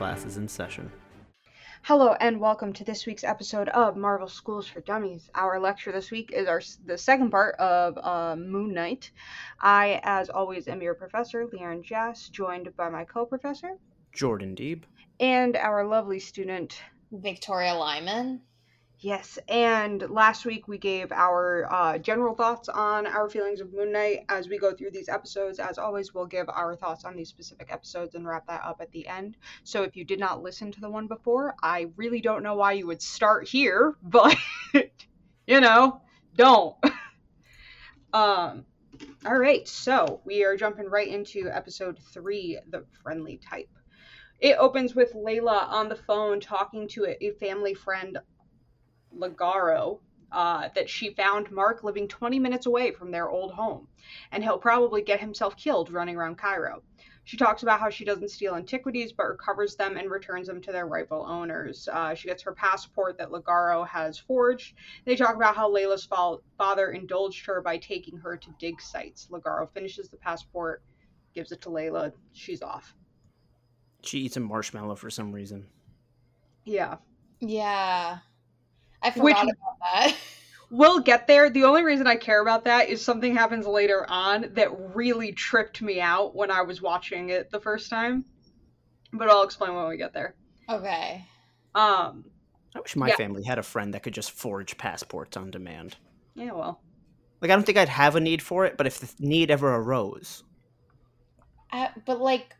classes 0.00 0.38
in 0.38 0.48
session. 0.48 0.90
Hello 1.82 2.14
and 2.20 2.40
welcome 2.40 2.72
to 2.72 2.84
this 2.84 3.04
week's 3.04 3.22
episode 3.22 3.68
of 3.68 3.98
Marvel 3.98 4.28
Schools 4.28 4.66
for 4.66 4.80
Dummies. 4.80 5.28
Our 5.34 5.60
lecture 5.60 5.92
this 5.92 6.10
week 6.10 6.32
is 6.32 6.48
our 6.48 6.62
the 6.86 6.96
second 6.96 7.30
part 7.30 7.54
of 7.56 7.98
uh, 7.98 8.34
Moon 8.34 8.72
Knight. 8.72 9.10
I, 9.60 10.00
as 10.02 10.30
always, 10.30 10.68
am 10.68 10.80
your 10.80 10.94
professor, 10.94 11.44
Leon 11.52 11.82
Jass, 11.82 12.30
joined 12.30 12.74
by 12.78 12.88
my 12.88 13.04
co-professor, 13.04 13.76
Jordan 14.14 14.56
Deeb. 14.56 14.84
and 15.20 15.54
our 15.54 15.86
lovely 15.86 16.18
student, 16.18 16.80
Victoria 17.12 17.74
Lyman. 17.74 18.40
Yes, 19.02 19.38
and 19.48 20.02
last 20.10 20.44
week 20.44 20.68
we 20.68 20.76
gave 20.76 21.10
our 21.10 21.66
uh, 21.72 21.96
general 21.96 22.34
thoughts 22.34 22.68
on 22.68 23.06
our 23.06 23.30
feelings 23.30 23.62
of 23.62 23.72
Moon 23.72 23.92
Knight. 23.92 24.26
As 24.28 24.46
we 24.46 24.58
go 24.58 24.74
through 24.74 24.90
these 24.90 25.08
episodes, 25.08 25.58
as 25.58 25.78
always, 25.78 26.12
we'll 26.12 26.26
give 26.26 26.50
our 26.50 26.76
thoughts 26.76 27.06
on 27.06 27.16
these 27.16 27.30
specific 27.30 27.72
episodes 27.72 28.14
and 28.14 28.26
wrap 28.28 28.46
that 28.48 28.60
up 28.62 28.82
at 28.82 28.92
the 28.92 29.08
end. 29.08 29.38
So 29.64 29.84
if 29.84 29.96
you 29.96 30.04
did 30.04 30.20
not 30.20 30.42
listen 30.42 30.70
to 30.72 30.80
the 30.82 30.90
one 30.90 31.06
before, 31.06 31.54
I 31.62 31.86
really 31.96 32.20
don't 32.20 32.42
know 32.42 32.56
why 32.56 32.72
you 32.72 32.86
would 32.88 33.00
start 33.00 33.48
here, 33.48 33.94
but 34.02 34.36
you 35.46 35.62
know, 35.62 36.02
don't. 36.36 36.76
um, 38.12 38.66
all 39.24 39.38
right, 39.38 39.66
so 39.66 40.20
we 40.26 40.44
are 40.44 40.58
jumping 40.58 40.90
right 40.90 41.08
into 41.08 41.48
episode 41.50 41.98
three, 42.12 42.58
the 42.68 42.84
friendly 43.02 43.38
type. 43.38 43.70
It 44.40 44.56
opens 44.58 44.94
with 44.94 45.14
Layla 45.14 45.68
on 45.68 45.88
the 45.88 45.96
phone 45.96 46.38
talking 46.38 46.86
to 46.88 47.06
a, 47.06 47.24
a 47.24 47.30
family 47.32 47.72
friend 47.72 48.18
Ligaro 49.16 49.98
uh, 50.32 50.68
that 50.74 50.88
she 50.88 51.12
found 51.14 51.50
Mark 51.50 51.82
living 51.82 52.08
20 52.08 52.38
minutes 52.38 52.66
away 52.66 52.92
from 52.92 53.10
their 53.10 53.28
old 53.28 53.52
home, 53.52 53.88
and 54.32 54.44
he'll 54.44 54.58
probably 54.58 55.02
get 55.02 55.20
himself 55.20 55.56
killed 55.56 55.92
running 55.92 56.16
around 56.16 56.38
Cairo. 56.38 56.82
She 57.24 57.36
talks 57.36 57.62
about 57.62 57.80
how 57.80 57.90
she 57.90 58.04
doesn't 58.04 58.30
steal 58.30 58.54
antiquities 58.54 59.12
but 59.12 59.28
recovers 59.28 59.76
them 59.76 59.96
and 59.96 60.10
returns 60.10 60.48
them 60.48 60.60
to 60.62 60.72
their 60.72 60.86
rightful 60.86 61.24
owners. 61.28 61.86
Uh, 61.86 62.14
she 62.14 62.28
gets 62.28 62.42
her 62.42 62.52
passport 62.52 63.18
that 63.18 63.30
Ligaro 63.30 63.86
has 63.86 64.18
forged. 64.18 64.74
They 65.04 65.16
talk 65.16 65.36
about 65.36 65.54
how 65.54 65.70
Layla's 65.70 66.06
fa- 66.06 66.38
father 66.58 66.90
indulged 66.90 67.46
her 67.46 67.60
by 67.60 67.78
taking 67.78 68.16
her 68.18 68.36
to 68.36 68.54
dig 68.58 68.80
sites. 68.80 69.28
Ligaro 69.30 69.70
finishes 69.70 70.08
the 70.08 70.16
passport, 70.16 70.82
gives 71.34 71.52
it 71.52 71.60
to 71.62 71.68
Layla. 71.68 72.12
She's 72.32 72.62
off. 72.62 72.94
She 74.02 74.20
eats 74.20 74.36
a 74.36 74.40
marshmallow 74.40 74.96
for 74.96 75.10
some 75.10 75.30
reason. 75.30 75.66
Yeah. 76.64 76.96
Yeah. 77.38 78.18
I 79.02 79.10
forgot 79.10 79.24
Which- 79.24 79.36
about 79.36 79.78
that. 79.82 80.16
We'll 80.72 81.00
get 81.00 81.26
there. 81.26 81.50
The 81.50 81.64
only 81.64 81.82
reason 81.82 82.06
I 82.06 82.14
care 82.14 82.40
about 82.40 82.62
that 82.62 82.88
is 82.88 83.02
something 83.04 83.34
happens 83.34 83.66
later 83.66 84.06
on 84.08 84.50
that 84.52 84.94
really 84.94 85.32
tripped 85.32 85.82
me 85.82 86.00
out 86.00 86.36
when 86.36 86.48
I 86.52 86.62
was 86.62 86.80
watching 86.80 87.30
it 87.30 87.50
the 87.50 87.58
first 87.58 87.90
time. 87.90 88.24
But 89.12 89.28
I'll 89.28 89.42
explain 89.42 89.74
when 89.74 89.88
we 89.88 89.96
get 89.96 90.12
there. 90.12 90.36
okay. 90.68 91.26
Um, 91.74 92.24
I 92.76 92.78
wish 92.80 92.94
my 92.94 93.08
Yeah. 93.08 93.16
family 93.16 93.42
had 93.42 93.58
a 93.58 93.64
friend 93.64 93.92
that 93.94 94.04
could 94.04 94.14
just 94.14 94.30
forge 94.30 94.78
passports 94.78 95.36
on 95.36 95.50
demand. 95.50 95.96
yeah, 96.36 96.52
well. 96.52 96.80
Like, 97.40 97.50
I 97.50 97.56
don't 97.56 97.64
think 97.66 97.76
I'd 97.76 97.88
have 97.88 98.14
a 98.14 98.20
need 98.20 98.40
for 98.40 98.64
it, 98.64 98.76
but 98.76 98.86
if 98.86 99.00
the 99.00 99.12
need 99.18 99.50
ever 99.50 99.74
arose, 99.74 100.44
Uh, 101.72 101.88
but 102.06 102.20
like, 102.20 102.54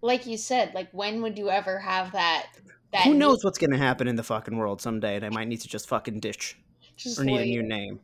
like 0.00 0.24
you 0.26 0.38
said, 0.38 0.72
like 0.72 0.88
when 0.92 1.20
would 1.20 1.36
you 1.36 1.50
ever 1.50 1.78
have 1.78 2.12
that? 2.12 2.46
That 2.92 3.04
who 3.04 3.14
knows 3.14 3.42
what's 3.42 3.58
gonna 3.58 3.78
happen 3.78 4.06
in 4.06 4.16
the 4.16 4.22
fucking 4.22 4.56
world 4.56 4.82
someday, 4.82 5.16
and 5.16 5.24
I 5.24 5.30
might 5.30 5.48
need 5.48 5.60
to 5.62 5.68
just 5.68 5.88
fucking 5.88 6.20
ditch 6.20 6.58
Just 6.96 7.18
or 7.18 7.24
need 7.24 7.40
a 7.40 7.46
new 7.46 7.62
name. 7.62 8.00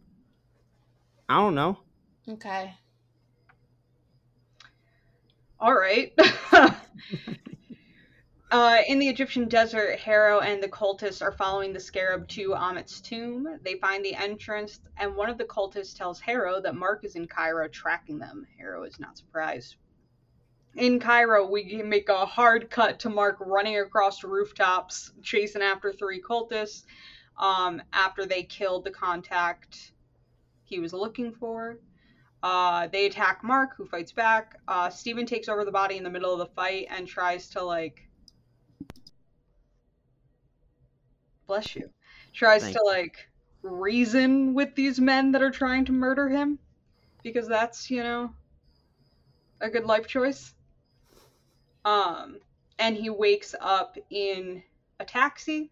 I 1.28 1.36
don't 1.36 1.54
know. 1.54 1.78
Okay. 2.26 2.74
All 5.60 5.74
right. 5.74 6.12
uh, 8.50 8.78
in 8.86 8.98
the 8.98 9.08
Egyptian 9.08 9.48
desert, 9.48 9.98
Harrow 9.98 10.40
and 10.40 10.62
the 10.62 10.68
cultists 10.68 11.20
are 11.20 11.32
following 11.32 11.72
the 11.72 11.80
scarab 11.80 12.26
to 12.28 12.54
Ammit's 12.54 13.00
tomb. 13.00 13.58
They 13.62 13.74
find 13.74 14.04
the 14.04 14.14
entrance, 14.14 14.80
and 14.96 15.14
one 15.16 15.28
of 15.28 15.36
the 15.36 15.44
cultists 15.44 15.96
tells 15.96 16.20
Harrow 16.20 16.62
that 16.62 16.76
Mark 16.76 17.04
is 17.04 17.16
in 17.16 17.26
Cairo 17.26 17.68
tracking 17.68 18.18
them. 18.18 18.46
Harrow 18.56 18.84
is 18.84 18.98
not 18.98 19.18
surprised. 19.18 19.76
In 20.74 21.00
Cairo, 21.00 21.46
we 21.46 21.82
make 21.82 22.08
a 22.08 22.24
hard 22.24 22.70
cut 22.70 23.00
to 23.00 23.08
Mark 23.08 23.36
running 23.40 23.78
across 23.78 24.22
rooftops, 24.22 25.12
chasing 25.22 25.62
after 25.62 25.92
three 25.92 26.20
cultists. 26.20 26.84
Um, 27.38 27.80
after 27.92 28.26
they 28.26 28.42
killed 28.42 28.84
the 28.84 28.90
contact 28.90 29.92
he 30.64 30.80
was 30.80 30.92
looking 30.92 31.32
for. 31.32 31.78
Uh, 32.42 32.88
they 32.88 33.06
attack 33.06 33.42
Mark, 33.42 33.76
who 33.76 33.86
fights 33.86 34.12
back. 34.12 34.60
Uh, 34.66 34.90
Steven 34.90 35.24
takes 35.24 35.48
over 35.48 35.64
the 35.64 35.72
body 35.72 35.96
in 35.96 36.04
the 36.04 36.10
middle 36.10 36.32
of 36.32 36.38
the 36.38 36.52
fight 36.54 36.86
and 36.90 37.06
tries 37.06 37.48
to, 37.50 37.62
like. 37.62 38.08
Bless 41.46 41.74
you. 41.74 41.90
Tries 42.32 42.62
Thank 42.62 42.76
to, 42.76 42.82
like, 42.84 43.28
reason 43.62 44.54
with 44.54 44.74
these 44.74 45.00
men 45.00 45.32
that 45.32 45.42
are 45.42 45.50
trying 45.50 45.84
to 45.86 45.92
murder 45.92 46.28
him. 46.28 46.58
Because 47.22 47.48
that's, 47.48 47.90
you 47.90 48.02
know, 48.02 48.34
a 49.60 49.70
good 49.70 49.84
life 49.84 50.06
choice. 50.06 50.54
Um, 51.88 52.36
and 52.78 52.96
he 52.96 53.08
wakes 53.08 53.54
up 53.60 53.96
in 54.10 54.62
a 55.00 55.06
taxi. 55.06 55.70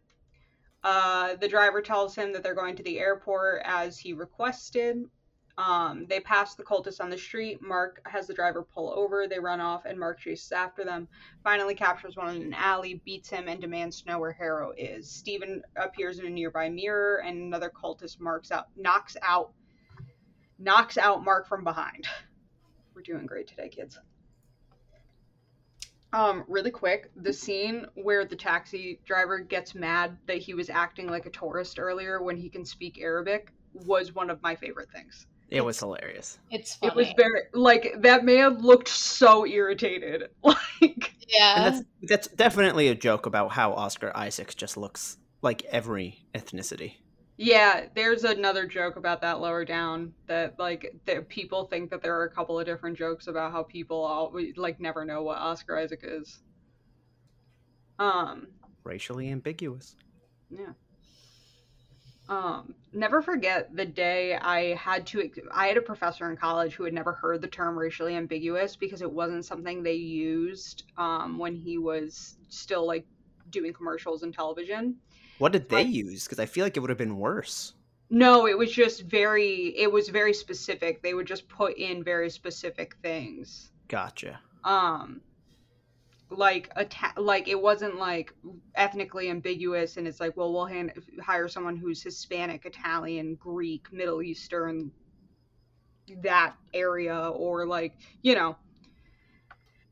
Uh, 0.83 1.37
the 1.37 1.49
driver 1.49 1.83
tells 1.83 2.15
him 2.15 2.33
that 2.33 2.43
they're 2.43 2.55
going 2.55 2.77
to 2.77 2.83
the 2.83 2.99
airport 2.99 3.61
as 3.65 3.99
he 3.99 4.15
requested. 4.15 5.05
Um, 5.59 6.07
they 6.09 6.21
pass 6.21 6.55
the 6.55 6.63
cultists 6.63 7.01
on 7.01 7.11
the 7.11 7.19
street. 7.19 7.61
Mark 7.61 8.01
has 8.07 8.27
the 8.27 8.35
driver 8.35 8.63
pull 8.63 8.93
over. 8.95 9.27
They 9.27 9.39
run 9.39 9.61
off, 9.61 9.85
and 9.85 9.99
Mark 9.99 10.21
chases 10.21 10.53
after 10.53 10.85
them. 10.85 11.09
Finally, 11.45 11.75
captures 11.75 12.17
one 12.17 12.37
in 12.37 12.43
an 12.43 12.55
alley, 12.55 13.01
beats 13.05 13.29
him, 13.29 13.49
and 13.49 13.61
demands 13.61 14.01
to 14.01 14.09
know 14.09 14.19
where 14.19 14.33
Harrow 14.33 14.73
is. 14.77 15.11
Steven 15.11 15.63
appears 15.77 16.19
in 16.19 16.27
a 16.27 16.31
nearby 16.31 16.69
mirror, 16.71 17.23
and 17.23 17.39
another 17.39 17.71
cultist 17.71 18.21
marks 18.21 18.51
out, 18.51 18.69
knocks 18.77 19.17
out, 19.23 19.53
knocks 20.59 20.97
out 20.97 21.25
Mark 21.25 21.47
from 21.47 21.63
behind. 21.65 22.07
We're 22.95 23.03
doing 23.03 23.27
great 23.27 23.49
today, 23.49 23.69
kids. 23.69 23.99
Um, 26.13 26.45
really 26.49 26.71
quick, 26.71 27.11
the 27.17 27.33
scene 27.33 27.87
where 27.95 28.25
the 28.25 28.37
taxi 28.37 29.01
driver 29.05 29.39
gets 29.39 29.75
mad 29.75 30.17
that 30.27 30.39
he 30.39 30.55
was 30.55 30.71
acting 30.71 31.09
like 31.09 31.27
a 31.27 31.31
tourist 31.31 31.79
earlier 31.79 32.23
when 32.23 32.37
he 32.37 32.49
can 32.49 32.65
speak 32.65 33.01
Arabic 33.01 33.53
was 33.75 34.15
one 34.15 34.31
of 34.31 34.41
my 34.43 34.55
favorite 34.55 34.91
things. 34.91 35.27
It 35.51 35.65
was 35.65 35.79
hilarious. 35.79 36.39
It's 36.51 36.77
funny. 36.77 36.91
It 36.91 36.97
was 36.97 37.09
very 37.17 37.43
like 37.53 37.95
that 37.99 38.25
man 38.25 38.59
looked 38.59 38.89
so 38.89 39.47
irritated. 39.47 40.31
Like 40.81 41.15
yeah. 41.29 41.67
And 41.67 41.75
that's 41.75 41.89
that's 42.03 42.29
definitely 42.29 42.89
a 42.89 42.95
joke 42.95 43.27
about 43.27 43.53
how 43.53 43.73
Oscar 43.73 44.13
Isaacs 44.15 44.55
just 44.55 44.77
looks 44.77 45.17
like 45.43 45.65
every 45.65 46.25
ethnicity. 46.35 46.95
Yeah, 47.37 47.87
there's 47.95 48.25
another 48.25 48.67
joke 48.67 48.97
about 48.97 49.21
that 49.21 49.41
lower 49.41 49.65
down 49.65 50.13
that 50.27 50.59
like 50.59 50.95
that 51.05 51.29
people 51.29 51.67
think 51.67 51.91
that 51.91 52.03
there 52.03 52.19
are 52.19 52.25
a 52.25 52.31
couple 52.31 52.59
of 52.59 52.67
different 52.67 52.97
jokes 52.97 53.27
about 53.27 53.53
how 53.53 53.63
people 53.63 54.03
always 54.03 54.57
like 54.57 54.81
never 54.81 55.05
know 55.05 55.23
what 55.23 55.39
Oscar 55.39 55.79
Isaac 55.79 56.01
is. 56.03 56.41
Um 57.99 58.49
Racially 58.85 59.31
ambiguous. 59.31 59.97
Yeah. 60.51 60.73
Um, 62.29 62.75
never 62.93 63.23
forget 63.23 63.75
the 63.75 63.85
day 63.85 64.35
I 64.35 64.75
had 64.75 65.07
to. 65.09 65.31
I 65.53 65.69
had 65.69 65.77
a 65.77 65.83
professor 65.83 66.29
in 66.29 66.37
college 66.37 66.75
who 66.75 66.85
had 66.85 66.93
never 66.93 67.13
heard 67.13 67.41
the 67.41 67.47
term 67.47 67.79
racially 67.79 68.17
ambiguous 68.17 68.75
because 68.75 69.01
it 69.03 69.11
wasn't 69.11 69.45
something 69.45 69.83
they 69.83 69.95
used 69.95 70.85
um, 70.97 71.39
when 71.39 71.55
he 71.55 71.79
was 71.79 72.37
still 72.49 72.87
like 72.87 73.07
doing 73.51 73.73
commercials 73.73 74.23
and 74.25 74.35
television. 74.35 74.97
What 75.39 75.53
did 75.53 75.69
they 75.69 75.79
I- 75.79 75.81
use? 75.81 76.25
Because 76.25 76.39
I 76.39 76.47
feel 76.47 76.65
like 76.65 76.77
it 76.77 76.81
would 76.81 76.91
have 76.91 76.99
been 76.99 77.19
worse. 77.19 77.75
No, 78.09 78.47
it 78.47 78.57
was 78.57 78.71
just 78.71 79.03
very. 79.03 79.75
It 79.77 79.91
was 79.91 80.09
very 80.09 80.33
specific. 80.33 81.03
They 81.03 81.15
would 81.15 81.27
just 81.27 81.49
put 81.49 81.77
in 81.77 82.05
very 82.05 82.31
specific 82.31 82.95
things. 83.03 83.71
Gotcha. 83.89 84.41
um 84.65 85.21
like 86.31 86.69
atta- 86.75 87.21
like 87.21 87.47
it 87.47 87.61
wasn't 87.61 87.97
like 87.97 88.33
ethnically 88.75 89.31
ambiguous 89.31 89.97
and 89.97 90.09
it's 90.09 90.19
like 90.19 90.37
well 90.37 90.53
we'll 90.53 90.67
hand- 90.67 90.91
hire 91.23 91.47
someone 91.47 91.77
who's 91.77 92.03
hispanic 92.03 92.67
italian 92.67 93.37
greek 93.37 93.87
middle 93.93 94.21
eastern 94.21 94.91
that 96.21 96.55
area 96.75 97.29
or 97.29 97.65
like 97.65 97.95
you 98.23 98.35
know 98.35 98.57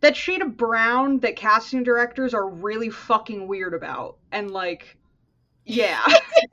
that 0.00 0.16
shade 0.16 0.42
of 0.42 0.56
brown 0.56 1.20
that 1.20 1.36
casting 1.36 1.84
directors 1.84 2.34
are 2.34 2.48
really 2.48 2.90
fucking 2.90 3.46
weird 3.46 3.72
about 3.72 4.16
and 4.32 4.50
like 4.50 4.96
yeah 5.64 6.02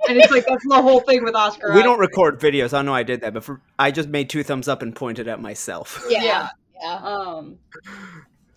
and 0.07 0.17
it's 0.17 0.31
like 0.31 0.45
that's 0.45 0.65
the 0.67 0.81
whole 0.81 1.01
thing 1.01 1.23
with 1.23 1.35
oscar 1.35 1.73
We 1.73 1.83
don't 1.83 1.99
record 1.99 2.39
videos. 2.39 2.73
I 2.73 2.81
know 2.81 2.93
I 2.93 3.03
did 3.03 3.21
that, 3.21 3.33
but 3.33 3.43
for, 3.43 3.61
I 3.77 3.91
just 3.91 4.09
made 4.09 4.29
two 4.29 4.43
thumbs 4.43 4.67
up 4.67 4.81
and 4.81 4.95
pointed 4.95 5.27
at 5.27 5.41
myself. 5.41 6.05
yeah. 6.09 6.23
yeah. 6.23 6.49
Yeah. 6.81 6.95
Um, 6.95 7.59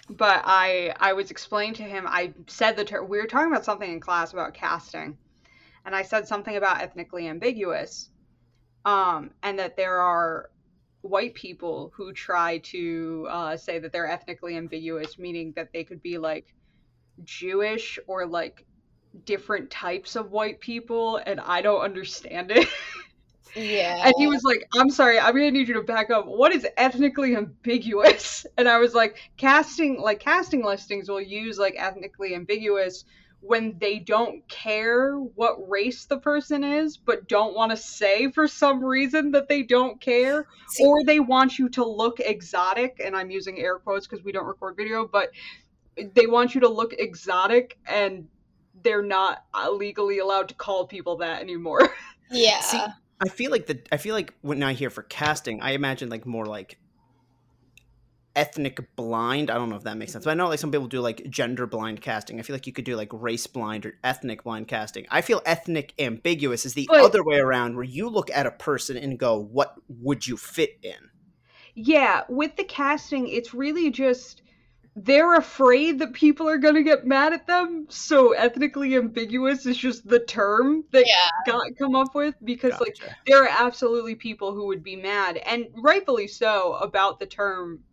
but 0.08 0.42
I 0.44 0.94
I 0.98 1.12
was 1.12 1.30
explaining 1.30 1.74
to 1.74 1.82
him. 1.82 2.04
I 2.06 2.32
said 2.46 2.76
the 2.76 2.84
term. 2.84 3.08
We 3.08 3.18
were 3.18 3.26
talking 3.26 3.50
about 3.50 3.64
something 3.64 3.90
in 3.90 4.00
class 4.00 4.32
about 4.32 4.54
casting, 4.54 5.16
and 5.84 5.94
I 5.94 6.02
said 6.02 6.26
something 6.26 6.56
about 6.56 6.80
ethnically 6.80 7.28
ambiguous, 7.28 8.10
um, 8.84 9.30
and 9.42 9.58
that 9.58 9.76
there 9.76 10.00
are 10.00 10.50
white 11.02 11.34
people 11.34 11.92
who 11.94 12.12
try 12.14 12.58
to 12.58 13.26
uh, 13.30 13.56
say 13.56 13.78
that 13.78 13.92
they're 13.92 14.10
ethnically 14.10 14.56
ambiguous, 14.56 15.18
meaning 15.18 15.52
that 15.56 15.72
they 15.72 15.84
could 15.84 16.02
be 16.02 16.16
like 16.16 16.54
Jewish 17.24 17.98
or 18.06 18.26
like 18.26 18.64
different 19.24 19.70
types 19.70 20.16
of 20.16 20.30
white 20.30 20.60
people 20.60 21.16
and 21.16 21.40
I 21.40 21.62
don't 21.62 21.80
understand 21.80 22.50
it. 22.50 22.68
Yeah. 23.54 24.02
And 24.04 24.14
he 24.18 24.26
was 24.26 24.42
like, 24.42 24.68
I'm 24.74 24.90
sorry, 24.90 25.18
I'm 25.18 25.32
gonna 25.32 25.50
need 25.50 25.68
you 25.68 25.74
to 25.74 25.82
back 25.82 26.10
up. 26.10 26.26
What 26.26 26.52
is 26.52 26.66
ethnically 26.76 27.36
ambiguous? 27.36 28.46
And 28.58 28.68
I 28.68 28.78
was 28.78 28.94
like, 28.94 29.18
casting 29.36 30.00
like 30.00 30.20
casting 30.20 30.64
listings 30.64 31.08
will 31.08 31.20
use 31.20 31.58
like 31.58 31.74
ethnically 31.78 32.34
ambiguous 32.34 33.04
when 33.40 33.76
they 33.78 33.98
don't 33.98 34.46
care 34.48 35.16
what 35.16 35.68
race 35.68 36.06
the 36.06 36.16
person 36.16 36.64
is, 36.64 36.96
but 36.96 37.28
don't 37.28 37.54
want 37.54 37.70
to 37.70 37.76
say 37.76 38.30
for 38.30 38.48
some 38.48 38.82
reason 38.82 39.32
that 39.32 39.48
they 39.48 39.62
don't 39.62 40.00
care, 40.00 40.46
See- 40.68 40.84
or 40.84 41.04
they 41.04 41.20
want 41.20 41.58
you 41.58 41.68
to 41.70 41.84
look 41.84 42.20
exotic. 42.20 43.00
And 43.04 43.14
I'm 43.14 43.30
using 43.30 43.58
air 43.58 43.78
quotes 43.78 44.06
because 44.06 44.24
we 44.24 44.32
don't 44.32 44.46
record 44.46 44.76
video, 44.76 45.06
but 45.06 45.28
they 46.14 46.26
want 46.26 46.54
you 46.54 46.62
to 46.62 46.68
look 46.68 46.94
exotic 46.94 47.78
and 47.86 48.26
they're 48.84 49.02
not 49.02 49.44
uh, 49.52 49.70
legally 49.70 50.18
allowed 50.18 50.48
to 50.48 50.54
call 50.54 50.86
people 50.86 51.16
that 51.16 51.40
anymore. 51.40 51.80
yeah. 52.30 52.60
See, 52.60 52.80
I 53.20 53.28
feel 53.28 53.50
like 53.50 53.66
the 53.66 53.80
I 53.90 53.96
feel 53.96 54.14
like 54.14 54.34
when 54.42 54.62
I 54.62 54.74
hear 54.74 54.90
for 54.90 55.02
casting, 55.02 55.60
I 55.60 55.72
imagine 55.72 56.08
like 56.10 56.26
more 56.26 56.46
like 56.46 56.78
ethnic 58.36 58.96
blind. 58.96 59.50
I 59.50 59.54
don't 59.54 59.70
know 59.70 59.76
if 59.76 59.84
that 59.84 59.96
makes 59.96 60.12
sense, 60.12 60.24
but 60.24 60.32
I 60.32 60.34
know 60.34 60.48
like 60.48 60.58
some 60.58 60.70
people 60.70 60.88
do 60.88 61.00
like 61.00 61.28
gender 61.30 61.66
blind 61.66 62.00
casting. 62.00 62.38
I 62.38 62.42
feel 62.42 62.54
like 62.54 62.66
you 62.66 62.72
could 62.72 62.84
do 62.84 62.96
like 62.96 63.08
race 63.12 63.46
blind 63.46 63.86
or 63.86 63.94
ethnic 64.02 64.44
blind 64.44 64.68
casting. 64.68 65.06
I 65.10 65.20
feel 65.20 65.40
ethnic 65.46 65.94
ambiguous 65.98 66.66
is 66.66 66.74
the 66.74 66.86
But- 66.88 67.02
other 67.02 67.24
way 67.24 67.38
around, 67.38 67.76
where 67.76 67.84
you 67.84 68.08
look 68.08 68.30
at 68.30 68.46
a 68.46 68.50
person 68.50 68.96
and 68.96 69.18
go, 69.18 69.38
"What 69.38 69.74
would 69.88 70.26
you 70.26 70.36
fit 70.36 70.78
in?" 70.82 71.10
Yeah, 71.74 72.22
with 72.28 72.56
the 72.56 72.64
casting, 72.64 73.28
it's 73.28 73.52
really 73.54 73.90
just 73.90 74.42
they're 74.96 75.34
afraid 75.34 75.98
that 75.98 76.12
people 76.12 76.48
are 76.48 76.58
going 76.58 76.76
to 76.76 76.82
get 76.82 77.06
mad 77.06 77.32
at 77.32 77.46
them. 77.46 77.86
So 77.88 78.32
ethnically 78.32 78.94
ambiguous 78.96 79.66
is 79.66 79.76
just 79.76 80.06
the 80.06 80.20
term 80.20 80.84
that 80.92 81.04
Yeah. 81.06 81.28
got 81.46 81.76
come 81.76 81.96
up 81.96 82.14
with 82.14 82.34
because 82.44 82.78
like 82.80 82.96
there 83.26 83.42
are 83.42 83.48
absolutely 83.48 84.14
people 84.14 84.52
who 84.54 84.66
would 84.68 84.82
be 84.84 84.96
mad 84.96 85.36
and 85.38 85.66
rightfully 85.76 86.28
so 86.28 86.74
about 86.74 87.18
the 87.18 87.26
term 87.26 87.84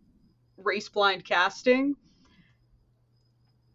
race 0.56 0.88
blind 0.88 1.24
casting. 1.24 1.96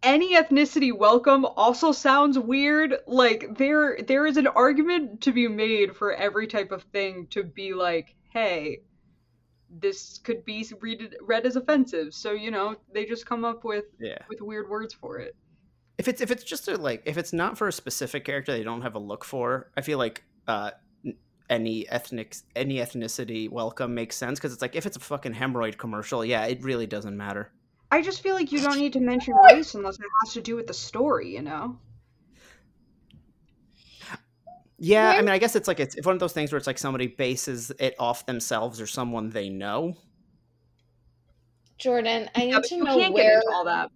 Any 0.04 0.36
ethnicity 0.36 0.96
welcome 0.96 1.44
also 1.44 1.92
sounds 1.92 2.40
weird. 2.40 2.98
Like 3.08 3.58
there 3.58 3.98
there 4.02 4.26
is 4.26 4.38
an 4.38 4.48
argument 4.48 5.22
to 5.22 5.34
be 5.34 5.48
made 5.48 5.96
for 5.96 6.14
every 6.14 6.48
type 6.48 6.72
of 6.72 6.84
thing 6.84 7.28
to 7.32 7.44
be 7.44 7.74
like, 7.74 8.16
hey, 8.30 8.84
this 9.70 10.20
could 10.24 10.46
be 10.46 10.66
read 10.80 11.16
read 11.22 11.46
as 11.46 11.56
offensive. 11.56 12.14
So, 12.14 12.32
you 12.32 12.52
know, 12.52 12.76
they 12.94 13.06
just 13.06 13.26
come 13.26 13.46
up 13.46 13.64
with 13.64 13.86
yeah. 14.00 14.20
with 14.30 14.42
weird 14.42 14.70
words 14.70 14.94
for 14.94 15.20
it. 15.20 15.36
If 15.98 16.08
it's 16.08 16.22
if 16.22 16.32
it's 16.32 16.44
just 16.44 16.68
a 16.68 16.76
like 16.76 17.04
if 17.06 17.18
it's 17.18 17.34
not 17.34 17.58
for 17.58 17.68
a 17.68 17.74
specific 17.74 18.26
character 18.26 18.52
they 18.52 18.64
don't 18.64 18.82
have 18.82 18.96
a 18.96 19.00
look 19.00 19.26
for, 19.26 19.72
I 19.76 19.82
feel 19.82 19.98
like 19.98 20.24
uh 20.48 20.72
any 21.50 21.88
ethnic 21.90 22.36
any 22.56 22.76
ethnicity 22.76 23.50
welcome 23.50 23.96
makes 23.96 24.16
sense 24.16 24.38
because 24.38 24.52
it's 24.52 24.62
like 24.62 24.76
if 24.76 24.86
it's 24.86 24.98
a 24.98 25.00
fucking 25.00 25.34
hemorrhoid 25.34 25.78
commercial, 25.78 26.24
yeah, 26.24 26.46
it 26.46 26.64
really 26.64 26.88
doesn't 26.88 27.16
matter. 27.16 27.52
I 27.90 28.02
just 28.02 28.22
feel 28.22 28.36
like 28.36 28.52
you 28.52 28.62
don't 28.62 28.78
need 28.80 28.94
to 28.94 29.00
mention 29.00 29.34
race 29.52 29.74
unless 29.76 30.00
it 30.00 30.06
has 30.24 30.34
to 30.34 30.42
do 30.42 30.56
with 30.56 30.68
the 30.68 30.74
story, 30.74 31.34
you 31.34 31.42
know? 31.42 31.78
Yeah, 34.80 35.10
I 35.10 35.22
mean, 35.22 35.30
I 35.30 35.38
guess 35.40 35.56
it's 35.56 35.68
like 35.68 35.80
it's, 35.80 35.96
it's 35.96 36.06
one 36.06 36.14
of 36.16 36.20
those 36.20 36.34
things 36.34 36.52
where 36.52 36.58
it's 36.58 36.68
like 36.68 36.78
somebody 36.78 37.08
bases 37.08 37.72
it 37.80 37.96
off 38.00 38.26
themselves 38.28 38.80
or 38.80 38.86
someone 38.88 39.30
they 39.32 39.50
know. 39.50 39.96
Jordan, 41.80 42.30
I 42.36 42.46
need 42.46 42.50
Yeah, 42.52 42.60
but 42.60 42.64
to 42.66 42.78
know 42.84 43.12
where 43.12 43.42
all 43.54 43.66
that. 43.66 43.90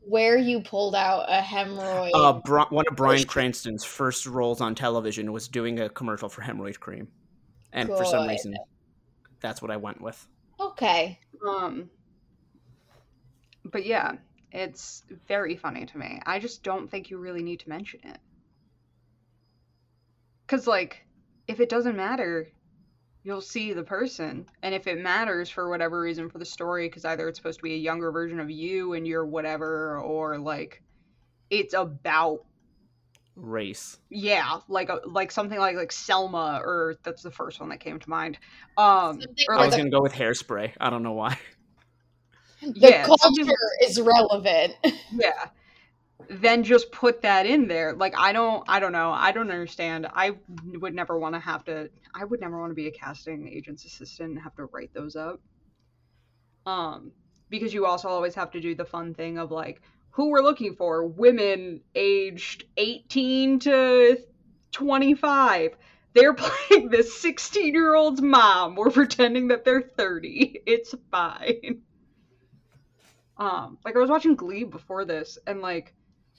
where 0.00 0.36
you 0.38 0.60
pulled 0.62 0.94
out 0.94 1.26
a 1.28 1.40
hemorrhoid. 1.40 2.10
Uh, 2.14 2.34
Bri- 2.44 2.64
one 2.70 2.84
of 2.90 2.96
Bryan 2.96 3.24
Cranston's 3.24 3.84
first 3.84 4.26
roles 4.26 4.60
on 4.60 4.74
television 4.74 5.32
was 5.32 5.48
doing 5.48 5.80
a 5.80 5.88
commercial 5.88 6.28
for 6.28 6.42
hemorrhoid 6.42 6.78
cream, 6.80 7.08
and 7.72 7.88
for 7.88 8.04
some 8.04 8.26
reason, 8.26 8.54
that's 9.40 9.60
what 9.62 9.70
I 9.70 9.76
went 9.76 10.00
with. 10.00 10.26
okay. 10.58 11.18
Um, 11.46 11.88
but 13.64 13.86
yeah, 13.86 14.12
it's 14.52 15.02
very 15.28 15.56
funny 15.56 15.86
to 15.86 15.98
me. 15.98 16.20
I 16.26 16.38
just 16.38 16.62
don't 16.62 16.90
think 16.90 17.08
you 17.10 17.18
really 17.18 17.42
need 17.42 17.60
to 17.60 17.68
mention 17.68 18.00
it. 18.04 18.18
Because, 20.50 20.66
like, 20.66 21.06
if 21.46 21.60
it 21.60 21.68
doesn't 21.68 21.96
matter, 21.96 22.48
you'll 23.22 23.40
see 23.40 23.72
the 23.72 23.84
person. 23.84 24.46
And 24.64 24.74
if 24.74 24.88
it 24.88 24.98
matters 24.98 25.48
for 25.48 25.70
whatever 25.70 26.00
reason 26.00 26.28
for 26.28 26.38
the 26.38 26.44
story, 26.44 26.88
because 26.88 27.04
either 27.04 27.28
it's 27.28 27.38
supposed 27.38 27.60
to 27.60 27.62
be 27.62 27.74
a 27.74 27.78
younger 27.78 28.10
version 28.10 28.40
of 28.40 28.50
you 28.50 28.94
and 28.94 29.06
you're 29.06 29.24
whatever, 29.24 30.00
or 30.00 30.38
like 30.38 30.82
it's 31.50 31.72
about 31.72 32.40
Race. 33.36 33.98
yeah, 34.10 34.58
like 34.66 34.88
a, 34.88 34.98
like 35.06 35.30
something 35.30 35.58
like 35.58 35.76
like 35.76 35.92
Selma, 35.92 36.60
or 36.64 36.96
that's 37.04 37.22
the 37.22 37.30
first 37.30 37.60
one 37.60 37.68
that 37.68 37.78
came 37.78 38.00
to 38.00 38.10
mind. 38.10 38.36
Um, 38.76 39.20
Something 39.20 39.44
or 39.48 39.54
I 39.54 39.66
was 39.66 39.76
gonna 39.76 39.88
go 39.88 40.02
with 40.02 40.14
hairspray. 40.14 40.72
I 40.80 40.90
don't 40.90 41.04
know 41.04 41.12
why. 41.12 41.38
the 42.60 42.72
yeah, 42.74 43.06
something 43.06 43.46
culture 43.46 43.56
is 43.84 44.00
relevant. 44.00 44.74
yeah 45.12 45.50
then 46.28 46.64
just 46.64 46.92
put 46.92 47.22
that 47.22 47.46
in 47.46 47.68
there. 47.68 47.94
Like 47.94 48.14
i 48.16 48.32
don't 48.32 48.64
i 48.68 48.80
don't 48.80 48.92
know. 48.92 49.10
I 49.10 49.32
don't 49.32 49.50
understand. 49.50 50.06
I 50.12 50.32
would 50.74 50.94
never 50.94 51.18
want 51.18 51.34
to 51.34 51.40
have 51.40 51.64
to 51.64 51.90
i 52.14 52.24
would 52.24 52.40
never 52.40 52.58
want 52.58 52.70
to 52.70 52.74
be 52.74 52.88
a 52.88 52.92
casting 52.92 53.48
agent's 53.48 53.84
assistant 53.84 54.30
and 54.30 54.40
have 54.40 54.54
to 54.56 54.66
write 54.66 54.92
those 54.94 55.16
up. 55.16 55.40
Um 56.66 57.12
because 57.48 57.74
you 57.74 57.86
also 57.86 58.08
always 58.08 58.34
have 58.36 58.52
to 58.52 58.60
do 58.60 58.74
the 58.74 58.84
fun 58.84 59.14
thing 59.14 59.38
of 59.38 59.50
like 59.50 59.82
who 60.10 60.30
we're 60.30 60.42
looking 60.42 60.74
for. 60.74 61.06
Women 61.06 61.80
aged 61.94 62.64
18 62.76 63.60
to 63.60 64.18
25 64.72 65.76
they're 66.12 66.34
playing 66.34 66.90
this 66.90 67.20
16 67.20 67.72
year 67.72 67.94
old's 67.94 68.20
mom. 68.20 68.74
We're 68.74 68.90
pretending 68.90 69.48
that 69.48 69.64
they're 69.64 69.82
30 69.82 70.62
it's 70.66 70.94
fine. 71.10 71.82
Um 73.36 73.78
like 73.84 73.96
i 73.96 73.98
was 73.98 74.10
watching 74.10 74.36
glee 74.36 74.64
before 74.64 75.04
this 75.04 75.38
and 75.46 75.60
like 75.60 75.94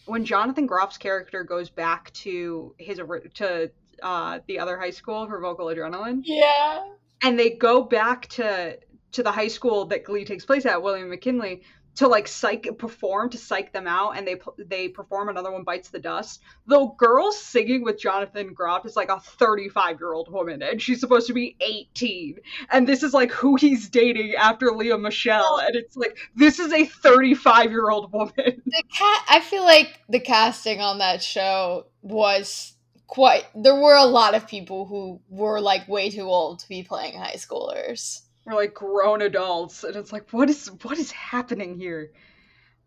when 0.06 0.26
jonathan 0.26 0.68
groff's 0.68 0.98
character 0.98 1.44
goes 1.44 1.70
back 1.70 2.12
to 2.14 2.74
his 2.78 3.00
to 3.34 3.70
uh 4.04 4.40
the 4.48 4.58
other 4.60 4.78
high 4.78 4.90
school 4.90 5.28
for 5.28 5.40
vocal 5.40 5.68
adrenaline 5.68 6.22
yeah. 6.24 6.84
and 7.24 7.38
they 7.40 7.50
go 7.52 7.82
back 7.84 8.28
to 8.28 8.78
to 9.12 9.24
the 9.24 9.32
high 9.32 9.48
school 9.48 9.86
that 9.86 10.04
glee 10.04 10.26
takes 10.26 10.46
place 10.46 10.66
at 10.66 10.82
william 10.82 11.10
mckinley 11.10 11.62
to 11.96 12.08
like 12.08 12.28
psych 12.28 12.68
perform 12.78 13.30
to 13.30 13.38
psych 13.38 13.74
them 13.74 13.88
out 13.88 14.18
and 14.18 14.28
they 14.28 14.36
they 14.58 14.88
perform 14.88 15.30
another 15.30 15.52
one 15.52 15.64
bites 15.64 15.90
the 15.90 16.00
dust 16.00 16.42
the 16.68 16.86
girl 16.98 17.32
singing 17.32 17.84
with 17.84 18.00
jonathan 18.00 18.54
groff 18.54 18.86
is 18.86 18.96
like 18.96 19.10
a 19.10 19.20
35 19.20 20.00
year 20.00 20.14
old 20.14 20.32
woman 20.32 20.62
and 20.62 20.82
she's 20.82 21.00
supposed 21.00 21.28
to 21.28 21.34
be 21.34 21.56
18 21.62 22.38
and 22.72 22.88
this 22.88 23.04
is 23.04 23.14
like 23.14 23.32
who 23.32 23.56
he's 23.56 23.90
dating 23.90 24.34
after 24.36 24.72
lea 24.72 24.96
michele 24.98 25.60
and 25.60 25.76
it's 25.76 25.96
like 25.96 26.18
this 26.36 26.60
is 26.60 26.72
a 26.72 26.86
35 26.86 27.72
year 27.72 27.90
old 27.90 28.12
woman 28.12 28.62
The. 28.66 28.84
I 29.28 29.40
feel 29.42 29.64
like 29.64 30.00
the 30.10 30.20
casting 30.20 30.82
on 30.82 31.00
that 31.00 31.22
show 31.22 31.88
was 32.02 32.74
quite. 33.08 33.46
There 33.56 33.76
were 33.76 33.96
a 33.96 34.06
lot 34.06 34.36
of 34.36 34.48
people 34.48 34.86
who 34.86 35.22
were 35.30 35.60
like 35.60 35.88
way 35.88 36.10
too 36.10 36.24
old 36.24 36.60
to 36.60 36.70
be 36.70 36.84
playing 36.84 37.18
high 37.18 37.36
schoolers. 37.36 38.22
We're 38.46 38.56
like 38.56 38.74
grown 38.74 39.22
adults 39.22 39.84
and 39.84 39.96
it's 39.96 40.12
like 40.12 40.32
what 40.32 40.50
is 40.50 40.68
what 40.84 40.98
is 40.98 41.12
happening 41.12 41.78
here 41.78 42.12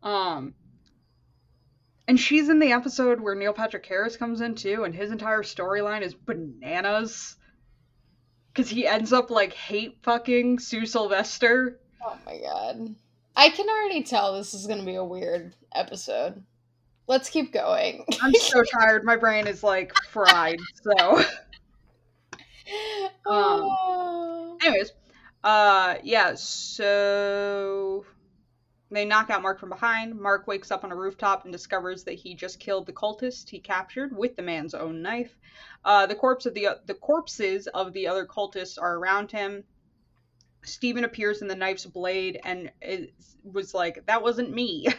um 0.02 0.54
and 2.06 2.18
she's 2.20 2.48
in 2.48 2.58
the 2.58 2.72
episode 2.72 3.20
where 3.20 3.34
neil 3.34 3.52
patrick 3.52 3.86
harris 3.86 4.16
comes 4.16 4.40
in 4.40 4.54
too 4.54 4.84
and 4.84 4.94
his 4.94 5.10
entire 5.10 5.42
storyline 5.42 6.02
is 6.02 6.14
bananas 6.14 7.36
because 8.52 8.68
he 8.68 8.86
ends 8.86 9.12
up 9.12 9.30
like 9.30 9.52
hate 9.52 9.96
fucking 10.02 10.58
sue 10.58 10.86
sylvester 10.86 11.78
Oh 12.06 12.18
my 12.26 12.38
god. 12.38 12.94
I 13.34 13.48
can 13.48 13.66
already 13.66 14.02
tell 14.02 14.34
this 14.36 14.52
is 14.52 14.66
gonna 14.66 14.84
be 14.84 14.96
a 14.96 15.04
weird 15.04 15.56
episode. 15.74 16.42
Let's 17.06 17.30
keep 17.30 17.50
going. 17.52 18.04
i'm 18.22 18.34
so 18.34 18.62
tired 18.62 19.04
my 19.04 19.16
brain 19.16 19.46
is 19.46 19.62
like 19.62 19.92
fried 20.10 20.58
so 20.82 21.22
Oh. 23.26 24.58
anyways 24.62 24.92
uh 25.44 25.96
yeah 26.02 26.34
so 26.34 28.04
they 28.90 29.04
knock 29.04 29.28
out 29.28 29.42
mark 29.42 29.58
from 29.58 29.70
behind. 29.70 30.18
Mark 30.18 30.46
wakes 30.46 30.70
up 30.70 30.84
on 30.84 30.92
a 30.92 30.96
rooftop 30.96 31.44
and 31.44 31.52
discovers 31.52 32.04
that 32.04 32.14
he 32.14 32.34
just 32.34 32.60
killed 32.60 32.86
the 32.86 32.92
cultist 32.92 33.48
he 33.48 33.58
captured 33.58 34.16
with 34.16 34.36
the 34.36 34.42
man's 34.42 34.72
own 34.74 35.02
knife. 35.02 35.36
Uh 35.84 36.06
the 36.06 36.14
corpse 36.14 36.46
of 36.46 36.54
the 36.54 36.68
the 36.86 36.94
corpses 36.94 37.66
of 37.66 37.92
the 37.92 38.06
other 38.06 38.24
cultists 38.24 38.80
are 38.80 38.96
around 38.96 39.30
him. 39.30 39.64
Stephen 40.62 41.04
appears 41.04 41.42
in 41.42 41.48
the 41.48 41.56
knife's 41.56 41.86
blade 41.86 42.40
and 42.44 42.70
it 42.80 43.12
was 43.42 43.74
like 43.74 44.04
that 44.06 44.22
wasn't 44.22 44.50
me. 44.52 44.88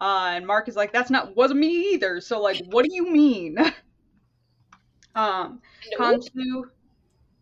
Uh 0.00 0.32
and 0.34 0.44
mark 0.44 0.66
is 0.66 0.74
like 0.74 0.92
that's 0.92 1.10
not 1.10 1.36
wasn't 1.36 1.60
me 1.60 1.92
either. 1.92 2.20
So 2.20 2.40
like 2.40 2.60
what 2.66 2.84
do 2.84 2.92
you 2.92 3.08
mean? 3.12 3.56
Um. 5.14 5.60
Khonshu 5.98 6.64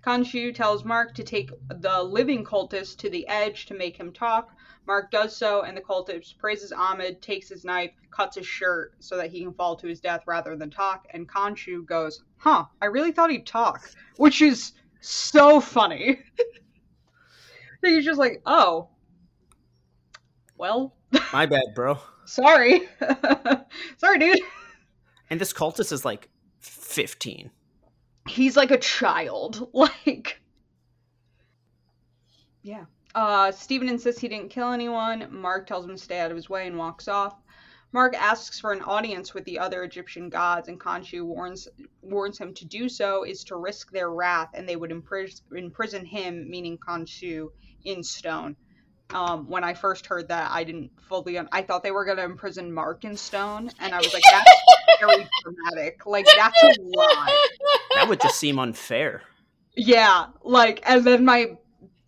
Khonshu 0.07 0.54
tells 0.54 0.85
Mark 0.85 1.14
to 1.14 1.23
take 1.23 1.50
the 1.69 2.02
living 2.02 2.45
cultist 2.45 2.97
to 2.99 3.11
the 3.11 3.26
edge 3.28 3.66
to 3.66 3.75
make 3.75 3.97
him 3.97 4.12
talk. 4.12 4.50
Mark 4.87 5.11
does 5.11 5.37
so, 5.37 5.62
and 5.62 5.76
the 5.76 5.80
cultist 5.83 6.38
praises 6.38 6.73
Ammit, 6.73 7.21
takes 7.21 7.49
his 7.49 7.64
knife, 7.64 7.92
cuts 8.11 8.37
his 8.37 8.47
shirt 8.47 8.95
so 8.99 9.16
that 9.16 9.30
he 9.30 9.42
can 9.42 9.52
fall 9.52 9.76
to 9.76 9.87
his 9.87 10.00
death 10.00 10.23
rather 10.26 10.57
than 10.57 10.71
talk. 10.71 11.07
And 11.11 11.28
Khonshu 11.28 11.85
goes, 11.87 12.23
Huh, 12.38 12.64
I 12.80 12.87
really 12.87 13.12
thought 13.12 13.30
he'd 13.30 13.47
talk, 13.47 13.90
which 14.16 14.40
is 14.40 14.73
so 15.00 15.61
funny. 15.61 16.21
He's 17.83 18.04
just 18.04 18.19
like, 18.19 18.42
Oh, 18.47 18.88
well, 20.57 20.97
My 21.33 21.47
bad, 21.47 21.75
bro. 21.75 21.99
sorry. 22.25 22.88
sorry, 23.99 24.19
dude. 24.19 24.40
And 25.28 25.40
this 25.40 25.52
cultist 25.52 25.92
is 25.92 26.04
like 26.04 26.28
15. 26.61 27.50
He's 28.30 28.56
like 28.56 28.70
a 28.70 28.78
child 28.78 29.68
like 29.75 30.40
yeah 32.62 32.84
uh 33.14 33.50
steven 33.50 33.88
insists 33.88 34.20
he 34.20 34.28
didn't 34.28 34.50
kill 34.50 34.72
anyone 34.72 35.26
mark 35.30 35.66
tells 35.66 35.84
him 35.84 35.92
to 35.92 36.02
stay 36.02 36.20
out 36.20 36.30
of 36.30 36.37
his 36.37 36.49
way 36.49 36.66
and 36.66 36.78
walks 36.78 37.08
off 37.08 37.34
mark 37.92 38.14
asks 38.16 38.60
for 38.60 38.72
an 38.72 38.82
audience 38.82 39.34
with 39.34 39.44
the 39.44 39.58
other 39.58 39.82
egyptian 39.82 40.28
gods 40.28 40.68
and 40.68 40.78
khonshu 40.78 41.25
warns 41.25 41.66
warns 42.02 42.38
him 42.38 42.54
to 42.54 42.64
do 42.64 42.88
so 42.88 43.25
is 43.25 43.42
to 43.42 43.56
risk 43.56 43.90
their 43.90 44.10
wrath 44.10 44.50
and 44.54 44.68
they 44.68 44.76
would 44.76 44.90
impris- 44.90 45.42
imprison 45.54 46.04
him 46.04 46.49
meaning 46.49 46.78
khonshu 46.78 47.49
in 47.84 48.02
stone 48.02 48.54
um, 49.12 49.49
when 49.49 49.64
I 49.64 49.75
first 49.75 50.06
heard 50.06 50.28
that, 50.28 50.50
I 50.50 50.64
didn't 50.64 50.90
fully. 51.08 51.37
Un- 51.38 51.49
I 51.52 51.62
thought 51.62 51.82
they 51.82 51.90
were 51.90 52.04
gonna 52.04 52.22
imprison 52.25 52.72
Mark 52.72 53.04
in 53.04 53.16
stone, 53.16 53.70
and 53.80 53.94
I 53.94 53.99
was 53.99 54.12
like, 54.14 54.22
"That's 54.30 54.50
very 55.00 55.28
dramatic. 55.42 56.06
Like 56.06 56.26
that's 56.37 56.62
a 56.62 56.72
lot." 56.78 57.30
That 58.00 58.09
would 58.09 58.21
just 58.23 58.38
seem 58.38 58.59
unfair. 58.59 59.21
Yeah, 59.76 60.28
like, 60.42 60.80
and 60.88 61.04
then 61.04 61.23
my 61.26 61.59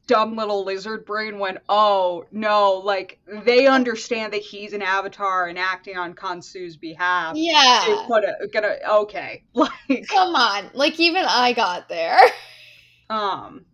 dumb 0.06 0.36
little 0.36 0.64
lizard 0.64 1.04
brain 1.04 1.38
went, 1.38 1.58
oh 1.68 2.24
no, 2.32 2.76
like, 2.76 3.20
they 3.44 3.66
understand 3.66 4.32
that 4.32 4.40
he's 4.40 4.72
an 4.72 4.80
avatar 4.80 5.48
and 5.48 5.58
acting 5.58 5.98
on 5.98 6.14
Khonshu's 6.14 6.78
behalf. 6.78 7.34
They 7.34 7.42
Yeah. 7.42 8.04
put 8.06 8.24
a, 8.24 8.48
gonna, 8.52 8.76
okay. 9.02 9.44
Like, 9.54 10.08
Come 10.08 10.34
on. 10.34 10.70
Like 10.72 10.98
even 10.98 11.26
I 11.28 11.52
got 11.52 11.90
there. 11.90 12.18
um, 13.10 13.66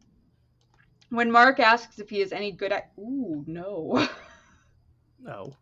when 1.11 1.31
Mark 1.31 1.61
asks 1.61 2.01
if 2.01 2.11
he 2.11 2.21
is 2.21 2.33
any 2.33 2.51
good 2.51 2.73
at, 2.73 2.91
ooh, 2.99 3.45
no. 3.47 4.09
No. 5.21 5.55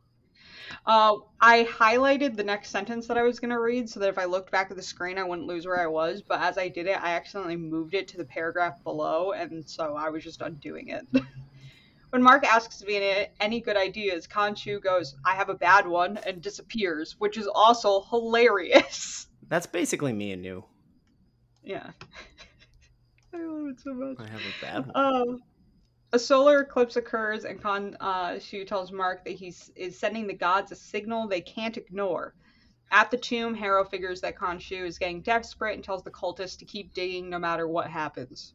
Uh, 0.86 1.16
I 1.40 1.64
highlighted 1.64 2.36
the 2.36 2.44
next 2.44 2.70
sentence 2.70 3.08
that 3.08 3.18
I 3.18 3.22
was 3.22 3.40
going 3.40 3.50
to 3.50 3.58
read 3.58 3.90
so 3.90 3.98
that 3.98 4.08
if 4.08 4.18
I 4.18 4.24
looked 4.24 4.52
back 4.52 4.70
at 4.70 4.76
the 4.76 4.82
screen, 4.82 5.18
I 5.18 5.24
wouldn't 5.24 5.48
lose 5.48 5.66
where 5.66 5.80
I 5.80 5.88
was. 5.88 6.22
But 6.22 6.40
as 6.40 6.58
I 6.58 6.68
did 6.68 6.86
it, 6.86 7.02
I 7.02 7.14
accidentally 7.14 7.56
moved 7.56 7.94
it 7.94 8.06
to 8.08 8.16
the 8.16 8.24
paragraph 8.24 8.82
below, 8.84 9.32
and 9.32 9.68
so 9.68 9.96
I 9.96 10.10
was 10.10 10.22
just 10.22 10.42
undoing 10.42 10.88
it. 10.88 11.04
when 12.10 12.22
Mark 12.22 12.46
asks 12.46 12.84
had 12.86 13.30
any 13.40 13.60
good 13.60 13.76
ideas, 13.76 14.28
Khonshu 14.28 14.80
goes, 14.80 15.16
I 15.24 15.34
have 15.34 15.48
a 15.48 15.54
bad 15.54 15.88
one, 15.88 16.18
and 16.18 16.40
disappears, 16.40 17.16
which 17.18 17.36
is 17.36 17.48
also 17.48 18.02
hilarious. 18.02 19.26
That's 19.48 19.66
basically 19.66 20.12
me 20.12 20.32
and 20.32 20.44
you. 20.44 20.64
yeah. 21.64 21.90
I 23.34 23.38
love 23.38 23.66
it 23.68 23.80
so 23.80 23.92
much. 23.92 24.16
I 24.20 24.30
have 24.30 24.40
a 24.40 24.64
bad 24.64 24.86
one. 24.86 24.96
Um, 24.96 25.42
a 26.12 26.18
solar 26.18 26.60
eclipse 26.60 26.96
occurs, 26.96 27.44
and 27.44 27.60
Kon 27.60 27.96
uh, 28.00 28.38
Shu 28.38 28.64
tells 28.64 28.92
Mark 28.92 29.24
that 29.24 29.34
he 29.34 29.54
is 29.74 29.98
sending 29.98 30.26
the 30.26 30.34
gods 30.34 30.72
a 30.72 30.76
signal 30.76 31.26
they 31.26 31.40
can't 31.40 31.76
ignore. 31.76 32.34
At 32.92 33.10
the 33.10 33.16
tomb, 33.16 33.54
Harrow 33.54 33.84
figures 33.84 34.20
that 34.20 34.36
Khonshu 34.36 34.86
is 34.86 34.98
getting 34.98 35.20
desperate 35.20 35.74
and 35.74 35.82
tells 35.82 36.04
the 36.04 36.10
cultists 36.10 36.58
to 36.58 36.64
keep 36.64 36.94
digging 36.94 37.28
no 37.28 37.38
matter 37.38 37.66
what 37.66 37.90
happens. 37.90 38.54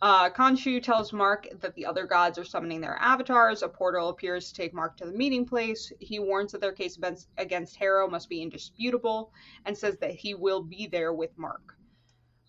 Uh, 0.00 0.30
Khonshu 0.30 0.82
tells 0.82 1.12
Mark 1.12 1.48
that 1.60 1.74
the 1.74 1.86
other 1.86 2.06
gods 2.06 2.38
are 2.38 2.44
summoning 2.44 2.80
their 2.80 2.98
avatars. 3.00 3.62
A 3.62 3.68
portal 3.68 4.08
appears 4.08 4.48
to 4.48 4.54
take 4.54 4.74
Mark 4.74 4.96
to 4.98 5.06
the 5.06 5.12
meeting 5.12 5.46
place. 5.46 5.92
He 5.98 6.18
warns 6.18 6.52
that 6.52 6.60
their 6.60 6.72
case 6.72 6.98
against 7.38 7.76
Harrow 7.76 8.08
must 8.08 8.28
be 8.28 8.42
indisputable 8.42 9.32
and 9.64 9.76
says 9.76 9.96
that 9.98 10.12
he 10.12 10.34
will 10.34 10.62
be 10.62 10.86
there 10.86 11.12
with 11.12 11.36
Mark. 11.36 11.76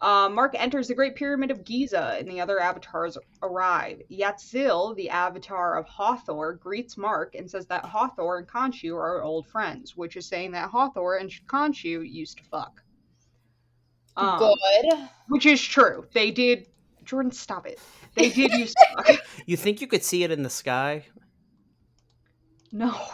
Uh, 0.02 0.30
Mark 0.30 0.54
enters 0.58 0.88
the 0.90 0.94
Great 0.94 1.16
Pyramid 1.16 1.52
of 1.52 1.64
Giza, 1.64 2.18
and 2.20 2.28
the 2.28 2.42
other 2.42 2.60
avatars 2.60 3.18
arrive. 3.42 4.02
Yatzil, 4.12 4.96
the 4.96 5.10
avatar 5.10 5.78
of 5.78 5.88
Hathor, 5.88 6.54
greets 6.54 6.98
Mark 6.98 7.34
and 7.36 7.50
says 7.50 7.66
that 7.68 7.86
Hathor 7.86 8.40
and 8.40 8.48
Khonshu 8.48 8.96
are 8.96 9.24
old 9.24 9.48
friends, 9.48 9.96
which 9.96 10.18
is 10.18 10.26
saying 10.28 10.52
that 10.52 10.70
Hathor 10.70 11.16
and 11.16 11.32
Khonshu 11.48 12.08
used 12.08 12.38
to 12.40 12.44
fuck. 12.44 12.84
Um, 14.18 14.40
Good. 14.40 15.10
Which 15.30 15.46
is 15.46 15.62
true. 15.62 16.06
They 16.14 16.32
did. 16.32 16.68
Jordan, 17.04 17.32
stop 17.32 17.66
it. 17.66 17.80
They 18.16 18.30
did 18.30 18.52
used 18.60 18.76
to 18.78 19.04
fuck. 19.04 19.26
You 19.46 19.56
think 19.58 19.80
you 19.80 19.88
could 19.88 20.04
see 20.04 20.24
it 20.24 20.32
in 20.32 20.44
the 20.44 20.50
sky? 20.50 21.06
No. 22.72 22.94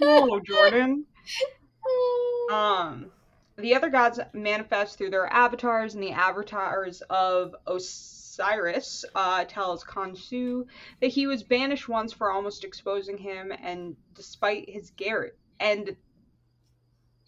No, 0.00 0.40
Jordan. 0.40 1.06
Um, 2.50 3.10
the 3.62 3.74
other 3.74 3.88
gods 3.88 4.20
manifest 4.32 4.98
through 4.98 5.10
their 5.10 5.32
avatars, 5.32 5.94
and 5.94 6.02
the 6.02 6.10
avatars 6.10 7.00
of 7.08 7.54
Osiris 7.66 9.04
uh, 9.14 9.44
tells 9.44 9.84
Khonshu 9.84 10.66
that 11.00 11.08
he 11.08 11.26
was 11.26 11.42
banished 11.42 11.88
once 11.88 12.12
for 12.12 12.30
almost 12.30 12.64
exposing 12.64 13.18
him, 13.18 13.52
and 13.62 13.96
despite 14.14 14.68
his 14.68 14.90
garret, 14.90 15.38
and 15.60 15.96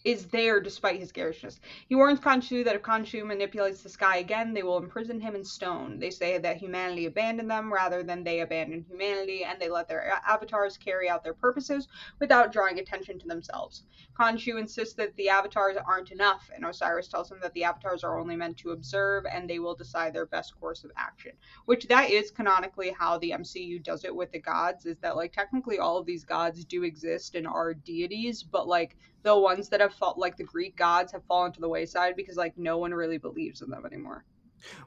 is 0.04 0.26
there 0.26 0.60
despite 0.60 1.00
his 1.00 1.12
garishness. 1.12 1.58
He 1.88 1.94
warns 1.94 2.20
Khonshu 2.20 2.62
that 2.64 2.76
if 2.76 2.82
Khonshu 2.82 3.24
manipulates 3.24 3.82
the 3.82 3.88
sky 3.88 4.18
again, 4.18 4.52
they 4.52 4.62
will 4.62 4.76
imprison 4.76 5.18
him 5.18 5.34
in 5.34 5.42
stone. 5.42 5.98
They 5.98 6.10
say 6.10 6.36
that 6.36 6.58
humanity 6.58 7.06
abandoned 7.06 7.50
them 7.50 7.72
rather 7.72 8.02
than 8.02 8.22
they 8.22 8.40
abandoned 8.40 8.84
humanity, 8.86 9.44
and 9.44 9.58
they 9.58 9.70
let 9.70 9.88
their 9.88 10.20
avatars 10.28 10.76
carry 10.76 11.08
out 11.08 11.24
their 11.24 11.32
purposes 11.32 11.88
without 12.20 12.52
drawing 12.52 12.78
attention 12.78 13.18
to 13.18 13.26
themselves. 13.26 13.84
Khonshu 14.18 14.60
insists 14.60 14.94
that 14.94 15.16
the 15.16 15.30
avatars 15.30 15.78
aren't 15.78 16.12
enough, 16.12 16.50
and 16.54 16.66
Osiris 16.66 17.08
tells 17.08 17.30
him 17.30 17.38
that 17.40 17.54
the 17.54 17.64
avatars 17.64 18.04
are 18.04 18.18
only 18.18 18.36
meant 18.36 18.58
to 18.58 18.72
observe 18.72 19.24
and 19.24 19.48
they 19.48 19.58
will 19.58 19.74
decide 19.74 20.12
their 20.12 20.26
best 20.26 20.54
course 20.60 20.84
of 20.84 20.90
action. 20.96 21.32
Which 21.64 21.88
that 21.88 22.10
is 22.10 22.30
canonically 22.30 22.94
how 22.96 23.18
the 23.18 23.30
MCU 23.30 23.82
does 23.82 24.04
it 24.04 24.14
with 24.14 24.32
the 24.32 24.38
gods, 24.38 24.84
is 24.84 24.98
that 24.98 25.16
like 25.16 25.32
technically 25.32 25.78
all 25.78 25.96
of 25.96 26.04
these 26.04 26.24
gods 26.24 26.64
do 26.66 26.84
exist 26.84 27.34
and 27.34 27.46
are 27.46 27.72
deities, 27.72 28.42
but 28.42 28.68
like 28.68 28.96
the 29.24 29.36
ones 29.36 29.68
that 29.70 29.80
have 29.80 29.92
fought 29.94 30.18
like 30.18 30.36
the 30.36 30.44
Greek 30.44 30.76
gods 30.76 31.10
have 31.10 31.24
fallen 31.24 31.50
to 31.52 31.60
the 31.60 31.68
wayside 31.68 32.14
because 32.14 32.36
like 32.36 32.56
no 32.56 32.78
one 32.78 32.94
really 32.94 33.18
believes 33.18 33.62
in 33.62 33.70
them 33.70 33.84
anymore. 33.84 34.24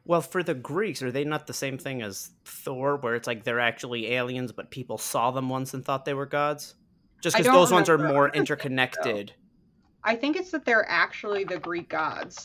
Well, 0.05 0.21
for 0.21 0.41
the 0.41 0.53
Greeks, 0.53 1.03
are 1.03 1.11
they 1.11 1.25
not 1.25 1.45
the 1.45 1.53
same 1.53 1.77
thing 1.77 2.01
as 2.01 2.31
Thor, 2.45 2.97
where 2.97 3.15
it's 3.15 3.27
like 3.27 3.43
they're 3.43 3.59
actually 3.59 4.13
aliens, 4.13 4.51
but 4.51 4.71
people 4.71 4.97
saw 4.97 5.29
them 5.31 5.49
once 5.49 5.73
and 5.73 5.83
thought 5.83 6.05
they 6.05 6.13
were 6.15 6.25
gods? 6.25 6.75
Just 7.21 7.35
because 7.35 7.51
those 7.51 7.71
ones 7.71 7.89
are 7.89 7.97
more 7.97 8.27
I 8.29 8.31
think 8.31 8.47
so. 8.47 8.53
interconnected. 8.53 9.33
I 10.03 10.15
think 10.15 10.35
it's 10.37 10.51
that 10.51 10.65
they're 10.65 10.89
actually 10.89 11.43
the 11.43 11.57
Greek 11.59 11.89
gods, 11.89 12.43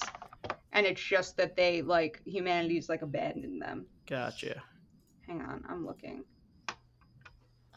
and 0.72 0.84
it's 0.84 1.00
just 1.00 1.36
that 1.36 1.56
they 1.56 1.80
like 1.82 2.20
humanity's 2.24 2.88
like 2.88 3.02
abandoned 3.02 3.62
them. 3.62 3.86
Gotcha. 4.06 4.62
Hang 5.26 5.40
on, 5.42 5.64
I'm 5.68 5.86
looking. 5.86 6.24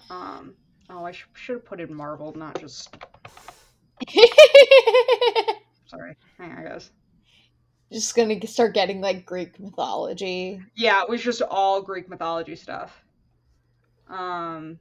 Um. 0.10 0.56
Oh, 0.90 1.04
I 1.06 1.12
sh- 1.12 1.28
should 1.34 1.56
have 1.56 1.66
put 1.66 1.80
in 1.82 1.94
Marvel, 1.94 2.34
not 2.34 2.60
just. 2.60 2.96
Sorry. 5.88 6.16
Hang 6.38 6.52
on, 6.52 6.64
guys. 6.66 6.92
Just 7.92 8.16
gonna 8.16 8.46
start 8.48 8.74
getting 8.74 9.00
like 9.00 9.26
Greek 9.26 9.60
mythology. 9.60 10.62
Yeah, 10.76 11.02
it 11.04 11.10
was 11.10 11.22
just 11.22 11.42
all 11.42 11.82
Greek 11.82 12.10
mythology 12.10 12.56
stuff. 12.56 13.04
Um. 14.10 14.80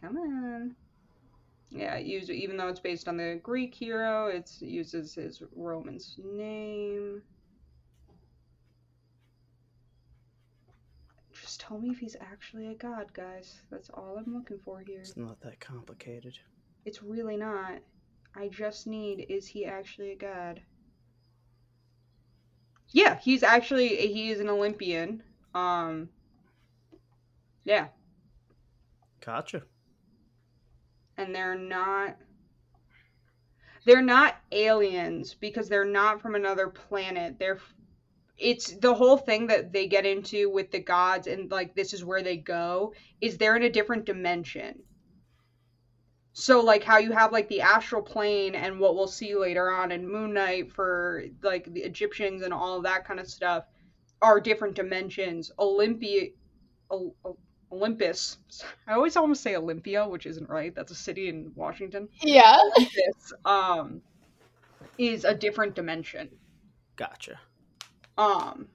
Come 0.00 0.16
on. 0.16 0.76
Yeah, 1.70 1.98
use 1.98 2.30
even 2.30 2.56
though 2.56 2.68
it's 2.68 2.80
based 2.80 3.08
on 3.08 3.16
the 3.16 3.40
Greek 3.42 3.74
hero, 3.74 4.28
it 4.28 4.50
uses 4.60 5.14
his 5.14 5.42
Roman's 5.56 6.16
name. 6.22 7.22
Just 11.40 11.60
tell 11.60 11.78
me 11.78 11.90
if 11.90 11.98
he's 11.98 12.16
actually 12.20 12.68
a 12.68 12.74
god, 12.74 13.12
guys. 13.12 13.60
That's 13.70 13.90
all 13.90 14.16
I'm 14.18 14.34
looking 14.34 14.58
for 14.64 14.80
here. 14.80 15.00
It's 15.00 15.16
not 15.16 15.40
that 15.40 15.58
complicated. 15.58 16.38
It's 16.84 17.02
really 17.02 17.36
not. 17.36 17.80
I 18.34 18.48
just 18.48 18.86
need 18.86 19.26
is 19.28 19.46
he 19.46 19.66
actually 19.66 20.12
a 20.12 20.16
god? 20.16 20.62
Yeah, 22.92 23.18
he's 23.18 23.42
actually 23.42 23.96
he 24.12 24.30
is 24.30 24.40
an 24.40 24.48
Olympian. 24.48 25.22
Um 25.54 26.08
Yeah, 27.64 27.88
Gotcha. 29.20 29.62
and 31.16 31.34
they're 31.34 31.54
not 31.56 32.16
they're 33.84 34.02
not 34.02 34.36
aliens 34.52 35.34
because 35.34 35.68
they're 35.68 35.84
not 35.84 36.20
from 36.20 36.34
another 36.34 36.68
planet. 36.68 37.38
They're 37.38 37.58
it's 38.38 38.74
the 38.78 38.94
whole 38.94 39.16
thing 39.16 39.46
that 39.48 39.72
they 39.72 39.86
get 39.86 40.06
into 40.06 40.50
with 40.50 40.70
the 40.70 40.80
gods 40.80 41.26
and 41.26 41.50
like 41.50 41.74
this 41.74 41.92
is 41.92 42.04
where 42.04 42.22
they 42.22 42.36
go 42.36 42.92
is 43.20 43.38
they're 43.38 43.56
in 43.56 43.62
a 43.62 43.70
different 43.70 44.06
dimension. 44.06 44.82
So 46.36 46.60
like 46.60 46.82
how 46.82 46.98
you 46.98 47.12
have 47.12 47.30
like 47.30 47.48
the 47.48 47.60
astral 47.60 48.02
plane 48.02 48.56
and 48.56 48.80
what 48.80 48.96
we'll 48.96 49.06
see 49.06 49.36
later 49.36 49.70
on 49.70 49.92
in 49.92 50.10
Moon 50.10 50.34
Knight 50.34 50.72
for 50.72 51.24
like 51.42 51.72
the 51.72 51.80
Egyptians 51.80 52.42
and 52.42 52.52
all 52.52 52.76
of 52.76 52.82
that 52.82 53.06
kind 53.06 53.20
of 53.20 53.28
stuff 53.28 53.64
are 54.20 54.40
different 54.40 54.74
dimensions. 54.74 55.52
Olympia 55.60 56.30
Ol- 56.90 57.14
Ol- 57.24 57.38
Olympus. 57.70 58.38
I 58.88 58.94
always 58.94 59.16
almost 59.16 59.44
say 59.44 59.54
Olympia, 59.54 60.08
which 60.08 60.26
isn't 60.26 60.50
right. 60.50 60.74
That's 60.74 60.90
a 60.90 60.96
city 60.96 61.28
in 61.28 61.52
Washington. 61.54 62.08
Yeah. 62.20 62.58
Olympus 62.76 63.32
um 63.44 64.02
is 64.98 65.24
a 65.24 65.34
different 65.34 65.76
dimension. 65.76 66.30
Gotcha. 66.96 67.38
Um 68.18 68.66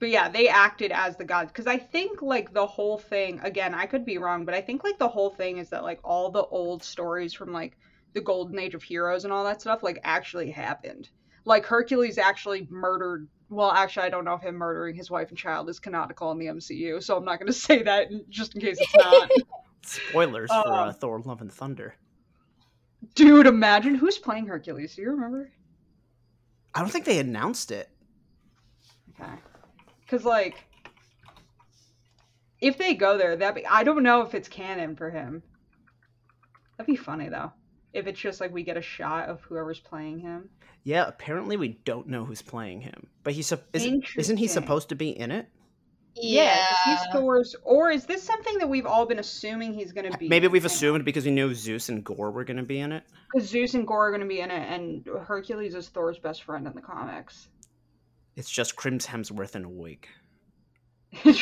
but 0.00 0.08
yeah, 0.08 0.30
they 0.30 0.48
acted 0.48 0.90
as 0.92 1.16
the 1.16 1.24
gods 1.24 1.52
because 1.52 1.66
I 1.66 1.76
think 1.76 2.22
like 2.22 2.54
the 2.54 2.66
whole 2.66 2.96
thing 2.96 3.38
again, 3.40 3.74
I 3.74 3.84
could 3.84 4.06
be 4.06 4.16
wrong, 4.16 4.46
but 4.46 4.54
I 4.54 4.62
think 4.62 4.82
like 4.82 4.98
the 4.98 5.08
whole 5.08 5.30
thing 5.30 5.58
is 5.58 5.68
that 5.68 5.84
like 5.84 6.00
all 6.02 6.30
the 6.30 6.44
old 6.44 6.82
stories 6.82 7.34
from 7.34 7.52
like 7.52 7.76
the 8.14 8.22
golden 8.22 8.58
age 8.58 8.74
of 8.74 8.82
heroes 8.82 9.24
and 9.24 9.32
all 9.32 9.44
that 9.44 9.60
stuff 9.60 9.82
like 9.82 10.00
actually 10.02 10.50
happened. 10.50 11.10
Like 11.44 11.66
Hercules 11.66 12.16
actually 12.16 12.66
murdered 12.70 13.28
well, 13.50 13.70
actually 13.70 14.06
I 14.06 14.08
don't 14.08 14.24
know 14.24 14.34
if 14.34 14.42
him 14.42 14.54
murdering 14.54 14.96
his 14.96 15.10
wife 15.10 15.28
and 15.28 15.36
child 15.36 15.68
is 15.68 15.78
canonical 15.78 16.32
in 16.32 16.38
the 16.38 16.46
MCU, 16.46 17.02
so 17.02 17.18
I'm 17.18 17.24
not 17.24 17.38
going 17.38 17.46
to 17.52 17.52
say 17.52 17.82
that 17.82 18.08
just 18.30 18.54
in 18.54 18.62
case 18.62 18.78
it's 18.80 18.96
not. 18.96 19.30
Spoilers 19.82 20.50
for 20.50 20.72
uh, 20.72 20.88
Um, 20.88 20.94
Thor: 20.94 21.20
Love 21.20 21.42
and 21.42 21.52
Thunder. 21.52 21.94
Dude, 23.14 23.46
imagine 23.46 23.94
who's 23.94 24.18
playing 24.18 24.46
Hercules. 24.46 24.94
Do 24.94 25.02
you 25.02 25.10
remember? 25.10 25.50
I 26.74 26.80
don't 26.80 26.90
think 26.90 27.06
they 27.06 27.18
announced 27.18 27.70
it. 27.70 27.88
Okay. 29.20 29.32
Cuz 30.10 30.24
like 30.24 30.64
if 32.60 32.76
they 32.76 32.94
go 32.94 33.16
there, 33.16 33.36
that 33.36 33.54
be 33.54 33.66
I 33.66 33.84
don't 33.84 34.02
know 34.02 34.22
if 34.22 34.34
it's 34.34 34.48
canon 34.48 34.96
for 34.96 35.10
him. 35.10 35.42
That'd 36.76 36.92
be 36.92 36.96
funny 36.96 37.28
though. 37.28 37.52
If 37.92 38.06
it's 38.06 38.20
just 38.20 38.40
like 38.40 38.52
we 38.52 38.62
get 38.62 38.76
a 38.76 38.82
shot 38.82 39.28
of 39.28 39.40
whoever's 39.42 39.80
playing 39.80 40.20
him. 40.20 40.48
Yeah, 40.84 41.06
apparently 41.06 41.56
we 41.56 41.80
don't 41.84 42.06
know 42.08 42.24
who's 42.24 42.42
playing 42.42 42.80
him, 42.80 43.06
but 43.22 43.34
he's 43.34 43.48
sup- 43.48 43.68
isn't, 43.72 44.04
isn't 44.16 44.36
he 44.38 44.46
supposed 44.48 44.88
to 44.90 44.94
be 44.94 45.10
in 45.10 45.30
it? 45.30 45.46
Yeah, 46.16 46.66
'cause 46.66 46.78
he's 46.86 47.12
Thor's 47.12 47.56
or 47.64 47.90
is 47.90 48.06
this 48.06 48.22
something 48.22 48.58
that 48.58 48.68
we've 48.68 48.86
all 48.86 49.06
been 49.06 49.18
assuming 49.18 49.74
he's 49.74 49.92
going 49.92 50.10
to 50.10 50.18
be? 50.18 50.28
Maybe 50.28 50.48
we've 50.48 50.64
assumed 50.64 51.04
because 51.04 51.24
we 51.24 51.30
knew 51.30 51.54
Zeus 51.54 51.88
and 51.88 52.04
Gorr 52.04 52.30
were 52.30 52.44
going 52.44 52.56
to 52.56 52.62
be 52.62 52.80
in 52.80 52.92
it. 52.92 53.04
cuz 53.32 53.44
Zeus 53.48 53.74
and 53.74 53.86
Gorr 53.86 54.08
are 54.08 54.10
going 54.10 54.22
to 54.22 54.26
be 54.26 54.40
in 54.40 54.50
it 54.50 54.72
and 54.72 55.06
Hercules 55.24 55.74
is 55.74 55.88
Thor's 55.88 56.18
best 56.18 56.42
friend 56.42 56.66
in 56.66 56.74
the 56.74 56.80
comics. 56.82 57.48
It's 58.40 58.48
just 58.50 58.74
Chris 58.74 59.06
Hemsworth 59.06 59.54
in 59.54 59.64
a 59.64 59.68
wig. 59.68 60.08
Good. 61.22 61.34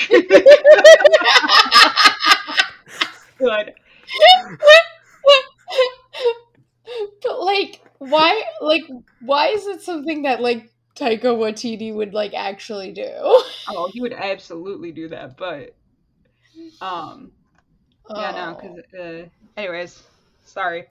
but 7.22 7.40
like, 7.40 7.80
why? 7.98 8.42
Like, 8.60 8.82
why 9.20 9.46
is 9.50 9.64
it 9.68 9.80
something 9.82 10.22
that 10.22 10.40
like 10.40 10.72
Taika 10.96 11.26
Waititi 11.38 11.94
would 11.94 12.14
like 12.14 12.34
actually 12.34 12.90
do? 12.90 13.06
Oh, 13.06 13.88
he 13.92 14.00
would 14.00 14.12
absolutely 14.12 14.90
do 14.90 15.06
that, 15.10 15.36
but 15.36 15.76
um 16.80 17.30
Yeah, 18.10 18.32
no, 18.32 18.58
Oh. 18.60 18.60
because 18.60 18.78
uh, 19.00 19.28
anyways, 19.56 20.02
sorry. 20.46 20.86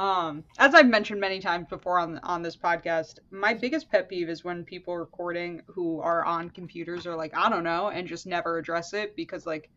Um, 0.00 0.44
as 0.58 0.74
I've 0.74 0.88
mentioned 0.88 1.20
many 1.20 1.40
times 1.40 1.66
before 1.68 1.98
on 1.98 2.18
on 2.22 2.40
this 2.40 2.56
podcast, 2.56 3.18
my 3.30 3.52
biggest 3.52 3.90
pet 3.90 4.08
peeve 4.08 4.30
is 4.30 4.42
when 4.42 4.64
people 4.64 4.96
recording 4.96 5.60
who 5.66 6.00
are 6.00 6.24
on 6.24 6.48
computers 6.48 7.06
are 7.06 7.14
like, 7.16 7.36
I 7.36 7.50
don't 7.50 7.64
know, 7.64 7.88
and 7.88 8.08
just 8.08 8.26
never 8.26 8.56
address 8.56 8.94
it 8.94 9.14
because 9.14 9.44
like 9.44 9.68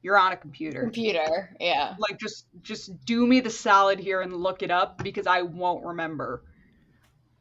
you're 0.00 0.16
on 0.16 0.32
a 0.32 0.36
computer. 0.36 0.80
computer. 0.80 1.54
Yeah. 1.60 1.96
Like 1.98 2.18
just 2.18 2.46
just 2.62 3.04
do 3.04 3.26
me 3.26 3.40
the 3.40 3.50
salad 3.50 3.98
here 3.98 4.22
and 4.22 4.32
look 4.32 4.62
it 4.62 4.70
up 4.70 5.02
because 5.04 5.26
I 5.26 5.42
won't 5.42 5.84
remember. 5.84 6.42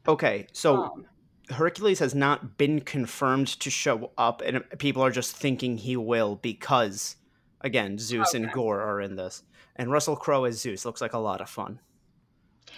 Okay, 0.07 0.47
so 0.51 0.83
Um, 0.83 1.05
Hercules 1.49 1.99
has 1.99 2.13
not 2.13 2.57
been 2.57 2.81
confirmed 2.81 3.47
to 3.59 3.69
show 3.69 4.11
up, 4.17 4.41
and 4.41 4.63
people 4.79 5.01
are 5.01 5.11
just 5.11 5.35
thinking 5.35 5.77
he 5.77 5.95
will 5.95 6.35
because, 6.35 7.15
again, 7.61 7.97
Zeus 7.99 8.33
and 8.33 8.45
Okay. 8.45 8.53
Gorr 8.53 8.81
are 8.81 8.99
in 9.01 9.15
this, 9.15 9.43
and 9.75 9.91
Russell 9.91 10.15
Crowe 10.15 10.45
as 10.45 10.59
Zeus 10.61 10.85
looks 10.85 11.01
like 11.01 11.13
a 11.13 11.19
lot 11.19 11.41
of 11.41 11.49
fun. 11.49 11.79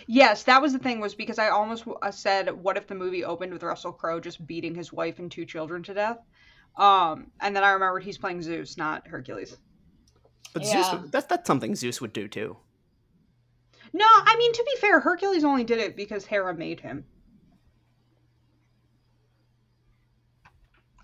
yes, 0.08 0.44
that 0.44 0.62
was 0.62 0.74
the 0.74 0.80
thing 0.80 1.00
was 1.00 1.16
because 1.16 1.40
I 1.40 1.50
almost 1.50 1.86
uh, 2.02 2.12
said, 2.12 2.52
what 2.52 2.78
if 2.78 2.88
the 2.88 2.96
movie 2.96 3.24
opened 3.24 3.54
with 3.54 3.64
Russell 3.64 3.92
Crowe 3.92 4.20
just 4.20 4.46
beating 4.46 4.76
his 4.76 4.92
wife 4.94 5.20
and 5.20 5.32
two 5.32 5.46
children 5.46 5.84
to 5.84 5.94
death? 5.94 6.20
Um, 6.78 7.32
and 7.42 7.56
then 7.56 7.64
I 7.64 7.72
remembered 7.72 8.04
he's 8.04 8.18
playing 8.18 8.42
Zeus, 8.42 8.78
not 8.78 9.08
Hercules. 9.08 9.58
But 10.54 10.64
Yeah. 10.64 10.84
Zeus, 10.84 11.10
that's 11.12 11.26
that's 11.26 11.48
something 11.48 11.76
Zeus 11.76 12.02
would 12.02 12.14
do 12.14 12.28
too. 12.28 12.58
No, 13.94 14.06
I 14.06 14.36
mean 14.38 14.54
to 14.54 14.64
be 14.64 14.80
fair, 14.80 15.00
Hercules 15.00 15.44
only 15.44 15.64
did 15.64 15.80
it 15.80 15.96
because 15.96 16.26
Hera 16.26 16.54
made 16.54 16.80
him. 16.80 17.06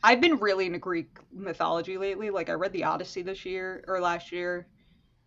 I've 0.04 0.20
been 0.20 0.38
really 0.38 0.66
into 0.66 0.80
Greek 0.80 1.18
mythology 1.32 1.98
lately. 1.98 2.30
Like 2.30 2.50
I 2.50 2.54
read 2.54 2.74
the 2.74 2.84
Odyssey 2.84 3.22
this 3.22 3.46
year 3.46 3.84
or 3.88 4.02
last 4.02 4.32
year. 4.32 4.68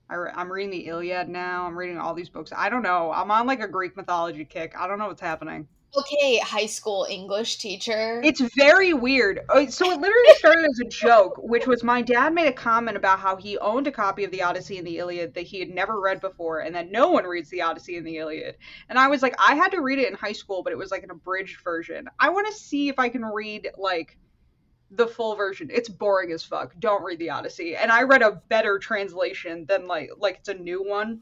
I 0.09 0.15
re- 0.15 0.33
I'm 0.35 0.53
reading 0.53 0.71
the 0.71 0.87
Iliad 0.87 1.29
now. 1.29 1.67
I'm 1.67 1.77
reading 1.77 1.99
all 1.99 2.15
these 2.15 2.29
books. 2.29 2.53
I 2.57 2.69
don't 2.69 2.83
know. 2.83 3.13
I'm 3.13 3.31
on 3.31 3.47
like 3.47 3.61
a 3.61 3.69
Greek 3.69 3.97
mythology 3.97 4.45
kick. 4.45 4.75
I 4.79 4.87
don't 4.87 4.99
know 4.99 5.09
what's 5.09 5.21
happening. 5.21 5.69
Okay, 5.99 6.37
high 6.39 6.67
school 6.67 7.07
English 7.09 7.57
teacher. 7.57 8.21
It's 8.23 8.41
very 8.55 8.93
weird. 8.93 9.41
Uh, 9.49 9.67
So 9.67 9.91
it 9.91 9.99
literally 9.99 10.35
started 10.35 10.67
as 10.67 10.79
a 10.81 10.89
joke, 10.89 11.39
which 11.39 11.67
was 11.67 11.83
my 11.83 12.03
dad 12.03 12.35
made 12.35 12.49
a 12.49 12.53
comment 12.53 12.99
about 12.99 13.19
how 13.19 13.37
he 13.37 13.57
owned 13.59 13.87
a 13.87 13.93
copy 13.93 14.23
of 14.25 14.31
the 14.31 14.43
Odyssey 14.43 14.77
and 14.77 14.87
the 14.87 14.99
Iliad 14.99 15.33
that 15.35 15.47
he 15.47 15.59
had 15.59 15.71
never 15.71 15.99
read 15.99 16.21
before, 16.21 16.61
and 16.61 16.75
that 16.75 16.91
no 16.91 17.09
one 17.09 17.25
reads 17.25 17.49
the 17.49 17.63
Odyssey 17.63 17.97
and 17.97 18.07
the 18.07 18.19
Iliad. 18.19 18.57
And 18.91 18.99
I 18.99 19.09
was 19.09 19.23
like, 19.23 19.35
I 19.39 19.55
had 19.55 19.71
to 19.71 19.81
read 19.81 19.99
it 19.99 20.09
in 20.09 20.15
high 20.15 20.33
school, 20.33 20.63
but 20.63 20.73
it 20.73 20.79
was 20.79 20.91
like 20.91 21.03
an 21.03 21.11
abridged 21.11 21.63
version. 21.63 22.09
I 22.21 22.29
want 22.29 22.47
to 22.49 22.53
see 22.53 22.89
if 22.91 22.99
I 22.99 23.09
can 23.09 23.25
read 23.25 23.71
like 23.79 24.19
the 24.91 25.07
full 25.07 25.35
version. 25.35 25.69
It's 25.73 25.89
boring 25.89 26.33
as 26.33 26.43
fuck. 26.45 26.75
Don't 26.79 27.03
read 27.03 27.19
the 27.19 27.31
Odyssey. 27.31 27.77
And 27.77 27.91
I 27.91 28.03
read 28.03 28.23
a 28.23 28.43
better 28.49 28.79
translation 28.79 29.65
than 29.67 29.87
like 29.87 30.11
like 30.19 30.37
it's 30.39 30.49
a 30.49 30.55
new 30.55 30.83
one 30.83 31.21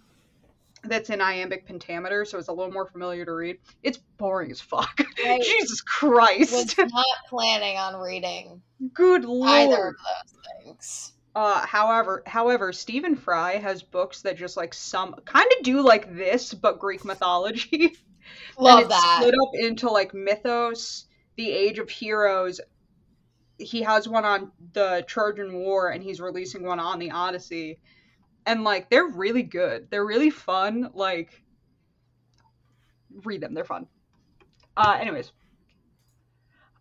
that's 0.87 1.11
in 1.11 1.21
iambic 1.21 1.67
pentameter, 1.67 2.25
so 2.25 2.39
it's 2.39 2.49
a 2.49 2.53
little 2.53 2.73
more 2.73 2.87
familiar 2.87 3.25
to 3.25 3.33
read. 3.33 3.59
It's 3.83 3.99
boring 4.19 4.51
as 4.51 4.61
fuck. 4.61 5.01
Jesus 5.17 5.81
Christ. 5.81 6.53
was 6.53 6.77
not 6.79 7.07
planning 7.29 7.79
on 7.79 8.01
reading 8.01 8.61
Good 8.93 9.25
lord. 9.25 9.49
either 9.49 9.89
of 9.89 9.95
those 9.97 10.39
things. 10.63 11.13
Uh, 11.35 11.67
however, 11.67 12.23
however, 12.27 12.73
Stephen 12.73 13.17
Fry 13.17 13.57
has 13.57 13.83
books 13.83 14.23
that 14.23 14.37
just 14.37 14.57
like 14.57 14.73
some 14.73 15.15
kind 15.25 15.51
of 15.57 15.65
do 15.65 15.81
like 15.81 16.15
this, 16.15 16.55
but 16.55 16.79
Greek 16.79 17.05
mythology. 17.05 17.97
Love 18.59 18.83
and 18.83 18.91
it's 18.91 18.95
that. 18.95 19.19
split 19.21 19.35
up 19.35 19.55
into 19.55 19.91
like 19.91 20.15
mythos, 20.15 21.07
the 21.37 21.51
Age 21.51 21.79
of 21.79 21.91
Heroes. 21.91 22.61
He 23.59 23.83
has 23.83 24.09
one 24.09 24.25
on 24.25 24.53
the 24.73 25.05
Trojan 25.07 25.55
War, 25.55 25.89
and 25.89 26.03
he's 26.03 26.21
releasing 26.21 26.65
one 26.65 26.81
on 26.81 26.99
the 26.99 27.13
Odyssey, 27.13 27.79
and 28.47 28.65
like 28.65 28.91
they're 28.91 29.07
really 29.07 29.43
good. 29.43 29.91
They're 29.91 30.05
really 30.05 30.31
fun. 30.31 30.91
Like, 30.95 31.43
read 33.25 33.41
them; 33.41 33.55
they're 33.55 33.65
fun. 33.65 33.87
Uh, 34.77 34.97
anyways. 35.01 35.33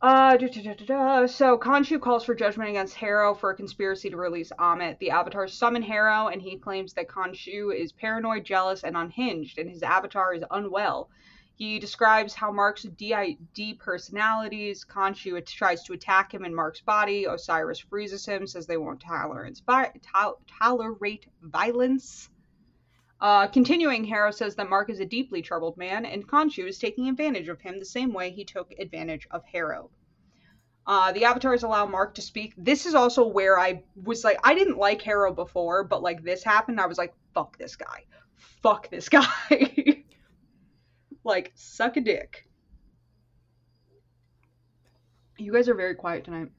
Uh, 0.04 0.38
so 0.38 1.58
Khonshu 1.58 2.02
calls 2.02 2.26
for 2.26 2.36
judgment 2.36 2.70
against 2.70 2.96
Harrow 2.96 3.34
for 3.34 3.52
a 3.52 3.56
conspiracy 3.56 4.10
to 4.10 4.18
release 4.18 4.52
Ammit. 4.60 5.00
The 5.00 5.12
Avatars 5.12 5.54
summon 5.54 5.82
Harrow, 5.82 6.28
and 6.28 6.42
he 6.42 6.58
claims 6.58 6.94
that 6.96 7.08
Khonshu 7.08 7.74
is 7.74 7.94
paranoid, 7.94 8.44
jealous, 8.44 8.84
and 8.84 8.98
unhinged, 8.98 9.60
and 9.60 9.70
his 9.70 9.82
avatar 9.82 10.34
is 10.34 10.44
unwell. 10.52 11.10
He 11.56 11.78
describes 11.78 12.34
how 12.34 12.52
Mark's 12.52 12.84
DID 12.84 13.78
personalities. 13.80 14.84
Khonshu 14.84 15.46
tries 15.46 15.84
to 15.84 15.94
attack 15.94 16.34
him 16.34 16.46
in 16.46 16.56
Mark's 16.56 16.82
body. 16.82 17.26
Osiris 17.26 17.80
freezes 17.80 18.26
him, 18.26 18.48
says 18.48 18.66
they 18.66 18.78
won't 18.78 19.00
tolerance 19.00 19.62
tol- 19.62 20.42
tolerate 20.60 21.28
violence. 21.42 22.30
Uh, 23.22 23.48
continuing, 23.48 24.04
Harrow 24.04 24.32
says 24.32 24.56
that 24.56 24.70
Mark 24.70 24.89
is 24.89 25.00
a 25.00 25.06
deeply 25.06 25.42
troubled 25.42 25.78
man, 25.78 26.06
and 26.06 26.28
Khonshu 26.28 26.68
is 26.68 26.78
taking 26.78 27.08
advantage 27.08 27.48
of 27.48 27.62
him 27.62 27.80
the 27.80 27.86
same 27.86 28.12
way 28.12 28.32
he 28.32 28.44
took 28.44 28.74
advantage 28.80 29.28
of 29.32 29.46
Harrow. 29.46 29.92
Uh, 30.86 31.13
the 31.13 31.24
avatars 31.24 31.63
allow 31.63 31.86
Mark 31.86 32.16
to 32.16 32.22
speak. 32.22 32.54
This 32.58 32.86
is 32.86 32.96
also 32.96 33.26
where 33.26 33.58
I 33.58 33.84
was 33.96 34.24
like, 34.24 34.39
I 34.44 34.54
didn't 34.54 34.78
like 34.78 35.02
Harrow 35.02 35.34
before, 35.34 35.86
but 35.86 36.02
like 36.02 36.24
this 36.24 36.44
happened, 36.44 36.82
I 36.82 36.88
was 36.88 36.98
like, 36.98 37.13
fuck 37.34 37.58
this 37.58 37.76
guy. 37.76 38.04
Fuck 38.62 38.89
this 38.89 39.08
guy. 39.18 40.03
Like, 41.24 41.52
suck 41.56 41.98
a 41.98 42.02
dick. 42.02 42.48
You 45.38 45.52
guys 45.54 45.68
are 45.70 45.74
very 45.74 45.96
quiet 45.96 46.24
tonight. 46.26 46.50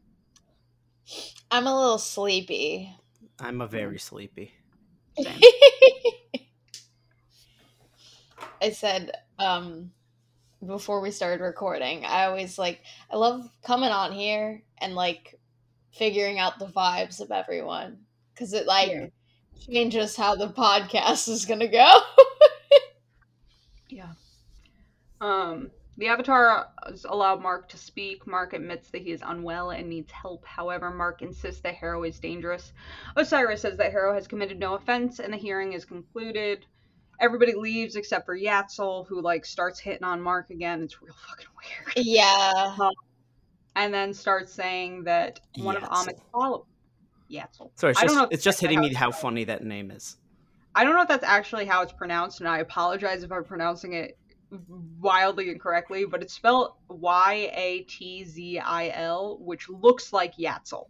I'm 1.51 1.67
a 1.67 1.75
little 1.81 1.99
sleepy. 1.99 2.95
I'm 3.39 3.61
a 3.61 3.67
very 3.67 3.99
sleepy. 3.99 4.53
I 8.63 8.71
said 8.73 9.13
um 9.39 9.93
before 10.65 11.01
we 11.01 11.11
started 11.11 11.43
recording, 11.43 12.05
I 12.05 12.25
always 12.25 12.59
like 12.59 12.83
I 13.11 13.17
love 13.17 13.49
coming 13.63 13.91
on 13.91 14.13
here 14.13 14.63
and 14.79 14.95
like 14.95 15.39
figuring 15.93 16.39
out 16.39 16.59
the 16.59 16.67
vibes 16.67 17.21
of 17.21 17.31
everyone 17.31 17.99
cuz 18.37 18.53
it 18.53 18.67
like 18.67 18.91
Yeah. 18.91 19.07
changes 19.69 20.17
how 20.17 20.35
the 20.37 20.49
podcast 20.65 21.29
is 21.29 21.45
gonna 21.47 21.69
go. 21.69 22.01
Yeah. 23.89 24.15
Um, 25.25 25.71
the 25.97 26.09
Avatar 26.09 26.69
allowed 27.07 27.41
Mark 27.41 27.69
to 27.71 27.79
speak. 27.79 28.27
Mark 28.27 28.53
admits 28.53 28.91
that 28.91 29.03
he 29.03 29.13
is 29.13 29.23
unwell 29.25 29.71
and 29.71 29.89
needs 29.89 30.11
help. 30.11 30.45
However, 30.45 30.91
Mark 30.91 31.23
insists 31.23 31.63
that 31.63 31.77
Harrow 31.77 32.03
is 32.03 32.19
dangerous. 32.19 32.73
Osiris 33.17 33.63
says 33.63 33.79
that 33.79 33.93
Harrow 33.93 34.13
has 34.13 34.27
committed 34.27 34.59
no 34.59 34.75
offense, 34.75 35.21
and 35.21 35.33
the 35.33 35.37
hearing 35.39 35.73
is 35.73 35.85
concluded. 35.85 36.67
Everybody 37.21 37.55
leaves 37.55 37.97
except 37.97 38.27
for 38.27 38.37
Yatzil, 38.37 39.07
who 39.07 39.23
like 39.23 39.47
starts 39.47 39.79
hitting 39.79 40.05
on 40.05 40.21
Mark 40.21 40.51
again. 40.51 40.83
It's 40.83 41.01
real 41.01 41.15
fucking 41.29 41.47
weird. 41.57 42.07
yeah. 42.07 42.77
And 43.77 43.95
then 43.95 44.13
starts 44.13 44.53
saying 44.53 45.05
that 45.05 45.41
one 45.57 45.77
of 45.77 45.85
Ammit's 45.85 46.21
followers. 46.33 46.67
Yatzil. 47.31 47.71
So 47.77 47.89
it's 47.89 47.99
I 47.99 48.03
don't 48.03 48.09
just 48.09 48.17
know 48.17 48.29
it's 48.31 48.45
just 48.45 48.61
hitting 48.61 48.79
how 48.79 48.89
me 48.89 48.95
how 48.95 49.11
funny 49.11 49.45
that 49.45 49.65
name 49.65 49.91
is. 49.91 50.17
I 50.75 50.83
don't 50.83 50.95
know 50.95 51.03
if 51.03 51.09
that's 51.09 51.25
actually 51.25 51.67
how 51.67 51.83
it's 51.83 51.93
pronounced, 51.93 52.41
and 52.41 52.49
I 52.49 52.59
apologize 52.59 53.23
if 53.23 53.31
I'm 53.31 53.45
pronouncing 53.45 53.93
it 53.93 54.19
wildly 55.01 55.51
incorrectly, 55.51 56.05
but 56.05 56.23
it's 56.23 56.35
spelled 56.35 56.73
Y 56.89 57.51
A 57.55 57.81
T 57.83 58.25
Z 58.25 58.59
I 58.59 58.91
L, 58.91 59.39
which 59.41 59.69
looks 59.69 60.13
like 60.13 60.37
Yatzil. 60.37 60.87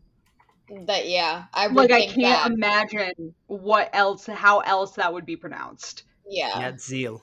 That 0.86 1.08
yeah, 1.08 1.44
I 1.52 1.66
would 1.66 1.90
Like 1.90 1.90
I 1.90 2.06
can't 2.06 2.16
that. 2.18 2.50
imagine 2.52 3.34
what 3.48 3.90
else, 3.92 4.26
how 4.26 4.60
else 4.60 4.92
that 4.92 5.12
would 5.12 5.26
be 5.26 5.36
pronounced. 5.36 6.04
yeah. 6.28 6.70
Yatzil. 6.70 7.20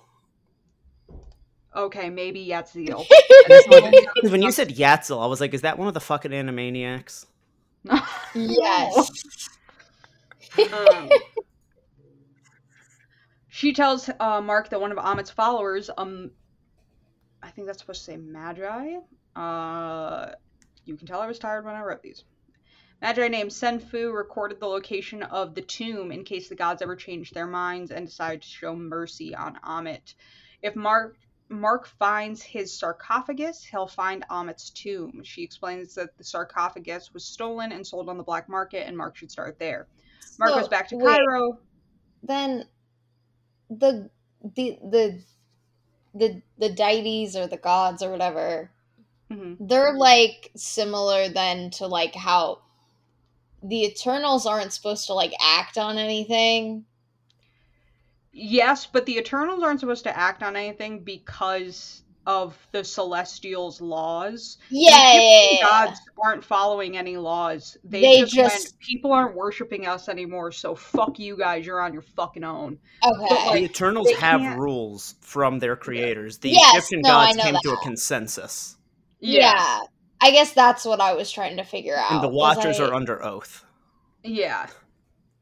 Okay, 1.75 2.10
maybe 2.10 2.45
Yatzil. 2.47 3.06
Because 3.47 4.32
when 4.32 4.41
you 4.41 4.51
said 4.51 4.69
Yatzil, 4.69 5.23
I 5.23 5.25
was 5.25 5.39
like, 5.41 5.54
is 5.54 5.62
that 5.62 5.77
one 5.80 5.88
of 5.88 5.93
the 5.93 5.99
fucking 6.01 6.32
Animaniacs? 6.32 7.25
yes. 8.36 9.10
Um, 10.60 11.10
she 13.62 13.74
tells 13.74 14.10
uh, 14.19 14.41
Mark 14.41 14.69
that 14.69 14.82
one 14.82 14.91
of 14.91 14.97
Ammit's 14.97 15.30
followers, 15.30 15.91
um, 15.95 16.32
I 17.43 17.52
think 17.52 17.67
that's 17.67 17.78
supposed 17.78 18.00
to 18.00 18.06
say 18.06 18.17
Magi. 18.17 18.95
Uh, 19.36 20.32
you 20.84 20.97
can 20.97 21.06
tell 21.06 21.21
I 21.21 21.28
was 21.28 21.38
tired 21.38 21.63
when 21.63 21.76
I 21.76 21.84
wrote 21.84 22.02
these. 22.02 22.24
Magi 23.04 23.28
named 23.28 23.52
Senfu 23.52 24.15
recorded 24.15 24.60
the 24.60 24.65
location 24.65 25.21
of 25.21 25.54
the 25.54 25.62
tomb 25.62 26.12
in 26.12 26.24
case 26.24 26.50
the 26.50 26.56
gods 26.56 26.82
ever 26.82 26.95
changed 26.95 27.36
their 27.36 27.45
minds 27.45 27.91
and 27.91 28.08
decided 28.08 28.41
to 28.41 28.47
show 28.47 28.76
mercy 28.76 29.36
on 29.36 29.60
Ammit. 29.63 30.15
If 30.63 30.76
Mark 30.76 31.17
Mark 31.47 31.86
finds 31.86 32.41
his 32.41 32.76
sarcophagus, 32.76 33.63
he'll 33.63 33.86
find 33.86 34.26
Ammit's 34.32 34.71
tomb. 34.71 35.21
She 35.24 35.43
explains 35.43 35.93
that 35.93 36.17
the 36.17 36.24
sarcophagus 36.24 37.13
was 37.13 37.26
stolen 37.26 37.71
and 37.74 37.86
sold 37.86 38.10
on 38.10 38.17
the 38.17 38.24
black 38.24 38.50
market, 38.50 38.88
and 38.88 38.97
Mark 38.97 39.17
should 39.17 39.30
start 39.30 39.60
there. 39.60 39.86
Mark 40.39 40.50
So, 40.50 40.60
goes 40.62 40.67
back 40.67 40.88
to 40.88 40.95
wait, 40.95 41.19
Cairo. 41.19 41.60
Then 42.24 42.65
the 43.72 44.12
the 44.44 44.78
the 44.84 45.24
the 46.14 46.42
the 46.58 46.70
deities 46.70 47.36
or 47.36 47.48
the 47.48 47.58
gods 47.58 48.04
or 48.04 48.12
whatever, 48.12 48.72
hmm 49.30 49.56
they're 49.60 49.94
like 49.94 50.52
similar 50.56 51.30
then 51.30 51.70
to 51.72 51.88
like 51.88 52.16
how 52.16 52.62
the 53.64 53.86
Eternals 53.86 54.46
aren't 54.46 54.74
supposed 54.74 55.08
to 55.08 55.14
like 55.14 55.34
act 55.42 55.78
on 55.78 55.98
anything. 55.98 56.86
Yes, 58.34 58.86
but 58.86 59.06
the 59.06 59.18
Eternals 59.18 59.64
aren't 59.64 59.80
supposed 59.80 60.04
to 60.04 60.18
act 60.18 60.44
on 60.44 60.56
anything 60.56 61.04
because 61.04 62.04
of 62.28 62.58
the 62.72 62.84
Celestials' 62.84 63.82
laws. 63.82 64.58
Yeah, 64.70 64.92
The 64.92 64.98
yeah, 64.98 65.22
yeah, 65.22 65.48
yeah. 65.54 65.62
gods 65.88 66.00
aren't 66.24 66.46
following 66.46 66.96
any 66.98 67.18
laws. 67.18 67.78
They, 67.84 68.02
They 68.02 68.20
just, 68.22 68.34
just- 68.36 68.66
went, 68.74 68.80
people 68.80 69.12
aren't 69.12 69.36
worshiping 69.36 69.88
us 69.88 70.08
anymore, 70.08 70.52
so 70.52 70.76
fuck 70.76 71.18
you 71.18 71.36
guys. 71.36 71.66
You're 71.66 71.82
on 71.82 71.94
your 71.94 72.04
fucking 72.04 72.44
own. 72.44 72.78
Okay. 73.04 73.26
But, 73.30 73.46
like, 73.48 73.54
the 73.56 73.64
Eternals 73.66 74.12
have 74.14 74.40
can't- 74.42 74.60
rules 74.60 75.16
from 75.22 75.60
their 75.60 75.76
creators. 75.76 76.38
The 76.38 76.52
Yes, 76.52 76.76
Egyptian 76.92 77.02
no, 77.02 77.10
gods 77.10 77.38
know 77.38 77.44
came 77.44 77.56
to 77.64 77.70
a 77.70 77.72
that. 77.72 77.82
consensus, 77.84 78.78
yeah. 79.20 79.80
I 80.24 80.30
guess 80.30 80.54
that's 80.54 80.86
what 80.86 81.02
I 81.02 81.14
was 81.14 81.32
trying 81.32 81.58
to 81.58 81.64
figure 81.64 81.98
out. 81.98 82.12
and 82.12 82.24
the 82.24 82.28
Watchers 82.30 82.80
I- 82.80 82.86
are 82.88 82.94
under 82.94 83.24
oath. 83.26 83.66
Yeah. 84.24 84.68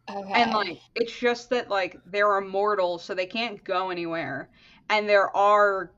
okay. 0.09 0.31
And 0.41 0.51
like 0.53 0.79
it's 0.95 1.11
just 1.19 1.49
that 1.49 1.69
like 1.69 1.97
they're 2.05 2.37
immortal, 2.37 2.97
so 2.97 3.13
they 3.13 3.25
can't 3.25 3.61
go 3.65 3.89
anywhere. 3.89 4.49
And 4.89 5.07
there 5.09 5.35
are 5.35 5.91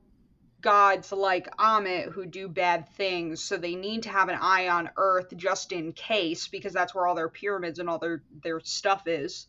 gods 0.62 1.12
like 1.12 1.54
Ammit 1.58 2.12
who 2.12 2.24
do 2.26 2.48
bad 2.48 2.88
things, 2.90 3.42
so 3.42 3.56
they 3.56 3.74
need 3.74 4.04
to 4.04 4.08
have 4.08 4.28
an 4.28 4.38
eye 4.40 4.68
on 4.68 4.90
Earth 4.96 5.36
just 5.36 5.72
in 5.72 5.92
case, 5.92 6.48
because 6.48 6.72
that's 6.72 6.94
where 6.94 7.06
all 7.06 7.14
their 7.14 7.28
pyramids 7.28 7.78
and 7.78 7.88
all 7.90 7.98
their 7.98 8.22
their 8.42 8.60
stuff 8.60 9.06
is. 9.06 9.46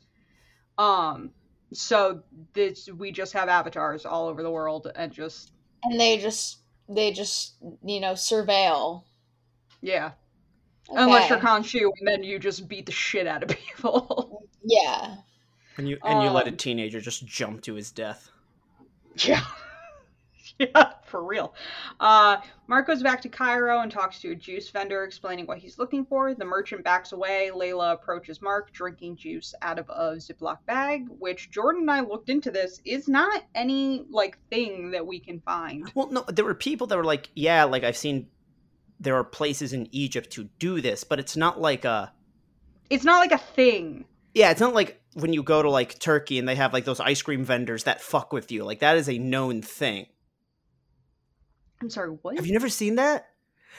Um, 0.78 1.32
so 1.71 2.23
this 2.54 2.89
we 2.89 3.12
just 3.12 3.34
have 3.34 3.47
avatars 3.49 4.06
all 4.06 4.28
over 4.28 4.43
the 4.43 4.52
world 4.52 4.91
and 4.95 5.12
just 5.12 5.52
and 5.84 5.99
they 5.99 6.17
just 6.17 6.58
they 6.89 7.12
just 7.13 7.54
you 7.84 7.99
know 7.99 8.13
surveil. 8.13 9.04
yeah. 9.82 10.12
Unless 10.89 11.30
you're 11.30 11.38
Okay. 11.38 11.47
Khonshu, 11.47 11.89
and 11.99 12.08
then 12.08 12.23
you 12.23 12.38
just 12.39 12.67
beat 12.67 12.86
the 12.86 12.91
shit 12.91 13.26
out 13.26 13.41
of 13.41 13.49
people. 13.58 14.43
Yeah. 14.63 15.15
And 15.78 15.88
you 15.88 15.97
and 16.04 16.21
you 16.23 16.30
let 16.30 16.47
a 16.47 16.52
Um, 16.52 16.58
teenager 16.58 16.99
just 17.02 17.26
jump 17.26 17.62
to 17.63 17.76
his 17.76 17.91
death. 17.91 18.30
Yeah. 19.23 19.45
yeah, 20.59 20.93
for 21.05 21.23
real. 21.23 21.53
Uh, 21.99 22.37
Mark 22.67 22.87
goes 22.87 23.01
back 23.01 23.21
to 23.21 23.29
Cairo 23.29 23.79
and 23.79 23.91
talks 23.91 24.19
to 24.21 24.31
a 24.31 24.35
juice 24.35 24.69
vendor 24.69 25.03
explaining 25.03 25.45
what 25.47 25.57
he's 25.57 25.77
looking 25.79 26.05
for. 26.05 26.33
The 26.35 26.45
merchant 26.45 26.83
backs 26.83 27.11
away. 27.11 27.51
Layla 27.53 27.93
approaches 27.93 28.41
Mark, 28.41 28.71
drinking 28.71 29.17
juice 29.17 29.53
out 29.61 29.79
of 29.79 29.89
a 29.89 30.15
Ziploc 30.17 30.59
bag, 30.65 31.07
which 31.19 31.49
Jordan 31.51 31.81
and 31.81 31.91
I 31.91 32.01
looked 32.01 32.29
into 32.29 32.51
this, 32.51 32.79
is 32.85 33.07
not 33.07 33.43
any, 33.55 34.05
like, 34.09 34.37
thing 34.49 34.91
that 34.91 35.05
we 35.05 35.19
can 35.19 35.39
find. 35.41 35.91
Well, 35.95 36.09
no, 36.11 36.23
there 36.27 36.45
were 36.45 36.53
people 36.55 36.87
that 36.87 36.97
were 36.97 37.03
like, 37.03 37.29
yeah, 37.35 37.63
like 37.63 37.83
I've 37.83 37.97
seen 37.97 38.27
there 38.99 39.15
are 39.15 39.23
places 39.23 39.73
in 39.73 39.87
Egypt 39.91 40.29
to 40.31 40.45
do 40.59 40.79
this, 40.81 41.03
but 41.03 41.19
it's 41.19 41.35
not 41.35 41.59
like 41.59 41.83
a 41.83 42.13
It's 42.89 43.03
not 43.03 43.17
like 43.19 43.31
a 43.33 43.37
thing. 43.37 44.05
yeah, 44.33 44.51
it's 44.51 44.61
not 44.61 44.73
like 44.73 45.01
when 45.15 45.33
you 45.33 45.43
go 45.43 45.61
to 45.61 45.69
like 45.69 45.99
Turkey 45.99 46.39
and 46.39 46.47
they 46.47 46.55
have 46.55 46.73
like 46.73 46.85
those 46.85 46.99
ice 46.99 47.21
cream 47.21 47.43
vendors 47.43 47.83
that 47.83 48.01
fuck 48.01 48.31
with 48.31 48.51
you. 48.51 48.63
Like 48.63 48.79
that 48.79 48.95
is 48.97 49.09
a 49.09 49.17
known 49.17 49.61
thing. 49.61 50.05
I'm 51.84 51.89
sorry, 51.89 52.10
what? 52.22 52.38
Have 52.38 52.48
you 52.48 52.54
never 52.54 52.69
seen 52.69 52.96
that? 52.96 53.28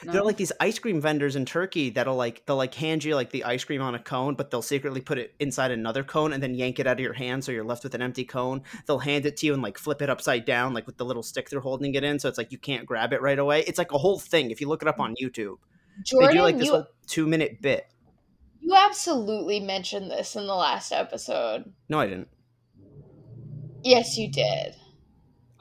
No. 0.03 0.11
There 0.11 0.21
are 0.21 0.25
like 0.25 0.37
these 0.37 0.51
ice 0.59 0.77
cream 0.77 0.99
vendors 0.99 1.35
in 1.35 1.45
Turkey 1.45 1.89
that'll 1.89 2.17
like 2.17 2.45
they'll 2.45 2.57
like 2.57 2.73
hand 2.73 3.03
you 3.03 3.15
like 3.15 3.31
the 3.31 3.45
ice 3.45 3.63
cream 3.63 3.81
on 3.81 3.95
a 3.95 3.99
cone, 3.99 4.35
but 4.35 4.51
they'll 4.51 4.61
secretly 4.61 5.01
put 5.01 5.17
it 5.17 5.33
inside 5.39 5.71
another 5.71 6.03
cone 6.03 6.33
and 6.33 6.43
then 6.43 6.53
yank 6.53 6.79
it 6.79 6.85
out 6.85 6.97
of 6.97 6.99
your 6.99 7.13
hand 7.13 7.43
so 7.43 7.51
you're 7.51 7.63
left 7.63 7.83
with 7.83 7.95
an 7.95 8.01
empty 8.01 8.25
cone. 8.25 8.61
They'll 8.85 8.99
hand 8.99 9.25
it 9.25 9.37
to 9.37 9.45
you 9.45 9.53
and 9.53 9.63
like 9.63 9.77
flip 9.77 10.01
it 10.01 10.09
upside 10.09 10.45
down, 10.45 10.73
like 10.73 10.85
with 10.85 10.97
the 10.97 11.05
little 11.05 11.23
stick 11.23 11.49
they're 11.49 11.61
holding 11.61 11.95
it 11.95 12.03
in, 12.03 12.19
so 12.19 12.27
it's 12.29 12.37
like 12.37 12.51
you 12.51 12.57
can't 12.57 12.85
grab 12.85 13.13
it 13.13 13.21
right 13.21 13.39
away. 13.39 13.63
It's 13.65 13.77
like 13.77 13.93
a 13.93 13.97
whole 13.97 14.19
thing. 14.19 14.51
If 14.51 14.59
you 14.61 14.67
look 14.67 14.81
it 14.81 14.87
up 14.87 14.99
on 14.99 15.15
YouTube, 15.15 15.55
they 15.97 16.03
Jordan, 16.03 16.35
do 16.35 16.41
like 16.41 16.57
this 16.57 16.67
you 16.67 16.73
whole 16.73 16.87
two 17.07 17.25
minute 17.25 17.61
bit. 17.61 17.87
you 18.59 18.75
absolutely 18.75 19.61
mentioned 19.61 20.11
this 20.11 20.35
in 20.35 20.45
the 20.45 20.55
last 20.55 20.91
episode. 20.91 21.73
No, 21.87 21.99
I 22.01 22.07
didn't. 22.07 22.27
Yes, 23.81 24.17
you 24.17 24.29
did. 24.29 24.75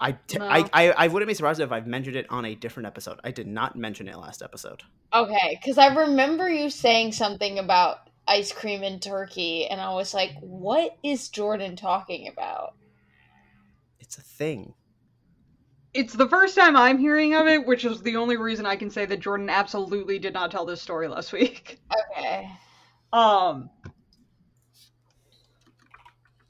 I, 0.05 0.13
t- 0.13 0.39
No. 0.39 0.47
I, 0.47 0.69
I, 0.75 0.91
I 0.91 1.09
wouldn't 1.09 1.29
be 1.29 1.35
surprised 1.35 1.61
if 1.61 1.73
I've 1.73 1.87
mentioned 1.87 2.17
it 2.17 2.27
on 2.29 2.45
a 2.45 2.55
different 2.55 2.87
episode. 2.87 3.21
I 3.25 3.31
did 3.31 3.47
not 3.47 3.75
mention 3.75 4.07
it 4.07 4.19
last 4.19 4.43
episode. 4.43 4.83
Okay, 5.15 5.59
because 5.59 5.79
I 5.79 5.95
remember 5.95 6.47
you 6.47 6.69
saying 6.69 7.13
something 7.13 7.59
about 7.59 8.11
ice 8.29 8.53
cream 8.53 8.83
in 8.83 9.01
Turkey, 9.01 9.67
and 9.67 9.81
I 9.81 9.95
was 9.95 10.13
like, 10.13 10.33
"What 10.41 10.99
is 11.03 11.31
Jordan 11.31 11.77
talking 11.77 12.29
about?" 12.29 12.75
It's 13.99 14.19
a 14.19 14.23
thing. 14.23 14.75
It's 15.95 16.13
the 16.13 16.29
first 16.29 16.55
time 16.55 16.77
I'm 16.77 16.99
hearing 16.99 17.35
of 17.35 17.47
it, 17.47 17.67
which 17.67 17.87
is 17.87 18.03
the 18.03 18.17
only 18.17 18.37
reason 18.37 18.67
I 18.67 18.77
can 18.77 18.91
say 18.91 19.07
that 19.07 19.21
Jordan 19.21 19.49
absolutely 19.49 20.19
did 20.19 20.35
not 20.35 20.51
tell 20.51 20.67
this 20.67 20.83
story 20.83 21.09
last 21.09 21.33
week. 21.33 21.81
Okay. 22.13 22.51
Um, 23.11 23.71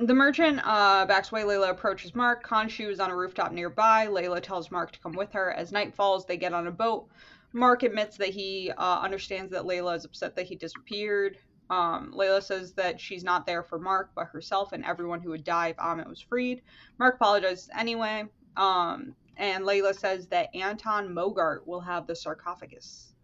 the 0.07 0.15
merchant 0.15 0.61
uh, 0.65 1.07
backs 1.07 1.31
away. 1.31 1.43
Layla 1.43 1.71
approaches 1.71 2.15
Mark. 2.15 2.47
Khonshu 2.47 2.91
is 2.91 3.01
on 3.01 3.11
a 3.11 3.17
rooftop 3.17 3.53
nearby. 3.53 4.07
Layla 4.07 4.43
tells 4.43 4.71
Mark 4.71 4.93
to 4.93 4.99
come 5.01 5.13
with 5.13 5.33
her. 5.33 5.53
As 5.53 5.73
night 5.73 5.95
falls, 5.95 6.27
they 6.27 6.37
get 6.37 6.53
on 6.53 6.67
a 6.67 6.73
boat. 6.73 7.09
Mark 7.53 7.83
admits 7.83 8.17
that 8.17 8.31
he 8.31 8.73
uh, 8.77 9.01
understands 9.01 9.53
that 9.53 9.63
Layla 9.63 9.97
is 9.97 10.05
upset 10.05 10.35
that 10.37 10.47
he 10.47 10.57
disappeared. 10.57 11.39
Um, 11.71 12.13
Layla 12.17 12.43
says 12.43 12.73
that 12.75 13.01
she's 13.01 13.25
not 13.25 13.47
there 13.47 13.63
for 13.63 13.79
Mark, 13.79 14.11
but 14.15 14.27
herself 14.27 14.73
and 14.73 14.85
everyone 14.85 15.21
who 15.21 15.31
would 15.31 15.45
die 15.45 15.69
if 15.69 15.77
Ammit 15.77 16.09
was 16.09 16.21
freed. 16.21 16.63
Mark 16.99 17.17
apologizes 17.17 17.71
anyway. 17.77 18.25
Um, 18.57 19.15
and 19.37 19.65
Layla 19.65 19.95
says 19.95 20.27
that 20.29 20.55
Anton 20.55 21.09
Mogart 21.09 21.67
will 21.67 21.81
have 21.81 22.07
the 22.07 22.15
sarcophagus. 22.15 23.15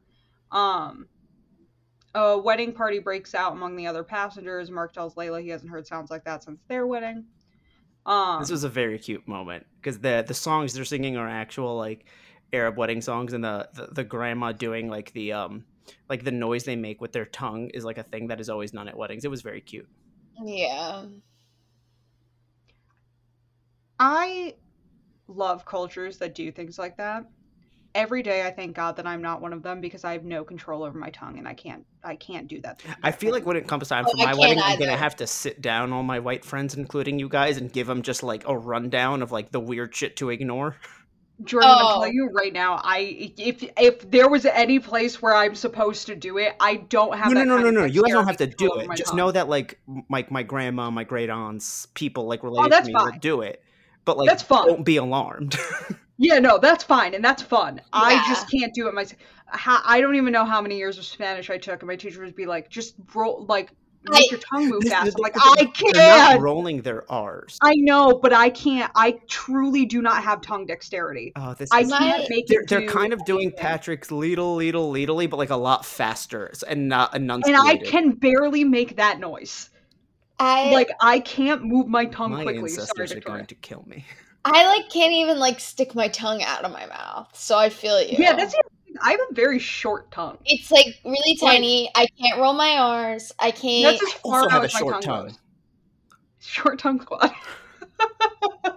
Um, 0.51 1.07
a 2.15 2.37
wedding 2.37 2.73
party 2.73 2.99
breaks 2.99 3.35
out 3.35 3.53
among 3.53 3.77
the 3.77 3.87
other 3.87 4.03
passengers. 4.03 4.71
Mark 4.71 4.93
tells 4.93 5.15
Layla 5.15 5.43
he 5.43 5.49
hasn't 5.49 5.71
heard 5.71 5.87
sounds 5.87 6.11
like 6.11 6.25
that 6.25 6.43
since 6.43 6.61
their 6.69 6.87
wedding. 6.87 7.25
Um, 8.07 8.41
this 8.41 8.51
was 8.51 8.65
a 8.65 8.69
very 8.69 8.99
cute 8.99 9.29
moment 9.29 9.67
because 9.77 9.99
the 9.99 10.25
the 10.27 10.35
songs 10.35 10.73
they're 10.73 10.85
singing 10.85 11.17
are 11.17 11.29
actual 11.29 11.77
like 11.77 12.07
Arab 12.53 12.77
wedding 12.77 13.01
songs, 13.01 13.33
and 13.33 13.45
the, 13.45 13.69
the, 13.75 13.89
the 13.93 14.05
grandma 14.05 14.53
doing 14.53 14.89
like 14.89 15.13
the 15.13 15.33
um 15.33 15.65
like 16.09 16.25
the 16.25 16.33
noise 16.33 16.65
they 16.65 16.77
make 16.77 17.01
with 17.01 17.13
their 17.13 17.27
tongue 17.27 17.69
is 17.71 17.85
like 17.85 17.99
a 17.99 18.03
thing 18.03 18.29
that 18.29 18.41
is 18.41 18.49
always 18.49 18.73
done 18.73 18.89
at 18.89 18.97
weddings. 18.97 19.25
It 19.25 19.31
was 19.31 19.43
very 19.43 19.61
cute. 19.61 19.89
Yeah. 20.43 21.07
I 23.99 24.55
love 25.29 25.65
cultures 25.65 26.19
that 26.19 26.35
do 26.35 26.51
things 26.51 26.79
like 26.79 26.97
that. 26.97 27.27
Every 27.95 28.23
day 28.23 28.47
I 28.47 28.51
thank 28.53 28.77
God 28.77 28.97
that 28.97 29.07
I'm 29.07 29.21
not 29.21 29.41
one 29.41 29.53
of 29.53 29.63
them 29.63 29.81
because 29.81 30.05
I 30.05 30.13
have 30.13 30.25
no 30.25 30.45
control 30.45 30.85
over 30.85 30.97
my 30.97 31.11
tongue 31.11 31.39
and 31.39 31.49
I 31.49 31.55
can't 31.55 31.85
I 32.05 32.15
can't 32.17 32.47
do 32.47 32.61
that. 32.63 32.83
I 33.03 33.11
feel 33.11 33.33
like 33.33 33.45
when 33.45 33.57
it 33.57 33.67
comes 33.67 33.89
time 33.89 34.05
Oh, 34.07 34.11
for 34.13 34.17
I 34.23 34.27
my 34.27 34.27
can't 34.27 34.39
wedding, 34.39 34.63
I'm 34.63 34.79
gonna 34.79 34.97
have 34.97 35.17
to 35.17 35.27
sit 35.27 35.61
down 35.61 35.93
all 35.93 36.03
my 36.05 36.21
white 36.21 36.45
friends, 36.45 36.75
including 36.75 37.19
you 37.19 37.29
guys, 37.29 37.57
and 37.57 37.73
give 37.73 37.87
them 37.89 38.03
just 38.03 38.23
like 38.23 38.47
a 38.47 38.57
rundown 38.57 39.23
of 39.23 39.33
like 39.33 39.51
the 39.51 39.61
weird 39.61 39.95
shit 39.95 40.17
to 40.19 40.31
ignore. 40.31 40.77
Jordan, 41.43 41.71
I'm 41.71 41.77
Oh. 41.87 41.89
telling 41.95 42.13
you 42.13 42.29
right 42.35 42.53
now, 42.53 42.81
I 42.85 43.33
if 43.39 43.65
if 43.79 44.11
there 44.11 44.29
was 44.29 44.45
any 44.47 44.79
place 44.79 45.21
where 45.23 45.35
I'm 45.35 45.55
supposed 45.55 46.07
to 46.07 46.15
do 46.15 46.39
it, 46.39 46.55
I 46.61 46.77
don't 46.77 47.17
have 47.17 47.33
No, 47.33 47.35
no, 47.35 47.41
that 47.41 47.47
no, 47.47 47.57
kind 47.63 47.75
no, 47.75 47.81
no. 47.81 47.87
You 47.87 48.03
guys 48.03 48.13
don't 48.13 48.27
have 48.27 48.37
to 48.37 48.47
do 48.47 48.79
it. 48.79 48.89
Just 48.95 49.09
tongue. 49.09 49.17
know 49.17 49.33
that 49.33 49.49
like 49.49 49.81
m- 49.89 50.05
like 50.11 50.31
my 50.31 50.43
grandma, 50.43 50.91
my 50.91 51.05
great 51.05 51.31
aunts, 51.31 51.87
people 51.95 52.27
like 52.27 52.45
oh, 52.45 52.49
related 52.49 52.73
that's 52.73 52.87
to 52.89 52.93
me 52.95 52.95
will 52.95 53.19
do 53.21 53.41
it. 53.41 53.63
But 54.05 54.17
like, 54.17 54.29
That's 54.29 54.43
fine. 54.43 54.67
don't 54.67 54.85
be 54.85 54.97
alarmed. 54.97 55.57
Yeah, 56.23 56.39
no, 56.39 56.59
that's 56.59 56.85
fine 56.85 57.15
and 57.15 57.25
that's 57.25 57.41
fun. 57.41 57.81
I 57.95 58.23
just 58.29 58.51
can't 58.51 58.75
do 58.75 58.87
it 58.89 58.95
myself. 58.95 59.19
How, 59.47 59.81
I 59.87 60.03
don't 60.03 60.17
even 60.17 60.35
know 60.35 60.45
how 60.45 60.61
many 60.61 60.77
years 60.77 60.99
of 60.99 61.07
Spanish 61.07 61.49
I 61.49 61.57
took, 61.57 61.81
and 61.81 61.89
my 61.89 61.97
teacher 61.97 62.21
would 62.21 62.37
be 62.37 62.45
like, 62.45 62.69
"Just 62.69 62.95
roll, 63.15 63.47
like 63.49 63.71
make 64.05 64.25
I- 64.25 64.29
your 64.31 64.41
tongue 64.41 64.69
move 64.69 64.85
fast." 64.87 65.17
I'm 65.17 65.23
like, 65.23 65.35
I 65.35 65.73
They're 65.95 66.19
not 66.19 66.41
rolling 66.43 66.83
their 66.83 67.11
R's. 67.11 67.59
I 67.63 67.73
know, 67.77 68.21
but 68.23 68.35
I 68.35 68.51
can't. 68.51 68.93
I 68.95 69.19
truly 69.29 69.87
do 69.87 70.03
not 70.03 70.23
have 70.23 70.43
tongue 70.43 70.67
dexterity. 70.67 71.33
Oh, 71.37 71.55
this 71.55 71.73
I 71.73 71.81
is 71.81 71.91
can't 71.91 72.27
make 72.31 72.47
they're, 72.49 72.65
they're 72.69 72.87
kind 72.87 73.15
of 73.15 73.25
doing 73.25 73.47
anything. 73.47 73.59
Patrick's 73.59 74.11
leedle, 74.11 74.59
leedle, 74.59 74.93
leedly, 74.93 75.29
but 75.29 75.39
like 75.39 75.51
a 75.51 75.57
lot 75.57 75.87
faster 75.87 76.53
and 76.69 76.87
not 76.91 77.15
and. 77.15 77.33
I 77.33 77.79
can 77.79 78.11
barely 78.11 78.63
make 78.65 78.97
that 78.97 79.21
noise. 79.21 79.71
I 80.39 80.71
Like 80.71 80.91
I 81.01 81.21
can't 81.21 81.65
move 81.65 81.89
my 81.89 82.05
tongue 82.05 82.33
My 82.33 82.43
quickly. 82.43 82.69
Sorry, 82.69 82.83
ancestors 82.83 83.13
are 83.13 83.21
going 83.21 83.47
to 83.47 83.55
kill 83.55 83.85
me. 83.87 84.05
I 84.45 84.67
like 84.67 84.89
can't 84.91 85.13
even 85.13 85.39
like 85.39 85.61
stick 85.61 85.95
my 85.95 86.09
tongue 86.09 86.43
out 86.43 86.65
of 86.65 86.73
my 86.73 86.87
mouth. 86.87 87.29
So 87.35 87.59
I 87.59 87.69
feel 87.69 88.01
you. 88.01 88.17
Yeah, 88.19 88.35
that's 88.37 88.53
the. 88.55 88.63
I 89.03 89.13
have 89.13 89.21
a 89.31 89.35
very 89.35 89.59
short 89.59 90.11
tongue. 90.11 90.39
It's 90.45 90.71
like 90.71 90.99
really 91.05 91.39
Like- 91.41 91.53
tiny. 91.53 91.91
I 91.95 92.07
can't 92.21 92.41
roll 92.41 92.53
my 92.55 92.77
R's. 92.77 93.33
I 93.39 93.51
can't. 93.51 93.99
That's 93.99 94.15
as 94.15 94.21
Also 94.23 94.49
far 94.49 94.51
have 94.51 94.59
out 94.59 94.63
a 94.63 94.65
as 94.67 94.75
my 94.75 94.81
short 94.81 95.03
tongue, 95.03 95.03
tongue. 95.29 95.37
Short 96.41 96.79
tongue 96.79 97.01
squad. 97.01 97.31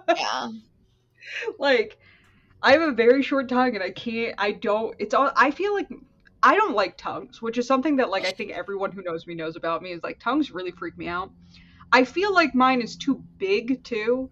yeah. 0.16 0.48
like 1.58 1.98
I 2.62 2.72
have 2.72 2.82
a 2.82 2.92
very 2.92 3.22
short 3.22 3.48
tongue 3.48 3.74
and 3.74 3.82
I 3.82 3.90
can't 3.90 4.34
I 4.38 4.52
don't 4.52 4.94
it's 4.98 5.14
all 5.14 5.30
I 5.36 5.50
feel 5.50 5.72
like 5.74 5.88
I 6.42 6.54
don't 6.56 6.74
like 6.74 6.98
tongues, 6.98 7.40
which 7.40 7.56
is 7.56 7.66
something 7.66 7.96
that 7.96 8.10
like 8.10 8.26
I 8.26 8.30
think 8.30 8.50
everyone 8.52 8.92
who 8.92 9.02
knows 9.02 9.26
me 9.26 9.34
knows 9.34 9.56
about 9.56 9.82
me 9.82 9.92
is 9.92 10.02
like 10.02 10.20
tongues 10.20 10.50
really 10.50 10.72
freak 10.72 10.96
me 10.98 11.08
out. 11.08 11.30
I 11.90 12.04
feel 12.04 12.34
like 12.34 12.54
mine 12.54 12.82
is 12.82 12.96
too 12.96 13.22
big 13.38 13.82
too. 13.82 14.30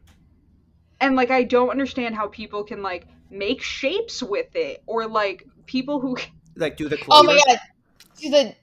And 1.03 1.17
like 1.17 1.31
I 1.31 1.43
don't 1.43 1.69
understand 1.69 2.15
how 2.15 2.29
people 2.29 2.65
can 2.65 2.81
like 2.81 3.07
make 3.29 3.61
shapes 3.61 4.23
with 4.23 4.55
it 4.55 4.83
or 4.87 5.07
like 5.07 5.45
people 5.67 6.01
who 6.01 6.17
Like 6.57 6.77
do 6.77 6.89
the 6.89 6.99
Oh 7.11 7.23
my 7.23 7.35
god. 7.47 7.59
Do 8.19 8.31
the 8.31 8.55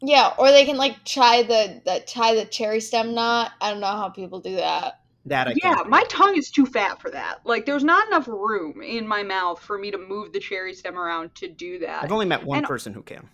yeah, 0.00 0.32
or 0.38 0.50
they 0.50 0.64
can 0.64 0.76
like 0.76 0.96
tie 1.04 1.42
the 1.42 1.80
the 1.84 2.02
tie 2.06 2.34
the 2.34 2.44
cherry 2.44 2.80
stem 2.80 3.14
knot. 3.14 3.52
I 3.60 3.70
don't 3.70 3.80
know 3.80 3.86
how 3.86 4.08
people 4.08 4.40
do 4.40 4.56
that. 4.56 5.00
That 5.26 5.48
I 5.48 5.54
Yeah, 5.62 5.82
my 5.86 6.02
tongue 6.08 6.36
is 6.36 6.50
too 6.50 6.66
fat 6.66 7.00
for 7.00 7.10
that. 7.10 7.40
Like 7.44 7.66
there's 7.66 7.84
not 7.84 8.08
enough 8.08 8.26
room 8.26 8.82
in 8.82 9.06
my 9.06 9.22
mouth 9.22 9.60
for 9.60 9.78
me 9.78 9.90
to 9.90 9.98
move 9.98 10.32
the 10.32 10.40
cherry 10.40 10.74
stem 10.74 10.98
around 10.98 11.34
to 11.36 11.48
do 11.48 11.78
that. 11.80 12.02
I've 12.04 12.12
only 12.12 12.26
met 12.26 12.44
one 12.44 12.58
And- 12.58 12.66
person 12.66 12.94
who 12.94 13.02
can. 13.02 13.28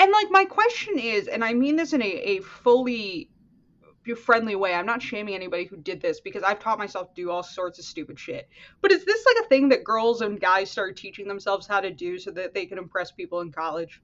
And 0.00 0.12
like 0.12 0.30
my 0.30 0.44
question 0.44 0.98
is, 0.98 1.26
and 1.26 1.44
I 1.44 1.54
mean 1.54 1.74
this 1.76 1.92
in 1.92 2.02
a, 2.02 2.06
a 2.06 2.40
fully 2.40 3.30
friendly 4.16 4.56
way. 4.56 4.74
I'm 4.74 4.86
not 4.86 5.02
shaming 5.02 5.34
anybody 5.34 5.64
who 5.64 5.76
did 5.76 6.00
this 6.00 6.20
because 6.20 6.42
I've 6.42 6.58
taught 6.58 6.78
myself 6.78 7.14
to 7.14 7.22
do 7.22 7.30
all 7.30 7.42
sorts 7.42 7.78
of 7.78 7.84
stupid 7.84 8.18
shit. 8.18 8.48
But 8.80 8.92
is 8.92 9.04
this 9.04 9.24
like 9.26 9.44
a 9.44 9.48
thing 9.48 9.68
that 9.70 9.84
girls 9.84 10.20
and 10.20 10.40
guys 10.40 10.70
start 10.70 10.96
teaching 10.96 11.28
themselves 11.28 11.66
how 11.66 11.80
to 11.80 11.90
do 11.90 12.18
so 12.18 12.30
that 12.32 12.54
they 12.54 12.66
can 12.66 12.78
impress 12.78 13.10
people 13.12 13.40
in 13.40 13.50
college? 13.52 14.00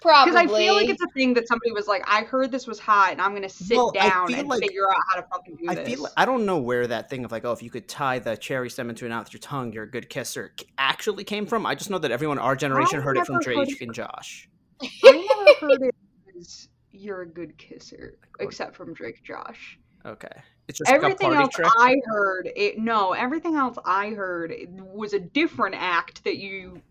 Probably. 0.00 0.32
Because 0.32 0.50
I 0.52 0.54
feel 0.58 0.74
like 0.74 0.88
it's 0.90 1.02
a 1.02 1.06
thing 1.14 1.32
that 1.32 1.48
somebody 1.48 1.72
was 1.72 1.88
like, 1.88 2.02
I 2.06 2.24
heard 2.24 2.50
this 2.52 2.66
was 2.66 2.78
hot, 2.78 3.12
and 3.12 3.22
I'm 3.22 3.32
gonna 3.32 3.48
sit 3.48 3.74
Well, 3.76 3.90
down 3.90 4.34
and 4.34 4.46
like- 4.48 4.60
figure 4.60 4.90
out 4.90 4.96
how 5.10 5.20
to 5.20 5.26
fucking 5.32 5.56
do 5.56 5.64
I 5.66 5.76
this. 5.76 5.88
feel 5.88 6.02
like, 6.02 6.12
I 6.18 6.26
don't 6.26 6.44
know 6.44 6.58
where 6.58 6.86
that 6.86 7.08
thing 7.08 7.24
of 7.24 7.32
like 7.32 7.46
oh 7.46 7.52
if 7.52 7.62
you 7.62 7.70
could 7.70 7.88
tie 7.88 8.18
the 8.18 8.36
cherry 8.36 8.68
stem 8.68 8.90
into 8.90 9.06
a 9.06 9.08
knot 9.08 9.24
with 9.24 9.32
your 9.32 9.40
tongue 9.40 9.72
you're 9.72 9.84
a 9.84 9.90
good 9.90 10.10
kisser 10.10 10.52
actually 10.76 11.24
came 11.24 11.46
from. 11.46 11.64
I 11.64 11.74
just 11.74 11.88
know 11.88 11.98
that 11.98 12.10
everyone 12.10 12.36
in 12.36 12.42
our 12.44 12.54
generation 12.54 12.98
I've 12.98 13.04
heard 13.04 13.16
it 13.16 13.24
from 13.24 13.38
Drake 13.40 13.80
and 13.80 13.94
Josh. 13.94 14.46
I 14.82 15.56
never 15.56 15.72
heard 15.72 15.82
it 15.82 15.94
you're 16.94 17.22
a 17.22 17.26
good 17.26 17.56
kisser, 17.58 18.16
except 18.40 18.76
from 18.76 18.94
Drake 18.94 19.22
Josh. 19.22 19.78
Okay, 20.06 20.28
it's 20.68 20.78
just 20.78 20.90
like 20.90 21.00
a 21.00 21.04
everything 21.04 21.28
party 21.30 21.42
else 21.42 21.54
trick. 21.54 21.68
I 21.78 21.96
heard, 22.06 22.50
it 22.54 22.78
no, 22.78 23.12
everything 23.12 23.56
else 23.56 23.76
I 23.84 24.10
heard 24.10 24.54
was 24.70 25.12
a 25.12 25.20
different 25.20 25.74
act 25.76 26.24
that 26.24 26.36
you 26.36 26.82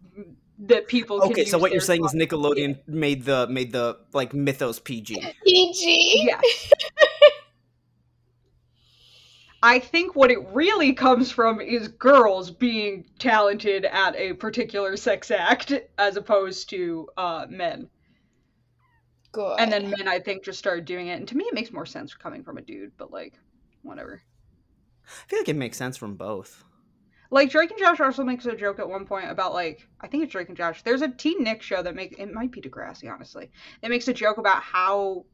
that 0.60 0.88
people. 0.88 1.22
Okay, 1.24 1.46
so 1.46 1.58
what 1.58 1.72
you're 1.72 1.82
saying 1.82 2.04
is 2.04 2.12
tongue- 2.12 2.22
Nickelodeon 2.22 2.80
made 2.88 3.24
the 3.24 3.48
made 3.48 3.72
the 3.72 4.00
like 4.14 4.34
mythos 4.34 4.80
PG. 4.80 5.22
PG. 5.46 6.28
Yeah. 6.28 6.42
I 9.66 9.80
think 9.80 10.14
what 10.14 10.30
it 10.30 10.46
really 10.52 10.92
comes 10.92 11.32
from 11.32 11.62
is 11.62 11.88
girls 11.88 12.52
being 12.52 13.06
talented 13.18 13.86
at 13.86 14.14
a 14.18 14.34
particular 14.34 14.98
sex 14.98 15.32
act 15.32 15.72
as 15.98 16.18
opposed 16.18 16.70
to 16.72 17.08
uh, 17.16 17.46
men. 17.50 17.88
Good. 19.34 19.60
And 19.60 19.72
then 19.72 19.90
men, 19.90 20.08
I 20.08 20.20
think, 20.20 20.46
just 20.46 20.60
started 20.60 20.86
doing 20.86 21.08
it. 21.08 21.18
And 21.18 21.28
to 21.28 21.36
me, 21.36 21.44
it 21.46 21.54
makes 21.54 21.74
more 21.74 21.86
sense 21.86 22.14
coming 22.14 22.44
from 22.44 22.58
a 22.58 22.62
dude, 22.62 22.94
but 22.98 23.12
like, 23.12 23.34
whatever. 23.82 24.22
I 25.06 25.28
feel 25.28 25.40
like 25.40 25.50
it 25.50 25.56
makes 25.56 25.78
sense 25.78 25.98
from 25.98 26.16
both. 26.16 26.64
Like 27.30 27.50
Drake 27.50 27.72
and 27.72 27.80
Josh 27.80 28.00
also 28.00 28.24
makes 28.24 28.46
a 28.46 28.56
joke 28.56 28.78
at 28.78 28.88
one 28.88 29.08
point 29.08 29.30
about 29.32 29.54
like 29.54 29.88
I 30.00 30.08
think 30.08 30.24
it's 30.24 30.32
Drake 30.32 30.50
and 30.50 30.58
Josh. 30.58 30.84
There's 30.84 31.02
a 31.02 31.08
Teen 31.10 31.44
Nick 31.44 31.64
show 31.64 31.82
that 31.82 31.96
makes 31.96 32.16
it 32.20 32.32
might 32.32 32.52
be 32.52 32.62
Degrassi 32.62 33.12
honestly. 33.12 33.50
That 33.82 33.90
makes 33.90 34.08
a 34.08 34.14
joke 34.14 34.38
about 34.38 34.62
how 34.62 35.26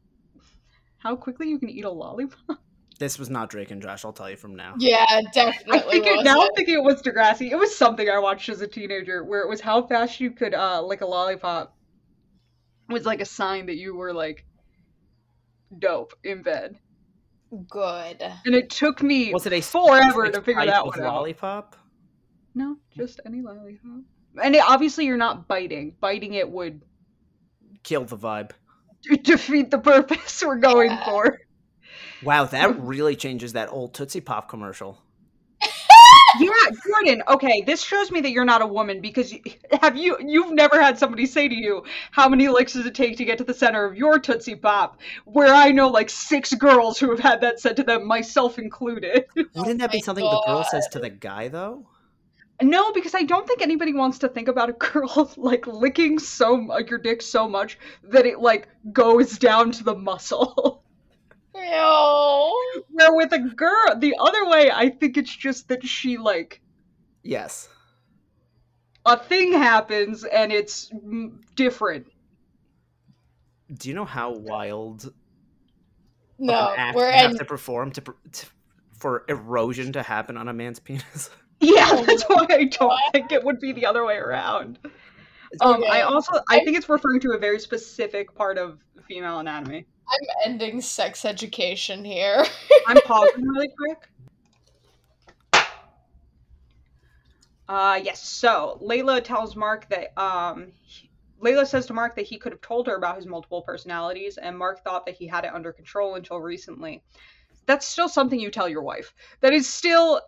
how 0.99 1.17
quickly 1.17 1.49
you 1.49 1.59
can 1.59 1.69
eat 1.69 1.85
a 1.85 1.91
lollipop. 1.91 2.39
This 2.99 3.17
was 3.17 3.29
not 3.29 3.49
Drake 3.49 3.71
and 3.71 3.81
Josh. 3.81 4.03
I'll 4.03 4.11
tell 4.11 4.29
you 4.29 4.35
from 4.35 4.57
now. 4.57 4.75
yeah, 4.77 5.21
definitely. 5.33 5.71
I 5.71 5.77
definitely. 5.77 5.91
think 6.01 6.19
it, 6.19 6.23
now 6.25 6.41
I'm 6.41 6.47
it. 6.47 6.51
thinking 6.57 6.75
it 6.75 6.83
was 6.83 7.01
Degrassi. 7.01 7.49
It 7.49 7.55
was 7.57 7.73
something 7.73 8.09
I 8.09 8.19
watched 8.19 8.49
as 8.49 8.59
a 8.59 8.67
teenager 8.67 9.23
where 9.23 9.39
it 9.39 9.47
was 9.47 9.61
how 9.61 9.87
fast 9.87 10.19
you 10.19 10.31
could 10.31 10.53
uh 10.53 10.81
lick 10.81 10.99
a 10.99 11.05
lollipop 11.05 11.77
was 12.89 13.05
like 13.05 13.21
a 13.21 13.25
sign 13.25 13.67
that 13.67 13.75
you 13.77 13.95
were 13.95 14.13
like 14.13 14.45
dope 15.77 16.13
in 16.23 16.41
bed. 16.41 16.75
Good. 17.69 18.21
And 18.45 18.53
it 18.55 18.69
took 18.69 19.01
me 19.01 19.33
Was 19.33 19.45
it 19.45 19.53
a 19.53 19.61
forever 19.61 20.25
specific 20.27 20.33
to 20.33 20.41
figure 20.41 20.65
that 20.65 20.81
of 20.81 20.87
one 20.87 21.01
out. 21.01 21.13
lollipop? 21.15 21.75
No, 22.55 22.77
just 22.95 23.19
any 23.25 23.41
lollipop. 23.41 24.01
And 24.41 24.55
it, 24.55 24.63
obviously 24.65 25.05
you're 25.05 25.17
not 25.17 25.47
biting. 25.47 25.95
Biting 25.99 26.33
it 26.35 26.49
would 26.49 26.81
Kill 27.83 28.05
the 28.05 28.17
vibe. 28.17 28.51
to 29.03 29.15
defeat 29.23 29.71
the 29.71 29.79
purpose 29.79 30.43
we're 30.45 30.57
going 30.57 30.91
Yeah. 30.91 31.05
for. 31.05 31.39
Wow, 32.23 32.45
that 32.45 32.79
really 32.81 33.15
changes 33.15 33.53
that 33.53 33.69
old 33.71 33.93
Tootsie 33.93 34.21
Pop 34.21 34.49
commercial. 34.49 35.01
Yeah, 36.39 36.51
Jordan. 36.85 37.23
Okay, 37.27 37.63
this 37.65 37.81
shows 37.81 38.11
me 38.11 38.21
that 38.21 38.31
you're 38.31 38.45
not 38.45 38.61
a 38.61 38.67
woman 38.67 39.01
because 39.01 39.31
you, 39.31 39.41
have 39.81 39.97
you 39.97 40.17
you've 40.19 40.51
never 40.51 40.81
had 40.81 40.97
somebody 40.97 41.25
say 41.25 41.47
to 41.47 41.55
you 41.55 41.83
how 42.11 42.29
many 42.29 42.47
licks 42.47 42.73
does 42.73 42.85
it 42.85 42.95
take 42.95 43.17
to 43.17 43.25
get 43.25 43.37
to 43.37 43.43
the 43.43 43.53
center 43.53 43.85
of 43.85 43.95
your 43.95 44.19
tootsie 44.19 44.55
pop? 44.55 44.99
Where 45.25 45.53
I 45.53 45.71
know 45.71 45.89
like 45.89 46.09
six 46.09 46.53
girls 46.53 46.99
who 46.99 47.09
have 47.11 47.19
had 47.19 47.41
that 47.41 47.59
said 47.59 47.75
to 47.77 47.83
them, 47.83 48.05
myself 48.05 48.59
included. 48.59 49.25
Wouldn't 49.35 49.79
that 49.79 49.91
be 49.91 49.97
oh 49.97 50.01
my 50.01 50.05
something 50.05 50.25
the 50.25 50.43
girl 50.45 50.63
says 50.63 50.87
to 50.91 50.99
the 50.99 51.09
guy 51.09 51.47
though? 51.47 51.85
no, 52.61 52.91
because 52.91 53.15
I 53.15 53.23
don't 53.23 53.47
think 53.47 53.61
anybody 53.61 53.93
wants 53.93 54.19
to 54.19 54.27
think 54.27 54.47
about 54.47 54.69
a 54.69 54.73
girl 54.73 55.31
like 55.37 55.65
licking 55.67 56.19
so 56.19 56.53
like 56.53 56.89
your 56.89 56.99
dick 56.99 57.21
so 57.21 57.47
much 57.47 57.77
that 58.03 58.25
it 58.25 58.39
like 58.39 58.67
goes 58.91 59.37
down 59.37 59.71
to 59.71 59.83
the 59.83 59.95
muscle. 59.95 60.83
Ew. 61.55 62.83
Where 62.91 63.13
with 63.15 63.31
a 63.33 63.39
girl, 63.39 63.95
the 63.97 64.15
other 64.19 64.47
way, 64.49 64.71
I 64.71 64.89
think 64.89 65.17
it's 65.17 65.35
just 65.35 65.67
that 65.69 65.85
she 65.85 66.17
like 66.17 66.61
Yes. 67.23 67.69
a 69.05 69.17
thing 69.17 69.53
happens 69.53 70.23
and 70.23 70.51
it's 70.51 70.91
different. 71.55 72.07
Do 73.73 73.89
you 73.89 73.95
know 73.95 74.05
how 74.05 74.31
wild 74.31 75.11
No, 76.37 76.73
act 76.75 76.95
we're 76.95 77.07
you 77.11 77.17
have 77.17 77.31
in. 77.31 77.37
to 77.37 77.45
perform 77.45 77.91
to, 77.91 78.01
to 78.01 78.45
for 78.97 79.23
erosion 79.29 79.93
to 79.93 80.03
happen 80.03 80.37
on 80.37 80.47
a 80.47 80.53
man's 80.53 80.79
penis? 80.81 81.29
Yeah, 81.61 82.01
that's 82.05 82.23
why 82.23 82.45
I 82.49 82.63
don't 82.65 82.93
think 83.11 83.31
it 83.31 83.43
would 83.43 83.59
be 83.59 83.73
the 83.73 83.85
other 83.85 84.05
way 84.05 84.15
around. 84.15 84.79
Um, 85.61 85.83
I 85.89 86.01
also 86.01 86.39
I 86.47 86.63
think 86.63 86.77
it's 86.77 86.87
referring 86.87 87.19
to 87.21 87.31
a 87.31 87.37
very 87.37 87.59
specific 87.59 88.33
part 88.35 88.57
of 88.57 88.79
female 89.07 89.39
anatomy. 89.39 89.85
I'm 90.11 90.51
ending 90.51 90.81
sex 90.81 91.25
education 91.25 92.03
here. 92.03 92.45
I'm 92.87 92.97
pausing 93.01 93.45
really 93.47 93.69
quick. 93.77 94.09
Uh, 97.67 97.99
yes. 98.03 98.21
So 98.27 98.79
Layla 98.81 99.23
tells 99.23 99.55
Mark 99.55 99.87
that 99.89 100.19
um, 100.21 100.71
he- 100.81 101.11
Layla 101.43 101.65
says 101.67 101.85
to 101.85 101.93
Mark 101.93 102.15
that 102.15 102.25
he 102.25 102.37
could 102.37 102.51
have 102.51 102.61
told 102.61 102.87
her 102.87 102.95
about 102.95 103.15
his 103.15 103.25
multiple 103.25 103.61
personalities, 103.61 104.37
and 104.37 104.57
Mark 104.57 104.83
thought 104.83 105.05
that 105.05 105.15
he 105.15 105.27
had 105.27 105.45
it 105.45 105.53
under 105.53 105.71
control 105.71 106.15
until 106.15 106.39
recently. 106.39 107.01
that's 107.67 107.87
still 107.87 108.09
something 108.09 108.39
you 108.39 108.51
tell 108.51 108.67
your 108.69 108.81
wife. 108.83 109.13
That 109.41 109.53
is 109.53 109.67
still 109.69 110.21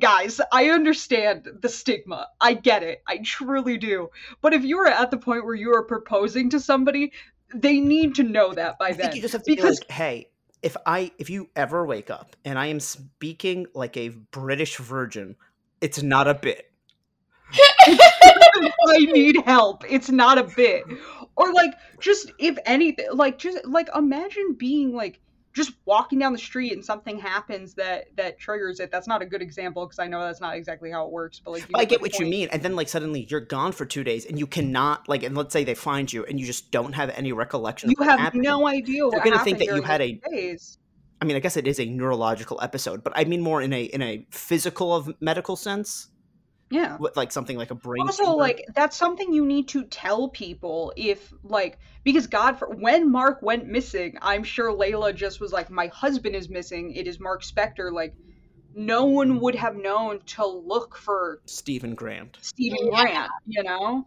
guys, 0.00 0.40
I 0.52 0.70
understand 0.70 1.48
the 1.62 1.68
stigma. 1.68 2.28
I 2.40 2.54
get 2.54 2.82
it. 2.84 3.02
I 3.06 3.18
truly 3.24 3.78
do. 3.78 4.10
But 4.42 4.54
if 4.54 4.64
you 4.64 4.78
are 4.80 4.86
at 4.88 5.10
the 5.10 5.18
point 5.18 5.44
where 5.44 5.54
you 5.54 5.74
are 5.74 5.84
proposing 5.84 6.50
to 6.50 6.60
somebody, 6.60 7.12
they 7.54 7.80
need 7.80 8.14
to 8.16 8.22
know 8.22 8.52
that 8.52 8.78
by 8.78 8.88
I 8.88 8.92
then. 8.92 9.00
think 9.00 9.16
you 9.16 9.22
just 9.22 9.32
have 9.32 9.42
to 9.42 9.50
because 9.54 9.80
be 9.80 9.86
like, 9.86 9.90
hey, 9.90 10.28
if 10.62 10.76
I 10.84 11.12
if 11.18 11.30
you 11.30 11.48
ever 11.54 11.84
wake 11.84 12.10
up 12.10 12.36
and 12.44 12.58
I 12.58 12.66
am 12.66 12.80
speaking 12.80 13.66
like 13.74 13.96
a 13.96 14.08
British 14.08 14.76
virgin, 14.78 15.36
it's 15.80 16.02
not 16.02 16.28
a 16.28 16.34
bit. 16.34 16.70
I 17.86 18.98
need 18.98 19.42
help. 19.44 19.84
It's 19.88 20.10
not 20.10 20.38
a 20.38 20.44
bit. 20.56 20.84
Or 21.36 21.52
like 21.52 21.74
just 22.00 22.32
if 22.38 22.58
anything 22.66 23.06
like 23.12 23.38
just 23.38 23.64
like 23.66 23.88
imagine 23.94 24.56
being 24.58 24.94
like 24.94 25.20
just 25.56 25.72
walking 25.86 26.18
down 26.18 26.34
the 26.34 26.38
street 26.38 26.74
and 26.74 26.84
something 26.84 27.18
happens 27.18 27.72
that 27.74 28.14
that 28.16 28.38
triggers 28.38 28.78
it. 28.78 28.90
That's 28.90 29.08
not 29.08 29.22
a 29.22 29.24
good 29.26 29.40
example 29.40 29.86
because 29.86 29.98
I 29.98 30.06
know 30.06 30.20
that's 30.20 30.40
not 30.40 30.54
exactly 30.54 30.90
how 30.90 31.06
it 31.06 31.10
works. 31.10 31.40
But 31.42 31.52
like, 31.52 31.64
I 31.74 31.86
get 31.86 32.02
what 32.02 32.18
you 32.18 32.26
mean, 32.26 32.48
and 32.52 32.62
then 32.62 32.76
like 32.76 32.90
suddenly 32.90 33.26
you're 33.30 33.40
gone 33.40 33.72
for 33.72 33.86
two 33.86 34.04
days, 34.04 34.26
and 34.26 34.38
you 34.38 34.46
cannot 34.46 35.08
like, 35.08 35.22
and 35.22 35.34
let's 35.34 35.54
say 35.54 35.64
they 35.64 35.74
find 35.74 36.12
you, 36.12 36.26
and 36.26 36.38
you 36.38 36.44
just 36.44 36.70
don't 36.70 36.92
have 36.92 37.08
any 37.08 37.32
recollection. 37.32 37.90
You 37.90 38.04
have 38.04 38.20
happened. 38.20 38.42
no 38.42 38.68
idea 38.68 39.08
They're 39.10 39.24
gonna 39.24 39.38
think 39.42 39.58
that 39.58 39.68
you 39.74 39.80
had 39.80 40.02
a- 40.02 40.20
days. 40.30 40.78
I 41.22 41.24
mean, 41.24 41.36
I 41.36 41.40
guess 41.40 41.56
it 41.56 41.66
is 41.66 41.80
a 41.80 41.86
neurological 41.86 42.60
episode, 42.60 43.02
but 43.02 43.14
I 43.16 43.24
mean 43.24 43.40
more 43.40 43.62
in 43.62 43.72
a 43.72 43.84
in 43.84 44.02
a 44.02 44.26
physical 44.30 44.94
of 44.94 45.10
medical 45.20 45.56
sense, 45.56 46.10
Yeah. 46.70 46.96
like 47.14 47.30
something 47.30 47.56
like 47.56 47.70
a 47.70 47.74
brain. 47.76 48.02
also 48.02 48.24
tumor. 48.24 48.36
like 48.36 48.64
that's 48.74 48.96
something 48.96 49.32
you 49.32 49.44
need 49.46 49.68
to 49.68 49.84
tell 49.84 50.28
people 50.28 50.92
if 50.96 51.32
like 51.44 51.78
because 52.02 52.26
god 52.26 52.58
for 52.58 52.68
when 52.68 53.10
mark 53.10 53.40
went 53.40 53.66
missing 53.66 54.16
i'm 54.20 54.42
sure 54.42 54.72
layla 54.72 55.14
just 55.14 55.40
was 55.40 55.52
like 55.52 55.70
my 55.70 55.86
husband 55.88 56.34
is 56.34 56.48
missing 56.48 56.92
it 56.92 57.06
is 57.06 57.20
mark 57.20 57.42
spector 57.44 57.92
like 57.92 58.14
no 58.74 59.04
one 59.04 59.40
would 59.40 59.54
have 59.54 59.74
known 59.76 60.20
to 60.26 60.44
look 60.44 60.96
for 60.96 61.40
Steven 61.46 61.94
Grant. 61.94 62.36
steven 62.42 62.78
Yeah. 62.92 63.02
grant 63.02 63.30
you 63.46 63.62
know 63.62 64.06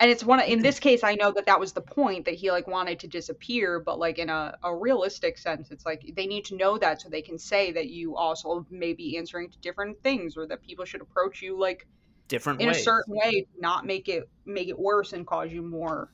and 0.00 0.10
it's 0.10 0.22
one 0.24 0.40
in 0.40 0.60
this 0.62 0.78
case 0.78 1.02
i 1.02 1.14
know 1.14 1.32
that 1.32 1.46
that 1.46 1.58
was 1.58 1.72
the 1.72 1.80
point 1.80 2.24
that 2.24 2.34
he 2.34 2.50
like 2.50 2.66
wanted 2.66 2.98
to 3.00 3.06
disappear 3.08 3.80
but 3.80 3.98
like 3.98 4.18
in 4.18 4.28
a, 4.28 4.54
a 4.62 4.74
realistic 4.74 5.38
sense 5.38 5.70
it's 5.70 5.86
like 5.86 6.02
they 6.16 6.26
need 6.26 6.44
to 6.44 6.56
know 6.56 6.76
that 6.78 7.00
so 7.00 7.08
they 7.08 7.22
can 7.22 7.38
say 7.38 7.72
that 7.72 7.88
you 7.88 8.16
also 8.16 8.66
may 8.70 8.92
be 8.92 9.16
answering 9.16 9.50
to 9.50 9.58
different 9.58 10.00
things 10.02 10.36
or 10.36 10.46
that 10.46 10.62
people 10.62 10.84
should 10.84 11.00
approach 11.00 11.42
you 11.42 11.58
like 11.58 11.86
Different 12.28 12.60
in 12.60 12.66
ways. 12.66 12.78
a 12.78 12.82
certain 12.82 13.14
way 13.14 13.46
not 13.58 13.86
make 13.86 14.08
it 14.08 14.28
make 14.44 14.68
it 14.68 14.78
worse 14.78 15.12
and 15.12 15.26
cause 15.26 15.52
you 15.52 15.62
more 15.62 16.12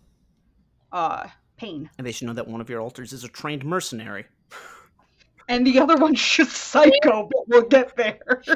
uh 0.93 1.27
pain 1.57 1.89
and 1.99 2.07
they 2.07 2.13
should 2.13 2.27
know 2.27 2.35
that 2.35 2.47
one 2.47 2.61
of 2.61 2.69
your 2.69 2.81
alters 2.81 3.13
is 3.15 3.25
a 3.25 3.29
trained 3.29 3.65
mercenary. 3.65 4.27
and 5.49 5.67
the 5.67 5.79
other 5.81 5.97
one's 5.97 6.21
just 6.23 6.53
psycho 6.53 7.29
but 7.31 7.49
we'll 7.49 7.63
get 7.63 7.97
there 7.97 8.43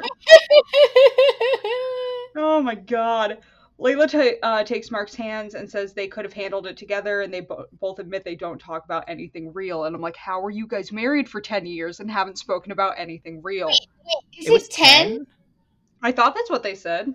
oh 2.35 2.61
my 2.63 2.75
god 2.75 3.39
layla 3.79 4.09
ta 4.09 4.31
uh, 4.47 4.63
takes 4.63 4.89
mark's 4.89 5.13
hands 5.13 5.53
and 5.53 5.69
says 5.69 5.93
they 5.93 6.07
could 6.07 6.25
have 6.25 6.33
handled 6.33 6.65
it 6.65 6.75
together 6.77 7.21
and 7.21 7.31
they 7.33 7.41
bo- 7.41 7.65
both 7.79 7.99
admit 7.99 8.23
they 8.23 8.35
don't 8.35 8.59
talk 8.59 8.83
about 8.85 9.03
anything 9.07 9.53
real 9.53 9.83
and 9.85 9.95
i'm 9.95 10.01
like 10.01 10.15
how 10.17 10.43
are 10.43 10.49
you 10.49 10.65
guys 10.65 10.91
married 10.91 11.29
for 11.29 11.39
10 11.39 11.65
years 11.65 11.99
and 11.99 12.09
haven't 12.09 12.37
spoken 12.39 12.71
about 12.71 12.95
anything 12.97 13.39
real 13.43 13.69
Is 14.37 14.47
it 14.49 14.71
10? 14.71 15.25
i 16.01 16.11
thought 16.11 16.33
that's 16.33 16.49
what 16.49 16.63
they 16.63 16.73
said 16.75 17.13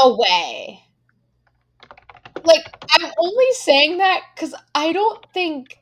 No 0.00 0.16
way. 0.18 0.82
Like, 2.42 2.64
I'm 2.98 3.10
only 3.18 3.52
saying 3.52 3.98
that 3.98 4.22
because 4.34 4.54
I 4.74 4.92
don't 4.92 5.24
think 5.34 5.76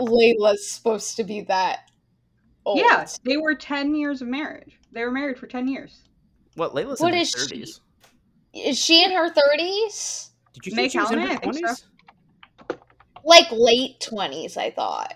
Layla's 0.00 0.70
supposed 0.70 1.16
to 1.16 1.24
be 1.24 1.42
that 1.42 1.80
old. 2.64 2.78
yeah 2.78 3.06
they 3.24 3.36
were 3.36 3.54
10 3.54 3.94
years 3.94 4.22
of 4.22 4.28
marriage 4.28 4.78
they 4.92 5.04
were 5.04 5.10
married 5.10 5.38
for 5.38 5.46
10 5.46 5.68
years 5.68 6.02
What 6.54 6.74
Layla's 6.74 7.00
What 7.00 7.12
in 7.12 7.18
her 7.18 7.22
is 7.22 7.30
she? 7.30 7.66
Thirties? 8.58 8.70
Is 8.70 8.78
she 8.78 9.04
in 9.04 9.12
her 9.12 9.30
30s? 9.30 10.28
Did 10.54 10.66
you 10.66 10.74
May 10.76 10.82
think 10.88 10.92
she 10.92 10.98
was 10.98 11.10
in 11.10 11.18
her 11.18 11.26
I 11.28 11.36
think 11.36 11.54
so. 11.54 11.60
twenties? 11.60 11.84
Like 13.24 13.50
late 13.52 14.00
20s, 14.00 14.56
I 14.56 14.70
thought. 14.70 15.14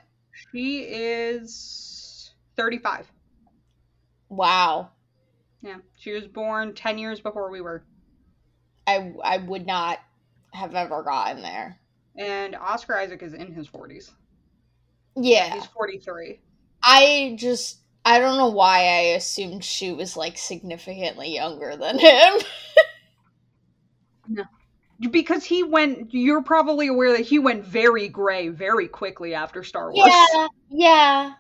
she 0.53 0.81
is 0.81 2.31
35 2.57 3.11
Wow. 4.29 4.91
Yeah, 5.63 5.77
she 5.97 6.13
was 6.13 6.27
born 6.27 6.75
10 6.75 6.99
years 6.99 7.21
before 7.21 7.51
we 7.51 7.61
were. 7.61 7.85
I, 8.87 9.13
I 9.23 9.37
would 9.39 9.67
not 9.67 9.99
have 10.53 10.75
ever 10.75 11.03
gotten 11.03 11.43
there. 11.43 11.79
And 12.17 12.57
Oscar 12.57 12.97
Isaac 12.97 13.23
is 13.23 13.33
in 13.35 13.53
his 13.55 13.69
40s. 13.69 14.11
Yeah. 15.17 15.55
He's 15.55 15.67
43. 15.67 16.41
I 16.83 17.37
just 17.39 17.79
I 18.05 18.19
don't 18.19 18.37
know 18.37 18.49
why 18.49 18.79
I 18.81 18.99
assumed 19.15 19.63
she 19.65 19.93
was 19.93 20.17
like 20.17 20.37
significantly 20.37 21.35
younger 21.35 21.77
than 21.77 21.99
him. 21.99 22.35
Because 25.11 25.45
he 25.45 25.65
went, 25.65 26.15
you're 26.15 26.43
probably 26.43 26.87
aware 26.87 27.13
that 27.13 27.23
he 27.23 27.39
went 27.39 27.65
very 27.65 28.09
gray 28.09 28.49
very 28.49 28.87
quickly 28.87 29.35
after 29.35 29.65
Star 29.65 29.93
Wars. 29.93 30.09
yeah, 30.09 30.47
yeah. 30.71 31.33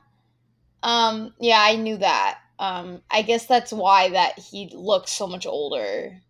Um 0.82 1.32
yeah, 1.38 1.60
I 1.60 1.76
knew 1.76 1.96
that. 1.98 2.38
Um 2.58 3.02
I 3.10 3.22
guess 3.22 3.46
that's 3.46 3.72
why 3.72 4.10
that 4.10 4.38
he 4.38 4.70
looks 4.74 5.12
so 5.12 5.28
much 5.28 5.46
older. 5.46 6.20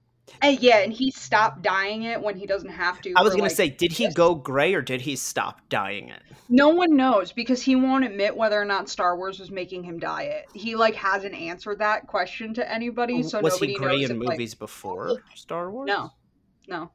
And 0.40 0.61
yeah, 0.61 0.79
and 0.79 0.92
he 0.92 1.11
stopped 1.11 1.62
dyeing 1.62 2.03
it 2.03 2.20
when 2.20 2.37
he 2.37 2.46
doesn't 2.46 2.70
have 2.70 3.01
to. 3.03 3.12
I 3.16 3.22
was 3.22 3.33
for, 3.33 3.38
gonna 3.38 3.51
say, 3.51 3.70
did 3.70 3.92
he 3.92 4.09
go 4.12 4.35
gray 4.35 4.75
or 4.75 4.83
did 4.83 5.01
he 5.01 5.16
stop 5.16 5.61
dyeing 5.68 6.09
it? 6.09 6.22
No 6.48 6.68
one 6.68 6.96
knows 6.96 7.33
because 7.33 7.62
he 7.62 7.77
won't 7.77 8.05
admit 8.05 8.37
whether 8.37 8.61
or 8.61 8.64
not 8.64 8.88
Star 8.88 9.16
Wars 9.16 9.38
was 9.38 9.51
making 9.51 9.85
him 9.85 9.98
dye 9.98 10.25
it. 10.25 10.46
He 10.53 10.75
like 10.75 10.94
hasn't 10.94 11.35
answered 11.35 11.79
that 11.79 12.07
question 12.09 12.55
to 12.55 12.72
anybody, 12.72 13.22
so 13.22 13.40
was 13.40 13.55
nobody 13.55 13.72
he 13.72 13.79
gray 13.79 14.01
knows 14.01 14.11
in 14.11 14.16
if, 14.16 14.22
like- 14.22 14.38
movies 14.38 14.55
before 14.55 15.18
Star 15.35 15.70
Wars? 15.70 15.87
No. 15.87 16.11
No. 16.68 16.90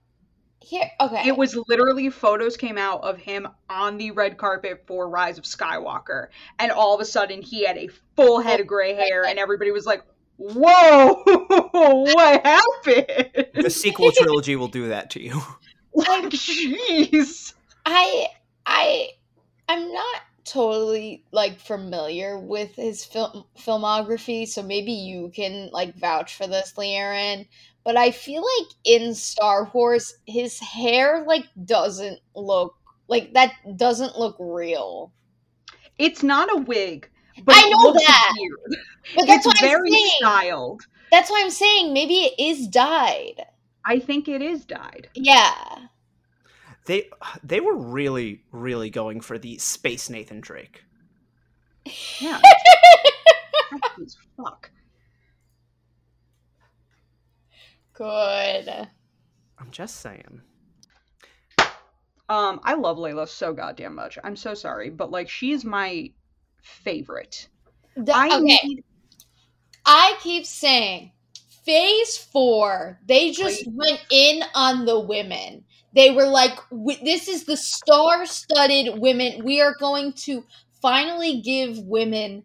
Here 0.60 0.89
okay. 0.99 1.27
It 1.27 1.38
was 1.38 1.58
literally 1.67 2.10
photos 2.10 2.58
came 2.58 2.77
out 2.77 3.03
of 3.03 3.17
him 3.17 3.47
on 3.69 3.97
the 3.97 4.12
red 4.12 4.38
carpet 4.38 4.84
for 4.88 5.08
Rise 5.08 5.38
of 5.38 5.43
Skywalker, 5.43 6.27
and 6.60 6.71
all 6.71 6.95
of 6.95 7.01
a 7.01 7.06
sudden 7.06 7.41
he 7.41 7.65
had 7.65 7.77
a 7.77 7.89
full 8.15 8.41
head 8.41 8.60
of 8.60 8.67
gray 8.67 8.93
hair, 8.93 9.23
and 9.23 9.38
everybody 9.38 9.71
was 9.71 9.86
like, 9.86 10.03
"Whoa, 10.38 11.21
what 11.23 12.45
happened?" 12.45 13.47
The 13.53 13.69
sequel 13.69 14.12
trilogy 14.12 14.56
will 14.56 14.67
do 14.67 14.89
that 14.89 15.12
to 15.12 15.21
you. 15.21 15.41
like, 15.93 16.25
jeez. 16.32 17.53
I 17.86 18.27
I 18.65 19.10
I'm 19.69 19.93
not 19.93 20.21
totally 20.43 21.23
like 21.32 21.60
familiar 21.60 22.39
with 22.39 22.75
his 22.75 23.06
film 23.06 23.43
filmography, 23.60 24.47
so 24.47 24.63
maybe 24.63 24.93
you 24.93 25.32
can 25.34 25.69
like 25.71 25.95
vouch 25.95 26.36
for 26.36 26.47
this, 26.47 26.73
Learen. 26.77 27.47
But 27.88 27.95
I 27.95 28.12
feel 28.12 28.41
like 28.41 28.67
in 28.84 29.15
Star 29.15 29.71
Wars, 29.73 30.17
his 30.26 30.60
hair 30.60 31.23
like 31.26 31.45
doesn't 31.63 32.19
look 32.36 32.76
like 33.08 33.32
that 33.32 33.54
doesn't 33.78 34.19
look 34.19 34.36
real. 34.38 35.13
It's 35.97 36.21
not 36.21 36.54
a 36.54 36.60
wig, 36.60 37.10
but 37.45 37.56
I 37.56 37.69
know 37.69 37.93
that. 37.93 38.34
weird. 38.38 38.82
But 39.15 39.26
that's 39.28 39.45
it's 39.45 39.47
what 39.47 39.63
I'm 39.63 39.69
very 39.69 39.89
styled. 40.17 40.82
That's 41.12 41.32
why 41.32 41.39
I'm 41.41 41.50
saying 41.50 41.93
maybe 41.93 42.15
it 42.15 42.34
is 42.38 42.67
dyed. 42.67 43.45
I 43.86 44.00
think 44.00 44.28
it 44.28 44.41
is 44.41 44.65
dyed. 44.65 45.08
Yeah. 45.13 45.56
They 46.88 47.10
they 47.41 47.62
were 47.62 47.78
really 47.78 48.43
really 48.52 48.89
going 48.89 49.21
for 49.21 49.39
the 49.39 49.60
space 49.60 50.10
Nathan 50.10 50.41
Drake. 50.41 50.84
Yeah. 52.19 52.41
Fuck. 54.36 54.71
Good. 57.97 58.69
I'm 59.57 59.71
just 59.71 60.01
saying. 60.01 60.41
Um, 62.29 62.60
I 62.63 62.75
love 62.75 62.97
Layla 62.97 63.27
so 63.27 63.53
goddamn 63.53 63.95
much. 63.95 64.19
I'm 64.23 64.36
so 64.36 64.53
sorry, 64.53 64.91
but 64.91 65.10
like 65.10 65.29
she's 65.29 65.65
my 65.65 66.12
favorite. 66.62 67.47
The- 67.95 68.15
I 68.15 68.28
okay. 68.28 68.41
need 68.43 68.84
I 69.86 70.17
keep 70.22 70.45
saying 70.45 71.13
phase 71.65 72.17
four, 72.17 72.99
they 73.05 73.32
just 73.32 73.65
Wait. 73.65 73.74
went 73.74 74.05
in 74.11 74.43
on 74.53 74.86
the 74.86 74.99
women. 74.99 75.63
They 75.95 76.11
were 76.11 76.28
like, 76.28 76.59
this 77.03 77.28
is 77.28 77.45
the 77.45 77.57
star 77.57 78.26
studded 78.26 78.99
women. 78.99 79.43
We 79.43 79.61
are 79.61 79.74
going 79.80 80.13
to 80.13 80.43
finally 80.82 81.41
give 81.41 81.80
women 81.80 82.43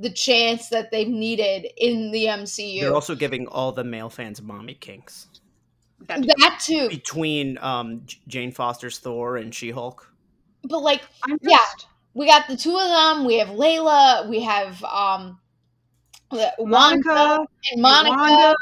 the 0.00 0.10
chance 0.10 0.68
that 0.70 0.90
they've 0.90 1.06
needed 1.08 1.66
in 1.76 2.10
the 2.10 2.24
MCU. 2.24 2.80
They're 2.80 2.94
also 2.94 3.14
giving 3.14 3.46
all 3.46 3.70
the 3.70 3.84
male 3.84 4.08
fans 4.10 4.40
mommy 4.42 4.74
kinks 4.74 5.28
that. 6.06 6.22
that 6.38 6.60
too. 6.64 6.88
between 6.88 7.58
um, 7.58 8.06
Jane 8.26 8.50
Foster's 8.50 8.98
Thor 8.98 9.36
and 9.36 9.54
She 9.54 9.70
Hulk. 9.70 10.10
But 10.64 10.80
like, 10.82 11.02
I'm 11.24 11.38
Yeah. 11.42 11.58
we 12.14 12.26
got 12.26 12.48
the 12.48 12.56
two 12.56 12.76
of 12.76 12.88
them. 12.88 13.24
We 13.26 13.36
have 13.38 13.48
Layla. 13.48 14.28
We 14.28 14.40
have 14.40 14.82
um, 14.84 15.38
Monica, 16.58 17.46
and 17.72 17.82
Monica. 17.82 18.16
Wanda. 18.16 18.54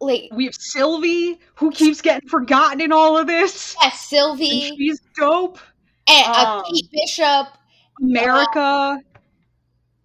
Like, 0.00 0.28
We 0.32 0.44
have 0.46 0.54
Sylvie, 0.54 1.38
who 1.54 1.70
keeps 1.70 2.00
getting 2.02 2.28
forgotten 2.28 2.80
in 2.80 2.92
all 2.92 3.16
of 3.16 3.26
this. 3.26 3.74
yeah, 3.80 3.88
And 3.88 3.94
Sylvie 3.98 4.72
she's 4.76 5.00
dope. 5.18 5.58
and 6.08 6.26
uh, 6.26 6.56
um, 6.58 6.64
Kate 6.72 6.90
Bishop. 6.92 7.46
America. 8.02 8.98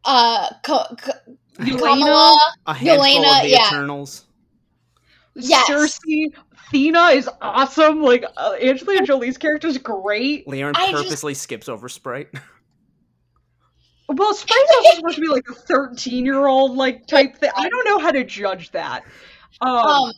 Uh, 0.05 0.49
Ka- 0.63 0.95
Ka- 0.97 1.19
Kamala. 1.57 2.37
A 2.65 2.73
handful 2.73 3.05
Yelena, 3.05 3.37
of 3.37 3.43
the 3.43 3.49
yeah. 3.49 3.67
Eternals. 3.67 4.25
Yes. 5.35 5.69
Sersi, 5.69 6.33
Thena 6.71 7.15
is 7.15 7.29
awesome. 7.41 8.01
Like 8.01 8.23
uh, 8.37 8.55
Angelina 8.61 9.05
Jolie's 9.05 9.37
character 9.37 9.67
is 9.67 9.77
great. 9.77 10.47
Leon 10.47 10.73
I 10.75 10.91
just- 10.91 11.03
purposely 11.03 11.33
skips 11.33 11.69
over 11.69 11.89
Sprite. 11.89 12.29
Well, 14.11 14.33
Sprite's 14.33 14.71
also 14.75 14.95
supposed 14.95 15.15
to 15.17 15.21
be 15.21 15.27
like 15.27 15.47
a 15.51 15.53
thirteen-year-old 15.53 16.75
like 16.75 17.05
type 17.05 17.35
thing. 17.35 17.51
I 17.55 17.69
don't 17.69 17.85
know 17.85 17.99
how 17.99 18.09
to 18.09 18.23
judge 18.23 18.71
that. 18.71 19.03
Um, 19.61 19.69
Um, 19.69 20.13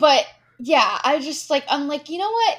but 0.00 0.26
yeah, 0.58 0.98
I 1.04 1.20
just 1.20 1.48
like 1.48 1.62
I'm 1.68 1.86
like, 1.86 2.08
you 2.08 2.18
know 2.18 2.28
what? 2.28 2.58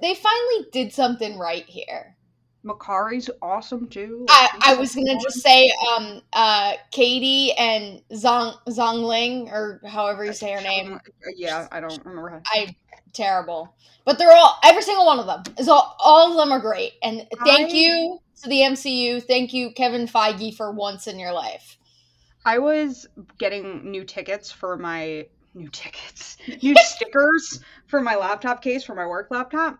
They 0.00 0.16
finally 0.16 0.66
did 0.72 0.92
something 0.92 1.38
right 1.38 1.64
here. 1.66 2.16
Makkari's 2.64 3.30
awesome 3.40 3.86
too. 3.88 4.26
I, 4.28 4.42
Like, 4.52 4.62
I 4.66 4.70
she's 4.70 4.78
was 4.78 4.94
gonna 4.94 5.20
just 5.20 5.40
say, 5.40 5.72
um, 5.96 6.20
uh, 6.32 6.72
Katie 6.90 7.52
and 7.52 8.02
Zong 8.12 8.56
Zongling 8.68 9.50
or 9.52 9.80
however 9.86 10.24
you 10.24 10.32
say 10.32 10.52
her 10.52 10.60
name. 10.60 11.00
Yeah, 11.36 11.68
I 11.70 11.80
don't 11.80 12.04
remember 12.04 12.30
how. 12.30 12.42
I 12.46 12.74
terrible, 13.12 13.74
but 14.04 14.18
they're 14.18 14.32
all 14.32 14.58
every 14.64 14.82
single 14.82 15.06
one 15.06 15.18
of 15.18 15.26
them 15.26 15.42
is 15.58 15.68
all 15.68 15.96
all 15.98 16.30
of 16.30 16.36
them 16.36 16.52
are 16.52 16.60
great. 16.60 16.92
And 17.02 17.26
thank 17.44 17.70
I- 17.70 17.74
you 17.74 18.18
to 18.42 18.48
the 18.48 18.62
MCU. 18.62 19.20
Thank 19.22 19.52
you, 19.52 19.72
Kevin 19.72 20.06
Feige, 20.06 20.54
for 20.54 20.70
once 20.72 21.06
in 21.06 21.18
your 21.18 21.32
life. 21.32 21.76
I 22.44 22.58
was 22.58 23.06
getting 23.38 23.90
new 23.90 24.04
tickets 24.04 24.50
for 24.50 24.76
my 24.76 25.26
new 25.54 25.68
tickets, 25.68 26.36
new 26.62 26.74
stickers 26.76 27.60
for 27.88 28.00
my 28.00 28.14
laptop 28.16 28.62
case 28.62 28.84
for 28.84 28.94
my 28.94 29.06
work 29.06 29.28
laptop. 29.30 29.78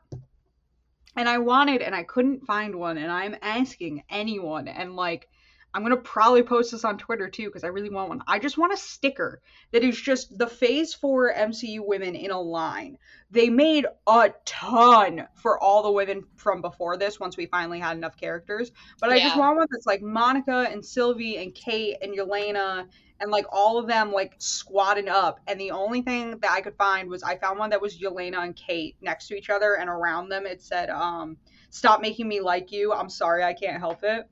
And 1.19 1.29
I 1.29 1.39
wanted 1.39 1.83
and 1.83 1.95
I 1.97 2.05
couldn't 2.05 2.47
find 2.47 2.77
one 2.77 2.97
and 2.97 3.11
I'm 3.11 3.35
asking 3.43 4.05
anyone 4.09 4.69
and 4.69 4.95
like 4.95 5.29
I'm 5.75 5.83
going 5.83 5.95
to 5.95 6.01
probably 6.01 6.43
post 6.43 6.73
this 6.73 6.85
on 6.85 6.97
Twitter 6.97 7.29
too 7.29 7.47
because 7.47 7.65
I 7.65 7.69
really 7.69 7.91
want 7.91 8.09
one. 8.09 8.23
I 8.27 8.39
just 8.39 8.57
want 8.57 8.73
a 8.73 8.77
sticker 8.77 9.43
that 9.73 9.83
is 9.83 10.01
just 10.01 10.39
the 10.39 10.47
phase 10.47 10.95
4 10.95 11.35
MCU 11.35 11.85
women 11.85 12.15
in 12.15 12.31
a 12.31 12.41
line. 12.41 12.99
They 13.31 13.51
made 13.51 13.87
a 14.07 14.33
ton 14.47 15.27
for 15.35 15.63
all 15.63 15.83
the 15.83 15.91
women 15.91 16.25
from 16.37 16.63
before 16.63 16.97
this 16.97 17.21
once 17.21 17.37
we 17.37 17.47
finally 17.47 17.81
had 17.81 17.97
enough 17.97 18.17
characters. 18.17 18.71
But 19.01 19.11
I 19.11 19.19
just 19.19 19.37
want 19.37 19.59
one 19.59 19.67
that's 19.71 19.87
like 19.87 20.01
Monica 20.01 20.69
and 20.71 20.85
Sylvie 20.85 21.37
and 21.37 21.55
Kate 21.55 21.97
and 22.01 22.17
Yelena 22.17 22.87
and 23.21 23.31
like 23.31 23.47
all 23.51 23.79
of 23.79 23.87
them 23.87 24.13
like 24.13 24.35
squatting 24.39 25.09
up. 25.09 25.41
And 25.47 25.61
the 25.61 25.71
only 25.73 26.03
thing 26.03 26.39
that 26.39 26.51
I 26.51 26.61
could 26.61 26.77
find 26.77 27.09
was 27.09 27.23
I 27.23 27.37
found 27.39 27.59
one 27.59 27.71
that 27.71 27.81
was 27.83 27.99
Yelena 27.99 28.43
and 28.45 28.55
Kate 28.57 28.97
next 29.01 29.29
to 29.29 29.37
each 29.37 29.51
other, 29.51 29.75
and 29.75 29.89
around 29.91 30.29
them 30.29 30.47
it 30.47 30.63
said, 30.63 30.91
um, 30.91 31.37
"Stop 31.71 32.01
making 32.01 32.29
me 32.29 32.41
like 32.41 32.71
you. 32.73 32.93
I'm 32.93 33.11
sorry, 33.11 33.43
I 33.45 33.55
can't 33.55 33.79
help 33.81 34.01
it." 34.03 34.29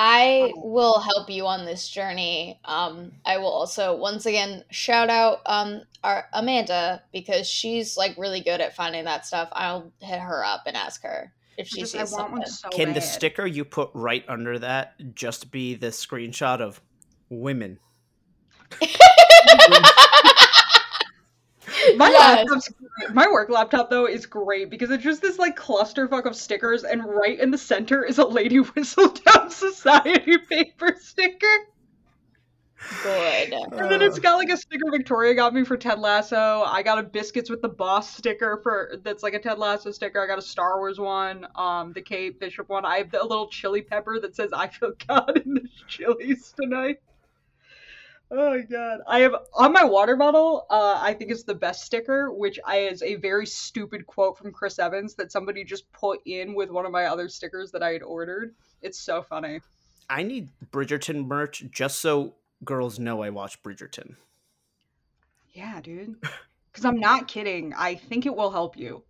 I 0.00 0.52
Oh. 0.54 0.62
will 0.64 1.00
help 1.00 1.28
you 1.28 1.46
on 1.46 1.64
this 1.64 1.88
journey. 1.88 2.60
Um, 2.64 3.12
I 3.24 3.38
will 3.38 3.48
also 3.52 3.96
once 3.96 4.26
again 4.26 4.64
shout 4.70 5.10
out 5.10 5.40
um 5.46 5.82
our 6.04 6.26
Amanda 6.32 7.02
because 7.12 7.48
she's 7.48 7.96
like 7.96 8.16
really 8.16 8.40
good 8.40 8.60
at 8.60 8.76
finding 8.76 9.04
that 9.06 9.26
stuff. 9.26 9.48
I'll 9.52 9.92
hit 10.00 10.20
her 10.20 10.44
up 10.44 10.62
and 10.66 10.76
ask 10.76 11.02
her 11.02 11.32
if 11.56 11.66
I 11.72 11.76
she 11.76 11.80
just 11.80 11.92
sees 11.92 12.00
I 12.00 12.04
want 12.04 12.30
something. 12.30 12.40
one 12.40 12.46
so 12.46 12.68
Can 12.70 12.92
the 12.94 13.00
sticker 13.00 13.46
you 13.46 13.64
put 13.64 13.90
right 13.94 14.24
under 14.28 14.58
that 14.60 15.14
just 15.14 15.50
be 15.50 15.74
the 15.74 15.88
screenshot 15.88 16.60
of 16.60 16.80
women? 17.30 17.78
My 21.96 22.08
Yes. 22.10 22.46
laptop's 22.48 22.68
my 23.12 23.28
work 23.28 23.50
laptop 23.50 23.90
though 23.90 24.06
is 24.06 24.26
great 24.26 24.70
because 24.70 24.90
it's 24.90 25.04
just 25.04 25.22
this 25.22 25.38
like 25.38 25.56
clusterfuck 25.56 26.24
of 26.24 26.34
stickers, 26.34 26.82
and 26.84 27.04
right 27.04 27.38
in 27.38 27.50
the 27.50 27.58
center 27.58 28.04
is 28.04 28.18
a 28.18 28.24
Lady 28.26 28.58
Whistledown 28.58 29.50
Society 29.50 30.38
paper 30.38 30.96
sticker. 30.98 31.46
Good. 33.02 33.52
And 33.52 33.90
then 33.90 34.02
it's 34.02 34.18
got 34.18 34.36
like 34.36 34.50
a 34.50 34.56
sticker 34.56 34.90
Victoria 34.90 35.34
got 35.34 35.52
me 35.52 35.64
for 35.64 35.76
Ted 35.76 35.98
Lasso. 35.98 36.62
I 36.66 36.82
got 36.82 36.98
a 36.98 37.02
biscuits 37.02 37.50
with 37.50 37.60
the 37.60 37.68
boss 37.68 38.16
sticker 38.16 38.60
for 38.62 38.94
that's 39.02 39.22
like 39.22 39.34
a 39.34 39.38
Ted 39.38 39.58
Lasso 39.58 39.90
sticker. 39.90 40.22
I 40.22 40.26
got 40.26 40.38
a 40.38 40.42
Star 40.42 40.78
Wars 40.78 40.98
one, 40.98 41.46
um, 41.54 41.92
the 41.92 42.02
Kate 42.02 42.38
Bishop 42.40 42.68
one. 42.68 42.84
I 42.84 42.98
have 42.98 43.10
the, 43.10 43.22
a 43.22 43.26
little 43.26 43.48
chili 43.48 43.82
pepper 43.82 44.18
that 44.20 44.34
says 44.34 44.52
"I 44.52 44.68
feel 44.68 44.92
God 45.06 45.42
in 45.44 45.54
the 45.54 45.68
chilies 45.86 46.54
tonight." 46.60 46.98
Oh 48.30 48.50
my 48.50 48.60
god! 48.60 49.00
I 49.06 49.20
have 49.20 49.34
on 49.54 49.72
my 49.72 49.84
water 49.84 50.14
bottle. 50.14 50.66
Uh, 50.68 50.98
I 51.00 51.14
think 51.14 51.30
it's 51.30 51.44
the 51.44 51.54
best 51.54 51.84
sticker, 51.84 52.30
which 52.30 52.58
I, 52.64 52.80
is 52.80 53.02
a 53.02 53.14
very 53.14 53.46
stupid 53.46 54.06
quote 54.06 54.36
from 54.36 54.52
Chris 54.52 54.78
Evans 54.78 55.14
that 55.14 55.32
somebody 55.32 55.64
just 55.64 55.90
put 55.92 56.20
in 56.26 56.54
with 56.54 56.70
one 56.70 56.84
of 56.84 56.92
my 56.92 57.06
other 57.06 57.28
stickers 57.28 57.70
that 57.72 57.82
I 57.82 57.92
had 57.92 58.02
ordered. 58.02 58.54
It's 58.82 59.00
so 59.00 59.22
funny. 59.22 59.60
I 60.10 60.22
need 60.22 60.50
Bridgerton 60.70 61.26
merch 61.26 61.64
just 61.70 62.00
so 62.00 62.34
girls 62.64 62.98
know 62.98 63.22
I 63.22 63.30
watch 63.30 63.62
Bridgerton. 63.62 64.16
Yeah, 65.52 65.80
dude. 65.80 66.16
Because 66.70 66.84
I'm 66.84 67.00
not 67.00 67.28
kidding. 67.28 67.72
I 67.74 67.94
think 67.94 68.26
it 68.26 68.36
will 68.36 68.50
help 68.50 68.76
you. 68.76 69.02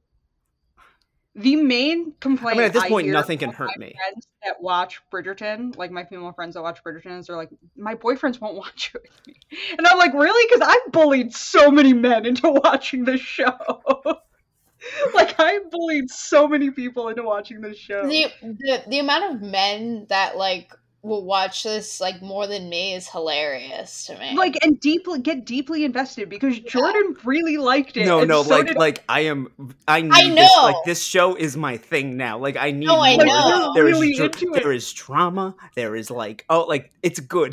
The 1.38 1.54
main 1.54 2.14
complaint. 2.18 2.18
I 2.18 2.20
complaint 2.20 2.56
mean, 2.56 2.66
at 2.66 2.72
this 2.72 2.82
I 2.82 2.88
point, 2.88 3.06
nothing 3.08 3.38
can 3.38 3.52
from 3.52 3.68
hurt 3.68 3.78
my 3.78 3.86
me. 3.86 3.94
Friends 3.96 4.26
that 4.42 4.60
watch 4.60 5.00
Bridgerton, 5.12 5.76
like 5.76 5.92
my 5.92 6.04
female 6.04 6.32
friends 6.32 6.54
that 6.54 6.62
watch 6.62 6.82
Bridgerton, 6.82 7.24
they're 7.24 7.36
like, 7.36 7.50
my 7.76 7.94
boyfriends 7.94 8.40
won't 8.40 8.56
watch 8.56 8.90
it 8.92 9.02
with 9.02 9.26
me, 9.26 9.36
and 9.78 9.86
I'm 9.86 9.98
like, 9.98 10.14
really? 10.14 10.46
Because 10.48 10.68
I've 10.68 10.92
bullied 10.92 11.32
so 11.32 11.70
many 11.70 11.92
men 11.92 12.26
into 12.26 12.50
watching 12.64 13.04
this 13.04 13.20
show. 13.20 13.52
like 15.14 15.38
I 15.38 15.60
bullied 15.70 16.10
so 16.10 16.48
many 16.48 16.72
people 16.72 17.08
into 17.08 17.22
watching 17.22 17.60
this 17.60 17.78
show. 17.78 18.04
The, 18.08 18.32
the 18.42 18.82
the 18.88 18.98
amount 18.98 19.34
of 19.36 19.40
men 19.40 20.06
that 20.08 20.36
like 20.36 20.72
will 21.08 21.24
watch 21.24 21.62
this 21.64 22.00
like 22.00 22.22
more 22.22 22.46
than 22.46 22.68
me 22.68 22.94
is 22.94 23.08
hilarious 23.08 24.04
to 24.06 24.18
me. 24.18 24.36
like 24.36 24.56
and 24.62 24.78
deeply 24.78 25.18
get 25.20 25.44
deeply 25.44 25.84
invested 25.84 26.28
because 26.28 26.58
Jordan 26.60 27.16
really 27.24 27.56
liked 27.56 27.96
it. 27.96 28.06
No, 28.06 28.22
no, 28.24 28.42
so 28.42 28.50
like, 28.50 28.66
did 28.68 28.76
like 28.76 29.02
I 29.08 29.20
am. 29.20 29.48
I 29.88 30.02
need 30.02 30.12
I 30.12 30.28
this. 30.34 30.50
Like 30.62 30.76
this 30.84 31.02
show 31.02 31.34
is 31.34 31.56
my 31.56 31.76
thing 31.76 32.16
now. 32.16 32.38
Like 32.38 32.56
I 32.56 32.70
need. 32.70 32.86
No, 32.86 33.00
I 33.00 33.16
more. 33.16 33.26
know. 33.26 33.72
There 33.74 33.88
is 33.88 33.98
Really 33.98 34.14
dr- 34.14 34.30
into 34.42 34.54
it. 34.54 34.62
there 34.62 34.72
is 34.72 34.92
drama. 34.92 35.54
There 35.74 35.96
is 35.96 36.10
like 36.10 36.44
oh, 36.48 36.62
like 36.64 36.92
it's 37.02 37.20
good. 37.20 37.52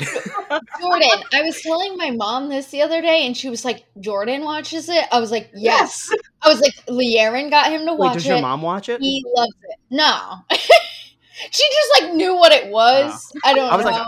Jordan, 0.80 1.08
I 1.32 1.42
was 1.42 1.60
telling 1.62 1.96
my 1.96 2.10
mom 2.10 2.48
this 2.48 2.66
the 2.70 2.82
other 2.82 3.00
day, 3.02 3.26
and 3.26 3.36
she 3.36 3.48
was 3.48 3.64
like, 3.64 3.84
"Jordan 4.00 4.44
watches 4.44 4.88
it." 4.88 5.04
I 5.10 5.18
was 5.20 5.30
like, 5.30 5.50
"Yes." 5.54 6.12
I 6.42 6.48
was 6.48 6.60
like, 6.60 6.74
"Learen 6.86 7.50
got 7.50 7.70
him 7.72 7.86
to 7.86 7.92
Wait, 7.92 7.98
watch 7.98 8.14
does 8.14 8.26
it. 8.26 8.28
Does 8.28 8.38
your 8.38 8.42
mom 8.42 8.62
watch 8.62 8.88
it? 8.88 9.00
He 9.00 9.24
loves 9.34 9.54
it." 9.68 9.78
No, 9.90 10.36
she 11.50 11.64
just 11.70 12.02
like 12.02 12.14
knew 12.14 12.34
what 12.34 12.52
it 12.52 12.70
was. 12.70 13.32
I 13.44 13.54
don't 13.54 13.70
I 13.72 13.76
was 13.76 13.84
know. 13.84 13.90
like- 13.92 14.06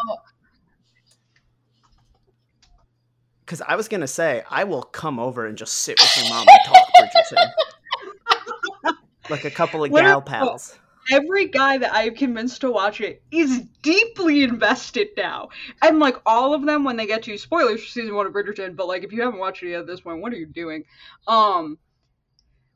Because 3.45 3.63
I 3.63 3.77
was 3.77 3.89
gonna 3.89 4.07
say 4.07 4.43
I 4.51 4.65
will 4.65 4.83
come 4.83 5.19
over 5.19 5.47
and 5.47 5.57
just 5.57 5.73
sit 5.81 5.99
with 5.99 6.17
your 6.19 6.29
mom 6.35 6.47
and 6.49 6.59
talk 6.67 6.87
Bridgerton, 7.01 8.95
like 9.31 9.45
a 9.47 9.51
couple 9.51 9.83
of 9.85 9.91
What 9.91 10.03
gal 10.03 10.21
pals. 10.21 10.79
every 11.11 11.49
guy 11.49 11.79
that 11.79 11.95
I've 11.95 12.15
convinced 12.15 12.61
to 12.61 12.71
watch 12.71 13.01
it 13.01 13.23
is 13.31 13.63
deeply 13.83 14.43
invested 14.43 15.09
now. 15.17 15.49
And 15.81 15.99
like 15.99 16.17
all 16.27 16.53
of 16.53 16.67
them 16.67 16.85
when 16.85 16.97
they 16.99 17.07
get 17.07 17.23
to 17.23 17.39
spoilers 17.39 17.81
for 17.83 17.89
season 17.89 18.15
one 18.15 18.27
of 18.27 18.35
Bridgerton, 18.35 18.77
but 18.77 18.87
like 18.87 19.03
if 19.03 19.13
you 19.13 19.23
haven't 19.23 19.41
watched 19.41 19.63
it 19.63 19.71
yet 19.71 19.81
at 19.81 19.87
this 19.87 20.01
point, 20.03 20.21
what 20.21 20.33
are 20.35 20.37
you 20.37 20.45
doing? 20.47 20.85
Um 21.27 21.79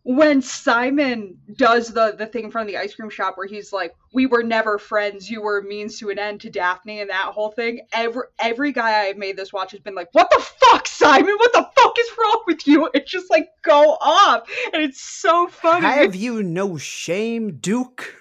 when 0.04 0.42
Simon 0.42 1.38
does 1.56 1.92
the 1.92 2.14
the 2.18 2.26
thing 2.26 2.44
in 2.44 2.50
front 2.50 2.68
of 2.68 2.72
the 2.72 2.78
ice 2.80 2.94
cream 2.94 3.08
shop 3.10 3.36
where 3.36 3.46
he's 3.46 3.72
like, 3.72 3.94
"We 4.12 4.26
were 4.26 4.42
never 4.42 4.78
friends. 4.78 5.30
You 5.30 5.42
were 5.42 5.58
a 5.58 5.62
means 5.64 5.98
to 6.00 6.10
an 6.10 6.18
end 6.18 6.40
to 6.42 6.50
Daphne," 6.50 7.00
and 7.00 7.10
that 7.10 7.26
whole 7.32 7.50
thing. 7.50 7.80
Every 7.92 8.24
every 8.38 8.72
guy 8.72 9.02
I've 9.06 9.16
made 9.16 9.36
this 9.36 9.52
watch 9.52 9.70
has 9.72 9.80
been 9.80 9.94
like, 9.94 10.08
"What 10.12 10.30
the 10.30 10.44
fuck, 10.70 10.86
Simon? 10.88 11.36
What 11.36 11.52
the 11.52 11.68
fuck 11.76 11.94
is 11.98 12.10
wrong 12.18 12.42
with 12.46 12.66
you?" 12.66 12.90
It's 12.94 13.10
just 13.10 13.30
like 13.30 13.48
go 13.62 13.96
off, 14.00 14.48
and 14.72 14.82
it's 14.82 15.00
so 15.00 15.46
funny. 15.46 15.86
Have 15.86 16.14
you 16.16 16.42
no 16.42 16.76
shame, 16.76 17.58
Duke? 17.58 18.16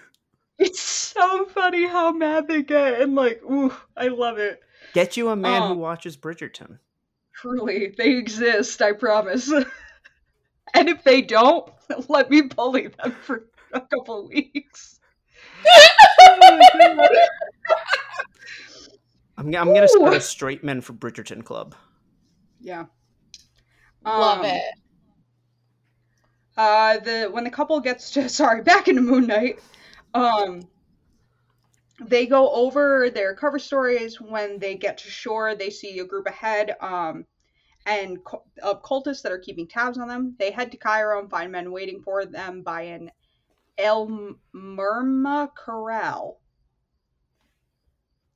It's 0.60 0.80
so 0.80 1.46
funny 1.46 1.88
how 1.88 2.12
mad 2.12 2.48
they 2.48 2.62
get, 2.62 3.02
and 3.02 3.16
like, 3.16 3.42
ooh, 3.44 3.74
I 3.98 4.10
love 4.10 4.38
it. 4.38 4.62
Get 4.94 5.18
you 5.18 5.30
a 5.30 5.36
man 5.36 5.64
Oh. 5.64 5.68
who 5.70 5.74
um, 5.74 5.80
watches 5.80 6.16
Bridgerton. 6.16 6.78
Truly, 7.34 7.96
they 7.98 8.12
exist, 8.12 8.80
I 8.84 8.92
promise. 8.94 9.52
and 10.74 10.90
if 10.90 11.04
they 11.04 11.22
don't, 11.22 11.72
let 12.10 12.30
me 12.30 12.42
bully 12.42 12.88
them 12.88 13.16
for 13.22 13.46
a 13.74 13.82
couple 13.82 14.28
weeks. 14.28 15.00
Oh. 15.66 17.08
I'm, 19.38 19.48
I'm 19.56 19.74
gonna 19.74 19.88
start 19.88 20.14
a 20.14 20.22
straight 20.22 20.64
men 20.64 20.82
for 20.82 20.94
Bridgerton 20.94 21.44
club. 21.44 21.76
yeah. 22.60 22.86
Love 24.06 24.40
Um, 24.40 24.46
it. 24.46 24.62
Uh, 26.58 27.00
the 27.00 27.30
when 27.32 27.44
the 27.44 27.50
couple 27.50 27.80
gets 27.80 28.12
to 28.12 28.28
sorry 28.30 28.62
back 28.62 28.88
into 28.88 29.02
Moon 29.02 29.28
Knight, 29.28 29.60
um, 30.14 30.68
they 32.00 32.26
go 32.26 32.50
over 32.52 33.10
their 33.10 33.36
cover 33.36 33.60
stories. 33.60 34.20
When 34.20 34.60
they 34.60 34.76
get 34.76 34.98
to 35.00 35.10
shore, 35.10 35.56
they 35.56 35.70
see 35.70 36.00
a 36.00 36.06
group 36.06 36.28
ahead, 36.28 36.76
um, 36.82 37.26
and 37.86 38.24
cu- 38.24 38.38
of 38.62 38.84
cultists 38.84 39.22
that 39.24 39.32
are 39.32 39.40
keeping 39.40 39.68
tabs 39.68 39.98
on 39.98 40.08
them. 40.08 40.36
They 40.40 40.52
head 40.52 40.72
to 40.72 40.78
Cairo 40.78 41.20
and 41.20 41.30
find 41.30 41.52
men 41.52 41.72
waiting 41.72 42.02
for 42.04 42.26
them 42.26 42.62
by 42.62 42.84
an 42.84 43.12
El 43.78 44.36
Murma 44.56 45.50
Corral. 45.56 46.38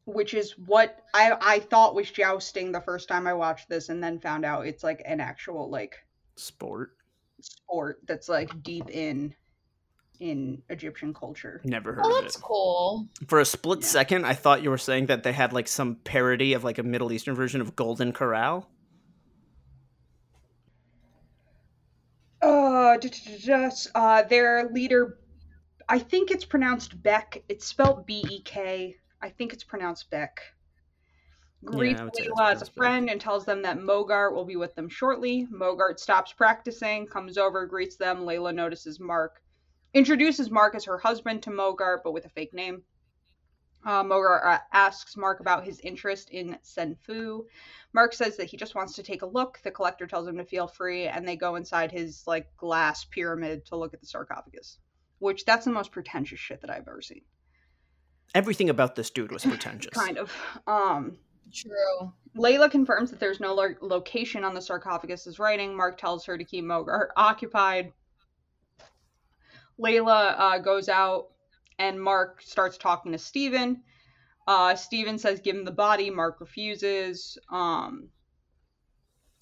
which 0.05 0.35
is 0.35 0.51
what 0.67 0.99
I 1.15 1.35
I 1.41 1.59
thought 1.59 1.95
was 1.95 2.11
jousting 2.11 2.71
the 2.71 2.81
first 2.81 3.07
time 3.07 3.25
I 3.25 3.33
watched 3.33 3.69
this, 3.69 3.89
and 3.89 4.03
then 4.03 4.19
found 4.19 4.45
out 4.45 4.67
it's 4.67 4.83
like 4.83 5.01
an 5.05 5.19
actual 5.19 5.69
like 5.69 5.95
Sport. 6.35 6.91
sport 7.41 8.01
that's 8.07 8.29
like 8.29 8.61
deep 8.61 8.87
in 8.91 9.33
in 10.19 10.61
Egyptian 10.69 11.11
culture. 11.13 11.59
Never 11.65 11.93
heard 11.93 12.03
Oh, 12.05 12.17
of 12.17 12.21
that's 12.23 12.37
it. 12.37 12.41
cool. 12.43 13.07
For 13.27 13.39
a 13.39 13.45
split 13.45 13.79
Yeah. 13.81 13.87
second, 13.87 14.25
I 14.25 14.33
thought 14.33 14.61
you 14.63 14.69
were 14.69 14.77
saying 14.77 15.07
that 15.07 15.23
they 15.23 15.33
had 15.33 15.53
like 15.53 15.67
some 15.67 15.95
parody 15.97 16.53
of 16.53 16.63
like 16.63 16.77
a 16.77 16.83
Middle 16.83 17.11
Eastern 17.11 17.33
version 17.35 17.59
of 17.59 17.75
Golden 17.75 18.13
Corral. 18.13 18.69
Uh, 22.85 23.71
uh, 23.95 24.21
their 24.23 24.69
leader, 24.69 25.17
I 25.89 25.99
think 25.99 26.31
it's 26.31 26.45
pronounced 26.45 27.01
Beck. 27.01 27.43
It's 27.49 27.65
spelled 27.65 28.05
B 28.05 28.23
E 28.29 28.41
K. 28.41 28.95
I 29.21 29.29
think 29.29 29.53
it's 29.53 29.63
pronounced 29.63 30.09
Beck. 30.11 30.39
Would 31.63 31.97
say 31.97 32.27
Layla 32.27 32.51
as 32.51 32.61
a 32.61 32.71
friend 32.71 33.09
and 33.09 33.19
tells 33.19 33.43
them 33.43 33.63
that 33.63 33.79
Mogart 33.79 34.35
will 34.35 34.45
be 34.45 34.55
with 34.55 34.75
them 34.75 34.87
shortly. 34.87 35.47
Mogart 35.51 35.99
stops 35.99 36.31
practicing, 36.31 37.07
comes 37.07 37.39
over, 37.39 37.65
greets 37.65 37.95
them. 37.95 38.19
Layla 38.19 38.53
notices 38.53 38.99
Mark, 38.99 39.41
introduces 39.95 40.51
Mark 40.51 40.75
as 40.75 40.85
her 40.85 40.99
husband 40.99 41.41
to 41.43 41.49
Mogart, 41.49 42.01
but 42.03 42.13
with 42.13 42.25
a 42.25 42.29
fake 42.29 42.53
name. 42.53 42.83
Uh, 43.85 44.03
Mogart 44.03 44.45
uh, 44.45 44.59
asks 44.73 45.15
Mark 45.15 45.39
about 45.39 45.63
his 45.63 45.79
interest 45.81 46.31
in 46.31 46.57
Senfu. 46.63 47.45
Mark 47.93 48.13
says 48.13 48.35
that 48.37 48.47
he 48.47 48.57
just 48.57 48.75
wants 48.75 48.95
to 48.95 49.03
take 49.03 49.21
a 49.21 49.27
look. 49.27 49.59
The 49.63 49.71
collector 49.71 50.07
tells 50.07 50.27
him 50.27 50.37
to 50.37 50.43
feel 50.43 50.67
free, 50.67 51.07
and 51.07 51.27
they 51.27 51.35
go 51.35 51.55
inside 51.55 51.91
his 51.91 52.23
like 52.25 52.55
glass 52.57 53.05
pyramid 53.05 53.65
to 53.67 53.75
look 53.75 53.93
at 53.93 54.01
the 54.01 54.07
sarcophagus. 54.07 54.79
Which 55.19 55.45
that's 55.45 55.65
the 55.65 55.71
most 55.71 55.91
pretentious 55.91 56.39
shit 56.39 56.61
that 56.61 56.69
I've 56.69 56.87
ever 56.87 57.01
seen. 57.01 57.21
Everything 58.33 58.69
about 58.69 58.95
this 58.95 59.09
dude 59.09 59.31
was 59.31 59.45
pretentious. 59.45 59.91
Kind 59.93 60.17
of. 60.17 60.33
Um, 60.67 61.17
True. 61.53 62.11
Layla 62.35 62.69
confirms 62.69 63.11
that 63.11 63.19
there's 63.19 63.39
no 63.39 63.53
lo- 63.53 63.75
location 63.81 64.43
on 64.43 64.53
the 64.53 64.59
sarcophagus's 64.61 65.39
writing. 65.39 65.75
Mark 65.75 65.97
tells 65.97 66.25
her 66.25 66.37
to 66.37 66.43
keep 66.43 66.65
Mogar 66.65 67.07
occupied. 67.15 67.93
Layla 69.79 70.35
uh, 70.37 70.57
goes 70.57 70.89
out, 70.89 71.29
and 71.79 72.01
Mark 72.01 72.41
starts 72.41 72.77
talking 72.77 73.11
to 73.11 73.17
Steven. 73.17 73.81
Uh, 74.47 74.75
Steven 74.75 75.17
says, 75.17 75.39
Give 75.39 75.55
him 75.55 75.65
the 75.65 75.71
body. 75.71 76.09
Mark 76.09 76.39
refuses. 76.39 77.37
Um, 77.49 78.09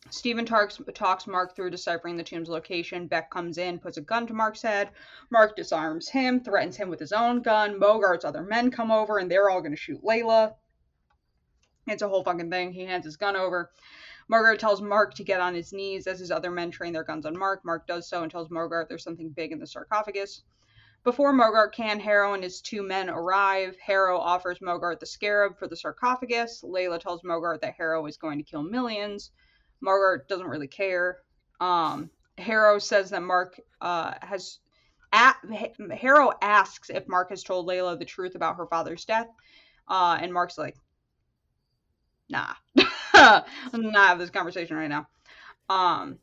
Steven 0.10 0.46
talks, 0.46 0.82
talks 0.94 1.28
Mark 1.28 1.56
through 1.56 1.70
deciphering 1.70 2.18
the 2.18 2.24
tomb's 2.24 2.50
location. 2.50 3.08
Beck 3.08 3.32
comes 3.32 3.58
in, 3.58 3.80
puts 3.80 3.98
a 3.98 4.02
gun 4.02 4.28
to 4.28 4.34
Mark's 4.34 4.62
head. 4.62 4.90
Mark 5.30 5.56
disarms 5.56 6.10
him, 6.10 6.42
threatens 6.42 6.76
him 6.76 6.90
with 6.90 7.00
his 7.00 7.14
own 7.14 7.42
gun. 7.42 7.80
Mogart's 7.80 8.26
other 8.26 8.44
men 8.44 8.70
come 8.70 8.92
over, 8.92 9.18
and 9.18 9.32
they're 9.32 9.50
all 9.50 9.62
going 9.62 9.72
to 9.72 9.78
shoot 9.78 10.04
Layla. 10.04 10.56
It's 11.88 12.02
a 12.02 12.10
whole 12.10 12.24
fucking 12.24 12.50
thing. 12.50 12.74
He 12.74 12.86
hands 12.86 13.06
his 13.06 13.18
gun 13.18 13.36
over. 13.36 13.72
Mogart 14.32 14.60
tells 14.60 14.82
Mark 14.82 15.14
to 15.16 15.24
get 15.24 15.42
on 15.42 15.54
his 15.54 15.74
knees 15.74 16.08
as 16.08 16.20
his 16.20 16.32
other 16.32 16.52
men 16.52 16.72
train 16.72 16.94
their 16.94 17.04
guns 17.04 17.26
on 17.26 17.38
Mark. 17.38 17.64
Mark 17.66 17.88
does 17.88 18.08
so 18.08 18.24
and 18.24 18.32
tells 18.32 18.50
Mogart 18.50 18.88
there's 18.88 19.04
something 19.04 19.30
big 19.30 19.52
in 19.52 19.60
the 19.60 19.68
sarcophagus. 19.68 20.44
Before 21.04 21.34
Mogart 21.34 21.74
can, 21.74 22.00
Harrow 22.00 22.34
and 22.34 22.44
his 22.44 22.62
two 22.62 22.82
men 22.82 23.10
arrive. 23.10 23.76
Harrow 23.78 24.18
offers 24.18 24.60
Mogart 24.60 25.00
the 25.00 25.06
scarab 25.06 25.58
for 25.58 25.68
the 25.68 25.76
sarcophagus. 25.76 26.64
Layla 26.64 27.00
tells 27.00 27.24
Mogart 27.24 27.60
that 27.62 27.74
Harrow 27.78 28.06
is 28.06 28.16
going 28.16 28.38
to 28.38 28.44
kill 28.44 28.64
millions. 28.64 29.32
Mogart 29.86 30.28
doesn't 30.28 30.48
really 30.48 30.68
care. 30.68 31.18
Um, 31.60 32.10
Harrow 32.38 32.80
says 32.80 33.10
that 33.10 33.22
Mark 33.22 33.60
uh, 33.82 34.14
has. 34.22 34.60
At, 35.12 35.38
Harrow 35.92 36.32
asks 36.42 36.90
if 36.90 37.08
Mark 37.08 37.30
has 37.30 37.44
told 37.44 37.68
Layla 37.68 38.00
the 38.00 38.06
truth 38.06 38.34
about 38.34 38.56
her 38.56 38.66
father's 38.66 39.06
death. 39.06 39.28
Uh, 39.88 40.18
and 40.20 40.34
Mark's 40.34 40.58
like, 40.58 40.76
nah. 42.30 42.54
I'm 43.14 43.92
not 43.92 44.08
have 44.08 44.20
this 44.20 44.32
conversation 44.32 44.76
right 44.76 44.90
now. 44.90 45.08
Um 45.70 46.18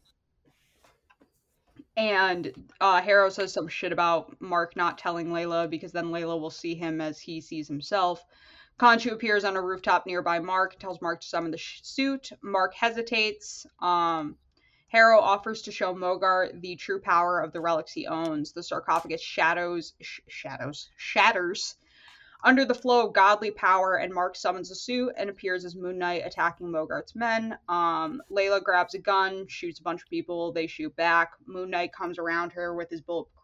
and 1.97 2.53
uh 2.81 3.01
Harrow 3.01 3.29
says 3.31 3.53
some 3.53 3.69
shit 3.69 3.93
about 3.93 4.41
Mark 4.41 4.77
not 4.77 4.99
telling 4.99 5.29
Layla 5.29 5.69
because 5.69 5.93
then 5.93 6.07
Layla 6.07 6.41
will 6.41 6.51
see 6.51 6.75
him 6.75 7.01
as 7.01 7.19
he 7.21 7.41
sees 7.41 7.69
himself. 7.69 8.25
Khonshu 8.79 9.13
appears 9.13 9.45
on 9.45 9.57
a 9.57 9.61
rooftop 9.63 10.07
nearby 10.07 10.39
Mark, 10.39 10.79
tells 10.79 11.03
Mark 11.03 11.21
to 11.21 11.27
summon 11.27 11.51
the 11.51 11.59
sh- 11.59 11.81
suit. 11.83 12.31
Mark 12.43 12.75
hesitates. 12.75 13.67
Um 13.81 14.37
Harrow 14.89 15.21
offers 15.21 15.63
to 15.63 15.73
show 15.73 15.95
Mogar 15.95 16.61
the 16.61 16.75
true 16.75 17.01
power 17.01 17.41
of 17.41 17.53
the 17.53 17.61
relics 17.61 17.93
he 17.93 18.07
owns. 18.09 18.53
The 18.53 18.63
sarcophagus 18.63 19.23
shadows 19.23 19.95
sh- 20.01 20.21
shadows 20.29 20.91
shatters 20.97 21.77
under 22.43 22.65
the 22.65 22.75
flow 22.75 23.07
of 23.07 23.13
godly 23.13 23.51
power, 23.51 23.97
and 23.97 24.13
Mark 24.13 24.37
summons 24.37 24.71
a 24.71 24.75
suit 24.75 25.13
and 25.17 25.29
appears 25.31 25.65
as 25.65 25.77
Moon 25.77 25.99
Knight 25.99 26.23
attacking 26.25 26.71
Mogart's 26.71 27.15
men. 27.15 27.57
Um, 27.69 28.23
Layla 28.31 28.63
grabs 28.63 28.95
a 28.95 28.99
gun, 28.99 29.47
shoots 29.49 29.81
a 29.81 29.83
bunch 29.83 30.03
of 30.03 30.09
people, 30.09 30.53
they 30.53 30.67
shoot 30.67 30.95
back. 30.97 31.33
Moon 31.47 31.71
Knight 31.71 31.93
comes 31.93 32.19
around 32.19 32.53
her 32.53 32.75
with 32.75 32.91
his 32.91 33.01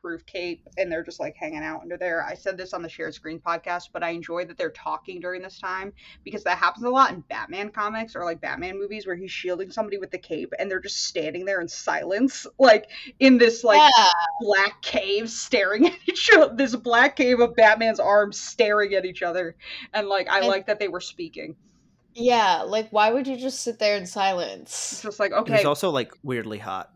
bulletproof 0.07 0.27
cape, 0.27 0.67
and 0.77 0.91
they're 0.91 1.03
just 1.03 1.21
like 1.21 1.37
hanging 1.37 1.63
out 1.63 1.83
under 1.83 1.97
there. 1.97 2.25
I 2.25 2.35
said 2.35 2.57
this 2.57 2.73
on 2.73 2.83
the 2.83 2.89
Shared 2.89 3.15
Screen 3.15 3.41
podcast, 3.41 3.89
but 3.93 4.03
I 4.03 4.11
enjoy 4.11 4.45
that 4.47 4.57
they're 4.57 4.71
talking 4.71 5.21
during 5.21 5.43
this 5.43 5.59
time 5.59 5.93
because 6.25 6.45
that 6.45 6.59
happens 6.59 6.85
a 6.85 6.91
lot 6.91 7.13
in 7.13 7.21
Batman 7.21 7.71
comics 7.71 8.15
or 8.15 8.25
like 8.25 8.41
Batman 8.41 8.79
movies 8.79 9.07
where 9.07 9.17
he's 9.17 9.31
shielding 9.31 9.71
somebody 9.71 9.99
with 9.99 10.11
the 10.11 10.19
cape 10.19 10.53
and 10.59 10.71
they're 10.71 10.81
just 10.81 11.05
standing 11.05 11.45
there 11.45 11.61
in 11.61 11.69
silence, 11.69 12.47
like 12.59 12.89
in 13.21 13.39
this 13.39 13.65
like 13.65 13.81
yeah. 13.99 14.05
black 14.41 14.81
cave 14.83 15.29
staring 15.31 15.87
at 15.89 15.99
each 16.07 16.31
other. 16.35 16.55
This 16.55 16.77
black 16.77 17.17
cave 17.17 17.41
of 17.41 17.55
Batman's 17.57 18.01
arms 18.01 18.41
staring 18.41 18.95
at 18.95 19.05
each 19.05 19.23
other. 19.23 19.57
And 19.93 20.09
like 20.09 20.29
I 20.31 20.39
And- 20.39 20.49
like 20.49 20.67
that 20.67 20.79
they 20.79 20.89
were 20.89 21.01
speaking. 21.01 21.57
Yeah, 22.19 22.63
like 22.63 22.89
why 22.91 23.11
would 23.13 23.27
you 23.27 23.37
just 23.37 23.61
sit 23.61 23.79
there 23.79 23.97
in 23.99 24.05
It's 24.05 24.13
silence? 24.13 25.01
just 25.03 25.21
like, 25.21 25.33
It 25.33 25.39
okay, 25.41 25.53
was 25.57 25.65
also 25.67 25.91
like 25.91 26.13
weirdly 26.23 26.57
hot. 26.59 26.91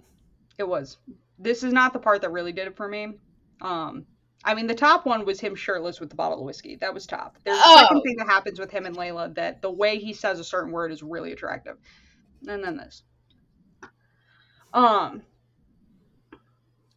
it 0.57 0.67
was. 0.67 0.97
This 1.43 1.63
is 1.65 1.73
not 1.73 1.93
the 1.95 1.99
part 1.99 2.21
that 2.21 2.31
really 2.31 2.53
did 2.53 2.69
it 2.69 2.77
for 2.77 2.87
me. 2.87 3.15
Um 3.61 4.07
I 4.45 4.55
mean 4.55 4.67
the 4.67 4.75
top 4.75 5.05
one 5.07 5.25
was 5.25 5.41
him 5.41 5.55
shirtless 5.55 6.01
with 6.01 6.11
the 6.11 6.15
bottle 6.17 6.39
of 6.39 6.45
whiskey. 6.45 6.77
That 6.77 6.95
was 6.95 7.07
top. 7.07 7.37
There's 7.45 7.59
a 7.59 7.63
second 7.63 7.97
Oh. 7.99 8.03
thing 8.03 8.17
that 8.17 8.27
happens 8.27 8.59
with 8.59 8.71
him 8.71 8.87
and 8.87 8.97
Layla 8.97 9.35
that 9.35 9.61
the 9.63 9.71
way 9.71 9.99
he 9.99 10.13
says 10.13 10.39
a 10.39 10.45
certain 10.45 10.71
word 10.73 10.93
is 10.93 11.03
really 11.03 11.33
attractive. 11.33 11.77
And 12.47 12.63
then 12.63 12.77
this. 12.77 13.03
Um 14.73 15.23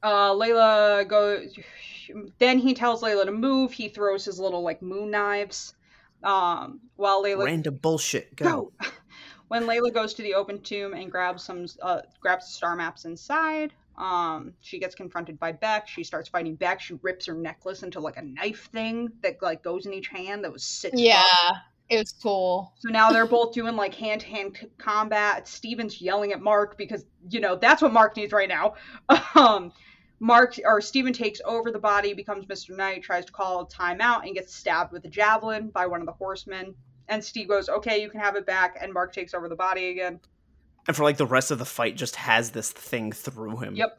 uh 0.02 0.32
Layla 0.34 1.08
goes 1.08 1.56
then 2.38 2.60
he 2.60 2.74
tells 2.74 3.02
Layla 3.02 3.26
to 3.26 3.32
move. 3.32 3.72
He 3.72 3.88
throws 3.90 4.26
his 4.26 4.40
little 4.40 4.62
like 4.62 4.82
moon 4.82 5.10
knives. 5.12 5.74
Um 6.22 6.82
while 6.98 7.24
Layla 7.24 7.46
Random 7.46 7.76
bullshit. 7.76 8.36
Go. 8.36 8.72
Go. 8.82 8.88
When 9.50 9.66
Layla 9.66 9.94
goes 9.94 10.16
to 10.16 10.24
the 10.24 10.34
open 10.34 10.62
tomb 10.62 10.94
and 10.96 11.12
grabs 11.12 11.44
some, 11.44 11.68
uh, 11.80 12.02
grabs 12.22 12.48
the 12.48 12.54
star 12.54 12.76
maps 12.76 13.06
inside, 13.06 13.72
um, 13.98 14.54
she 14.62 14.80
gets 14.80 14.96
confronted 14.96 15.40
by 15.40 15.52
Beck. 15.52 15.88
She 15.88 16.04
starts 16.04 16.30
fighting 16.30 16.56
Beck. 16.56 16.82
She 16.82 16.96
rips 17.02 17.26
her 17.28 17.34
necklace 17.36 17.84
into 17.84 18.00
like 18.00 18.18
a 18.18 18.22
knife 18.22 18.70
thing 18.72 19.12
that 19.22 19.42
like 19.42 19.64
goes 19.64 19.86
in 19.86 19.94
each 19.94 20.08
hand. 20.08 20.44
That 20.44 20.52
was 20.52 20.64
sick. 20.64 20.94
Yeah, 20.96 21.22
fuck. 21.22 21.58
it 21.90 21.98
was 22.00 22.12
cool. 22.12 22.74
So 22.80 22.90
now 22.90 23.12
they're 23.12 23.28
both 23.28 23.54
doing 23.54 23.76
like 23.76 23.94
hand 23.94 24.22
to 24.22 24.28
hand 24.28 24.68
combat. 24.78 25.48
Steven's 25.48 26.02
yelling 26.02 26.32
at 26.32 26.42
Mark 26.42 26.78
because 26.78 27.06
you 27.30 27.40
know 27.40 27.56
that's 27.56 27.82
what 27.82 27.94
Mark 27.94 28.16
needs 28.18 28.34
right 28.34 28.50
now. 28.50 28.76
Um, 29.36 29.74
Mark 30.20 30.58
or 30.64 30.80
Steven 30.80 31.12
takes 31.12 31.42
over 31.44 31.70
the 31.70 31.80
body, 31.80 32.14
becomes 32.14 32.46
Mr. 32.46 32.76
Knight, 32.76 33.04
tries 33.04 33.26
to 33.26 33.32
call 33.32 33.62
a 33.62 33.68
timeout, 33.68 34.24
and 34.26 34.34
gets 34.34 34.56
stabbed 34.56 34.94
with 34.94 35.04
a 35.04 35.10
javelin 35.10 35.70
by 35.70 35.86
one 35.86 36.00
of 36.00 36.06
the 36.06 36.14
horsemen. 36.14 36.74
And 37.10 37.22
Steve 37.24 37.50
goes, 37.50 37.68
"Okay, 37.68 38.02
you 38.02 38.10
can 38.10 38.22
have 38.22 38.36
it 38.36 38.46
back." 38.46 38.78
And 38.80 38.94
Mark 38.94 39.14
takes 39.14 39.34
over 39.34 39.50
the 39.50 39.56
body 39.56 39.90
again. 39.90 40.20
And 40.88 40.96
for 40.96 41.04
like 41.04 41.18
the 41.18 41.26
rest 41.26 41.52
of 41.52 41.60
the 41.60 41.66
fight, 41.66 41.96
just 41.96 42.16
has 42.18 42.52
this 42.52 42.72
thing 42.72 43.12
through 43.12 43.58
him. 43.58 43.76
Yep. 43.76 43.98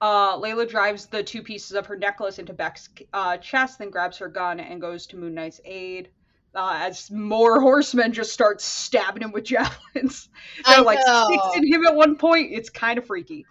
Uh, 0.00 0.36
Layla 0.38 0.68
drives 0.68 1.06
the 1.06 1.22
two 1.22 1.42
pieces 1.42 1.72
of 1.72 1.86
her 1.86 1.96
necklace 1.96 2.38
into 2.38 2.52
Beck's 2.52 2.88
uh, 3.12 3.36
chest, 3.38 3.78
then 3.78 3.90
grabs 3.90 4.18
her 4.18 4.28
gun 4.28 4.60
and 4.60 4.80
goes 4.80 5.06
to 5.08 5.16
Moon 5.16 5.34
Knight's 5.34 5.60
aid. 5.64 6.10
Uh, 6.54 6.74
as 6.82 7.10
more 7.10 7.60
horsemen 7.62 8.12
just 8.12 8.32
start 8.32 8.60
stabbing 8.60 9.22
him 9.22 9.32
with 9.32 9.44
javelins. 9.44 10.28
They're 10.66 10.82
like 10.82 10.98
know. 11.06 11.26
fixing 11.30 11.72
him 11.72 11.86
at 11.86 11.94
one 11.94 12.16
point. 12.16 12.52
It's 12.52 12.70
kind 12.70 12.98
of 12.98 13.06
freaky. 13.06 13.44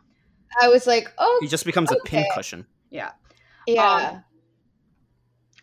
I 0.62 0.70
was 0.70 0.88
like, 0.88 1.12
oh, 1.18 1.38
He 1.42 1.48
just 1.48 1.66
becomes 1.66 1.92
a 1.92 1.98
Okay. 2.00 2.24
pincushion. 2.24 2.66
yeah. 2.90 3.12
um, 3.78 4.24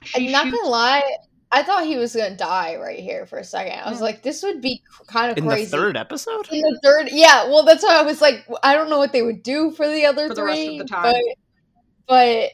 She 0.03 0.27
I'm 0.27 0.33
not 0.33 0.45
shoots- 0.47 0.59
gonna 0.59 0.69
lie. 0.71 1.03
I 1.55 1.63
thought 1.63 1.85
he 1.87 1.97
was 1.97 2.15
gonna 2.17 2.37
die 2.37 2.77
right 2.77 2.99
here 2.99 3.27
for 3.27 3.39
a 3.39 3.45
second. 3.45 3.79
I 3.79 3.89
was 3.91 4.01
Yeah. 4.01 4.05
like, 4.07 4.23
this 4.23 4.43
would 4.43 4.61
be 4.61 4.83
kind 5.07 5.31
of 5.31 5.39
In 5.39 5.47
crazy. 5.47 5.71
the 5.71 5.77
third 5.77 5.97
episode? 5.97 6.49
In 6.51 6.61
the 6.61 6.81
third, 6.83 7.09
yeah. 7.13 7.45
Well, 7.49 7.65
that's 7.65 7.83
why 7.85 7.99
I 7.99 8.03
was 8.03 8.21
like, 8.21 8.45
I 8.63 8.75
don't 8.75 8.91
know 8.91 8.99
what 8.99 9.13
they 9.13 9.23
would 9.23 9.43
do 9.43 9.71
for 9.71 9.89
the 9.89 10.05
other 10.07 10.29
For 10.29 10.35
the 10.35 10.43
rest 10.45 10.61
of 10.61 10.67
three, 10.67 10.79
the 10.79 10.85
time. 10.85 11.03
but 11.15 11.23
but 12.07 12.51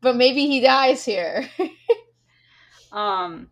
but 0.00 0.16
maybe 0.16 0.46
he 0.46 0.60
dies 0.60 1.04
here. 1.04 1.48
Um, 2.92 3.48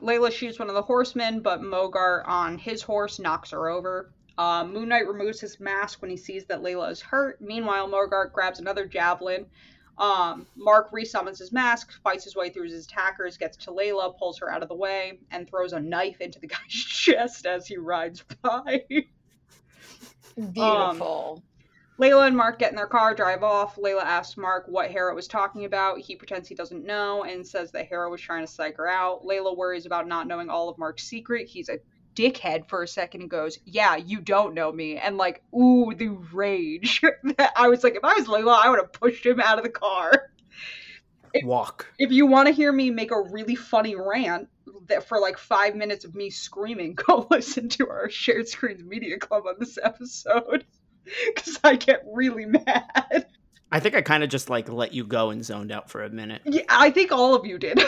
Layla 0.00 0.30
shoots 0.30 0.58
one 0.58 0.68
of 0.68 0.74
the 0.74 0.82
horsemen, 0.82 1.40
but 1.40 1.60
Mogar 1.60 2.22
on 2.28 2.58
his 2.58 2.82
horse 2.82 3.18
knocks 3.18 3.50
her 3.50 3.68
over. 3.68 4.12
Uh, 4.36 4.64
Moon 4.64 4.88
Knight 4.88 5.08
removes 5.08 5.40
his 5.40 5.58
mask 5.58 6.00
when 6.00 6.10
he 6.12 6.16
sees 6.16 6.44
that 6.44 6.62
Layla 6.62 6.90
is 6.92 7.00
hurt. 7.00 7.40
Meanwhile, 7.40 7.88
Mogart 7.88 8.32
grabs 8.32 8.60
another 8.60 8.86
javelin. 8.86 9.46
Um, 9.98 10.46
Mark 10.56 10.92
resummons 10.92 11.38
his 11.38 11.52
mask, 11.52 11.92
fights 12.02 12.24
his 12.24 12.36
way 12.36 12.50
through 12.50 12.68
his 12.68 12.86
attackers, 12.86 13.36
gets 13.36 13.56
to 13.58 13.70
Layla, 13.70 14.16
pulls 14.16 14.38
her 14.38 14.50
out 14.50 14.62
of 14.62 14.68
the 14.68 14.74
way, 14.74 15.18
and 15.30 15.48
throws 15.48 15.72
a 15.72 15.80
knife 15.80 16.20
into 16.20 16.38
the 16.38 16.46
guy's 16.48 16.58
chest 16.68 17.46
as 17.46 17.66
he 17.66 17.76
rides 17.76 18.24
by. 18.42 18.84
Beautiful. 20.36 21.42
Layla 21.98 22.28
and 22.28 22.36
Mark 22.36 22.60
get 22.60 22.70
in 22.70 22.76
their 22.76 22.86
car, 22.86 23.12
drive 23.12 23.42
off. 23.42 23.74
Layla 23.74 24.04
asks 24.04 24.36
Mark 24.36 24.66
what 24.68 24.88
Harrow 24.88 25.16
was 25.16 25.26
talking 25.26 25.64
about. 25.64 25.98
He 25.98 26.14
pretends 26.14 26.48
he 26.48 26.54
doesn't 26.54 26.84
know 26.84 27.24
and 27.24 27.44
says 27.44 27.72
that 27.72 27.88
Harrow 27.88 28.08
was 28.08 28.20
trying 28.20 28.46
to 28.46 28.52
psych 28.52 28.76
her 28.76 28.86
out. 28.86 29.24
Layla 29.24 29.56
worries 29.56 29.84
about 29.84 30.06
not 30.06 30.28
knowing 30.28 30.48
all 30.48 30.68
of 30.68 30.78
Mark's 30.78 31.02
secret. 31.02 31.48
He's 31.48 31.68
a 31.68 31.80
dickhead 32.18 32.68
for 32.68 32.82
a 32.82 32.88
second 32.88 33.22
and 33.22 33.30
goes, 33.30 33.58
Yeah, 33.64 33.96
you 33.96 34.20
don't 34.20 34.54
know 34.54 34.72
me. 34.72 34.96
And 34.96 35.16
like, 35.16 35.42
ooh, 35.54 35.92
the 35.96 36.08
rage. 36.32 37.00
I 37.56 37.68
was 37.68 37.84
like, 37.84 37.94
if 37.94 38.04
I 38.04 38.14
was 38.14 38.26
Layla, 38.26 38.58
I 38.62 38.68
would 38.68 38.80
have 38.80 38.92
pushed 38.92 39.24
him 39.24 39.40
out 39.40 39.58
of 39.58 39.64
the 39.64 39.70
car. 39.70 40.30
If- 41.32 41.44
Walk. 41.44 41.86
If 41.98 42.10
you 42.10 42.26
want 42.26 42.48
to 42.48 42.54
hear 42.54 42.72
me 42.72 42.90
make 42.90 43.10
a 43.10 43.20
really 43.20 43.54
funny 43.54 43.94
rant 43.94 44.48
that 44.86 45.06
for 45.06 45.20
like 45.20 45.38
five 45.38 45.76
minutes 45.76 46.04
of 46.04 46.14
me 46.14 46.30
screaming, 46.30 46.94
go 47.06 47.26
listen 47.30 47.68
to 47.70 47.88
our 47.88 48.10
Shared 48.10 48.48
Screens 48.48 48.82
Media 48.82 49.18
Club 49.18 49.44
on 49.46 49.54
this 49.58 49.78
episode. 49.82 50.64
Because 51.34 51.58
I 51.64 51.76
get 51.76 52.02
really 52.12 52.44
mad. 52.44 53.26
I 53.72 53.80
think 53.80 53.94
I 53.94 54.02
kind 54.02 54.22
of 54.22 54.28
just 54.28 54.50
like 54.50 54.68
let 54.68 54.92
you 54.92 55.04
go 55.06 55.30
and 55.30 55.42
zoned 55.42 55.72
out 55.72 55.88
for 55.88 56.04
a 56.04 56.10
minute. 56.10 56.42
Yeah, 56.44 56.64
I 56.68 56.90
think 56.90 57.12
all 57.12 57.34
of 57.34 57.46
you 57.46 57.58
did. 57.58 57.80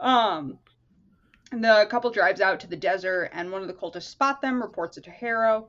um, 0.00 0.58
the 1.58 1.86
couple 1.90 2.10
drives 2.10 2.40
out 2.40 2.60
to 2.60 2.66
the 2.66 2.76
desert, 2.76 3.30
and 3.32 3.50
one 3.50 3.62
of 3.62 3.68
the 3.68 3.74
cultists 3.74 4.04
spot 4.04 4.40
them, 4.40 4.62
reports 4.62 4.96
it 4.96 5.04
to 5.04 5.10
Harrow. 5.10 5.68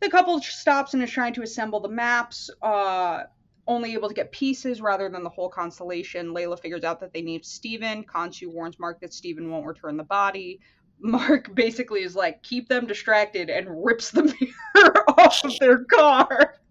The 0.00 0.10
couple 0.10 0.40
stops 0.40 0.94
and 0.94 1.02
is 1.02 1.10
trying 1.10 1.34
to 1.34 1.42
assemble 1.42 1.80
the 1.80 1.88
maps, 1.88 2.50
uh, 2.62 3.24
only 3.66 3.94
able 3.94 4.08
to 4.08 4.14
get 4.14 4.30
pieces 4.32 4.80
rather 4.80 5.08
than 5.08 5.22
the 5.22 5.30
whole 5.30 5.48
constellation. 5.48 6.34
Layla 6.34 6.60
figures 6.60 6.84
out 6.84 7.00
that 7.00 7.12
they 7.12 7.22
need 7.22 7.44
Steven. 7.44 8.04
Khonshu 8.04 8.48
warns 8.48 8.78
Mark 8.78 9.00
that 9.00 9.12
Steven 9.12 9.50
won't 9.50 9.66
return 9.66 9.96
the 9.96 10.04
body. 10.04 10.60
Mark 11.00 11.54
basically 11.54 12.02
is 12.02 12.16
like, 12.16 12.42
keep 12.42 12.68
them 12.68 12.86
distracted 12.86 13.50
and 13.50 13.84
rips 13.84 14.10
the 14.10 14.22
mirror 14.74 15.10
off 15.10 15.44
of 15.44 15.58
their 15.58 15.84
car. 15.84 16.54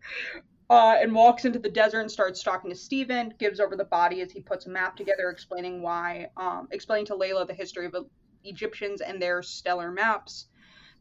Uh, 0.67 0.95
and 0.99 1.13
walks 1.13 1.45
into 1.45 1.59
the 1.59 1.69
desert 1.69 1.99
and 1.99 2.09
starts 2.09 2.41
talking 2.41 2.71
to 2.71 2.75
Steven, 2.75 3.31
gives 3.37 3.59
over 3.59 3.75
the 3.75 3.85
body 3.85 4.21
as 4.21 4.31
he 4.31 4.41
puts 4.41 4.65
a 4.65 4.69
map 4.69 4.97
together 4.97 5.29
explaining 5.29 5.79
why, 5.79 6.27
um, 6.37 6.67
explaining 6.71 7.05
to 7.05 7.13
Layla 7.13 7.45
the 7.45 7.53
history 7.53 7.85
of 7.85 7.93
Egyptians 8.45 9.01
and 9.01 9.21
their 9.21 9.41
stellar 9.41 9.91
maps. 9.91 10.47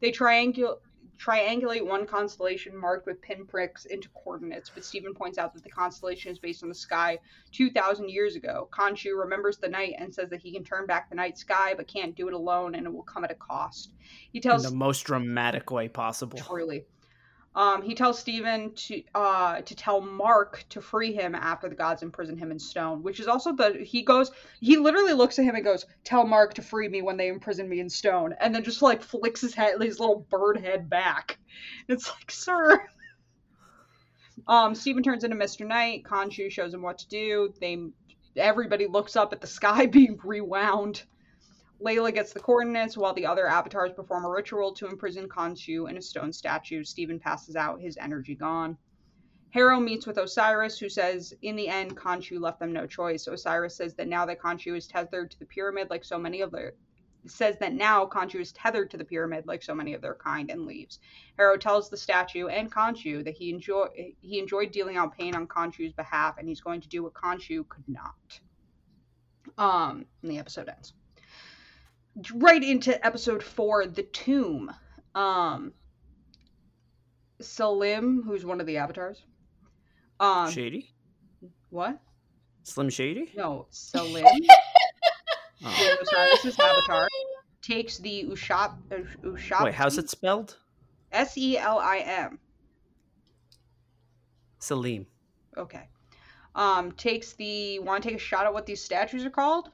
They 0.01 0.11
triangul- 0.11 0.79
triangulate 1.17 1.85
one 1.85 2.05
constellation 2.05 2.75
marked 2.75 3.05
with 3.05 3.21
pinpricks 3.21 3.85
into 3.85 4.09
coordinates, 4.09 4.69
but 4.73 4.83
Steven 4.83 5.13
points 5.13 5.37
out 5.37 5.53
that 5.53 5.63
the 5.63 5.69
constellation 5.69 6.31
is 6.31 6.39
based 6.39 6.63
on 6.63 6.69
the 6.69 6.75
sky 6.75 7.17
2,000 7.51 8.09
years 8.09 8.35
ago. 8.35 8.67
Khonshu 8.71 9.17
remembers 9.17 9.57
the 9.57 9.69
night 9.69 9.93
and 9.97 10.13
says 10.13 10.29
that 10.29 10.41
he 10.41 10.51
can 10.51 10.63
turn 10.63 10.85
back 10.85 11.09
the 11.09 11.15
night 11.15 11.37
sky, 11.37 11.73
but 11.75 11.87
can't 11.87 12.15
do 12.15 12.27
it 12.27 12.33
alone, 12.33 12.75
and 12.75 12.85
it 12.85 12.93
will 12.93 13.03
come 13.03 13.23
at 13.23 13.31
a 13.31 13.35
cost. 13.35 13.91
He 14.31 14.39
tells. 14.39 14.65
In 14.65 14.71
the 14.71 14.77
most 14.77 15.01
dramatic 15.01 15.71
way 15.71 15.87
possible. 15.87 16.37
truly. 16.37 16.85
Um, 17.55 17.81
he 17.81 17.95
tells 17.95 18.19
Steven 18.19 18.73
to 18.73 19.01
uh, 19.15 19.61
to 19.61 19.75
tell 19.75 20.01
Mark 20.01 20.65
to 20.69 20.81
free 20.81 21.13
him 21.13 21.35
after 21.35 21.69
the 21.69 21.75
gods 21.75 22.03
imprison 22.03 22.37
him 22.37 22.51
in 22.51 22.59
stone, 22.59 23.01
which 23.01 23.21
is 23.21 23.27
also 23.27 23.53
the 23.53 23.79
he 23.81 24.03
goes 24.03 24.31
he 24.59 24.75
literally 24.75 25.13
looks 25.13 25.39
at 25.39 25.45
him 25.45 25.55
and 25.55 25.63
goes, 25.63 25.85
"Tell 26.03 26.25
Mark 26.27 26.55
to 26.55 26.61
free 26.61 26.89
me 26.89 27.01
when 27.01 27.15
they 27.15 27.29
imprison 27.29 27.69
me 27.69 27.79
in 27.79 27.89
stone," 27.89 28.35
and 28.41 28.53
then 28.53 28.63
just 28.63 28.81
like 28.81 29.01
flicks 29.01 29.39
his 29.39 29.53
head 29.53 29.81
his 29.81 29.99
little 29.99 30.25
bird 30.29 30.57
head 30.57 30.89
back. 30.89 31.37
It's 31.87 32.09
like, 32.09 32.31
sir. 32.31 32.85
Um, 34.47 34.75
Steven 34.75 35.03
turns 35.03 35.23
into 35.23 35.37
Mr. 35.37 35.65
Knight. 35.65 36.03
Khonshu 36.03 36.51
shows 36.51 36.73
him 36.73 36.81
what 36.81 36.97
to 36.99 37.07
do. 37.07 37.53
They 37.61 37.77
everybody 38.35 38.87
looks 38.87 39.15
up 39.15 39.31
at 39.33 39.41
the 39.41 39.47
sky 39.47 39.85
being 39.97 40.19
rewound. 40.23 41.03
Layla 41.85 42.11
gets 42.11 42.33
the 42.33 42.39
coordinates 42.39 42.97
while 42.97 43.13
the 43.13 43.27
other 43.27 43.47
avatars 43.47 43.93
perform 43.93 44.25
a 44.25 44.29
ritual 44.29 44.73
to 44.73 44.87
imprison 44.87 45.29
Khonshu 45.29 45.87
in 45.87 45.97
a 45.97 46.01
stone 46.01 46.33
statue. 46.33 46.83
Steven 46.83 47.19
passes 47.19 47.55
out, 47.55 47.79
his 47.79 47.95
energy 47.97 48.33
gone. 48.33 48.75
Harrow 49.51 49.79
meets 49.79 50.07
with 50.07 50.17
Osiris, 50.17 50.79
who 50.79 50.89
says, 50.89 51.31
in 51.43 51.55
the 51.55 51.67
end, 51.67 51.95
Khonshu 51.95 52.39
left 52.39 52.59
them 52.59 52.73
no 52.73 52.87
choice. 52.87 53.27
Osiris 53.27 53.75
says 53.75 53.93
that 53.95 54.07
now 54.07 54.25
that 54.25 54.41
Khonshu 54.41 54.75
is 54.75 54.87
tethered 54.87 55.29
to 55.29 55.37
the 55.37 55.45
pyramid 55.45 55.91
like 55.91 56.03
so 56.03 56.17
many 56.17 56.41
of 56.41 56.51
their 56.51 56.73
says 57.27 57.57
that 57.59 57.73
now 57.73 58.05
Khonshu 58.07 58.39
is 58.39 58.51
tethered 58.51 58.89
to 58.91 58.97
the 58.97 59.05
pyramid 59.05 59.45
like 59.45 59.61
so 59.61 59.75
many 59.75 59.93
of 59.93 60.01
their 60.01 60.15
kind 60.15 60.49
and 60.49 60.65
leaves. 60.65 60.99
Harrow 61.37 61.57
tells 61.57 61.89
the 61.89 61.97
statue 61.97 62.47
and 62.47 62.71
Khonshu 62.71 63.23
that 63.25 63.35
he 63.35 63.51
enjoy 63.51 63.87
he 64.21 64.39
enjoyed 64.39 64.71
dealing 64.71 64.97
out 64.97 65.17
pain 65.17 65.35
on 65.35 65.47
Khonshu's 65.47 65.93
behalf 65.93 66.37
and 66.37 66.47
he's 66.47 66.61
going 66.61 66.81
to 66.81 66.87
do 66.87 67.03
what 67.03 67.13
Khonshu 67.13 67.67
could 67.67 67.87
not. 67.87 68.39
Um, 69.57 70.05
and 70.21 70.31
the 70.31 70.37
episode 70.37 70.69
ends 70.69 70.93
right 72.33 72.63
into 72.63 73.03
episode 73.05 73.43
four, 73.43 73.85
the 73.87 74.03
tomb. 74.03 74.71
Um, 75.13 75.73
Selim, 77.41 78.23
who's 78.23 78.45
one 78.45 78.59
of 78.61 78.67
the 78.67 78.77
avatars. 78.77 79.23
Um, 80.19 80.49
Shady? 80.49 80.93
what? 81.69 81.99
Slim 82.63 82.89
Shady? 82.89 83.31
No, 83.35 83.67
Selim, 83.69 84.25
Oh. 85.63 85.97
Osiris's 86.01 86.59
avatar, 86.59 87.07
takes 87.61 87.97
the 87.97 88.25
Ushap 88.29 88.75
Ushap. 89.23 89.63
Wait, 89.63 89.73
how's 89.73 89.97
it 89.97 90.09
spelled? 90.09 90.57
S 91.11 91.37
E 91.37 91.57
L 91.57 91.79
I 91.79 91.99
M. 91.99 92.39
Selim. 94.59 95.07
Okay. 95.57 95.87
Um, 96.55 96.91
takes 96.93 97.33
the. 97.33 97.79
Want 97.79 98.03
to 98.03 98.09
take 98.09 98.17
a 98.17 98.21
shot 98.21 98.45
at 98.45 98.53
what 98.53 98.65
these 98.65 98.83
statues 98.83 99.25
are 99.25 99.29
called? 99.29 99.69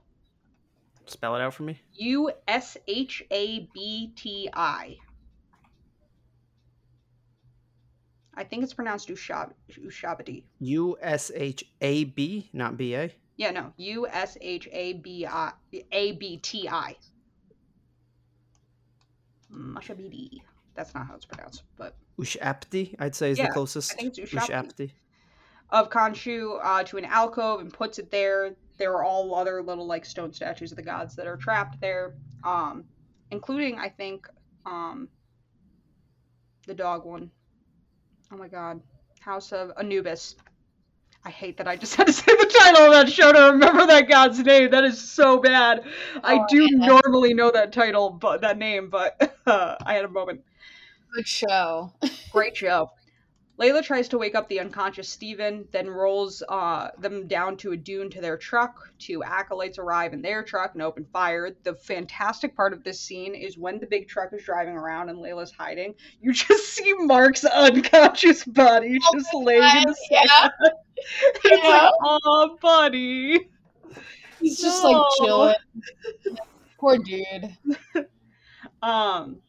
Spell 1.12 1.36
it 1.36 1.41
out 1.41 1.53
for 1.53 1.64
me. 1.64 1.80
U 1.93 2.32
S 2.47 2.78
H 2.88 3.24
A 3.32 3.68
B 3.74 4.14
T 4.16 4.49
I. 4.53 4.97
I 8.34 8.43
think 8.45 8.64
it's 8.64 8.74
pronounced 8.74 9.09
Ushab. 9.09 9.51
U 10.59 10.97
S 11.01 11.32
H 11.36 11.66
A 11.82 12.05
B, 12.05 12.49
not 12.53 12.78
B 12.78 12.95
A. 12.95 13.12
Yeah, 13.36 13.51
no. 13.51 13.74
U 13.78 14.07
S 14.07 14.38
H 14.39 14.70
A 14.72 14.93
B 14.93 15.26
I 15.26 15.51
A 15.91 16.14
B 16.14 16.38
T 16.38 16.70
I. 16.70 16.95
Mushabidi. 19.53 20.41
That's 20.76 20.93
not 20.93 21.07
how 21.07 21.16
it's 21.16 21.26
pronounced, 21.26 21.64
but 21.78 21.97
Ushapti, 22.18 22.95
I'd 22.99 23.16
say 23.16 23.32
is 23.32 23.38
Yeah, 23.38 23.47
the 23.47 23.53
closest. 23.53 23.91
I 23.91 23.95
think 23.95 24.18
it's 24.18 24.32
Ushapti. 24.32 24.47
Ushapti. 24.49 24.91
of 25.72 25.89
Khonshu 25.89 26.57
uh, 26.64 26.84
to 26.84 26.97
an 26.97 27.05
alcove 27.05 27.59
and 27.59 27.72
puts 27.74 27.99
it 27.99 28.12
there. 28.12 28.55
There 28.82 28.94
are 28.96 29.04
all 29.04 29.36
other 29.36 29.62
little 29.62 29.86
like 29.86 30.06
stone 30.06 30.34
statues 30.34 30.72
of 30.72 30.76
the 30.78 30.82
gods 30.84 31.16
that 31.18 31.28
are 31.28 31.38
trapped 31.38 31.80
there, 31.80 32.16
um, 32.44 32.86
including 33.32 33.78
I 33.80 33.90
think 33.90 34.28
um, 34.66 35.08
the 36.68 36.74
dog 36.74 37.06
one. 37.06 37.32
Oh 38.32 38.38
my 38.38 38.48
god, 38.48 38.82
House 39.20 39.52
of 39.52 39.72
Anubis. 39.78 40.36
I 41.26 41.30
hate 41.32 41.58
that 41.58 41.68
I 41.68 41.76
just 41.78 41.96
had 41.98 42.08
to 42.08 42.14
say 42.14 42.32
the 42.36 42.56
title 42.60 42.86
of 42.88 42.92
that 42.94 43.12
show 43.12 43.32
to 43.32 43.52
remember 43.54 43.86
that 43.88 44.10
god's 44.10 44.40
name. 44.40 44.72
That 44.72 44.84
is 44.86 45.00
so 45.00 45.40
bad. 45.40 45.84
I 46.24 46.40
Oh, 46.40 46.46
do 46.50 46.68
yeah. 46.78 46.88
normally 46.88 47.34
know 47.34 47.52
that 47.52 47.74
title, 47.74 48.10
but 48.12 48.42
that 48.42 48.58
name, 48.58 48.90
but 48.90 49.38
uh, 49.46 49.76
I 49.86 49.94
had 49.96 50.06
a 50.06 50.10
moment. 50.10 50.44
Good 51.14 51.28
show. 51.28 51.94
Great 52.32 52.58
show. 52.58 52.92
Layla 53.60 53.84
tries 53.84 54.08
to 54.10 54.18
wake 54.18 54.34
up 54.34 54.49
the 54.49 54.60
unconscious 54.60 55.08
Steven, 55.10 55.68
then 55.72 55.88
rolls 55.89 56.41
uh, 56.49 56.89
them 56.97 57.28
down 57.28 57.58
to 57.58 57.74
a 57.74 57.78
dune 57.78 58.10
to 58.10 58.22
their 58.22 58.38
truck. 58.38 58.91
Two 58.97 59.24
acolytes 59.24 59.78
arrive 59.78 60.14
in 60.14 60.22
their 60.22 60.41
truck 60.41 60.72
and 60.74 60.82
open 60.82 61.06
fire. 61.14 61.52
The 61.64 61.76
fantastic 61.76 62.56
part 62.56 62.74
of 62.74 62.84
this 62.84 62.99
scene 62.99 63.36
is 63.36 63.58
when 63.58 63.80
the 63.80 63.86
big 63.86 64.08
truck 64.08 64.34
is 64.34 64.43
driving 64.43 64.76
around 64.76 65.10
and 65.10 65.20
Layla's 65.20 65.52
hiding, 65.52 65.93
you 66.22 66.34
just 66.34 66.70
see 66.74 66.93
Mark's 66.99 67.45
unconscious 67.45 68.43
body 68.45 68.97
just 69.14 69.34
laying 69.34 69.62
in 69.78 69.84
the 69.84 69.95
Yeah. 70.10 70.24
sand. 70.26 70.52
It's 71.43 71.64
Yeah. 71.64 71.70
like, 71.70 71.91
oh, 72.04 72.58
buddy. 72.62 73.49
He's 74.39 74.60
just 74.60 74.84
No. 74.84 74.89
like 74.91 75.04
chilling. 75.18 75.56
Poor 76.80 76.97
dude. 76.97 77.58
Um, 78.84 79.41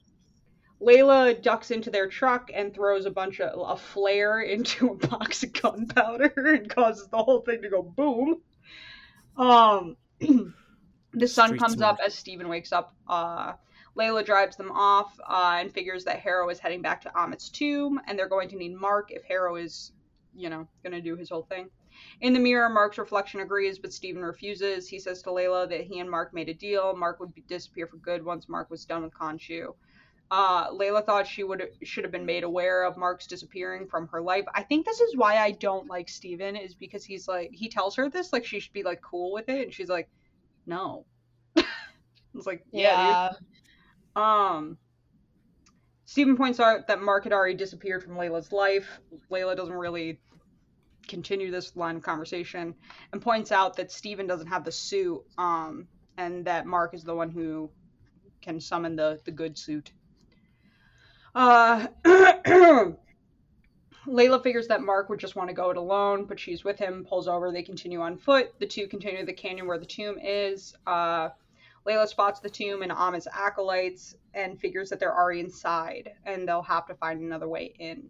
Layla 0.82 1.40
ducks 1.40 1.70
into 1.70 1.90
their 1.90 2.08
truck 2.08 2.50
and 2.52 2.74
throws 2.74 3.06
a 3.06 3.10
bunch 3.10 3.40
of 3.40 3.52
a 3.56 3.76
flare 3.76 4.40
into 4.40 4.88
a 4.88 4.94
box 5.08 5.42
of 5.42 5.52
gunpowder 5.52 6.32
and 6.36 6.68
causes 6.68 7.08
the 7.08 7.22
whole 7.22 7.40
thing 7.40 7.62
to 7.62 7.68
go 7.68 7.82
boom. 7.82 8.40
Um, 9.36 9.96
the 11.12 11.28
sun 11.28 11.48
Street 11.48 11.60
comes 11.60 11.74
smart. 11.74 11.94
up 11.94 12.04
as 12.04 12.14
Steven 12.14 12.48
wakes 12.48 12.72
up. 12.72 12.94
Uh, 13.08 13.52
Layla 13.96 14.24
drives 14.24 14.56
them 14.56 14.72
off 14.72 15.18
uh, 15.28 15.58
and 15.60 15.72
figures 15.72 16.04
that 16.04 16.18
Harrow 16.18 16.48
is 16.48 16.58
heading 16.58 16.82
back 16.82 17.02
to 17.02 17.12
Ammit's 17.16 17.50
tomb, 17.50 18.00
and 18.06 18.18
they're 18.18 18.28
going 18.28 18.48
to 18.48 18.56
need 18.56 18.74
Mark 18.74 19.10
if 19.10 19.22
Harrow 19.22 19.56
is, 19.56 19.92
you 20.34 20.48
know, 20.48 20.66
going 20.82 20.94
to 20.94 21.00
do 21.00 21.14
his 21.14 21.28
whole 21.28 21.42
thing. 21.42 21.68
In 22.22 22.32
the 22.32 22.40
mirror, 22.40 22.70
Mark's 22.70 22.96
reflection 22.96 23.40
agrees, 23.40 23.78
but 23.78 23.92
Steven 23.92 24.22
refuses. 24.22 24.88
He 24.88 24.98
says 24.98 25.22
to 25.22 25.30
Layla 25.30 25.68
that 25.68 25.82
he 25.82 25.98
and 25.98 26.10
Mark 26.10 26.32
made 26.32 26.48
a 26.48 26.54
deal. 26.54 26.96
Mark 26.96 27.20
would 27.20 27.34
be, 27.34 27.42
disappear 27.42 27.86
for 27.86 27.98
good 27.98 28.24
once 28.24 28.48
Mark 28.48 28.70
was 28.70 28.86
done 28.86 29.02
with 29.02 29.12
Khonshu. 29.12 29.74
Uh, 30.32 30.70
Layla 30.70 31.04
thought 31.04 31.26
she 31.26 31.44
would 31.44 31.62
should 31.82 32.04
have 32.04 32.10
been 32.10 32.24
made 32.24 32.42
aware 32.42 32.84
of 32.84 32.96
Mark's 32.96 33.26
disappearing 33.26 33.86
from 33.86 34.08
her 34.08 34.22
life. 34.22 34.46
I 34.54 34.62
think 34.62 34.86
this 34.86 34.98
is 34.98 35.14
why 35.14 35.36
I 35.36 35.50
don't 35.50 35.90
like 35.90 36.08
Steven, 36.08 36.56
is 36.56 36.74
because 36.74 37.04
he's 37.04 37.28
like 37.28 37.50
he 37.52 37.68
tells 37.68 37.96
her 37.96 38.08
this 38.08 38.32
like 38.32 38.46
she 38.46 38.58
should 38.58 38.72
be 38.72 38.82
like 38.82 39.02
cool 39.02 39.30
with 39.30 39.50
it, 39.50 39.64
and 39.64 39.74
she's 39.74 39.90
like, 39.90 40.08
no. 40.64 41.04
it's 41.56 42.46
like 42.46 42.64
yeah. 42.72 43.34
Yeah. 44.16 44.56
Um. 44.56 44.78
Steven 46.06 46.38
points 46.38 46.58
out 46.58 46.86
that 46.86 47.02
Mark 47.02 47.24
had 47.24 47.34
already 47.34 47.54
disappeared 47.54 48.02
from 48.02 48.14
Layla's 48.14 48.52
life. 48.52 48.88
Layla 49.30 49.54
doesn't 49.54 49.74
really 49.74 50.18
continue 51.08 51.50
this 51.50 51.76
line 51.76 51.96
of 51.96 52.02
conversation 52.02 52.74
and 53.12 53.20
points 53.20 53.52
out 53.52 53.76
that 53.76 53.92
Steven 53.92 54.26
doesn't 54.26 54.46
have 54.46 54.64
the 54.64 54.72
suit, 54.72 55.20
um, 55.36 55.88
and 56.16 56.46
that 56.46 56.64
Mark 56.64 56.94
is 56.94 57.04
the 57.04 57.14
one 57.14 57.28
who 57.28 57.70
can 58.40 58.58
summon 58.60 58.96
the, 58.96 59.20
the 59.26 59.30
good 59.30 59.58
suit. 59.58 59.92
Uh, 61.34 61.86
Layla 64.06 64.42
figures 64.42 64.66
that 64.66 64.82
Mark 64.82 65.08
would 65.08 65.20
just 65.20 65.36
want 65.36 65.48
to 65.48 65.54
go 65.54 65.70
it 65.70 65.76
alone, 65.76 66.24
but 66.24 66.38
she's 66.38 66.64
with 66.64 66.78
him, 66.78 67.06
pulls 67.08 67.28
over, 67.28 67.52
they 67.52 67.62
continue 67.62 68.00
on 68.00 68.16
foot. 68.16 68.52
The 68.58 68.66
two 68.66 68.88
continue 68.88 69.24
the 69.24 69.32
canyon 69.32 69.66
where 69.66 69.78
the 69.78 69.86
tomb 69.86 70.18
is. 70.20 70.74
Uh, 70.86 71.30
Layla 71.86 72.06
spots 72.06 72.40
the 72.40 72.50
tomb 72.50 72.82
and 72.82 72.92
Ammit's 72.92 73.28
acolytes 73.32 74.14
and 74.34 74.60
figures 74.60 74.90
that 74.90 75.00
they're 75.00 75.16
already 75.16 75.40
inside 75.40 76.12
and 76.24 76.46
they'll 76.46 76.62
have 76.62 76.86
to 76.86 76.94
find 76.94 77.20
another 77.20 77.48
way 77.48 77.74
in. 77.78 78.08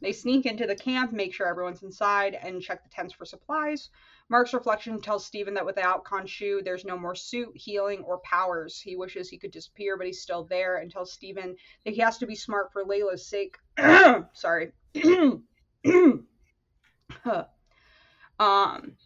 They 0.00 0.12
sneak 0.12 0.46
into 0.46 0.66
the 0.66 0.74
camp, 0.74 1.12
make 1.12 1.32
sure 1.32 1.46
everyone's 1.46 1.82
inside, 1.82 2.34
and 2.34 2.60
check 2.60 2.82
the 2.82 2.90
tents 2.90 3.14
for 3.14 3.24
supplies. 3.24 3.90
Mark's 4.32 4.54
reflection 4.54 4.98
tells 4.98 5.26
Steven 5.26 5.52
that 5.54 5.66
without 5.66 6.04
Khonshu, 6.06 6.64
there's 6.64 6.86
no 6.86 6.96
more 6.96 7.14
suit, 7.14 7.52
healing, 7.54 8.00
or 8.00 8.18
powers. 8.20 8.80
He 8.80 8.96
wishes 8.96 9.28
he 9.28 9.36
could 9.36 9.50
disappear, 9.50 9.98
but 9.98 10.06
he's 10.06 10.22
still 10.22 10.44
there, 10.44 10.78
and 10.78 10.90
tells 10.90 11.12
Steven 11.12 11.54
that 11.84 11.92
he 11.92 12.00
has 12.00 12.16
to 12.16 12.26
be 12.26 12.34
smart 12.34 12.72
for 12.72 12.82
Layla's 12.82 13.26
sake. 13.26 13.58
Sorry. 14.32 14.72
um. 18.40 18.96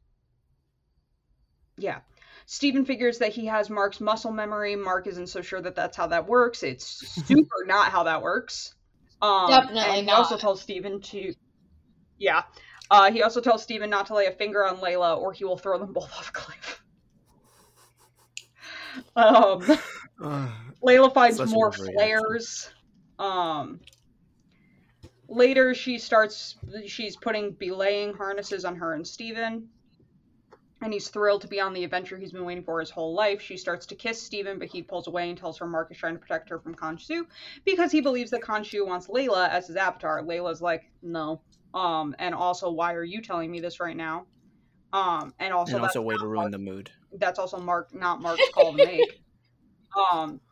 Yeah. 1.76 1.98
Steven 2.46 2.84
figures 2.84 3.18
that 3.18 3.32
he 3.32 3.46
has 3.46 3.68
Mark's 3.68 4.00
muscle 4.00 4.30
memory. 4.30 4.76
Mark 4.76 5.08
isn't 5.08 5.26
so 5.26 5.42
sure 5.42 5.60
that 5.60 5.74
that's 5.74 5.96
how 5.96 6.06
that 6.06 6.28
works. 6.28 6.62
It's 6.62 6.86
super 7.26 7.64
not 7.66 7.90
how 7.90 8.04
that 8.04 8.22
works. 8.22 8.76
Um, 9.20 9.50
Definitely 9.50 9.80
and 9.80 9.96
he 9.96 10.02
not. 10.02 10.18
also 10.18 10.36
tells 10.38 10.62
Steven 10.62 11.00
to, 11.00 11.34
yeah. 12.16 12.44
Uh, 12.90 13.10
he 13.10 13.22
also 13.22 13.40
tells 13.40 13.62
Steven 13.62 13.90
not 13.90 14.06
to 14.06 14.14
lay 14.14 14.26
a 14.26 14.32
finger 14.32 14.64
on 14.64 14.76
Layla 14.78 15.18
or 15.18 15.32
he 15.32 15.44
will 15.44 15.58
throw 15.58 15.78
them 15.78 15.92
both 15.92 16.12
off 16.12 16.28
a 16.28 16.32
cliff. 16.32 16.82
Um, 19.14 19.78
Ugh. 20.22 20.50
Layla 20.86 21.12
finds 21.12 21.52
more 21.52 21.72
flares. 21.72 22.70
Um, 23.18 23.80
later, 25.28 25.74
she 25.74 25.98
starts. 25.98 26.56
She's 26.86 27.16
putting 27.16 27.52
belaying 27.52 28.14
harnesses 28.14 28.64
on 28.64 28.76
her 28.76 28.92
and 28.94 29.06
Steven. 29.06 29.68
And 30.82 30.92
he's 30.92 31.08
thrilled 31.08 31.40
to 31.40 31.48
be 31.48 31.58
on 31.58 31.72
the 31.72 31.84
adventure 31.84 32.18
he's 32.18 32.32
been 32.32 32.44
waiting 32.44 32.62
for 32.62 32.78
his 32.78 32.90
whole 32.90 33.14
life. 33.14 33.40
She 33.40 33.56
starts 33.56 33.86
to 33.86 33.94
kiss 33.94 34.22
Steven, 34.22 34.58
but 34.58 34.68
he 34.68 34.82
pulls 34.82 35.06
away 35.06 35.30
and 35.30 35.38
tells 35.38 35.56
her 35.58 35.66
Mark 35.66 35.90
is 35.90 35.96
trying 35.96 36.12
to 36.12 36.20
protect 36.20 36.50
her 36.50 36.58
from 36.58 36.74
Khonshu 36.74 37.24
because 37.64 37.90
he 37.90 38.02
believes 38.02 38.30
that 38.32 38.42
Khonshu 38.42 38.86
wants 38.86 39.08
Layla 39.08 39.48
as 39.48 39.68
his 39.68 39.76
avatar. 39.76 40.22
Layla's 40.22 40.60
like, 40.60 40.84
no. 41.02 41.40
Um, 41.74 42.14
and 42.18 42.34
also, 42.34 42.70
why 42.70 42.94
are 42.94 43.04
you 43.04 43.20
telling 43.20 43.50
me 43.50 43.60
this 43.60 43.80
right 43.80 43.96
now? 43.96 44.26
Um, 44.92 45.34
and 45.38 45.52
also, 45.52 45.74
and 45.74 45.82
also 45.82 45.82
that's 45.82 45.96
a 45.96 46.02
way 46.02 46.16
to 46.16 46.26
ruin 46.26 46.50
the 46.50 46.58
mood. 46.58 46.90
that's 47.12 47.38
also 47.38 47.58
Mark, 47.58 47.94
not 47.94 48.20
Mark's 48.20 48.48
call 48.54 48.72
to 48.76 48.84
make. 48.84 49.22
Um, 50.12 50.42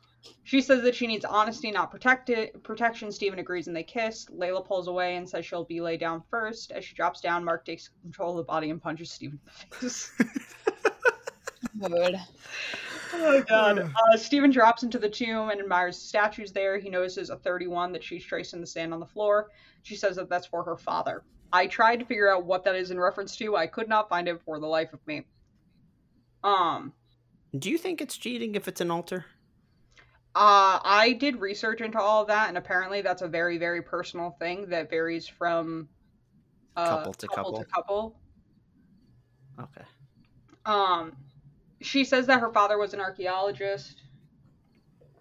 she 0.43 0.63
says 0.63 0.83
that 0.85 0.95
she 0.95 1.07
needs 1.07 1.25
honesty, 1.25 1.71
not 1.71 1.91
protected 1.91 2.63
protection. 2.63 3.13
Steven 3.13 3.39
agrees 3.39 3.67
and 3.67 3.77
they 3.77 3.83
kiss. 3.83 4.27
Layla 4.27 4.65
pulls 4.65 4.89
away 4.89 5.17
and 5.17 5.29
says 5.29 5.45
she'll 5.45 5.65
be 5.65 5.83
laid 5.83 6.01
down 6.01 6.23
first. 6.31 6.73
As 6.73 6.85
she 6.85 6.95
drops 6.95 7.21
down, 7.21 7.45
Mark 7.45 7.67
takes 7.67 7.91
control 8.03 8.31
of 8.31 8.37
the 8.39 8.45
body 8.45 8.71
and 8.71 8.81
punches 8.81 9.13
Steven 9.13 9.39
in 9.45 9.51
the 9.71 9.77
face. 9.77 10.13
Mood. 11.75 12.17
Oh 13.15 13.43
god. 13.49 13.79
Uh, 13.79 14.17
Steven 14.17 14.51
drops 14.51 14.83
into 14.83 14.99
the 14.99 15.09
tomb 15.09 15.51
and 15.51 15.61
admires 15.61 15.99
the 15.99 16.07
statues 16.07 16.53
there. 16.53 16.79
He 16.79 16.91
notices 16.91 17.31
a 17.31 17.37
31 17.37 17.93
that 17.93 18.05
she's 18.05 18.25
tracing 18.25 18.61
the 18.61 18.67
sand 18.67 18.93
on 18.93 19.01
the 19.01 19.07
floor. 19.07 19.51
She 19.83 19.97
says 19.97 20.17
that 20.17 20.29
that's 20.29 20.47
for 20.47 20.63
her 20.65 20.77
father. 20.77 21.25
I 21.53 21.67
tried 21.67 22.01
to 22.01 22.05
figure 22.05 22.33
out 22.33 22.45
what 22.45 22.65
that 22.65 22.75
is 22.75 22.91
in 22.91 22.99
reference 22.99 23.37
to. 23.37 23.57
I 23.57 23.67
could 23.67 23.89
not 23.89 24.09
find 24.09 24.29
it 24.29 24.41
for 24.45 24.59
the 24.59 24.67
life 24.67 24.93
of 24.93 25.01
me. 25.07 25.25
Um, 26.43 26.93
Do 27.57 27.71
you 27.71 27.79
think 27.79 28.01
it's 28.01 28.17
cheating 28.17 28.55
if 28.55 28.67
it's 28.69 28.81
an 28.81 28.91
altar? 28.91 29.25
Uh, 30.37 30.81
I 30.83 31.17
did 31.21 31.41
research 31.41 31.81
into 31.81 32.01
all 32.01 32.23
of 32.23 32.29
that, 32.29 32.49
and 32.49 32.59
apparently 32.59 33.03
that's 33.03 33.23
a 33.23 33.29
very, 33.29 33.57
very 33.57 33.81
personal 33.83 34.33
thing 34.41 34.69
that 34.71 34.91
varies 34.91 35.29
from 35.29 35.89
uh, 36.77 36.89
Couple 36.89 37.15
to 37.15 37.29
couple. 37.29 37.59
to 37.59 37.65
couple. 37.67 38.17
Okay. 39.61 39.85
Um, 40.67 41.13
she 41.85 42.05
says 42.05 42.27
that 42.27 42.41
her 42.41 42.53
father 42.53 42.79
was 42.79 42.95
an 42.95 43.01
archaeologist. 43.01 44.03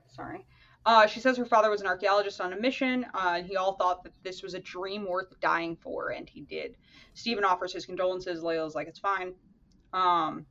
Sorry. 0.08 0.46
Uh, 0.86 1.08
she 1.08 1.20
says 1.20 1.38
her 1.38 1.46
father 1.46 1.70
was 1.70 1.82
an 1.82 1.88
archaeologist 1.88 2.42
on 2.42 2.52
a 2.52 2.60
mission, 2.60 3.06
uh, 3.14 3.36
and 3.38 3.48
he 3.48 3.56
all 3.56 3.74
thought 3.74 4.04
that 4.04 4.12
this 4.22 4.44
was 4.44 4.54
a 4.54 4.60
dream 4.60 5.08
worth 5.08 5.40
dying 5.40 5.78
for, 5.78 6.10
and 6.10 6.30
he 6.30 6.42
did. 6.42 6.76
Steven 7.14 7.46
offers 7.46 7.72
his 7.72 7.86
condolences. 7.86 8.44
Layla's 8.44 8.76
like, 8.76 8.88
it's 8.88 9.00
fine. 9.00 9.34
Um, 9.94 10.46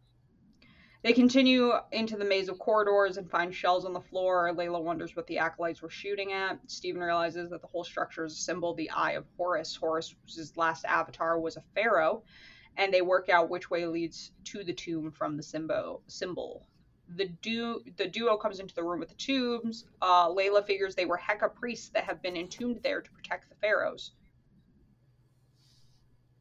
they 1.03 1.13
continue 1.13 1.73
into 1.91 2.17
the 2.17 2.25
maze 2.25 2.49
of 2.49 2.59
corridors 2.59 3.17
and 3.17 3.29
find 3.29 3.53
shells 3.55 3.85
on 3.85 3.93
the 3.93 4.01
floor. 4.01 4.53
Layla 4.55 4.81
wonders 4.83 5.17
what 5.17 5.27
the 5.27 5.39
acolytes 5.39 5.83
were 5.83 5.91
shooting 5.91 6.33
at. 6.33 6.59
Steven 6.67 7.03
realizes 7.03 7.51
that 7.51 7.61
the 7.61 7.67
whole 7.67 7.85
structure 7.85 8.25
is 8.25 8.33
a 8.33 8.37
symbol, 8.37 8.73
the 8.73 8.89
Eye 8.91 9.13
of 9.13 9.27
Horus. 9.37 9.75
Horus, 9.75 10.15
Horus's 10.15 10.57
last 10.57 10.85
avatar 10.85 11.41
was 11.41 11.57
a 11.57 11.65
pharaoh, 11.75 12.23
and 12.77 12.93
they 12.93 13.03
work 13.03 13.29
out 13.29 13.51
which 13.51 13.71
way 13.71 13.87
leads 13.87 14.33
to 14.45 14.65
the 14.65 14.73
tomb 14.73 15.11
from 15.11 15.37
the 15.37 15.43
symbol. 15.43 16.03
symbol. 16.07 16.67
The, 17.15 17.27
du- 17.27 17.83
the 17.97 18.09
duo 18.09 18.37
comes 18.37 18.59
into 18.59 18.75
the 18.75 18.83
room 18.83 19.01
with 19.01 19.11
the 19.11 19.15
tombs. 19.15 19.85
Uh, 20.01 20.29
Layla 20.29 20.65
figures 20.65 20.95
they 20.95 21.05
were 21.05 21.19
Heka 21.19 21.55
priests 21.55 21.91
that 21.91 22.05
have 22.05 22.23
been 22.23 22.37
entombed 22.37 22.81
there 22.83 23.03
to 23.03 23.11
protect 23.11 23.49
the 23.49 23.55
pharaohs. 23.57 24.13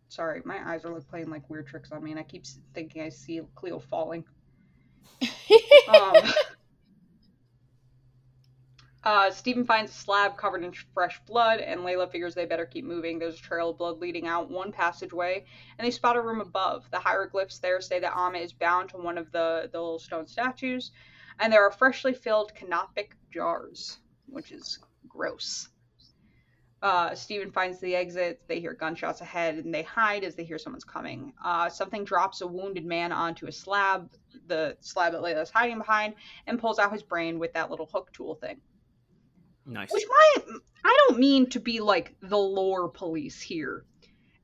Sorry, 0.07 0.41
my 0.43 0.59
eyes 0.69 0.84
are 0.84 0.93
like 0.93 1.07
playing 1.07 1.29
like 1.29 1.49
weird 1.49 1.67
tricks 1.67 1.91
on 1.91 2.03
me, 2.03 2.11
and 2.11 2.19
I 2.19 2.23
keep 2.23 2.45
thinking 2.73 3.01
I 3.01 3.09
see 3.09 3.41
Cleo 3.55 3.79
falling. 3.79 4.25
Um, 5.88 6.15
uh, 9.04 9.32
Steven 9.32 9.66
finds 9.66 9.91
a 9.91 9.95
slab 9.95 10.38
covered 10.38 10.64
in 10.64 10.72
fresh 10.93 11.20
blood, 11.26 11.60
and 11.60 11.82
Layla 11.82 12.12
figures 12.12 12.36
they 12.36 12.45
better 12.45 12.66
keep 12.66 12.86
moving. 12.86 13.18
There's 13.18 13.39
a 13.39 13.41
trail 13.41 13.72
of 13.72 13.78
blood 13.78 13.99
leading 13.99 14.28
out 14.28 14.52
one 14.52 14.72
passageway, 14.72 15.45
and 15.78 15.86
they 15.86 15.91
spot 15.91 16.18
a 16.18 16.22
room 16.22 16.39
above. 16.39 16.86
The 16.91 16.99
hieroglyphs 16.99 17.60
there 17.60 17.82
say 17.82 17.99
that 17.99 18.14
Ammit 18.14 18.43
is 18.43 18.54
bound 18.54 18.89
to 18.89 18.97
one 18.97 19.18
of 19.18 19.32
the, 19.32 19.70
the 19.72 19.82
little 19.82 19.99
stone 19.99 20.28
statues, 20.28 20.91
and 21.39 21.52
there 21.52 21.66
are 21.66 21.72
freshly 21.72 22.14
filled 22.14 22.54
canopic 22.54 23.16
jars, 23.34 23.97
which 24.28 24.52
is 24.52 24.78
gross. 25.08 25.68
Uh, 26.84 27.14
Steven 27.14 27.52
finds 27.52 27.80
the 27.80 27.95
exit. 27.95 28.41
They 28.47 28.60
hear 28.60 28.74
gunshots 28.74 29.22
ahead, 29.22 29.56
and 29.56 29.74
they 29.74 29.84
hide 29.84 30.24
as 30.24 30.36
they 30.36 30.43
hear 30.43 30.58
someone's 30.58 30.84
coming. 30.84 31.34
Uh, 31.43 31.70
something 31.70 32.04
drops 32.04 32.41
a 32.41 32.47
wounded 32.47 32.86
man 32.86 33.12
onto 33.12 33.47
a 33.47 33.52
slab, 33.52 34.12
the 34.47 34.78
slab 34.80 35.14
that 35.14 35.22
Layla's 35.22 35.52
hiding 35.52 35.78
behind, 35.80 36.16
and 36.47 36.60
pulls 36.60 36.80
out 36.80 36.91
his 36.91 37.04
brain 37.04 37.39
with 37.39 37.54
that 37.54 37.70
little 37.70 37.89
hook 37.91 38.12
tool 38.14 38.36
thing. 38.36 38.60
Nice. 39.66 39.91
Which 39.91 40.05
might 40.07 40.43
I 40.84 40.97
don't 41.07 41.20
mean 41.20 41.49
to 41.51 41.59
be 41.59 41.80
like 41.80 42.16
the 42.22 42.38
lore 42.38 42.89
police 42.89 43.41
here. 43.41 43.86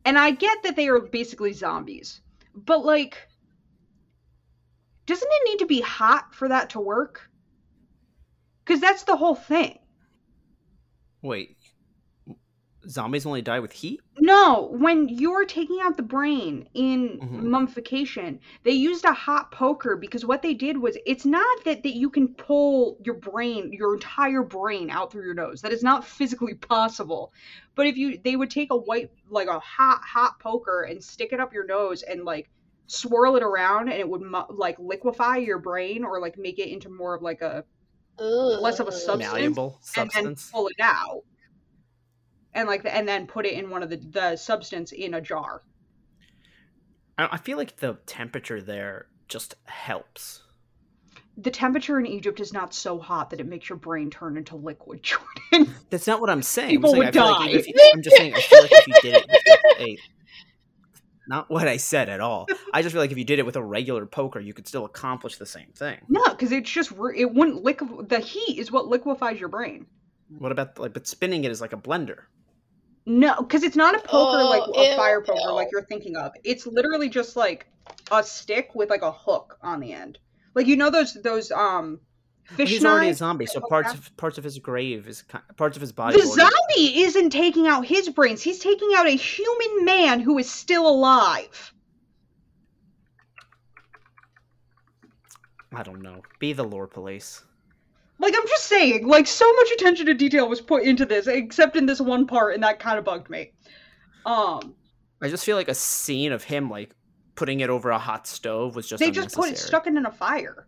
And 0.05 0.17
I 0.17 0.31
get 0.31 0.63
that 0.63 0.75
they 0.75 0.87
are 0.87 0.99
basically 0.99 1.53
zombies. 1.53 2.21
But 2.55 2.85
like 2.85 3.17
doesn't 5.05 5.27
it 5.29 5.49
need 5.49 5.59
to 5.59 5.65
be 5.65 5.81
hot 5.81 6.33
for 6.33 6.47
that 6.49 6.71
to 6.71 6.79
work? 6.79 7.29
Cuz 8.65 8.79
that's 8.79 9.03
the 9.03 9.15
whole 9.15 9.35
thing. 9.35 9.79
Wait. 11.21 11.56
Zombies 12.89 13.25
only 13.25 13.41
die 13.41 13.59
with 13.59 13.71
heat? 13.71 13.99
No, 14.19 14.69
when 14.71 15.09
you're 15.09 15.45
taking 15.45 15.79
out 15.81 15.97
the 15.97 16.03
brain 16.03 16.67
in 16.73 17.19
Mhm. 17.19 17.43
mummification, 17.43 18.39
they 18.63 18.71
used 18.71 19.03
a 19.05 19.13
hot 19.13 19.51
poker 19.51 19.95
because 19.95 20.25
what 20.25 20.41
they 20.41 20.53
did 20.53 20.77
was 20.77 20.97
it's 21.05 21.25
not 21.25 21.63
that, 21.65 21.83
that 21.83 21.95
you 21.95 22.09
can 22.09 22.29
pull 22.35 22.97
your 23.03 23.15
brain, 23.15 23.71
your 23.73 23.93
entire 23.93 24.43
brain 24.43 24.89
out 24.89 25.11
through 25.11 25.25
your 25.25 25.33
nose. 25.33 25.61
That 25.61 25.71
is 25.73 25.83
not 25.83 26.05
physically 26.05 26.53
possible. 26.55 27.33
But 27.75 27.87
if 27.87 27.97
you 27.97 28.17
they 28.23 28.35
would 28.35 28.49
take 28.49 28.71
a 28.71 28.77
white 28.77 29.11
like 29.29 29.47
a 29.49 29.59
hot 29.59 30.01
hot 30.03 30.39
poker 30.39 30.83
and 30.83 31.03
stick 31.03 31.33
it 31.33 31.39
up 31.39 31.53
your 31.53 31.65
nose 31.65 32.01
and 32.03 32.23
like 32.23 32.49
swirl 32.87 33.35
it 33.35 33.43
around 33.43 33.89
and 33.89 33.99
it 33.99 34.07
would 34.09 34.21
mu- 34.21 34.43
like 34.49 34.79
liquefy 34.79 35.37
your 35.37 35.59
brain 35.59 36.03
or 36.03 36.19
like 36.21 36.37
make 36.37 36.57
it 36.57 36.69
into 36.69 36.89
more 36.89 37.13
of 37.15 37.21
like 37.21 37.41
a 37.41 37.65
Less 38.19 38.79
of 38.79 38.87
a 38.87 38.91
Ugh. 38.91 38.97
substance, 38.97 39.31
Malleable 39.33 39.79
and 39.95 40.09
then 40.11 40.35
pull 40.51 40.69
it 40.69 40.79
out. 40.79 41.23
And 42.57 42.67
like 42.67 42.81
and 42.85 43.07
then 43.07 43.27
put 43.27 43.45
it 43.45 43.53
in 43.53 43.69
one 43.69 43.83
of 43.83 43.89
the 43.89 43.97
the 43.97 44.35
substance 44.35 44.91
in 44.91 45.13
a 45.13 45.21
jar. 45.21 45.61
I, 47.17 47.29
I 47.33 47.37
feel 47.37 47.57
like 47.57 47.77
the 47.77 47.97
temperature 48.05 48.61
there 48.61 49.05
just 49.27 49.55
helps. 49.65 50.41
the 51.37 51.51
temperature 51.51 51.99
in 51.99 52.05
Egypt 52.07 52.39
is 52.39 52.51
not 52.51 52.73
so 52.73 52.97
hot 52.97 53.29
that 53.29 53.39
it 53.39 53.45
makes 53.45 53.69
your 53.69 53.77
brain 53.77 54.09
turn 54.09 54.37
into 54.37 54.55
liquid, 54.55 55.03
Jordan. 55.51 55.73
That's 55.89 56.07
not 56.07 56.19
what 56.19 56.29
I'm 56.29 56.41
saying. 56.41 56.69
People 56.71 56.93
I'm, 56.93 56.97
would 56.97 57.13
die. 57.13 57.45
Like 57.45 57.65
I'm 57.93 58.01
just 58.01 58.17
saying 58.17 58.33
I 58.33 58.41
feel 58.41 58.61
like 58.61 58.71
if 58.71 58.87
you 58.87 58.93
did 59.01 59.15
it 59.15 59.27
with 59.27 59.79
a 59.79 59.97
not 61.27 61.49
what 61.49 61.67
I 61.67 61.77
said 61.77 62.09
at 62.09 62.21
all. 62.21 62.47
I 62.73 62.81
just 62.81 62.93
feel 62.93 63.01
like 63.01 63.11
if 63.11 63.17
you 63.17 63.25
did 63.25 63.37
it 63.39 63.45
with 63.45 63.57
a 63.57 63.63
regular 63.63 64.05
poker, 64.05 64.39
you 64.39 64.53
could 64.53 64.67
still 64.67 64.85
accomplish 64.85 65.37
the 65.37 65.45
same 65.45 65.71
thing. 65.75 65.99
no, 66.07 66.23
because 66.29 66.51
it's 66.51 66.69
just 66.69 66.91
it 67.15 67.33
wouldn't 67.33 67.63
liquef- 67.63 68.09
the 68.09 68.19
heat 68.19 68.57
is 68.57 68.71
what 68.71 68.87
liquefies 68.87 69.39
your 69.39 69.49
brain. 69.49 69.85
What 70.39 70.51
about 70.51 70.79
like 70.79 70.93
but 70.93 71.05
spinning 71.07 71.43
it 71.43 71.51
is 71.51 71.61
like 71.61 71.73
a 71.73 71.77
blender? 71.77 72.23
No, 73.09 73.35
because 73.37 73.63
it's 73.63 73.77
not 73.77 73.95
a 73.95 73.99
poker 73.99 74.41
Oh, 74.41 74.49
like 74.49 74.63
a 74.75 74.91
ew, 74.91 74.97
fire 74.97 75.21
poker 75.21 75.39
ew. 75.41 75.51
like 75.53 75.69
you're 75.71 75.85
thinking 75.85 76.17
of. 76.17 76.33
It's 76.43 76.67
literally 76.67 77.07
just 77.07 77.37
like 77.37 77.65
a 78.11 78.21
stick 78.21 78.71
with 78.75 78.89
like 78.89 79.01
a 79.01 79.13
hook 79.13 79.57
on 79.63 79.79
the 79.79 79.93
end. 79.93 80.17
Like 80.55 80.67
you 80.67 80.75
know 80.75 80.89
those 80.89 81.13
those 81.23 81.49
um 81.51 82.01
fish 82.43 82.69
He's 82.69 82.83
already 82.83 83.09
a 83.11 83.13
zombie, 83.13 83.45
so 83.45 83.61
Oh, 83.63 83.67
parts 83.69 83.93
yeah. 83.93 83.99
of 83.99 84.17
parts 84.17 84.37
of 84.37 84.43
his 84.43 84.59
grave 84.59 85.07
is 85.07 85.23
parts 85.55 85.77
of 85.77 85.81
his 85.81 85.93
body. 85.93 86.19
The 86.19 86.27
already- 86.27 86.41
zombie 86.41 86.99
isn't 87.03 87.29
taking 87.29 87.65
out 87.65 87.85
his 87.85 88.09
brains. 88.09 88.41
He's 88.41 88.59
taking 88.59 88.89
out 88.97 89.07
a 89.07 89.11
human 89.11 89.85
man 89.85 90.19
who 90.19 90.37
is 90.37 90.51
still 90.51 90.85
alive. 90.85 91.73
I 95.73 95.83
don't 95.83 96.01
know. 96.01 96.21
Be 96.39 96.51
the 96.51 96.63
lore 96.63 96.87
police. 96.87 97.43
Like 98.19 98.33
I'm 98.35 98.47
just 98.47 98.65
saying, 98.65 99.07
like 99.07 99.27
so 99.27 99.51
much 99.53 99.71
attention 99.71 100.07
to 100.07 100.13
detail 100.13 100.49
was 100.49 100.61
put 100.61 100.83
into 100.83 101.05
this, 101.05 101.27
except 101.27 101.75
in 101.75 101.85
this 101.85 102.01
one 102.01 102.25
part, 102.25 102.55
and 102.55 102.63
that 102.63 102.79
kind 102.79 102.97
of 102.97 103.05
bugged 103.05 103.29
me. 103.29 103.51
Um, 104.25 104.75
I 105.21 105.29
just 105.29 105.45
feel 105.45 105.55
like 105.55 105.67
a 105.67 105.75
scene 105.75 106.31
of 106.31 106.43
him 106.43 106.69
like 106.69 106.95
putting 107.35 107.59
it 107.59 107.69
over 107.69 107.91
a 107.91 107.99
hot 107.99 108.25
stove 108.25 108.75
was 108.75 108.89
just 108.89 108.99
they 108.99 109.11
just 109.11 109.35
put 109.35 109.51
it 109.51 109.57
stuck 109.57 109.85
it 109.85 109.95
in 109.95 110.05
a 110.05 110.11
fire. 110.11 110.65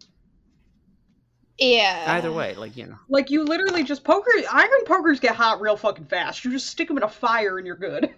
Yeah. 1.58 2.06
Either 2.08 2.32
way, 2.32 2.56
like 2.56 2.78
you 2.78 2.86
know. 2.86 2.98
Like 3.10 3.32
you 3.32 3.44
literally 3.44 3.84
just 3.84 4.04
poker 4.04 4.30
iron 4.52 4.70
pokers 4.86 5.20
get 5.20 5.36
hot 5.36 5.60
real 5.60 5.76
fucking 5.76 6.06
fast. 6.06 6.46
You 6.46 6.52
just 6.52 6.68
stick 6.68 6.88
them 6.88 6.98
in 6.98 7.04
a 7.04 7.10
fire 7.10 7.58
and 7.58 7.66
you're 7.66 7.76
good. 7.76 8.14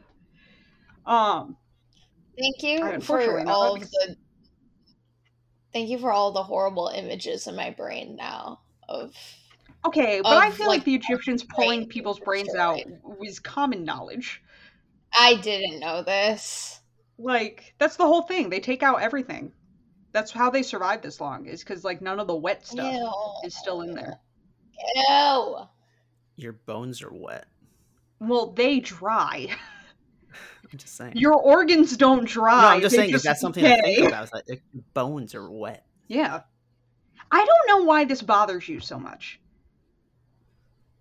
Um, 1.06 1.58
Thank 2.38 2.62
you 2.62 3.02
for 3.02 3.50
all 3.50 3.76
of 3.76 3.82
the. 3.82 4.16
Thank 5.74 5.90
you 5.90 5.98
for 5.98 6.12
all 6.12 6.32
the 6.32 6.44
horrible 6.44 6.92
images 6.94 7.48
in 7.48 7.56
my 7.56 7.72
brain 7.72 8.16
now 8.18 8.60
of. 8.92 9.16
okay, 9.86 10.22
but 10.22 10.38
I 10.38 10.52
feel 10.52 10.68
like, 10.68 10.80
like, 10.80 10.86
the 10.86 10.96
Egyptians 10.96 11.44
pulling 11.44 11.88
people's 11.88 12.20
brains 12.20 12.54
out 12.56 12.80
was 13.04 13.40
common 13.40 13.84
knowledge. 13.84 14.42
I 15.14 15.36
didn't 15.36 15.80
know 15.80 16.04
this. 16.04 16.82
Like 17.18 17.76
that's 17.78 17.98
the 17.98 18.06
whole 18.06 18.24
thing. 18.24 18.50
They 18.50 18.60
take 18.60 18.84
out 18.84 19.02
everything. 19.02 19.52
That's 20.12 20.32
how 20.32 20.50
they 20.50 20.64
survive 20.64 21.02
this 21.02 21.22
long. 21.22 21.46
Is 21.46 21.64
because 21.64 21.84
like 21.84 22.02
none 22.02 22.20
of 22.20 22.28
the 22.28 22.36
wet 22.36 22.66
stuff 22.66 22.94
Ew. 22.94 23.12
is 23.44 23.56
still 23.56 23.82
in 23.82 23.94
there. 23.94 24.20
Ew. 24.96 25.58
Your 26.36 26.54
bones 26.54 27.02
are 27.04 27.14
wet. 27.14 27.46
Well, 28.20 28.52
they 28.52 28.80
dry. 28.80 29.48
I'm 30.72 30.78
just 30.78 30.96
saying. 30.96 31.14
Your 31.16 31.34
organs 31.34 31.98
don't 31.98 32.26
dry. 32.26 32.62
no, 32.62 32.68
I'm 32.68 32.82
just 32.82 32.96
they 32.96 33.04
saying. 33.04 33.14
Is 33.14 33.24
that 33.24 33.40
something 33.40 33.64
decay. 33.64 33.76
to 33.76 33.96
think 33.96 34.08
about? 34.08 34.24
Is 34.26 34.32
that 34.32 34.50
like, 34.50 34.64
bones 34.94 35.36
are 35.36 35.50
wet. 35.50 35.86
Yeah. 36.08 36.42
I 37.32 37.46
don't 37.46 37.80
know 37.80 37.86
why 37.86 38.06
this 38.06 38.22
bothers 38.22 38.68
you 38.68 38.80
so 38.80 39.00
much. 39.00 39.40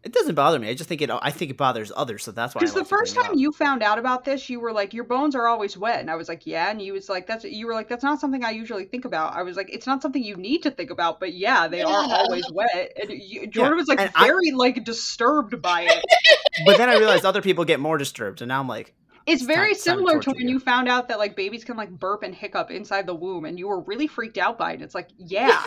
It 0.03 0.15
doesn't 0.15 0.35
bother 0.35 0.59
me. 0.59 0.71
I 0.71 0.75
just 0.75 0.89
think 0.89 1.03
it. 1.03 1.11
I 1.11 1.31
think 1.31 1.51
it 1.51 1.59
bothers 1.59 1.93
others, 1.95 2.25
so 2.25 2.33
that's 2.33 2.55
why. 2.55 2.61
I 2.61 2.63
Because 2.63 2.75
the 2.75 2.87
first 2.87 3.15
time 3.15 3.33
up. 3.33 3.37
you 3.37 3.53
found 3.53 3.83
out 3.83 3.99
about 3.99 4.25
this, 4.25 4.49
you 4.49 4.59
were 4.59 4.73
like, 4.73 4.95
"Your 4.95 5.05
bones 5.05 5.35
are 5.35 5.47
always 5.47 5.77
wet," 5.77 6.01
and 6.01 6.11
I 6.11 6.15
was 6.15 6.27
like, 6.27 6.47
"Yeah," 6.47 6.71
and 6.71 6.81
you 6.81 6.95
was 6.95 7.11
like, 7.11 7.27
"That's," 7.27 7.45
you 7.45 7.67
were 7.67 7.75
like, 7.75 7.91
"That's 7.91 8.03
not 8.03 8.19
something 8.19 8.43
I 8.43 8.51
usually 8.53 8.87
think 8.87 9.05
about." 9.05 9.35
I 9.35 9.43
was 9.43 9.59
like, 9.59 9.69
"It's 9.71 9.87
not 9.87 10.01
something 10.01 10.23
you 10.25 10.37
need 10.37 10.63
to 10.63 10.71
think 10.71 10.89
about, 10.89 11.21
but 11.21 11.35
yeah, 11.35 11.69
they 11.69 11.83
are 11.83 11.93
always 11.93 12.51
wet." 12.51 12.93
And 12.99 13.11
you, 13.11 13.47
Jordan 13.47 13.77
was 13.77 13.89
like 13.89 14.01
and 14.01 14.11
I- 14.15 14.27
very 14.27 14.53
like 14.53 14.83
disturbed 14.85 15.61
by 15.61 15.83
it. 15.83 16.03
but 16.65 16.79
then 16.79 16.89
I 16.89 16.97
realized 16.97 17.27
other 17.27 17.43
people 17.43 17.67
get 17.67 17.79
more 17.79 17.99
disturbed, 17.99 18.41
and 18.41 18.49
now 18.49 18.61
I'm 18.61 18.69
like, 18.69 18.95
It's 19.27 19.43
It's 19.43 19.47
very 19.47 19.67
time- 19.67 19.71
it's 19.73 19.85
time 19.85 19.95
to 19.97 19.99
similar 20.01 20.21
to 20.23 20.31
when 20.31 20.41
you. 20.49 20.55
you 20.55 20.59
found 20.61 20.89
out 20.89 21.09
that 21.09 21.19
like 21.19 21.37
babies 21.37 21.63
can 21.65 21.77
like 21.77 21.91
burp 21.91 22.23
and 22.23 22.35
hiccup 22.35 22.71
inside 22.71 23.07
the 23.07 23.15
womb, 23.15 23.45
and 23.45 23.59
you 23.59 23.69
were 23.69 23.81
really 23.81 24.07
freaked 24.07 24.39
out 24.39 24.57
by 24.59 24.73
it. 24.73 24.83
It's 24.83 24.95
like, 24.95 25.09
yeah, 25.19 25.63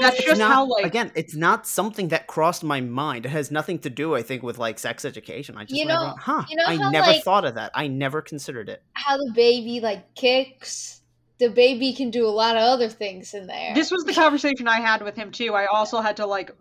that's 0.00 0.22
just 0.22 0.38
not, 0.38 0.52
how 0.52 0.66
like 0.66 0.84
again, 0.84 1.10
it's 1.14 1.34
not 1.34 1.66
something 1.66 2.08
that 2.08 2.26
crossed 2.26 2.62
my 2.62 2.80
mind. 2.80 3.26
It 3.26 3.30
has 3.30 3.50
nothing 3.50 3.78
to 3.80 3.90
do, 3.90 4.14
I 4.14 4.22
think, 4.22 4.42
with 4.42 4.58
like 4.58 4.78
sex 4.78 5.04
education. 5.04 5.56
I 5.56 5.64
just 5.64 5.78
You 5.78 5.86
never, 5.86 6.04
know- 6.08 6.14
huh? 6.18 6.44
you 6.48 6.56
know 6.56 6.64
I 6.66 6.76
how, 6.76 6.90
never 6.90 7.06
like- 7.12 7.22
thought 7.24 7.44
of 7.44 7.54
that. 7.54 7.70
I 7.74 7.86
never 7.88 8.20
considered 8.22 8.68
it. 8.68 8.82
how 8.92 9.16
the 9.16 9.32
baby 9.34 9.80
like 9.80 10.14
kicks. 10.14 11.00
The 11.38 11.48
baby 11.48 11.92
can 11.92 12.10
do 12.10 12.26
a 12.26 12.30
lot 12.30 12.56
of 12.56 12.62
other 12.62 12.88
things 12.88 13.34
in 13.34 13.48
there. 13.48 13.74
This 13.74 13.90
was 13.90 14.04
the 14.04 14.12
conversation 14.12 14.68
I 14.68 14.80
had 14.80 15.02
with 15.02 15.16
him 15.16 15.32
too. 15.32 15.54
I 15.54 15.66
also 15.66 16.00
had 16.00 16.18
to 16.18 16.26
like 16.26 16.54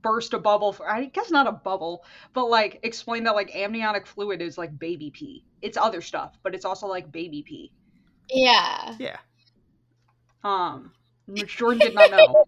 burst 0.00 0.32
a 0.34 0.38
bubble 0.38 0.72
for 0.72 0.88
I 0.88 1.06
guess 1.06 1.30
not 1.30 1.46
a 1.46 1.52
bubble, 1.52 2.04
but 2.34 2.46
like 2.46 2.80
explain 2.82 3.24
that 3.24 3.34
like 3.34 3.54
amniotic 3.54 4.06
fluid 4.06 4.40
is 4.42 4.58
like 4.58 4.78
baby 4.78 5.10
pee. 5.10 5.44
It's 5.62 5.76
other 5.76 6.00
stuff, 6.00 6.38
but 6.42 6.54
it's 6.54 6.64
also 6.64 6.86
like 6.86 7.12
baby 7.12 7.42
pee. 7.42 7.72
yeah. 8.30 8.98
Yeah. 8.98 9.18
Um 10.44 10.92
which 11.26 11.56
Jordan 11.56 11.80
did 11.80 11.94
not 11.94 12.10
know. 12.10 12.44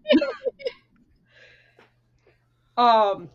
um 2.77 3.29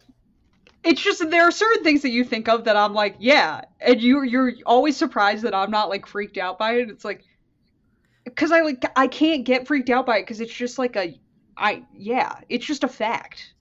it's 0.85 1.03
just 1.03 1.29
there 1.31 1.45
are 1.49 1.51
certain 1.53 1.85
things 1.85 2.03
that 2.03 2.11
you 2.11 2.25
think 2.25 2.49
of 2.49 2.65
that 2.65 2.77
I'm 2.77 2.95
like, 2.95 3.17
yeah, 3.19 3.63
and 3.81 4.01
you 4.01 4.23
you're 4.23 4.55
always 4.67 4.97
surprised 4.97 5.45
that 5.45 5.55
I'm 5.55 5.71
not 5.71 5.89
like 5.89 6.07
freaked 6.07 6.39
out 6.39 6.59
by 6.59 6.75
it. 6.77 6.91
It's 6.91 7.05
like 7.05 7.25
cuz 8.37 8.53
I 8.53 8.61
like 8.61 8.85
I 8.97 9.07
can't 9.09 9.45
get 9.45 9.67
freaked 9.67 9.91
out 9.91 10.07
by 10.07 10.19
it 10.19 10.27
cuz 10.27 10.41
it's 10.41 10.55
just 10.55 10.79
like 10.79 10.97
a 10.97 11.19
I 11.57 11.85
yeah, 11.95 12.41
it's 12.49 12.67
just 12.67 12.85
a 12.85 12.89
fact. 12.89 13.55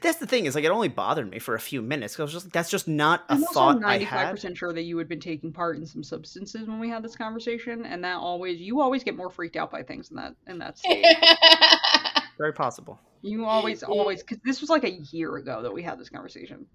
That's 0.00 0.18
the 0.18 0.26
thing 0.26 0.46
is 0.46 0.54
like 0.56 0.64
it 0.64 0.70
only 0.70 0.88
bothered 0.88 1.30
me 1.30 1.38
for 1.38 1.54
a 1.54 1.60
few 1.60 1.80
minutes. 1.82 2.14
'cause 2.16 2.20
I 2.20 2.24
was 2.24 2.32
just 2.32 2.52
that's 2.52 2.70
just 2.70 2.88
not 2.88 3.20
a 3.28 3.34
I'm 3.34 3.42
also 3.44 3.52
thought 3.54 3.84
I 3.84 3.98
95% 3.98 4.42
had. 4.42 4.56
sure 4.58 4.72
that 4.72 4.82
you 4.82 4.98
had 4.98 5.08
been 5.08 5.20
taking 5.20 5.52
part 5.52 5.76
in 5.76 5.86
some 5.86 6.02
substances 6.02 6.66
when 6.66 6.80
we 6.80 6.88
had 6.88 7.02
this 7.02 7.14
conversation, 7.16 7.84
and 7.86 8.02
that 8.04 8.16
always 8.16 8.60
you 8.60 8.80
always 8.80 9.04
get 9.04 9.16
more 9.16 9.30
freaked 9.30 9.56
out 9.56 9.70
by 9.70 9.82
things 9.84 10.10
in 10.10 10.16
that 10.16 10.34
in 10.46 10.58
that 10.58 10.78
state. 10.78 11.04
Very 12.38 12.52
possible. 12.52 12.98
you 13.22 13.44
always 13.44 13.82
always 13.82 14.22
because 14.22 14.38
this 14.44 14.60
was 14.60 14.70
like 14.70 14.84
a 14.84 14.90
year 15.12 15.36
ago 15.36 15.62
that 15.62 15.72
we 15.72 15.82
had 15.82 15.98
this 15.98 16.08
conversation. 16.08 16.66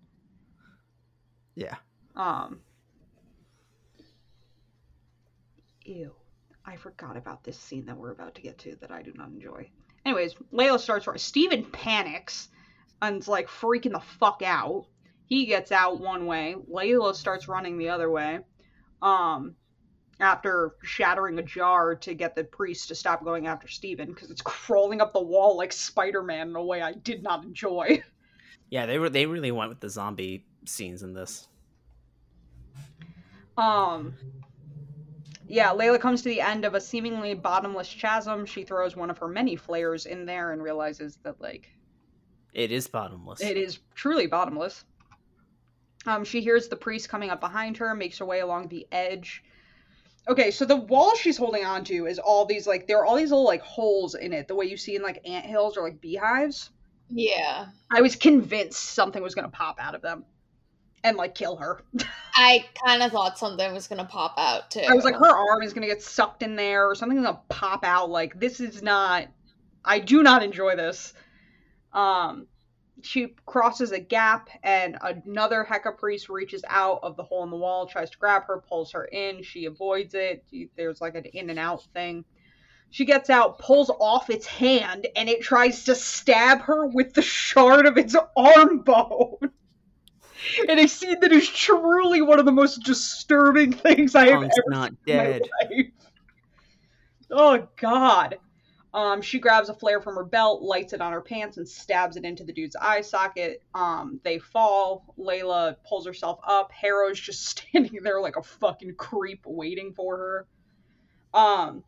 Yeah. 1.55 1.75
Um. 2.15 2.59
Ew. 5.85 6.11
I 6.65 6.77
forgot 6.77 7.17
about 7.17 7.43
this 7.43 7.57
scene 7.59 7.85
that 7.87 7.97
we're 7.97 8.11
about 8.11 8.35
to 8.35 8.41
get 8.41 8.57
to 8.59 8.75
that 8.77 8.91
I 8.91 9.01
do 9.01 9.11
not 9.15 9.29
enjoy. 9.29 9.69
Anyways, 10.05 10.35
Layla 10.53 10.79
starts 10.79 11.05
running. 11.07 11.19
Steven 11.19 11.65
panics 11.65 12.49
and's 13.01 13.27
like 13.27 13.47
freaking 13.47 13.91
the 13.91 13.99
fuck 13.99 14.41
out. 14.43 14.85
He 15.25 15.45
gets 15.45 15.71
out 15.71 15.99
one 15.99 16.25
way. 16.25 16.55
Layla 16.71 17.15
starts 17.15 17.47
running 17.47 17.77
the 17.77 17.89
other 17.89 18.09
way. 18.09 18.39
Um, 19.01 19.55
after 20.19 20.75
shattering 20.83 21.39
a 21.39 21.43
jar 21.43 21.95
to 21.95 22.13
get 22.13 22.35
the 22.35 22.43
priest 22.43 22.87
to 22.87 22.95
stop 22.95 23.23
going 23.23 23.47
after 23.47 23.67
Steven 23.67 24.07
because 24.07 24.31
it's 24.31 24.41
crawling 24.41 25.01
up 25.01 25.11
the 25.11 25.21
wall 25.21 25.57
like 25.57 25.73
Spider 25.73 26.23
Man 26.23 26.49
in 26.49 26.55
a 26.55 26.63
way 26.63 26.81
I 26.81 26.93
did 26.93 27.23
not 27.23 27.43
enjoy. 27.43 28.03
Yeah, 28.69 28.87
they 28.87 28.97
were 28.97 29.09
they 29.09 29.27
really 29.27 29.51
went 29.51 29.69
with 29.69 29.81
the 29.81 29.89
zombie 29.89 30.47
scenes 30.65 31.03
in 31.03 31.13
this. 31.13 31.47
Um, 33.55 34.15
yeah, 35.47 35.69
Layla 35.69 35.99
comes 35.99 36.23
to 36.23 36.29
the 36.29 36.41
end 36.41 36.65
of 36.65 36.73
a 36.73 36.81
seemingly 36.81 37.35
bottomless 37.35 37.93
chasm. 37.93 38.47
She 38.47 38.63
throws 38.63 38.95
one 38.95 39.11
of 39.11 39.19
her 39.19 39.27
many 39.27 39.55
flares 39.55 40.07
in 40.07 40.25
there 40.25 40.53
and 40.53 40.63
realizes 40.63 41.19
that, 41.23 41.39
like, 41.39 41.69
It 42.53 42.71
is 42.71 42.87
bottomless. 42.87 43.41
it 43.41 43.57
is 43.57 43.79
truly 43.95 44.27
bottomless. 44.27 44.85
Um, 46.05 46.23
she 46.25 46.41
hears 46.41 46.67
the 46.67 46.75
priest 46.75 47.09
coming 47.09 47.29
up 47.29 47.39
behind 47.39 47.77
her, 47.77 47.95
makes 47.95 48.17
her 48.17 48.25
way 48.25 48.41
along 48.41 48.67
the 48.67 48.85
edge. 48.91 49.43
Okay, 50.27 50.51
so 50.51 50.65
the 50.65 50.75
wall 50.75 51.15
she's 51.15 51.37
holding 51.37 51.65
onto 51.65 52.05
is 52.05 52.19
all 52.19 52.45
these 52.45 52.67
like 52.67 52.87
there 52.87 52.99
are 52.99 53.05
all 53.05 53.15
these 53.15 53.31
little 53.31 53.45
like 53.45 53.61
holes 53.61 54.15
in 54.15 54.33
it, 54.33 54.47
the 54.47 54.55
way 54.55 54.65
you 54.65 54.77
see 54.77 54.95
in 54.95 55.01
like 55.01 55.21
ant 55.27 55.45
hills 55.45 55.77
or 55.77 55.83
like 55.83 55.99
beehives. 55.99 56.69
yeah. 57.09 57.67
I 57.91 58.01
was 58.01 58.15
convinced 58.15 58.79
something 58.81 59.21
was 59.21 59.35
gonna 59.35 59.49
pop 59.49 59.77
out 59.79 59.95
of 59.95 60.01
them 60.01 60.25
and 61.03 61.17
like 61.17 61.35
kill 61.35 61.57
her. 61.57 61.81
I 62.35 62.65
kind 62.85 63.03
of 63.03 63.11
thought 63.11 63.37
something 63.37 63.73
was 63.73 63.87
gonna 63.87 64.05
pop 64.05 64.35
out 64.37 64.71
too. 64.71 64.81
I 64.87 64.93
was 64.93 65.03
like, 65.03 65.15
her 65.15 65.35
arm 65.51 65.61
is 65.61 65.73
gonna 65.73 65.87
get 65.87 66.01
sucked 66.01 66.41
in 66.43 66.55
there, 66.55 66.89
or 66.89 66.95
something's 66.95 67.23
gonna 67.23 67.41
pop 67.49 67.83
out. 67.83 68.09
Like, 68.09 68.39
this 68.39 68.59
is 68.59 68.81
not. 68.81 69.27
I 69.85 69.99
do 69.99 70.23
not 70.23 70.43
enjoy 70.43 70.75
this. 70.77 71.13
Um, 71.93 72.47
she 73.01 73.35
crosses 73.45 73.91
a 73.91 73.99
gap, 73.99 74.49
and 74.63 74.97
another 75.01 75.65
Heka 75.69 75.97
priest 75.97 76.29
reaches 76.29 76.63
out 76.67 76.99
of 77.03 77.17
the 77.17 77.23
hole 77.23 77.43
in 77.43 77.49
the 77.49 77.57
wall, 77.57 77.85
tries 77.85 78.09
to 78.11 78.17
grab 78.17 78.45
her, 78.45 78.59
pulls 78.67 78.91
her 78.91 79.05
in. 79.05 79.43
She 79.43 79.65
avoids 79.65 80.13
it. 80.13 80.45
There's 80.75 81.01
like 81.01 81.15
an 81.15 81.25
in 81.25 81.49
and 81.49 81.59
out 81.59 81.83
thing. 81.93 82.23
She 82.91 83.05
gets 83.05 83.31
out, 83.31 83.57
pulls 83.57 83.89
off 83.89 84.29
its 84.29 84.45
hand, 84.45 85.07
and 85.15 85.27
it 85.27 85.41
tries 85.41 85.85
to 85.85 85.95
stab 85.95 86.61
her 86.61 86.85
with 86.85 87.13
the 87.13 87.23
shard 87.23 87.87
of 87.87 87.97
its 87.97 88.15
arm 88.37 88.79
bone. 88.79 89.37
And 90.67 90.77
a 90.77 90.89
scene 90.89 91.21
that 91.21 91.31
is 91.31 91.47
truly 91.47 92.21
one 92.21 92.37
of 92.37 92.43
the 92.43 92.51
most 92.51 92.83
disturbing 92.83 93.71
things 93.71 94.13
I 94.13 94.25
have 94.27 94.41
Punk's 94.41 94.57
ever 94.57 94.69
not 94.71 94.89
in 95.07 95.17
my 95.17 95.23
dead. 95.23 95.41
Oh 97.31 97.67
God. 97.77 98.39
Um, 98.93 99.23
she 99.23 99.39
grabs 99.39 99.69
a 99.69 99.73
flare 99.73 100.01
from 100.01 100.15
her 100.15 100.23
belt, 100.23 100.61
lights 100.61 100.93
it 100.93 101.01
on 101.01 101.13
her 101.13 101.21
pants, 101.21 101.57
and 101.57 101.67
stabs 101.67 102.15
it 102.15 102.25
into 102.25 102.43
the 102.43 102.53
dude's 102.53 102.75
eye 102.75 103.01
socket. 103.01 103.63
Um, 103.73 104.19
they 104.23 104.37
fall. 104.37 105.15
Layla 105.17 105.77
pulls 105.87 106.05
herself 106.05 106.39
up. 106.47 106.71
Harrow's 106.71 107.19
just 107.19 107.45
standing 107.47 108.03
there 108.03 108.21
like 108.21 108.35
a 108.35 108.43
fucking 108.43 108.95
creep 108.95 109.41
waiting 109.45 109.93
for 109.93 110.17
her. 110.17 110.47
Um, 111.33 111.83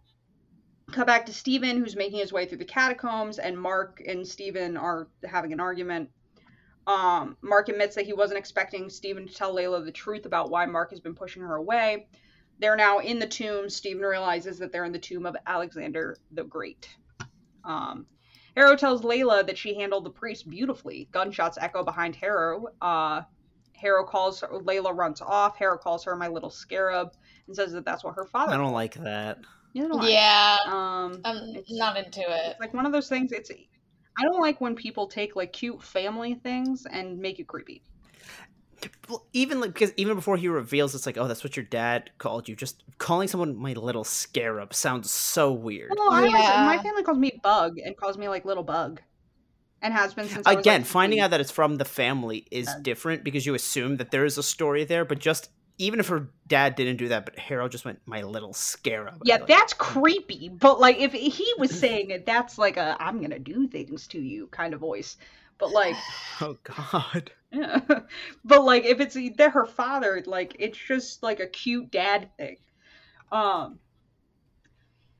cut 0.91 1.05
back 1.05 1.27
to 1.27 1.33
Steven, 1.33 1.77
who's 1.77 1.95
making 1.95 2.19
his 2.19 2.33
way 2.33 2.47
through 2.47 2.57
the 2.57 2.65
catacombs, 2.65 3.37
and 3.37 3.59
Mark 3.59 4.01
and 4.07 4.27
Steven 4.27 4.75
are 4.75 5.07
having 5.23 5.53
an 5.53 5.59
argument. 5.59 6.09
Um, 6.87 7.37
Mark 7.41 7.69
admits 7.69 7.95
that 7.95 8.05
he 8.05 8.13
wasn't 8.13 8.39
expecting 8.39 8.89
Steven 8.89 9.27
to 9.27 9.33
tell 9.33 9.55
Layla 9.55 9.83
the 9.85 9.91
truth 9.91 10.25
about 10.25 10.49
why 10.49 10.65
Mark 10.65 10.89
has 10.91 10.99
been 10.99 11.15
pushing 11.15 11.43
her 11.43 11.55
away. 11.55 12.07
They're 12.59 12.75
now 12.75 12.99
in 12.99 13.19
the 13.19 13.27
tomb. 13.27 13.69
Steven 13.69 14.01
realizes 14.03 14.57
that 14.59 14.71
they're 14.71 14.85
in 14.85 14.91
the 14.91 14.99
tomb 14.99 15.25
of 15.25 15.35
Alexander 15.45 16.17
the 16.31 16.43
Great. 16.43 16.87
Um, 17.63 18.05
Harrow 18.55 18.75
tells 18.77 19.01
Layla 19.01 19.45
that 19.47 19.57
she 19.57 19.75
handled 19.75 20.05
the 20.05 20.09
priest 20.09 20.49
beautifully. 20.49 21.09
Gunshots 21.11 21.57
echo 21.59 21.83
behind 21.83 22.15
Harrow. 22.15 22.67
Uh, 22.81 23.21
Harrow 23.73 24.05
calls 24.05 24.39
her, 24.39 24.47
Layla 24.47 24.95
runs 24.95 25.19
off. 25.21 25.57
Harrow 25.57 25.77
calls 25.77 26.03
her 26.05 26.15
my 26.15 26.27
little 26.29 26.49
scarab 26.49 27.11
and 27.47 27.55
says 27.55 27.73
that 27.73 27.83
that's 27.83 28.03
what 28.03 28.15
her 28.15 28.25
father. 28.25 28.53
I 28.53 28.57
don't 28.57 28.71
like 28.71 28.93
that. 28.95 29.39
Neither 29.73 29.89
do 29.89 29.97
I. 29.97 30.07
Yeah, 30.07 30.57
Um, 30.67 31.21
I'm 31.25 31.49
it's- 31.49 31.65
not 31.71 31.97
into 31.97 32.21
it. 32.21 32.51
it's 32.51 32.59
like 32.61 32.73
one 32.73 32.85
of 32.85 32.93
those 32.93 33.09
things. 33.09 33.33
It's 33.33 33.51
I 34.17 34.23
don't 34.23 34.39
like 34.39 34.61
when 34.61 34.75
people 34.75 35.07
take 35.07 35.35
like 35.35 35.51
cute 35.51 35.83
family 35.83 36.35
things 36.35 36.85
and 36.89 37.19
make 37.19 37.39
it 37.39 37.47
creepy. 37.47 37.83
Well, 39.09 39.25
even 39.33 39.59
like 39.61 39.73
because 39.73 39.93
even 39.97 40.15
before 40.15 40.37
he 40.37 40.47
reveals, 40.47 40.95
it's 40.95 41.05
like, 41.05 41.17
oh, 41.17 41.27
that's 41.27 41.43
what 41.43 41.55
your 41.55 41.65
dad 41.65 42.11
called 42.17 42.47
you. 42.49 42.55
Just 42.55 42.83
calling 42.97 43.27
someone 43.27 43.55
my 43.55 43.73
little 43.73 44.03
scarab 44.03 44.73
sounds 44.73 45.11
so 45.11 45.51
weird. 45.51 45.91
Well, 45.95 46.11
I 46.11 46.17
always, 46.17 46.33
Yeah. 46.33 46.65
my 46.65 46.77
family 46.81 47.03
calls 47.03 47.17
me 47.17 47.39
Bug 47.43 47.77
and 47.79 47.95
calls 47.97 48.17
me 48.17 48.27
like 48.29 48.45
little 48.45 48.63
Bug, 48.63 49.01
and 49.81 49.93
has 49.93 50.13
been 50.13 50.27
since 50.27 50.45
I 50.45 50.55
was, 50.55 50.61
Again, 50.61 50.81
like, 50.81 50.89
finding 50.89 51.19
out 51.19 51.31
that 51.31 51.41
it's 51.41 51.51
from 51.51 51.75
the 51.77 51.85
family 51.85 52.45
is 52.51 52.67
Uh, 52.67 52.79
different 52.81 53.23
because 53.23 53.45
you 53.45 53.53
assume 53.55 53.97
that 53.97 54.11
there 54.11 54.25
is 54.25 54.37
a 54.37 54.43
story 54.43 54.83
there, 54.83 55.05
but 55.05 55.19
just 55.19 55.49
even 55.77 55.99
if 55.99 56.07
her 56.07 56.29
dad 56.47 56.75
didn't 56.75 56.95
do 56.95 57.09
that, 57.09 57.25
but 57.25 57.37
Harold 57.37 57.69
just 57.69 57.83
went 57.83 57.99
my 58.05 58.21
little 58.21 58.53
scarab. 58.53 59.21
Yeah, 59.25 59.35
Like, 59.35 59.47
that's 59.47 59.73
creepy. 59.73 60.47
But 60.49 60.79
like, 60.79 60.99
if 60.99 61.11
he 61.11 61.53
was 61.57 61.77
saying 61.77 62.11
it, 62.11 62.25
that's 62.25 62.57
like 62.57 62.77
a 62.77 62.95
"I'm 62.99 63.19
gonna 63.21 63.39
do 63.39 63.67
things 63.67 64.07
to 64.07 64.19
you" 64.21 64.47
kind 64.47 64.73
of 64.73 64.79
voice. 64.79 65.17
But 65.57 65.71
like, 65.71 65.95
oh 66.41 66.57
god. 66.63 67.31
yeah. 67.51 67.79
but 68.43 68.63
like, 68.63 68.85
if 68.85 68.99
it's 68.99 69.17
they're 69.35 69.49
her 69.49 69.65
father, 69.65 70.21
like 70.25 70.55
it's 70.59 70.77
just 70.77 71.23
like 71.23 71.39
a 71.39 71.47
cute 71.47 71.91
dad 71.91 72.29
thing. 72.37 72.57
Um, 73.31 73.79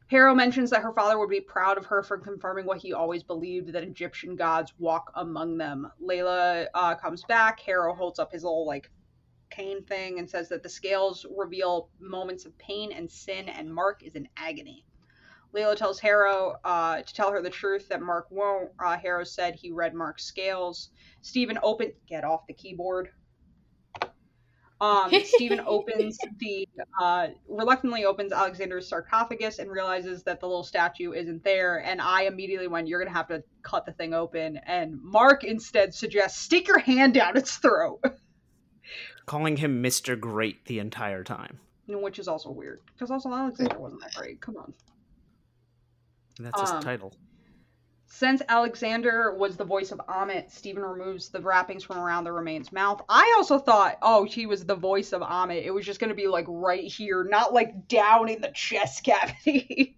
Harrow 0.08 0.36
mentions 0.36 0.70
that 0.70 0.84
her 0.84 0.94
father 0.94 1.18
would 1.18 1.30
be 1.30 1.42
proud 1.42 1.78
of 1.78 1.86
her 1.88 2.04
for 2.04 2.18
confirming 2.18 2.66
what 2.66 2.78
he 2.78 2.94
always 2.94 3.24
believed 3.24 3.74
that 3.74 3.84
Egyptian 3.84 4.36
gods 4.36 4.72
walk 4.78 5.12
among 5.16 5.58
them. 5.58 5.92
Layla 6.02 6.68
uh, 6.76 6.96
comes 6.96 7.24
back. 7.24 7.60
Harrow 7.60 7.96
holds 7.96 8.20
up 8.20 8.32
his 8.32 8.44
little 8.44 8.68
like 8.68 8.92
cane 9.50 9.84
thing 9.84 10.20
and 10.20 10.30
says 10.30 10.50
that 10.50 10.62
the 10.62 10.70
scales 10.70 11.26
reveal 11.36 11.90
moments 12.00 12.46
of 12.46 12.58
pain 12.58 12.92
and 12.92 13.10
sin, 13.10 13.50
and 13.50 13.74
Mark 13.74 14.04
is 14.04 14.16
in 14.16 14.28
agony. 14.38 14.86
Layla 15.56 15.76
tells 15.76 16.00
Harrow 16.00 16.56
uh, 16.66 17.02
to 17.02 17.14
tell 17.14 17.32
her 17.32 17.42
the 17.42 17.50
truth 17.50 17.88
that 17.90 18.02
Mark 18.02 18.28
won't. 18.30 18.72
Uh, 18.84 18.98
Harrow 18.98 19.24
said 19.24 19.56
he 19.56 19.72
read 19.72 19.94
Mark's 19.94 20.26
scales. 20.26 20.90
Steven 21.22 21.58
open 21.64 21.94
get 22.08 22.24
off 22.24 22.46
the 22.48 22.54
keyboard. 22.54 23.10
Um, 24.82 25.10
Steven 25.24 25.62
opens 25.66 26.18
the 26.40 26.68
uh, 27.02 27.28
reluctantly 27.48 28.04
opens 28.04 28.34
Alexander's 28.34 28.90
sarcophagus 28.90 29.60
and 29.60 29.72
realizes 29.72 30.24
that 30.24 30.42
the 30.42 30.46
little 30.46 30.64
statue 30.64 31.14
isn't 31.14 31.44
there. 31.46 31.78
And 31.78 32.02
I 32.02 32.24
immediately 32.24 32.68
went, 32.68 32.90
"You're 32.90 33.00
gonna 33.00 33.16
have 33.16 33.30
to 33.30 33.42
cut 33.64 33.86
the 33.86 33.94
thing 33.94 34.14
open." 34.14 34.58
And 34.66 35.02
Mark 35.02 35.46
instead 35.46 35.94
suggests, 35.94 36.42
"Stick 36.42 36.68
your 36.68 36.80
hand 36.80 37.14
down 37.14 37.38
its 37.38 37.56
throat," 37.56 38.02
Calling 39.26 39.58
him 39.58 39.82
Mr. 39.82 40.20
Great 40.20 40.66
the 40.66 40.80
entire 40.80 41.24
time. 41.24 41.60
which 41.88 42.20
is 42.20 42.28
also 42.28 42.52
weird 42.52 42.82
because 42.94 43.10
also 43.10 43.32
Alexander 43.32 43.80
wasn't 43.80 44.02
that 44.02 44.14
great. 44.14 44.42
Come 44.42 44.58
on. 44.58 44.74
That's 46.40 46.60
his 46.62 46.72
Um, 46.72 46.82
title. 46.82 47.14
Since 48.08 48.42
Alexander 48.48 49.36
was 49.36 49.58
the 49.58 49.66
voice 49.66 49.92
of 49.92 50.00
Ammit, 50.08 50.50
Steven 50.52 50.84
removes 50.84 51.30
the 51.30 51.42
wrappings 51.42 51.84
from 51.84 51.98
around 51.98 52.24
the 52.24 52.32
remain's 52.32 52.72
mouth. 52.72 53.02
I 53.10 53.34
also 53.38 53.58
thought, 53.60 53.98
oh, 54.02 54.24
he 54.24 54.46
was 54.46 54.64
the 54.66 54.76
voice 54.76 55.12
of 55.12 55.22
Ammit. 55.22 55.66
It 55.66 55.72
was 55.72 55.86
just 55.86 56.00
going 56.00 56.10
to 56.12 56.16
be 56.16 56.28
like 56.28 56.46
right 56.48 56.84
here, 56.84 57.24
not 57.30 57.54
like 57.54 57.88
down 57.88 58.30
in 58.30 58.42
the 58.42 58.52
chest 58.54 59.04
cavity. 59.06 59.98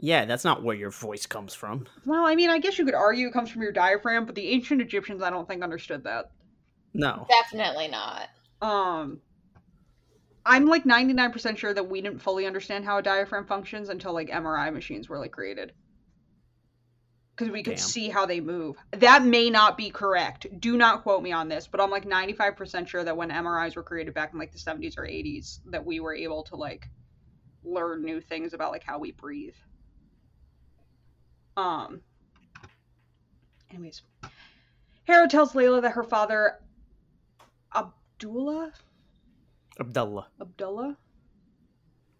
Yeah, 0.00 0.24
that's 0.26 0.44
not 0.44 0.62
where 0.62 0.76
your 0.76 0.90
voice 0.90 1.26
comes 1.26 1.54
from. 1.54 1.86
well, 2.06 2.24
I 2.24 2.34
mean, 2.34 2.50
I 2.50 2.58
guess 2.58 2.78
you 2.78 2.84
could 2.84 2.94
argue 2.94 3.26
it 3.28 3.32
comes 3.32 3.50
from 3.50 3.62
your 3.62 3.72
diaphragm, 3.72 4.26
but 4.26 4.34
the 4.34 4.48
ancient 4.48 4.80
Egyptians, 4.80 5.22
I 5.22 5.30
don't 5.30 5.48
think, 5.48 5.62
understood 5.62 6.04
that. 6.04 6.30
No. 6.94 7.26
Definitely 7.28 7.88
not. 7.88 8.28
Um, 8.62 9.20
I'm 10.44 10.66
like 10.66 10.84
99% 10.84 11.56
sure 11.56 11.74
that 11.74 11.88
we 11.88 12.00
didn't 12.00 12.20
fully 12.20 12.46
understand 12.46 12.84
how 12.84 12.98
a 12.98 13.02
diaphragm 13.02 13.46
functions 13.46 13.88
until 13.88 14.12
like 14.12 14.30
MRI 14.30 14.72
machines 14.72 15.08
were 15.08 15.18
like 15.18 15.32
created. 15.32 15.72
Because 17.36 17.52
we 17.52 17.62
could 17.62 17.76
Damn. 17.76 17.84
see 17.84 18.08
how 18.08 18.26
they 18.26 18.40
move. 18.40 18.76
That 18.92 19.24
may 19.24 19.48
not 19.50 19.76
be 19.76 19.90
correct. 19.90 20.46
Do 20.60 20.76
not 20.76 21.02
quote 21.02 21.22
me 21.22 21.32
on 21.32 21.48
this, 21.48 21.66
but 21.66 21.80
I'm 21.80 21.90
like 21.90 22.04
95% 22.04 22.86
sure 22.86 23.04
that 23.04 23.16
when 23.16 23.30
MRIs 23.30 23.76
were 23.76 23.82
created 23.82 24.14
back 24.14 24.32
in 24.32 24.38
like 24.38 24.52
the 24.52 24.58
70s 24.58 24.98
or 24.98 25.04
80s, 25.04 25.60
that 25.70 25.84
we 25.84 26.00
were 26.00 26.14
able 26.14 26.42
to 26.44 26.56
like 26.56 26.88
learn 27.62 28.04
new 28.04 28.20
things 28.20 28.52
about 28.52 28.72
like 28.72 28.84
how 28.84 28.98
we 28.98 29.12
breathe. 29.12 29.54
Um. 31.56 32.00
Anyways, 33.70 34.02
Harrow 35.04 35.28
tells 35.28 35.52
Layla 35.52 35.82
that 35.82 35.92
her 35.92 36.02
father, 36.02 36.58
Abdullah, 37.74 38.72
Abdullah. 39.78 40.28
Abdullah? 40.40 40.96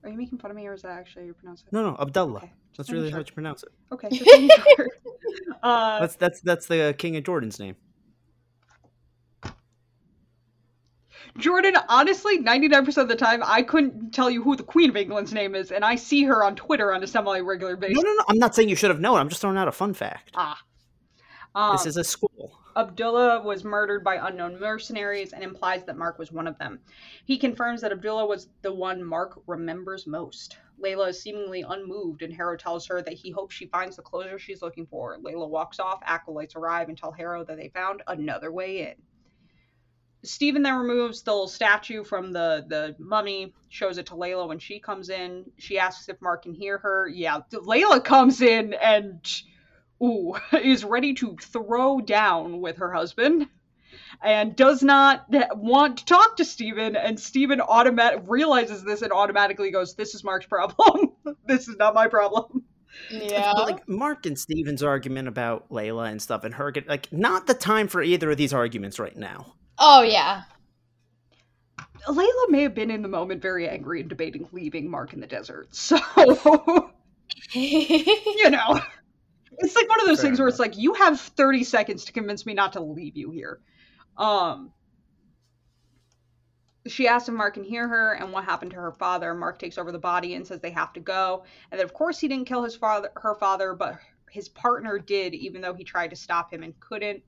Are 0.03 0.09
you 0.11 0.17
making 0.17 0.39
fun 0.39 0.51
of 0.51 0.57
me 0.57 0.67
or 0.67 0.73
is 0.75 0.83
that 0.83 0.93
actually 0.93 1.23
how 1.23 1.27
you 1.27 1.35
pronounce 1.35 1.63
it? 1.63 1.73
No, 1.73 1.83
no, 1.83 1.97
Abdullah. 2.01 2.39
Okay, 2.39 2.53
That's 2.77 2.91
really 2.91 3.11
sure. 3.11 3.19
how 3.19 3.25
you 3.25 3.33
pronounce 3.33 3.63
it. 3.63 3.71
Okay, 3.93 4.09
sure. 4.17 4.89
uh, 5.63 6.01
That's 6.01 6.17
that's 6.17 6.41
that's 6.41 6.67
the 6.67 6.95
King 6.97 7.17
of 7.17 7.25
Jordan's 7.25 7.59
name. 7.59 7.77
Jordan, 11.39 11.75
honestly, 11.89 12.39
99% 12.39 12.97
of 12.97 13.09
the 13.09 13.15
time, 13.15 13.43
I 13.45 13.63
couldn't 13.63 14.13
tell 14.13 14.31
you 14.31 14.43
who 14.43 14.57
the 14.57 14.63
Queen 14.63 14.91
of 14.91 14.97
England's 14.97 15.33
name 15.33 15.55
is, 15.55 15.71
and 15.71 15.85
I 15.85 15.95
see 15.95 16.25
her 16.25 16.43
on 16.43 16.57
Twitter 16.57 16.93
on 16.93 17.03
a 17.03 17.07
semi 17.07 17.39
regular 17.41 17.77
basis. 17.77 17.97
No, 17.97 18.03
no, 18.03 18.15
no. 18.15 18.25
I'm 18.29 18.39
not 18.39 18.55
saying 18.55 18.69
you 18.69 18.75
should 18.77 18.91
have 18.91 19.01
known. 19.01 19.19
I'm 19.19 19.29
just 19.29 19.41
throwing 19.41 19.57
out 19.57 19.69
a 19.69 19.73
fun 19.73 19.95
fact. 19.95 20.31
Ah. 20.35 20.59
Um, 21.55 21.73
this 21.73 21.87
is 21.87 21.97
a 21.97 22.05
school. 22.05 22.59
Abdullah 22.77 23.43
was 23.43 23.65
murdered 23.65 24.05
by 24.05 24.17
unknown 24.29 24.61
mercenaries 24.61 25.33
and 25.33 25.43
implies 25.43 25.85
that 25.85 25.97
Mark 25.97 26.19
was 26.19 26.31
one 26.31 26.47
of 26.47 26.57
them. 26.59 26.79
He 27.25 27.37
confirms 27.37 27.81
that 27.81 27.93
Abdullah 27.93 28.27
was 28.27 28.49
the 28.63 28.73
one 28.73 29.05
Mark 29.05 29.41
remembers 29.47 30.07
most. 30.07 30.57
Layla 30.83 31.09
is 31.09 31.21
seemingly 31.21 31.65
unmoved, 31.69 32.23
and 32.23 32.33
Harrow 32.33 32.57
tells 32.57 32.87
her 32.87 33.03
that 33.03 33.13
he 33.13 33.31
hopes 33.31 33.55
she 33.55 33.67
finds 33.67 33.97
the 33.97 34.03
closure 34.03 34.39
she's 34.39 34.63
looking 34.63 34.87
for. 34.87 35.19
Layla 35.19 35.49
walks 35.49 35.79
off, 35.79 36.01
acolytes 36.05 36.55
arrive 36.57 36.89
and 36.89 36.97
tell 36.97 37.13
Harrow 37.13 37.45
that 37.45 37.57
they 37.57 37.69
found 37.69 38.03
another 38.07 38.51
way 38.51 38.89
in. 38.89 38.95
Stephen 40.23 40.63
then 40.63 40.77
removes 40.77 41.23
the 41.23 41.33
little 41.33 41.49
statue 41.49 42.05
from 42.05 42.33
the, 42.33 42.65
the 42.69 42.95
mummy, 42.99 43.55
shows 43.71 43.99
it 43.99 44.07
to 44.07 44.15
Layla 44.15 44.47
when 44.47 44.59
she 44.59 44.79
comes 44.79 45.09
in. 45.09 45.45
She 45.59 45.79
asks 45.79 46.09
if 46.09 46.21
Mark 46.21 46.43
can 46.43 46.53
hear 46.53 46.79
her. 46.79 47.09
Yeah, 47.09 47.41
Layla 47.53 48.05
comes 48.05 48.43
in 48.43 48.75
and 48.75 49.27
ooh, 50.03 50.35
is 50.53 50.85
ready 50.85 51.15
to 51.15 51.37
throw 51.37 52.01
down 52.01 52.61
with 52.61 52.79
her 52.79 52.93
husband 52.93 53.49
and 54.23 54.57
does 54.57 54.83
not 54.83 55.27
want 55.57 55.99
to 55.99 56.05
talk 56.05 56.37
to 56.37 56.45
Steven 56.45 56.97
and 56.97 57.19
Steven 57.19 57.61
automat 57.61 58.29
realizes 58.29 58.83
this 58.83 59.03
and 59.03 59.13
automatically 59.13 59.71
goes, 59.71 59.95
This 59.95 60.15
is 60.15 60.25
Mark's 60.25 60.47
problem. 60.47 61.13
this 61.47 61.69
is 61.69 61.77
not 61.77 61.95
my 61.95 62.09
problem. 62.09 62.65
Yeah. 63.11 63.53
But 63.55 63.71
like 63.71 63.89
Mark 63.89 64.27
and 64.27 64.39
Steven's 64.39 64.83
argument 64.83 65.29
about 65.29 65.71
Layla 65.71 66.11
and 66.11 66.21
stuff 66.21 66.45
and 66.45 66.55
her 66.55 66.71
get 66.71 66.89
like 66.89 67.13
not 67.13 67.47
the 67.47 67.55
time 67.55 67.89
for 67.89 68.03
either 68.03 68.31
of 68.31 68.37
these 68.37 68.53
arguments 68.53 68.99
right 68.99 69.17
now. 69.17 69.55
oh 69.79 70.03
yeah. 70.03 70.43
Layla 72.09 72.49
may 72.49 72.63
have 72.63 72.75
been 72.75 72.91
in 72.91 73.03
the 73.03 73.09
moment 73.09 73.43
very 73.43 73.69
angry 73.69 74.01
and 74.01 74.09
debating 74.09 74.49
leaving 74.53 74.91
Mark 74.91 75.13
in 75.13 75.21
the 75.21 75.27
desert. 75.27 75.75
So 75.75 75.99
you 77.53 78.51
know. 78.51 78.81
It's 79.61 79.77
like 79.77 79.89
one 79.89 80.01
of 80.01 80.07
those 80.07 80.21
Fair 80.21 80.31
things 80.31 80.39
where 80.39 80.49
it's 80.49 80.59
like 80.59 80.77
you 80.77 80.95
have 80.95 81.21
30 81.21 81.65
seconds 81.65 82.07
to 82.07 82.13
convince 82.13 82.47
me 82.47 82.55
not 82.55 82.73
to 82.75 82.81
leave 82.81 83.17
you 83.17 83.31
here. 83.31 83.61
Um 84.17 84.73
she 86.87 87.07
asks 87.07 87.29
if 87.29 87.35
Mark 87.35 87.55
can 87.55 87.65
hear 87.65 87.87
her 87.87 88.15
and 88.15 88.33
what 88.33 88.45
happened 88.45 88.71
to 88.71 88.79
her 88.79 88.93
father. 88.93 89.35
Mark 89.35 89.59
takes 89.59 89.77
over 89.77 89.93
the 89.93 89.99
body 89.99 90.35
and 90.35 90.47
says 90.47 90.61
they 90.61 90.71
have 90.71 90.95
to 90.95 91.01
go. 91.01 91.45
And 91.71 91.79
then 91.79 91.85
of 91.85 91.93
course 91.93 92.19
he 92.19 92.29
didn't 92.29 92.47
kill 92.47 92.63
his 92.63 92.75
father 92.75 93.11
her 93.17 93.35
father, 93.35 93.75
but 93.75 93.99
his 94.31 94.49
partner 94.49 94.99
did, 94.99 95.35
even 95.35 95.61
though 95.61 95.75
he 95.75 95.85
tried 95.85 96.11
to 96.11 96.17
stop 96.17 96.53
him 96.53 96.63
and 96.63 96.79
couldn't. 96.81 97.23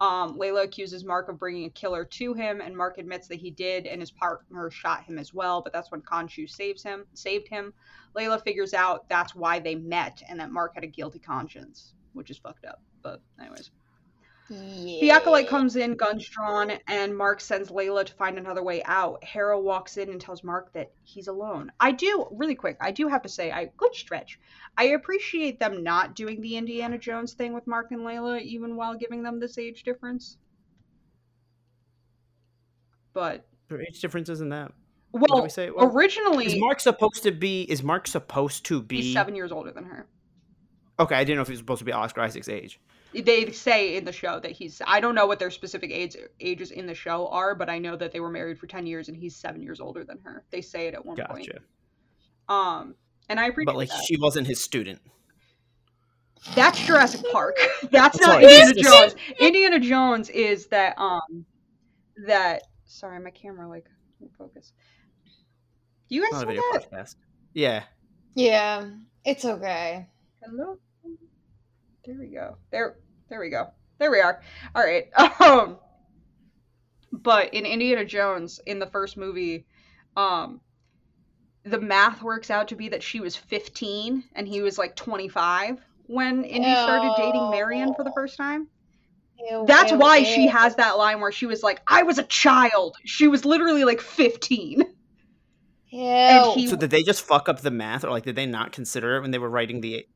Um, 0.00 0.38
Layla 0.38 0.64
accuses 0.64 1.04
Mark 1.04 1.28
of 1.28 1.38
bringing 1.38 1.66
a 1.66 1.70
killer 1.70 2.06
to 2.06 2.32
him, 2.32 2.62
and 2.62 2.74
Mark 2.74 2.96
admits 2.96 3.28
that 3.28 3.38
he 3.38 3.50
did, 3.50 3.86
and 3.86 4.00
his 4.00 4.10
partner 4.10 4.70
shot 4.70 5.04
him 5.04 5.18
as 5.18 5.34
well. 5.34 5.60
But 5.60 5.74
that's 5.74 5.90
when 5.90 6.00
Khonshu 6.00 6.48
saves 6.48 6.82
him, 6.82 7.04
saved 7.12 7.48
him. 7.48 7.74
Layla 8.16 8.42
figures 8.42 8.72
out 8.72 9.08
that's 9.08 9.34
why 9.34 9.58
they 9.58 9.74
met, 9.74 10.22
and 10.28 10.40
that 10.40 10.52
Mark 10.52 10.74
had 10.74 10.84
a 10.84 10.88
guilty 10.88 11.18
conscience, 11.18 11.92
which 12.14 12.30
is 12.30 12.38
fucked 12.38 12.64
up. 12.64 12.80
But 13.02 13.20
anyways, 13.38 13.70
Yeah. 14.50 15.00
the 15.00 15.10
acolyte 15.12 15.46
comes 15.46 15.76
in, 15.76 15.94
guns 15.94 16.28
drawn, 16.28 16.72
and 16.88 17.16
Mark 17.16 17.40
sends 17.40 17.70
Layla 17.70 18.04
to 18.04 18.12
find 18.14 18.36
another 18.36 18.64
way 18.64 18.82
out. 18.84 19.22
Harrow 19.22 19.60
walks 19.60 19.96
in 19.96 20.10
and 20.10 20.20
tells 20.20 20.42
Mark 20.42 20.72
that 20.72 20.90
he's 21.04 21.28
alone. 21.28 21.70
I 21.78 21.92
do, 21.92 22.26
really 22.32 22.56
quick, 22.56 22.76
I 22.80 22.90
do 22.90 23.06
have 23.06 23.22
to 23.22 23.28
say, 23.28 23.52
I 23.52 23.70
good 23.76 23.94
stretch. 23.94 24.40
I 24.76 24.84
appreciate 24.86 25.60
them 25.60 25.84
not 25.84 26.16
doing 26.16 26.40
the 26.40 26.56
Indiana 26.56 26.98
Jones 26.98 27.32
thing 27.34 27.54
with 27.54 27.68
Mark 27.68 27.92
and 27.92 28.00
Layla, 28.00 28.40
even 28.42 28.74
while 28.74 28.96
giving 28.96 29.22
them 29.22 29.38
this 29.38 29.56
age 29.56 29.84
difference. 29.84 30.36
But 33.12 33.46
Their 33.68 33.82
age 33.82 34.00
differences 34.00 34.40
in 34.40 34.48
that. 34.48 34.72
What 35.12 35.28
did 35.28 35.34
well, 35.34 35.42
we 35.44 35.48
say? 35.48 35.70
Well, 35.70 35.92
originally 35.92 36.46
is 36.46 36.56
Mark 36.56 36.80
supposed 36.80 37.22
to 37.22 37.32
be? 37.32 37.62
Is 37.62 37.82
Mark 37.82 38.06
supposed 38.08 38.64
to 38.66 38.82
be? 38.82 39.02
he's 39.02 39.12
seven 39.12 39.34
years 39.36 39.52
older 39.52 39.72
than 39.72 39.84
her. 39.84 40.06
Okay, 40.98 41.14
I 41.14 41.24
didn't 41.24 41.36
know 41.36 41.42
if 41.42 41.48
he 41.48 41.52
was 41.52 41.58
supposed 41.58 41.80
to 41.80 41.84
be 41.84 41.92
Oscar 41.92 42.20
Isaac's 42.20 42.48
age. 42.48 42.78
They 43.12 43.50
say 43.50 43.96
in 43.96 44.04
the 44.04 44.12
show 44.12 44.38
that 44.40 44.52
he's. 44.52 44.80
I 44.86 45.00
don't 45.00 45.14
know 45.14 45.26
what 45.26 45.38
their 45.38 45.50
specific 45.50 45.90
age, 45.90 46.16
ages 46.40 46.70
in 46.70 46.86
the 46.86 46.94
show 46.94 47.26
are, 47.28 47.54
but 47.54 47.68
I 47.68 47.78
know 47.78 47.96
that 47.96 48.12
they 48.12 48.20
were 48.20 48.30
married 48.30 48.58
for 48.58 48.66
ten 48.66 48.86
years 48.86 49.08
and 49.08 49.16
he's 49.16 49.34
seven 49.34 49.62
years 49.62 49.80
older 49.80 50.04
than 50.04 50.18
her. 50.22 50.44
They 50.50 50.60
say 50.60 50.86
it 50.86 50.94
at 50.94 51.04
one 51.04 51.16
point. 51.16 51.48
Gotcha. 51.48 51.58
Um, 52.48 52.94
and 53.28 53.38
I 53.40 53.46
appreciate 53.46 53.66
But 53.66 53.76
like, 53.76 53.88
that. 53.88 54.04
she 54.06 54.16
wasn't 54.16 54.46
his 54.46 54.62
student. 54.62 55.00
That's 56.54 56.80
Jurassic 56.84 57.20
Park. 57.32 57.56
That's 57.90 58.18
I'm 58.20 58.26
not 58.26 58.42
sorry, 58.42 58.44
Indiana 58.44 58.74
Jones. 58.82 59.14
Indiana 59.38 59.80
Jones 59.80 60.30
is 60.30 60.66
that 60.68 60.98
um 60.98 61.44
that 62.26 62.62
sorry, 62.86 63.20
my 63.20 63.30
camera 63.30 63.68
like 63.68 63.86
focus. 64.38 64.72
You 66.08 66.22
guys 66.22 66.32
Not 66.32 66.36
a 66.38 66.40
saw 66.40 66.46
video 66.48 66.62
that? 66.72 66.90
podcast. 66.92 67.16
Yeah. 67.54 67.82
Yeah, 68.34 68.88
it's 69.24 69.44
okay. 69.44 70.08
Hello? 70.42 70.78
There 72.04 72.16
we 72.18 72.28
go. 72.28 72.56
There 72.70 72.96
there 73.28 73.40
we 73.40 73.50
go. 73.50 73.68
There 73.98 74.10
we 74.10 74.20
are. 74.20 74.40
All 74.74 74.82
right. 74.84 75.08
Um 75.40 75.78
but 77.12 77.52
in 77.54 77.66
Indiana 77.66 78.04
Jones 78.04 78.60
in 78.66 78.78
the 78.78 78.86
first 78.86 79.16
movie 79.16 79.66
um 80.16 80.60
the 81.64 81.80
math 81.80 82.22
works 82.22 82.50
out 82.50 82.68
to 82.68 82.76
be 82.76 82.88
that 82.88 83.02
she 83.02 83.20
was 83.20 83.36
15 83.36 84.24
and 84.34 84.48
he 84.48 84.62
was 84.62 84.78
like 84.78 84.96
25 84.96 85.78
when 86.06 86.44
Indy 86.44 86.74
started 86.74 87.12
dating 87.16 87.50
Marion 87.50 87.94
for 87.94 88.02
the 88.04 88.12
first 88.12 88.36
time. 88.36 88.68
Ew, 89.38 89.64
That's 89.66 89.92
ew, 89.92 89.98
why 89.98 90.22
she 90.22 90.46
has 90.48 90.76
that 90.76 90.98
line 90.98 91.20
where 91.20 91.32
she 91.32 91.46
was 91.46 91.62
like, 91.62 91.80
I 91.86 92.02
was 92.02 92.18
a 92.18 92.24
child. 92.24 92.96
She 93.04 93.28
was 93.28 93.44
literally 93.44 93.84
like 93.84 94.00
15. 94.00 94.80
Ew. 95.90 96.00
And 96.00 96.46
he- 96.52 96.66
So 96.68 96.76
did 96.76 96.90
they 96.90 97.02
just 97.02 97.22
fuck 97.22 97.48
up 97.48 97.60
the 97.60 97.70
math, 97.70 98.04
or 98.04 98.10
like 98.10 98.24
did 98.24 98.36
they 98.36 98.46
not 98.46 98.72
consider 98.72 99.16
it 99.16 99.20
when 99.22 99.30
they 99.30 99.38
were 99.38 99.50
writing 99.50 99.80
the? 99.80 100.06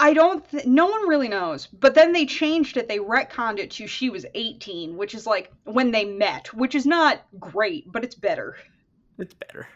I 0.00 0.14
don't, 0.14 0.48
th- 0.50 0.66
no 0.66 0.86
one 0.86 1.06
really 1.08 1.28
knows. 1.28 1.66
But 1.66 1.94
then 1.94 2.12
they 2.12 2.24
changed 2.26 2.76
it. 2.76 2.88
They 2.88 2.98
retconned 2.98 3.58
it 3.58 3.70
to 3.72 3.86
she 3.86 4.08
was 4.10 4.24
18, 4.34 4.96
which 4.96 5.14
is 5.14 5.26
like 5.26 5.52
when 5.64 5.90
they 5.90 6.04
met, 6.04 6.52
which 6.54 6.74
is 6.74 6.86
not 6.86 7.20
great, 7.38 7.90
but 7.92 8.02
it's 8.02 8.14
better. 8.14 8.56
It's 9.18 9.34
better. 9.34 9.68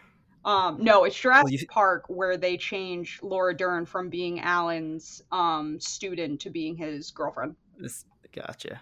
Um, 0.43 0.77
no, 0.83 1.03
it's 1.05 1.19
Jurassic 1.19 1.43
Well, 1.45 1.53
you- 1.53 1.67
Park 1.67 2.05
where 2.07 2.37
they 2.37 2.57
change 2.57 3.19
Laura 3.21 3.55
Dern 3.55 3.85
from 3.85 4.09
being 4.09 4.39
Alan's 4.41 5.21
um, 5.31 5.79
student 5.79 6.41
to 6.41 6.49
being 6.49 6.75
his 6.75 7.11
girlfriend. 7.11 7.55
This, 7.77 8.05
gotcha. 8.33 8.81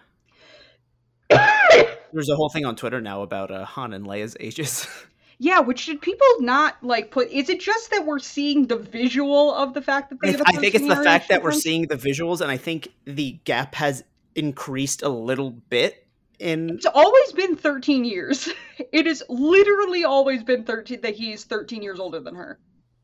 There's 1.30 2.28
a 2.28 2.36
whole 2.36 2.48
thing 2.48 2.64
on 2.64 2.76
Twitter 2.76 3.00
now 3.00 3.22
about 3.22 3.50
uh, 3.50 3.64
Han 3.64 3.92
and 3.92 4.06
Leia's 4.06 4.36
ages. 4.40 4.86
Yeah, 5.38 5.60
which 5.60 5.86
did 5.86 6.00
people 6.00 6.26
not 6.40 6.82
like 6.82 7.10
put? 7.10 7.30
Is 7.30 7.48
it 7.48 7.60
just 7.60 7.90
that 7.90 8.06
we're 8.06 8.18
seeing 8.18 8.66
the 8.66 8.76
visual 8.76 9.52
of 9.54 9.74
the 9.74 9.82
fact 9.82 10.10
that 10.10 10.20
they? 10.20 10.28
I, 10.28 10.32
have 10.32 10.42
I 10.46 10.52
think 10.52 10.74
it's 10.74 10.86
the 10.86 10.96
fact 10.96 11.28
that 11.28 11.42
we're 11.42 11.52
seeing 11.52 11.86
the 11.86 11.96
visuals, 11.96 12.40
and 12.40 12.50
I 12.50 12.56
think 12.56 12.88
the 13.04 13.32
gap 13.44 13.74
has 13.74 14.04
increased 14.34 15.02
a 15.02 15.08
little 15.08 15.50
bit. 15.50 16.06
In 16.40 16.70
It's 16.70 16.86
always 16.86 17.32
been 17.32 17.56
13 17.56 18.04
years. 18.04 18.48
It 18.90 19.06
has 19.06 19.22
literally 19.28 20.02
always 20.02 20.42
been 20.42 20.64
13 20.64 21.02
that 21.02 21.14
he's 21.14 21.44
13 21.44 21.80
years 21.80 22.00
older 22.00 22.18
than 22.18 22.34
her. 22.34 22.58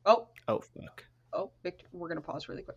Oh, 0.05 0.27
oh 0.49 0.61
fuck, 0.61 1.05
oh, 1.33 1.53
Victor, 1.63 1.87
we're 1.93 2.09
gonna 2.09 2.21
pause 2.21 2.49
really 2.49 2.63
quick. 2.63 2.77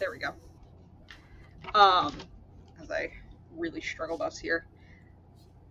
There 0.00 0.10
we 0.10 0.18
go. 0.18 0.34
Um, 1.72 2.12
as 2.82 2.90
I 2.90 3.12
really 3.56 3.80
struggled 3.80 4.22
us 4.22 4.38
here. 4.38 4.66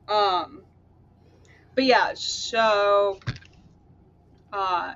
Um, 0.07 0.63
but 1.75 1.86
yeah, 1.86 2.13
so 2.15 3.19
uh, 4.51 4.93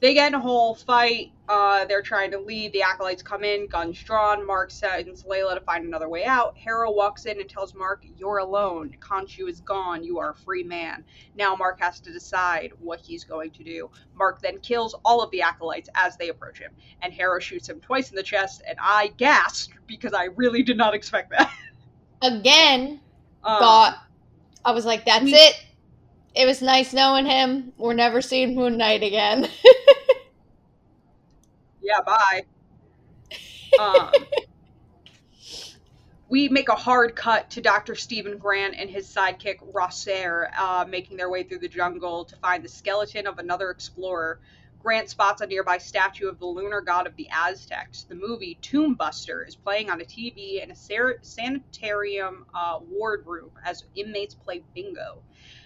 they 0.00 0.14
get 0.14 0.28
in 0.28 0.34
a 0.34 0.40
whole 0.40 0.74
fight. 0.74 1.32
Uh, 1.46 1.84
they're 1.84 2.00
trying 2.00 2.30
to 2.30 2.38
leave. 2.38 2.72
The 2.72 2.82
acolytes 2.82 3.22
come 3.22 3.44
in, 3.44 3.66
guns 3.66 4.02
drawn. 4.02 4.46
Mark 4.46 4.70
sends 4.70 5.24
Layla 5.24 5.54
to 5.54 5.60
find 5.60 5.84
another 5.84 6.08
way 6.08 6.24
out. 6.24 6.56
Harrow 6.56 6.92
walks 6.92 7.26
in 7.26 7.40
and 7.40 7.50
tells 7.50 7.74
Mark, 7.74 8.04
"You're 8.16 8.38
alone. 8.38 8.96
Khonshu 9.00 9.48
is 9.48 9.60
gone. 9.60 10.04
You 10.04 10.18
are 10.18 10.30
a 10.30 10.34
free 10.34 10.62
man." 10.62 11.04
Now 11.34 11.54
Mark 11.56 11.80
has 11.80 12.00
to 12.00 12.12
decide 12.12 12.72
what 12.78 13.00
he's 13.00 13.24
going 13.24 13.50
to 13.50 13.64
do. 13.64 13.90
Mark 14.14 14.40
then 14.40 14.60
kills 14.60 14.94
all 15.04 15.22
of 15.22 15.30
the 15.32 15.42
acolytes 15.42 15.90
as 15.94 16.16
they 16.16 16.28
approach 16.28 16.60
him, 16.60 16.70
and 17.02 17.12
Harrow 17.12 17.40
shoots 17.40 17.68
him 17.68 17.80
twice 17.80 18.10
in 18.10 18.16
the 18.16 18.22
chest. 18.22 18.62
And 18.66 18.78
I 18.80 19.08
gasped 19.16 19.74
because 19.86 20.14
I 20.14 20.26
really 20.36 20.62
did 20.62 20.76
not 20.76 20.94
expect 20.94 21.30
that. 21.30 21.52
Again, 22.22 23.00
Um, 23.42 23.58
thought 23.58 23.98
I 24.64 24.72
was 24.72 24.84
like, 24.84 25.04
that's 25.04 25.24
we- 25.24 25.34
it. 25.34 25.54
It 26.34 26.46
was 26.46 26.62
nice 26.62 26.92
knowing 26.92 27.26
him. 27.26 27.72
We're 27.76 27.94
never 27.94 28.22
seeing 28.22 28.54
Moon 28.54 28.76
Knight 28.76 29.02
again. 29.02 29.48
yeah, 31.82 32.00
bye. 32.06 32.42
Um, 33.80 34.12
we 36.28 36.48
make 36.48 36.68
a 36.68 36.76
hard 36.76 37.16
cut 37.16 37.50
to 37.50 37.60
Dr. 37.60 37.96
Steven 37.96 38.38
Grant 38.38 38.76
and 38.78 38.88
his 38.88 39.08
sidekick 39.12 39.56
Rosser 39.72 40.48
uh, 40.56 40.84
making 40.88 41.16
their 41.16 41.28
way 41.28 41.42
through 41.42 41.58
the 41.58 41.68
jungle 41.68 42.24
to 42.26 42.36
find 42.36 42.62
the 42.62 42.68
skeleton 42.68 43.26
of 43.26 43.40
another 43.40 43.70
explorer. 43.70 44.38
Grant 44.80 45.10
spots 45.10 45.42
a 45.42 45.46
nearby 45.46 45.76
statue 45.76 46.26
of 46.28 46.38
the 46.38 46.46
lunar 46.46 46.80
god 46.80 47.06
of 47.06 47.14
the 47.16 47.28
Aztecs. 47.30 48.04
The 48.04 48.14
movie 48.14 48.58
Tomb 48.62 48.94
Buster 48.94 49.44
is 49.46 49.54
playing 49.54 49.90
on 49.90 50.00
a 50.00 50.04
TV 50.06 50.62
in 50.62 50.70
a 50.70 50.74
ser- 50.74 51.18
sanitarium 51.22 52.46
uh, 52.54 52.78
ward 52.80 53.24
room 53.26 53.50
as 53.62 53.84
inmates 53.94 54.34
play 54.34 54.64
bingo. 54.74 55.22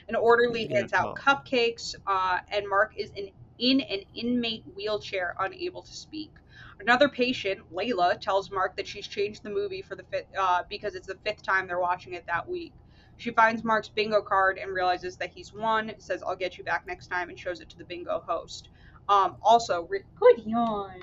An 0.09 0.17
orderly 0.17 0.67
Yeah, 0.69 0.79
hands 0.79 0.93
out 0.93 1.11
oh. 1.11 1.15
cupcakes, 1.15 1.95
uh, 2.09 2.41
and 2.51 2.69
Mark 2.69 2.95
is 2.97 3.11
in, 3.15 3.29
in 3.59 3.81
an 3.83 4.01
inmate 4.15 4.65
wheelchair, 4.75 5.37
unable 5.39 5.83
to 5.83 5.95
speak. 5.95 6.33
Another 6.81 7.09
patient, 7.09 7.61
Layla, 7.73 8.21
tells 8.21 8.51
Mark 8.51 8.77
that 8.77 8.87
she's 8.89 9.07
changed 9.07 9.45
the 9.45 9.51
movie 9.51 9.81
for 9.83 9.95
the 9.95 10.05
fifth, 10.11 10.27
uh, 10.37 10.65
because 10.69 10.97
it's 10.97 11.07
the 11.07 11.19
fifth 11.25 11.43
time 11.43 11.69
they're 11.69 11.79
watching 11.79 12.15
it 12.15 12.27
that 12.27 12.49
week. 12.49 12.75
She 13.17 13.31
finds 13.31 13.63
Mark's 13.63 13.89
bingo 13.89 14.23
card 14.23 14.59
and 14.59 14.75
realizes 14.75 15.17
that 15.19 15.31
he's 15.31 15.53
won. 15.55 15.93
Says, 15.99 16.23
"I'll 16.27 16.35
get 16.35 16.59
you 16.59 16.65
back 16.65 16.85
next 16.85 17.07
time," 17.07 17.29
and 17.29 17.39
shows 17.39 17.61
it 17.61 17.69
to 17.71 17.79
the 17.79 17.85
bingo 17.85 18.21
host. 18.27 18.71
Um, 19.09 19.37
also, 19.43 19.89
good 20.19 20.43
yawn. 20.45 21.03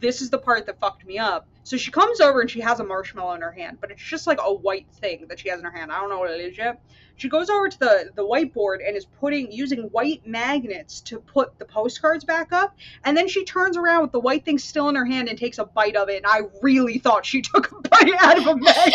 This 0.00 0.20
is 0.20 0.30
the 0.30 0.38
part 0.38 0.66
that 0.66 0.78
fucked 0.78 1.06
me 1.06 1.18
up. 1.18 1.48
So 1.66 1.76
she 1.76 1.90
comes 1.90 2.20
over 2.20 2.40
and 2.40 2.50
she 2.50 2.60
has 2.60 2.78
a 2.78 2.84
marshmallow 2.84 3.34
in 3.34 3.40
her 3.40 3.50
hand, 3.50 3.78
but 3.80 3.90
it's 3.90 4.02
just 4.02 4.26
like 4.26 4.38
a 4.40 4.52
white 4.52 4.86
thing 5.00 5.26
that 5.28 5.40
she 5.40 5.48
has 5.48 5.58
in 5.58 5.64
her 5.64 5.70
hand. 5.70 5.90
I 5.90 5.98
don't 6.00 6.10
know 6.10 6.18
what 6.18 6.30
it 6.30 6.40
is 6.40 6.56
yet. 6.56 6.80
She 7.16 7.28
goes 7.28 7.48
over 7.48 7.68
to 7.68 7.78
the 7.78 8.10
the 8.14 8.22
whiteboard 8.22 8.86
and 8.86 8.96
is 8.96 9.06
putting 9.06 9.50
using 9.50 9.84
white 9.84 10.24
magnets 10.26 11.00
to 11.00 11.18
put 11.18 11.58
the 11.58 11.64
postcards 11.64 12.24
back 12.24 12.52
up, 12.52 12.76
and 13.04 13.16
then 13.16 13.26
she 13.26 13.44
turns 13.44 13.76
around 13.76 14.02
with 14.02 14.12
the 14.12 14.20
white 14.20 14.44
thing 14.44 14.58
still 14.58 14.88
in 14.90 14.94
her 14.94 15.04
hand 15.04 15.28
and 15.28 15.38
takes 15.38 15.58
a 15.58 15.64
bite 15.64 15.96
of 15.96 16.08
it. 16.08 16.18
And 16.18 16.26
I 16.26 16.42
really 16.62 16.98
thought 16.98 17.24
she 17.24 17.42
took 17.42 17.72
a 17.72 17.88
bite 17.88 18.14
out 18.20 18.38
of 18.38 18.46
a 18.46 18.54
magnet. 18.54 18.94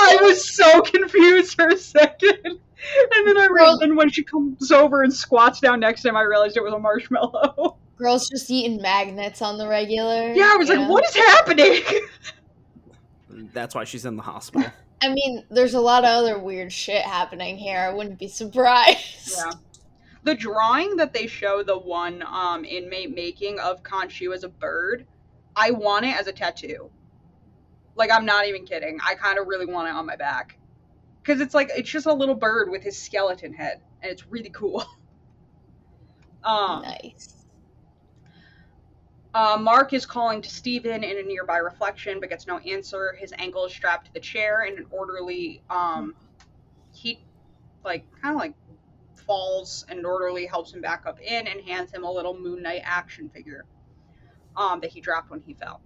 I 0.00 0.18
was 0.22 0.48
so 0.48 0.80
confused 0.82 1.56
for 1.56 1.68
a 1.68 1.76
second. 1.76 2.60
And 3.14 3.26
then 3.26 3.36
I 3.36 3.40
Well- 3.40 3.50
realized, 3.52 3.82
and 3.82 3.96
when 3.96 4.10
she 4.10 4.22
comes 4.22 4.70
over 4.70 5.02
and 5.02 5.12
squats 5.12 5.60
down 5.60 5.80
next 5.80 6.02
to 6.02 6.08
him, 6.08 6.16
I 6.16 6.22
realized 6.22 6.56
it 6.56 6.62
was 6.62 6.72
a 6.72 6.78
marshmallow. 6.78 7.76
Girls 7.96 8.28
just 8.28 8.48
eating 8.50 8.80
magnets 8.80 9.42
on 9.42 9.58
the 9.58 9.66
regular. 9.66 10.32
Yeah, 10.32 10.52
I 10.52 10.56
was 10.56 10.68
like, 10.68 10.78
know? 10.78 10.88
what 10.88 11.04
is 11.04 11.16
happening? 11.16 11.82
that's 13.52 13.74
why 13.74 13.82
she's 13.84 14.04
in 14.04 14.16
the 14.16 14.22
hospital. 14.22 14.70
I 15.02 15.08
mean, 15.08 15.44
there's 15.50 15.74
a 15.74 15.80
lot 15.80 16.04
of 16.04 16.10
other 16.10 16.38
weird 16.38 16.72
shit 16.72 17.02
happening 17.02 17.56
here. 17.56 17.80
I 17.80 17.92
wouldn't 17.92 18.18
be 18.18 18.28
surprised. 18.28 19.34
Yeah. 19.36 19.50
The 20.24 20.34
drawing 20.34 20.96
that 20.96 21.12
they 21.12 21.26
show 21.26 21.62
the 21.62 21.78
one 21.78 22.22
um, 22.26 22.64
inmate 22.64 23.14
making 23.14 23.58
of 23.60 23.82
Khonshu 23.82 24.34
as 24.34 24.44
a 24.44 24.48
bird, 24.48 25.06
I 25.56 25.70
want 25.70 26.04
it 26.04 26.16
as 26.16 26.26
a 26.26 26.32
tattoo. 26.32 26.90
Like, 27.96 28.10
I'm 28.12 28.24
not 28.26 28.46
even 28.46 28.64
kidding. 28.64 28.98
I 29.04 29.14
kind 29.14 29.38
of 29.38 29.46
really 29.46 29.66
want 29.66 29.88
it 29.88 29.94
on 29.94 30.06
my 30.06 30.16
back. 30.16 30.57
Because 31.28 31.42
it's 31.42 31.52
like, 31.52 31.68
it's 31.76 31.90
just 31.90 32.06
a 32.06 32.12
little 32.14 32.34
bird 32.34 32.70
with 32.70 32.82
his 32.82 32.96
skeleton 32.96 33.52
head, 33.52 33.82
and 34.00 34.10
it's 34.10 34.26
really 34.28 34.48
cool. 34.48 34.82
um, 36.42 36.80
Nice. 36.80 37.44
Uh, 39.34 39.58
Mark 39.60 39.92
is 39.92 40.06
calling 40.06 40.40
to 40.40 40.48
Steven 40.48 41.04
in 41.04 41.18
a 41.18 41.22
nearby 41.22 41.58
reflection, 41.58 42.18
but 42.18 42.30
gets 42.30 42.46
no 42.46 42.56
answer. 42.60 43.14
His 43.20 43.34
ankle 43.36 43.66
is 43.66 43.74
strapped 43.74 44.06
to 44.06 44.14
the 44.14 44.20
chair, 44.20 44.62
and 44.62 44.78
an 44.78 44.86
orderly, 44.90 45.60
um, 45.68 46.14
he, 46.94 47.22
like, 47.84 48.06
kind 48.22 48.34
of 48.34 48.40
like 48.40 48.54
falls, 49.26 49.84
and 49.90 49.98
an 49.98 50.06
orderly 50.06 50.46
helps 50.46 50.72
him 50.72 50.80
back 50.80 51.04
up 51.04 51.20
in 51.20 51.46
and 51.46 51.60
hands 51.60 51.92
him 51.92 52.04
a 52.04 52.10
little 52.10 52.40
Moon 52.40 52.62
Knight 52.62 52.80
action 52.84 53.28
figure, 53.28 53.66
um, 54.56 54.80
that 54.80 54.90
he 54.90 55.02
dropped 55.02 55.30
when 55.30 55.42
he 55.42 55.52
fell. 55.52 55.82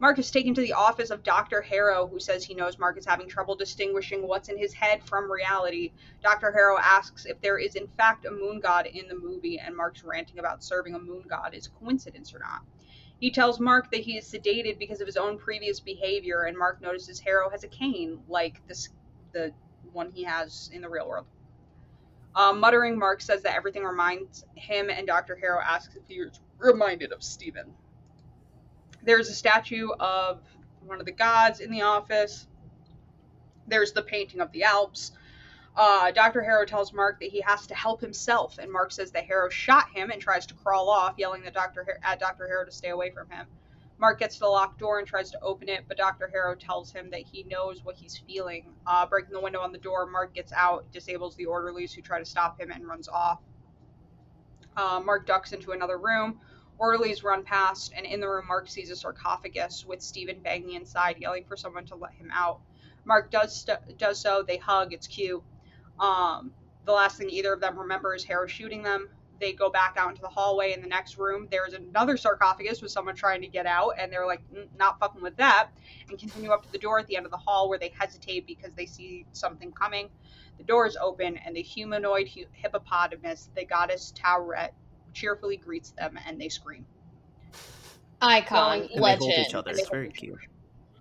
Mark 0.00 0.18
is 0.20 0.30
taken 0.30 0.54
to 0.54 0.60
the 0.60 0.74
office 0.74 1.10
of 1.10 1.24
Dr. 1.24 1.60
Harrow, 1.60 2.06
who 2.06 2.20
says 2.20 2.44
he 2.44 2.54
knows 2.54 2.78
Mark 2.78 2.96
is 2.96 3.04
having 3.04 3.28
trouble 3.28 3.56
distinguishing 3.56 4.26
what's 4.26 4.48
in 4.48 4.56
his 4.56 4.72
head 4.72 5.02
from 5.02 5.30
reality. 5.30 5.90
Dr. 6.22 6.52
Harrow 6.52 6.78
asks 6.78 7.26
if 7.26 7.40
there 7.40 7.58
is, 7.58 7.74
in 7.74 7.88
fact, 7.96 8.24
a 8.24 8.30
moon 8.30 8.60
god 8.60 8.86
in 8.86 9.08
the 9.08 9.16
movie, 9.16 9.58
and 9.58 9.76
Mark's 9.76 10.04
ranting 10.04 10.38
about 10.38 10.62
serving 10.62 10.94
a 10.94 11.00
moon 11.00 11.24
god 11.28 11.52
is 11.52 11.66
coincidence 11.66 12.32
or 12.32 12.38
not. 12.38 12.62
He 13.18 13.32
tells 13.32 13.58
Mark 13.58 13.90
that 13.90 14.02
he 14.02 14.16
is 14.16 14.30
sedated 14.30 14.78
because 14.78 15.00
of 15.00 15.06
his 15.06 15.16
own 15.16 15.36
previous 15.36 15.80
behavior, 15.80 16.42
and 16.42 16.56
Mark 16.56 16.80
notices 16.80 17.18
Harrow 17.18 17.50
has 17.50 17.64
a 17.64 17.68
cane, 17.68 18.20
like 18.28 18.64
this, 18.68 18.90
the 19.32 19.52
one 19.92 20.12
he 20.12 20.22
has 20.22 20.70
in 20.72 20.82
the 20.82 20.88
real 20.88 21.08
world. 21.08 21.26
Um, 22.36 22.60
muttering, 22.60 22.96
Mark 22.96 23.20
says 23.20 23.42
that 23.42 23.56
everything 23.56 23.82
reminds 23.82 24.44
him, 24.54 24.90
and 24.90 25.08
Dr. 25.08 25.34
Harrow 25.34 25.60
asks 25.60 25.96
if 25.96 26.06
he 26.06 26.14
is 26.14 26.38
reminded 26.58 27.10
of 27.10 27.24
Steven. 27.24 27.74
There's 29.08 29.30
a 29.30 29.34
statue 29.34 29.88
of 29.98 30.42
one 30.84 31.00
of 31.00 31.06
the 31.06 31.12
gods 31.12 31.60
in 31.60 31.70
the 31.70 31.80
office. 31.80 32.46
There's 33.66 33.92
the 33.92 34.02
painting 34.02 34.40
of 34.40 34.52
the 34.52 34.64
Alps. 34.64 35.12
Uh, 35.74 36.10
Dr. 36.10 36.42
Harrow 36.42 36.66
tells 36.66 36.92
Mark 36.92 37.18
that 37.20 37.30
he 37.30 37.40
has 37.40 37.66
to 37.68 37.74
help 37.74 38.02
himself, 38.02 38.58
and 38.58 38.70
Mark 38.70 38.92
says 38.92 39.10
that 39.12 39.24
Harrow 39.24 39.48
shot 39.48 39.88
him 39.94 40.10
and 40.10 40.20
tries 40.20 40.44
to 40.44 40.54
crawl 40.54 40.90
off, 40.90 41.14
yelling 41.16 41.46
at 41.46 41.54
Dr. 41.54 41.84
Har- 41.84 42.00
at 42.02 42.20
Dr. 42.20 42.46
Harrow 42.46 42.66
to 42.66 42.70
stay 42.70 42.90
away 42.90 43.10
from 43.10 43.30
him. 43.30 43.46
Mark 43.96 44.18
gets 44.18 44.34
to 44.34 44.40
the 44.40 44.46
locked 44.46 44.78
door 44.78 44.98
and 44.98 45.08
tries 45.08 45.30
to 45.30 45.40
open 45.40 45.70
it, 45.70 45.84
but 45.88 45.96
Dr. 45.96 46.28
Harrow 46.28 46.54
tells 46.54 46.92
him 46.92 47.08
that 47.08 47.22
he 47.22 47.44
knows 47.44 47.82
what 47.82 47.96
he's 47.96 48.18
feeling. 48.18 48.74
Uh, 48.86 49.06
breaking 49.06 49.32
the 49.32 49.40
window 49.40 49.60
on 49.60 49.72
the 49.72 49.78
door, 49.78 50.04
Mark 50.04 50.34
gets 50.34 50.52
out, 50.52 50.84
disables 50.92 51.34
the 51.36 51.46
orderlies 51.46 51.94
who 51.94 52.02
try 52.02 52.18
to 52.18 52.26
stop 52.26 52.60
him, 52.60 52.70
and 52.70 52.86
runs 52.86 53.08
off. 53.08 53.40
Uh, 54.76 55.00
Mark 55.02 55.26
ducks 55.26 55.54
into 55.54 55.72
another 55.72 55.96
room. 55.96 56.40
Orderlies 56.78 57.24
run 57.24 57.42
past, 57.44 57.92
and 57.96 58.06
in 58.06 58.20
the 58.20 58.28
room, 58.28 58.46
Mark 58.46 58.68
sees 58.68 58.90
a 58.90 58.96
sarcophagus 58.96 59.84
with 59.86 60.00
Steven 60.00 60.40
banging 60.40 60.74
inside, 60.74 61.16
yelling 61.18 61.44
for 61.44 61.56
someone 61.56 61.84
to 61.86 61.96
let 61.96 62.12
him 62.12 62.30
out. 62.32 62.60
Mark 63.04 63.30
does 63.30 63.62
st- 63.62 63.98
does 63.98 64.20
so. 64.20 64.44
They 64.46 64.58
hug. 64.58 64.92
It's 64.92 65.06
cute. 65.08 65.42
Um, 65.98 66.52
the 66.84 66.92
last 66.92 67.18
thing 67.18 67.30
either 67.30 67.52
of 67.52 67.60
them 67.60 67.78
remember 67.78 68.14
is 68.14 68.24
Harrow 68.24 68.46
shooting 68.46 68.82
them. 68.82 69.08
They 69.40 69.52
go 69.52 69.70
back 69.70 69.94
out 69.96 70.10
into 70.10 70.22
the 70.22 70.28
hallway 70.28 70.72
in 70.72 70.80
the 70.80 70.88
next 70.88 71.16
room. 71.16 71.48
There's 71.50 71.72
another 71.72 72.16
sarcophagus 72.16 72.82
with 72.82 72.90
someone 72.90 73.14
trying 73.14 73.40
to 73.42 73.48
get 73.48 73.66
out, 73.66 73.92
and 73.98 74.12
they're 74.12 74.26
like, 74.26 74.42
"Mm, 74.52 74.68
not 74.76 74.98
fucking 74.98 75.22
with 75.22 75.36
that, 75.36 75.70
and 76.08 76.18
continue 76.18 76.50
up 76.50 76.64
to 76.64 76.72
the 76.72 76.78
door 76.78 76.98
at 76.98 77.06
the 77.06 77.16
end 77.16 77.24
of 77.26 77.30
the 77.32 77.38
hall 77.38 77.68
where 77.68 77.78
they 77.78 77.92
hesitate 77.98 78.46
because 78.46 78.74
they 78.74 78.86
see 78.86 79.26
something 79.32 79.72
coming. 79.72 80.10
The 80.58 80.64
door 80.64 80.86
is 80.86 80.96
open, 80.96 81.36
and 81.38 81.54
the 81.56 81.62
humanoid 81.62 82.28
hu- 82.28 82.46
hippopotamus, 82.52 83.50
the 83.54 83.64
goddess 83.64 84.12
Taweret, 84.16 84.70
cheerfully 85.18 85.56
greets 85.56 85.90
them, 85.92 86.18
and 86.26 86.40
they 86.40 86.48
scream. 86.48 86.86
Icon, 88.20 88.82
And 88.82 88.90
And 88.94 89.04
they 89.04 89.16
hold 89.16 89.32
each 89.32 89.54
other. 89.54 89.70
It's 89.70 89.88
very 89.88 90.10
cute. 90.10 90.38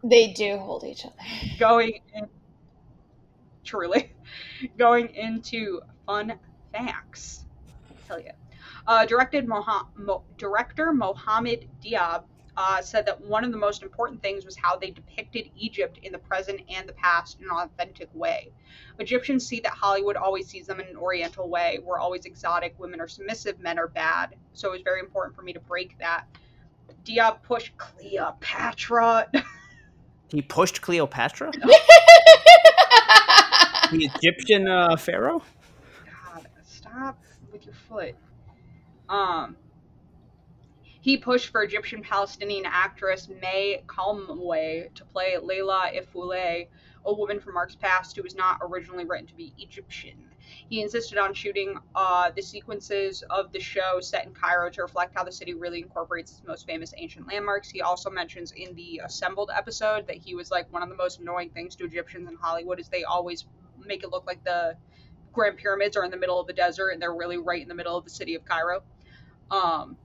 They 0.04 0.34
do 0.34 0.58
hold 0.58 0.84
each 0.84 1.06
other. 1.06 1.16
Going 1.60 1.94
in, 2.14 2.28
truly, 3.64 4.14
going 4.78 5.10
into 5.10 5.82
fun 6.06 6.40
facts. 6.72 7.46
Hell 8.08 8.20
yeah. 8.20 8.32
Uh, 8.86 9.06
directed 9.06 9.48
Moha- 9.48 9.88
Mo- 9.96 10.24
director 10.38 10.94
Mohammed 10.94 11.68
Diab 11.84 12.24
uh, 12.58 12.82
said 12.82 13.06
that 13.06 13.22
one 13.22 13.44
of 13.44 13.52
the 13.52 13.58
most 13.58 13.84
important 13.84 14.22
things 14.22 14.44
was 14.44 14.56
how 14.56 14.76
they 14.76 14.90
depicted 14.90 15.50
Egypt 15.56 16.00
in 16.02 16.12
the 16.12 16.18
present 16.18 16.60
and 16.70 16.90
the 16.90 16.94
past 16.94 17.38
in 17.40 17.46
an 17.46 17.52
authentic 17.52 18.10
way. 18.14 18.52
Egyptians 18.98 19.46
see 19.46 19.60
that 19.60 19.74
Hollywood 19.74 20.16
always 20.16 20.48
sees 20.48 20.66
them 20.66 20.80
in 20.80 20.88
an 20.88 20.98
oriental 20.98 21.48
way. 21.50 21.80
We're 21.84 22.00
always 22.00 22.26
exotic, 22.26 22.74
women 22.80 23.00
are 23.00 23.08
submissive, 23.08 23.60
men 23.60 23.78
are 23.78 23.88
bad. 23.88 24.36
So 24.54 24.70
it 24.70 24.72
was 24.72 24.82
very 24.82 25.00
important 25.00 25.36
for 25.36 25.44
me 25.44 25.54
to 25.54 25.60
break 25.60 26.00
that. 26.00 26.26
Diab 27.06 27.44
pushed 27.44 27.78
Cleopatra. 27.78 29.30
He 30.30 30.42
pushed 30.42 30.82
Cleopatra, 30.82 31.52
the 33.92 34.12
Egyptian 34.14 34.68
uh, 34.68 34.98
pharaoh. 34.98 35.42
God, 36.06 36.50
stop 36.66 37.18
with 37.50 37.64
your 37.66 37.76
foot. 37.88 38.14
Um, 39.08 39.56
he 41.08 41.16
pushed 41.16 41.54
for 41.54 41.64
Egyptian 41.64 42.02
Palestinian 42.02 42.66
actress 42.66 43.30
May 43.42 43.82
Calamawy 43.88 44.94
to 44.94 45.06
play 45.06 45.38
Layla 45.42 45.96
El-Faouly, 45.96 46.68
a 47.06 47.14
woman 47.14 47.40
from 47.40 47.54
Mark's 47.54 47.78
past 47.78 48.18
who 48.18 48.24
was 48.24 48.36
not 48.36 48.60
originally 48.62 49.06
written 49.06 49.26
to 49.28 49.34
be 49.34 49.54
Egyptian. 49.58 50.18
He 50.70 50.82
insisted 50.82 51.18
on 51.18 51.34
shooting 51.34 51.78
uh, 51.96 52.32
the 52.36 52.42
sequences 52.42 53.24
of 53.30 53.54
the 53.54 53.60
show 53.62 54.02
set 54.02 54.26
in 54.26 54.34
Cairo 54.34 54.70
to 54.70 54.82
reflect 54.82 55.16
how 55.16 55.24
the 55.24 55.32
city 55.32 55.54
really 55.54 55.80
incorporates 55.80 56.32
its 56.32 56.44
most 56.46 56.68
famous 56.68 56.94
ancient 56.98 57.26
landmarks. 57.26 57.70
He 57.70 57.82
also 57.82 58.10
mentions 58.10 58.52
in 58.52 58.76
the 58.76 59.00
Assembled 59.06 59.50
episode 59.56 60.08
that 60.08 60.18
he 60.18 60.36
was 60.36 60.52
like 60.52 60.70
one 60.74 60.84
of 60.84 60.90
the 60.90 60.96
most 60.96 61.22
annoying 61.22 61.52
things 61.52 61.78
to 61.78 61.86
Egyptians 61.86 62.28
in 62.28 62.36
Hollywood 62.36 62.82
is 62.82 62.90
they 62.90 63.06
always 63.06 63.46
make 63.80 64.04
it 64.04 64.10
look 64.10 64.28
like 64.28 64.44
the 64.44 64.76
Grand 65.32 65.56
Pyramids 65.56 65.96
are 65.96 66.04
in 66.04 66.12
the 66.12 66.18
middle 66.18 66.38
of 66.38 66.48
the 66.48 66.54
desert 66.54 66.90
and 66.90 67.02
they're 67.02 67.16
really 67.16 67.38
right 67.38 67.62
in 67.62 67.70
the 67.70 67.76
middle 67.76 67.96
of 67.96 68.04
the 68.04 68.10
city 68.10 68.36
of 68.36 68.44
Cairo. 68.44 68.84
Um, 69.50 69.96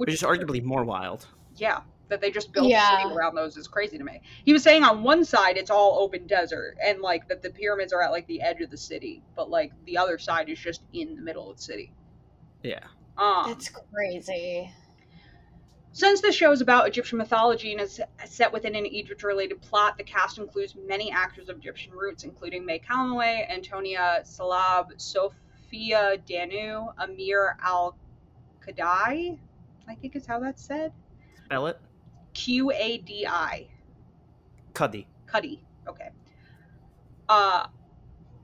Which 0.00 0.14
is 0.14 0.22
arguably 0.22 0.62
more 0.62 0.82
wild. 0.84 1.26
yeah, 1.56 1.80
that 2.08 2.20
they 2.22 2.30
just 2.30 2.52
built 2.52 2.68
Yeah. 2.68 2.98
a 2.98 3.02
city 3.02 3.14
around 3.14 3.34
those 3.34 3.56
is 3.56 3.68
crazy 3.68 3.98
to 3.98 4.02
me. 4.04 4.20
He 4.44 4.52
was 4.52 4.62
saying 4.62 4.82
on 4.82 5.02
one 5.02 5.24
side 5.24 5.56
it's 5.58 5.70
all 5.70 5.98
open 6.00 6.26
desert 6.26 6.76
and 6.82 7.00
like 7.00 7.28
that 7.28 7.42
the 7.42 7.50
pyramids 7.50 7.92
are 7.92 8.02
at 8.02 8.10
like 8.10 8.26
the 8.26 8.40
edge 8.40 8.60
of 8.62 8.70
the 8.70 8.76
city, 8.76 9.22
but 9.36 9.50
like 9.50 9.72
the 9.84 9.98
other 9.98 10.18
side 10.18 10.48
is 10.48 10.58
just 10.58 10.82
in 10.92 11.16
the 11.16 11.22
middle 11.22 11.50
of 11.50 11.56
the 11.58 11.62
city. 11.62 11.92
Yeah. 12.62 12.84
Um, 13.18 13.44
That's 13.48 13.68
crazy. 13.92 14.72
Since 15.92 16.20
the 16.20 16.32
show 16.32 16.50
is 16.52 16.60
about 16.60 16.86
Egyptian 16.88 17.18
mythology 17.18 17.72
and 17.72 17.80
is 17.80 18.00
set 18.24 18.52
within 18.52 18.74
an 18.76 18.86
Egypt 18.86 19.22
related 19.22 19.60
plot, 19.60 19.98
the 19.98 20.04
cast 20.04 20.38
includes 20.38 20.74
many 20.76 21.10
actors 21.12 21.48
of 21.48 21.58
Egyptian 21.58 21.92
roots, 21.92 22.22
including 22.24 22.64
May 22.64 22.78
Calamawy, 22.78 23.50
Antonia 23.50 24.20
Salab, 24.24 24.98
Sophia 25.00 26.16
Danu, 26.26 26.86
Amir 26.98 27.56
Al 27.62 27.96
Qadai, 28.66 29.38
I 29.88 29.94
think 29.94 30.16
is 30.16 30.26
how 30.26 30.38
that's 30.40 30.64
said. 30.64 30.92
Spell 31.44 31.66
it. 31.66 31.80
Q 32.34 32.70
A 32.70 32.98
D 32.98 33.26
I. 33.26 33.68
Cuddy. 34.74 35.06
Cuddy. 35.26 35.62
Okay. 35.88 36.10
Uh, 37.28 37.66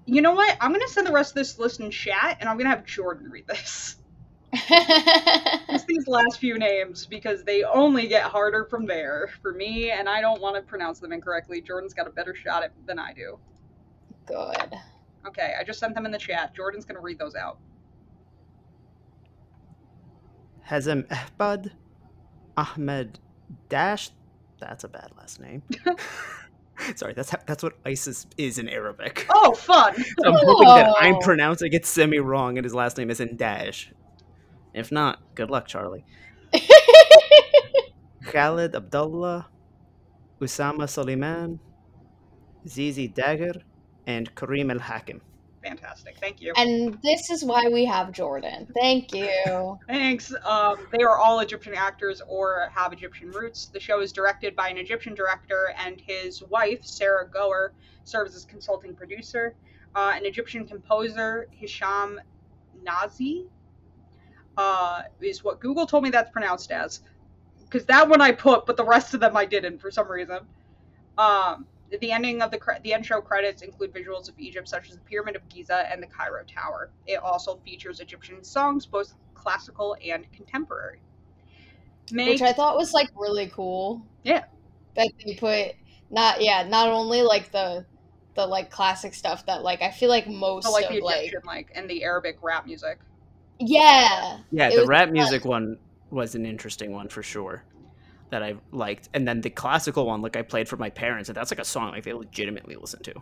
you 0.07 0.23
know 0.23 0.35
what? 0.35 0.57
I'm 0.61 0.73
gonna 0.73 0.89
send 0.89 1.07
the 1.07 1.13
rest 1.13 1.33
of 1.33 1.35
this 1.37 1.59
list 1.59 1.81
in 1.81 1.91
chat, 1.91 2.39
and 2.41 2.49
I'm 2.49 2.57
gonna 2.57 2.71
have 2.71 2.85
Jordan 2.85 3.31
read 3.31 3.47
this. 3.47 3.97
Just 5.71 5.87
these 5.87 6.07
last 6.07 6.39
few 6.39 6.59
names 6.59 7.07
because 7.07 7.43
they 7.45 7.65
only 7.65 8.07
get 8.07 8.23
harder 8.23 8.65
from 8.65 8.87
there 8.87 9.29
for 9.43 9.53
me, 9.53 9.91
and 9.91 10.09
I 10.09 10.21
don't 10.21 10.41
want 10.41 10.57
to 10.57 10.63
pronounce 10.63 11.01
them 11.01 11.13
incorrectly. 11.13 11.61
Jordan's 11.61 11.95
got 11.95 12.07
a 12.07 12.11
better 12.11 12.35
shot 12.35 12.63
at 12.63 12.73
than 12.87 12.99
I 12.99 13.13
do. 13.13 13.39
Good. 14.27 14.75
Okay, 15.27 15.55
I 15.59 15.65
just 15.65 15.81
sent 15.81 15.95
them 15.95 16.07
in 16.07 16.13
the 16.13 16.19
chat. 16.19 16.55
Jordan's 16.55 16.85
gonna 16.85 17.01
read 17.01 17.19
those 17.19 17.35
out. 17.35 17.59
Hazem 20.70 21.06
Ehbad 21.09 21.70
Ahmed 22.56 23.18
Dash. 23.68 24.10
That's 24.59 24.84
a 24.84 24.88
bad 24.88 25.10
last 25.16 25.40
name. 25.40 25.62
Sorry, 26.97 27.14
that's 27.14 27.30
how, 27.30 27.38
that's 27.47 27.62
what 27.62 27.74
ISIS 27.86 28.26
is 28.36 28.59
in 28.59 28.68
Arabic. 28.68 29.26
Oh, 29.30 29.55
fun! 29.55 29.94
So 30.20 30.28
I'm 30.28 30.34
hoping 30.34 30.68
that 30.68 30.94
I'm 31.01 31.14
Oh. 31.16 31.20
pronouncing 31.20 31.72
it 31.72 31.86
semi 31.86 32.18
wrong 32.18 32.59
and 32.59 32.64
his 32.64 32.74
last 32.74 32.98
name 32.98 33.10
is 33.10 33.20
in 33.20 33.36
Dash. 33.36 33.93
If 34.74 34.93
not, 34.93 35.20
good 35.34 35.51
luck, 35.51 35.66
Charlie. 35.66 36.05
Khalid 38.24 38.74
Abdullah, 38.74 39.47
Usama 40.40 40.88
Suleiman, 40.88 41.60
Zizi 42.66 43.09
Dagger, 43.09 43.55
and 44.06 44.34
Kareem 44.34 44.70
Al 44.70 44.80
Hakim. 44.80 45.20
Fantastic. 45.66 46.16
Thank 46.20 46.40
you. 46.40 46.52
and 46.56 46.98
this 47.02 47.30
is 47.30 47.44
why 47.44 47.68
we 47.72 47.84
have 47.84 48.12
Jordan. 48.12 48.68
Thank 48.80 49.12
you. 49.12 49.78
Thanks. 49.88 50.32
Um, 50.44 50.86
they 50.93 51.02
are 51.02 51.18
all 51.18 51.40
Egyptian 51.40 51.74
actors 51.74 52.22
or 52.28 52.70
have 52.72 52.93
Egyptian 52.93 53.30
roots. 53.30 53.66
The 53.66 53.80
show 53.80 54.01
is 54.01 54.12
directed 54.12 54.55
by 54.55 54.68
an 54.68 54.78
Egyptian 54.78 55.14
director, 55.14 55.74
and 55.84 56.01
his 56.01 56.43
wife, 56.44 56.84
Sarah 56.84 57.28
Goher, 57.28 57.70
serves 58.05 58.36
as 58.36 58.44
consulting 58.44 58.94
producer. 58.94 59.55
Uh, 59.94 60.12
an 60.14 60.24
Egyptian 60.24 60.66
composer, 60.66 61.48
Hisham 61.51 62.20
Nazih, 62.84 63.47
uh, 64.56 65.02
is 65.20 65.43
what 65.43 65.60
Google 65.60 65.86
told 65.86 66.05
me 66.05 66.10
that's 66.10 66.30
pronounced 66.30 66.70
as. 66.70 67.01
Because 67.64 67.84
that 67.86 68.09
one 68.09 68.20
I 68.20 68.30
put, 68.30 68.66
but 68.66 68.76
the 68.76 68.84
rest 68.84 69.14
of 69.14 69.20
them 69.20 69.36
I 69.36 69.44
didn't 69.44 69.80
for 69.80 69.90
some 69.90 70.09
reason. 70.09 70.40
Um, 71.18 71.66
the 71.91 72.13
ending 72.13 72.43
of 72.43 72.51
the 72.51 72.59
cre- 72.59 72.81
the 72.83 72.93
end 72.93 73.07
show 73.07 73.21
credits 73.21 73.63
include 73.63 73.93
visuals 73.93 74.29
of 74.29 74.39
Egypt, 74.39 74.69
such 74.69 74.89
as 74.91 74.97
the 74.97 75.05
Pyramid 75.05 75.37
of 75.37 75.49
Giza 75.49 75.91
and 75.91 76.03
the 76.03 76.07
Cairo 76.07 76.45
Tower. 76.45 76.91
It 77.07 77.17
also 77.17 77.57
features 77.65 78.01
Egyptian 78.01 78.43
songs, 78.43 78.87
both 78.87 79.15
classical 79.35 79.97
and 80.05 80.31
contemporary. 80.33 81.01
Make 82.11 82.29
which 82.29 82.43
I 82.43 82.53
thought 82.53 82.77
was 82.77 82.93
like 82.93 83.09
really 83.17 83.49
cool. 83.49 84.03
Yeah. 84.23 84.45
That 84.95 85.11
they 85.25 85.35
put 85.35 85.75
not 86.11 86.43
yeah, 86.43 86.67
not 86.69 86.89
only 86.89 87.23
like 87.23 87.51
the 87.53 87.85
the 88.35 88.47
like 88.47 88.71
classic 88.71 89.15
stuff 89.15 89.47
that 89.47 89.63
like 89.63 89.83
I 89.83 89.91
feel 89.91 90.09
like 90.09 90.27
most 90.29 90.65
so, 90.67 90.73
like 90.73 90.85
of 90.87 90.93
the 90.93 91.01
like 91.01 91.19
Egyptian 91.27 91.41
like 91.47 91.73
and 91.75 91.89
the 91.89 92.05
Arabic 92.05 92.39
rap 92.43 92.67
music. 92.67 92.99
yeah. 93.59 94.39
Yeah, 94.51 94.71
It 94.71 94.77
the 94.77 94.81
was 94.83 94.89
rap 94.89 95.07
fun. 95.07 95.13
music 95.15 95.45
one 95.45 95.79
was 96.11 96.35
an 96.35 96.47
interesting 96.47 96.93
one 96.93 97.09
for 97.09 97.23
sure 97.23 97.65
that 98.31 98.43
I 98.43 98.57
liked. 98.73 99.09
And 99.15 99.27
then 99.27 99.40
the 99.40 99.51
classical 99.51 100.07
one, 100.07 100.23
like 100.23 100.36
I 100.36 100.43
played 100.43 100.69
for 100.69 100.77
my 100.77 100.90
parents, 100.90 101.28
and 101.28 101.36
that's 101.36 101.51
like 101.51 101.61
a 101.61 101.65
song 101.65 101.93
like 101.93 102.05
they 102.05 102.12
legitimately 102.12 102.77
listen 102.77 103.03
to. 103.05 103.15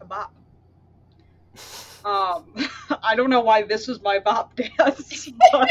A 0.00 0.04
bop. 0.04 0.34
Um, 2.04 2.44
I 3.02 3.14
don't 3.16 3.30
know 3.30 3.40
why 3.40 3.62
this 3.62 3.86
was 3.86 4.00
my 4.02 4.18
bop 4.18 4.56
dance, 4.56 5.28
but 5.52 5.70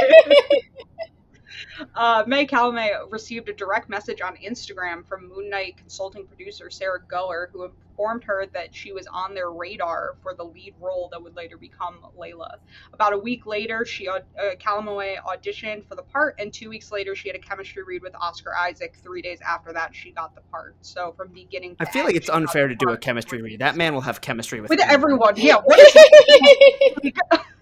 uh, 1.96 2.24
May 2.28 2.46
Calamawy 2.46 3.12
received 3.12 3.50
a 3.50 3.54
direct 3.54 3.90
message 3.90 4.22
on 4.22 4.36
Instagram 4.38 5.06
from 5.08 5.30
Moon 5.30 5.50
Knight 5.50 5.78
consulting 5.78 6.26
producer 6.26 6.70
Sarah 6.70 7.02
Goher, 7.02 7.48
who 7.52 7.64
informed 7.66 8.24
her 8.26 8.46
that 8.54 8.76
she 8.76 8.92
was 8.92 9.08
on 9.08 9.34
their 9.34 9.52
radar 9.52 10.16
for 10.22 10.34
the 10.36 10.44
lead 10.44 10.76
role 10.80 11.10
that 11.12 11.22
would 11.22 11.36
later 11.36 11.58
become 11.58 11.98
Layla. 12.18 12.58
About 12.94 13.14
a 13.14 13.18
week 13.18 13.46
later, 13.46 13.86
she 13.86 14.08
uh, 14.08 14.20
Calamawy 14.60 15.18
auditioned 15.24 15.88
for 15.88 15.96
the 15.96 16.04
part, 16.04 16.36
and 16.40 16.54
two 16.54 16.70
weeks 16.70 16.92
later, 16.92 17.16
she 17.16 17.30
had 17.30 17.36
a 17.36 17.40
chemistry 17.40 17.84
read 17.84 18.04
with 18.04 18.16
Oscar 18.16 18.56
Isaac. 18.56 18.96
Three 19.02 19.22
days 19.22 19.40
after 19.42 19.74
that, 19.74 19.96
she 19.96 20.12
got 20.12 20.36
the 20.36 20.42
part. 20.42 20.76
So 20.82 21.14
from 21.18 21.30
beginning, 21.30 21.76
to 21.78 21.84
I 21.84 21.86
feel 21.92 22.02
end, 22.02 22.08
like 22.08 22.16
it's 22.16 22.30
unfair 22.30 22.68
to 22.68 22.76
do 22.76 22.90
a 22.90 22.98
chemistry 22.98 23.42
read. 23.42 23.60
That 23.60 23.76
man 23.76 23.94
will 23.94 24.02
have 24.02 24.22
chemistry 24.22 24.62
with, 24.62 24.70
with 24.70 24.80
anyone. 24.80 24.94
everyone. 24.94 25.34
Yeah, 25.38 25.58
what 25.64 25.80
is 27.04 27.14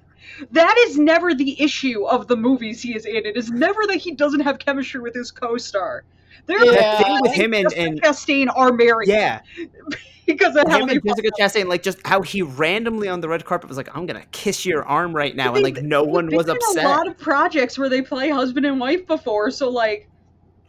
that 0.52 0.76
is 0.88 0.98
never 0.98 1.34
the 1.34 1.62
issue 1.62 2.06
of 2.06 2.28
the 2.28 2.36
movies 2.36 2.82
he 2.82 2.96
is 2.96 3.06
in. 3.06 3.26
It 3.26 3.38
is 3.38 3.52
never 3.52 3.82
that 3.88 3.98
he 3.98 4.12
doesn't 4.14 4.42
have 4.42 4.60
chemistry 4.60 5.02
with 5.02 5.14
his 5.16 5.32
co-star. 5.32 6.04
There 6.48 6.58
are 6.60 6.66
Yeah. 6.66 6.98
The 6.98 7.04
thing 7.04 7.18
with 7.22 7.32
him 7.34 7.54
and, 7.54 7.64
Jessica 7.64 7.82
and 7.82 8.02
Chastain 8.02 8.48
are 8.56 8.72
married. 8.74 9.08
yeah, 9.10 9.42
because 10.26 10.56
of 10.56 10.68
how 10.68 10.80
him 10.80 10.88
they 10.88 10.96
and 10.96 11.04
Jessica 11.06 11.30
Chastain, 11.40 11.68
like 11.68 11.82
just 11.84 12.06
how 12.06 12.22
he 12.22 12.42
randomly 12.42 13.08
on 13.08 13.22
the 13.22 13.28
red 13.30 13.46
carpet 13.46 13.68
was 13.68 13.78
like, 13.78 13.90
"I'm 13.96 14.06
gonna 14.06 14.26
kiss 14.32 14.66
your 14.66 14.84
arm 14.86 15.16
right 15.16 15.36
now," 15.36 15.54
and 15.56 15.64
like 15.64 15.82
no 15.82 16.04
They've 16.06 16.14
one 16.14 16.36
was 16.36 16.48
upset. 16.50 16.86
A 16.86 16.88
lot 16.88 17.08
of 17.08 17.18
projects 17.18 17.78
where 17.80 17.90
they 17.90 18.02
play 18.02 18.30
husband 18.30 18.66
and 18.66 18.80
wife 18.80 19.08
before, 19.08 19.50
so 19.52 19.70
like, 19.70 20.08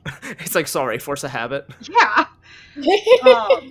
it's 0.39 0.55
like, 0.55 0.69
sorry, 0.69 0.99
force 0.99 1.25
a 1.25 1.29
habit. 1.29 1.69
yeah. 1.83 2.27
Um, 3.25 3.71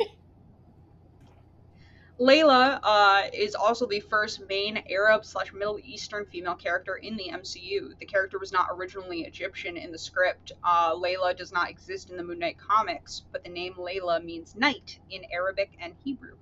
Layla 2.20 2.80
uh, 2.82 3.24
is 3.34 3.56
also 3.56 3.86
the 3.86 4.00
first 4.00 4.48
main 4.48 4.82
Arab 4.90 5.26
slash 5.26 5.52
Middle 5.52 5.80
Eastern 5.84 6.26
female 6.26 6.56
character 6.56 6.96
in 6.96 7.18
the 7.18 7.30
MCU. 7.34 7.98
The 8.00 8.06
character 8.06 8.40
was 8.40 8.54
not 8.54 8.68
originally 8.72 9.22
Egyptian 9.24 9.76
in 9.76 9.92
the 9.92 9.98
script. 9.98 10.54
Uh, 10.64 10.96
Layla 10.96 11.36
does 11.36 11.52
not 11.52 11.70
exist 11.70 12.10
in 12.12 12.16
the 12.18 12.24
Moon 12.24 12.40
Knight 12.40 12.58
comics, 12.58 13.24
but 13.34 13.44
the 13.44 13.50
name 13.50 13.74
Layla 13.74 14.24
means 14.24 14.56
night 14.56 14.98
in 15.10 15.24
Arabic 15.34 15.72
and 15.82 15.94
Hebrew, 16.06 16.36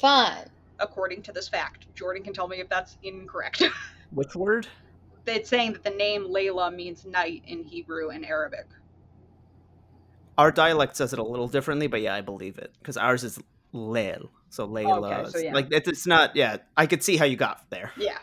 Fun. 0.00 0.50
according 0.80 1.22
to 1.22 1.32
this 1.32 1.48
fact. 1.48 1.86
Jordan 1.94 2.24
can 2.24 2.32
tell 2.32 2.48
me 2.48 2.58
if 2.58 2.68
that's 2.68 2.98
incorrect. 3.04 3.62
Which 4.10 4.34
word? 4.34 4.66
it's 5.28 5.48
saying 5.48 5.72
that 5.72 5.82
the 5.84 5.90
name 5.90 6.24
Layla 6.28 6.74
means 6.74 7.04
night 7.04 7.42
in 7.46 7.62
Hebrew 7.64 8.10
and 8.10 8.24
Arabic. 8.24 8.66
Our 10.38 10.52
dialect 10.52 10.96
says 10.96 11.12
it 11.12 11.18
a 11.18 11.22
little 11.24 11.48
differently, 11.48 11.86
but 11.86 12.00
yeah, 12.00 12.14
I 12.14 12.20
believe 12.20 12.58
it 12.58 12.72
because 12.78 12.96
ours 12.96 13.24
is 13.24 13.40
Leil. 13.76 14.28
So 14.50 14.66
Layla. 14.66 15.20
Okay, 15.20 15.30
so 15.30 15.38
yeah. 15.38 15.54
Like 15.54 15.68
it's, 15.70 15.88
it's 15.88 16.06
not. 16.06 16.34
Yeah, 16.36 16.58
I 16.76 16.86
could 16.86 17.02
see 17.02 17.16
how 17.16 17.24
you 17.24 17.36
got 17.36 17.68
there. 17.70 17.92
Yeah. 17.96 18.18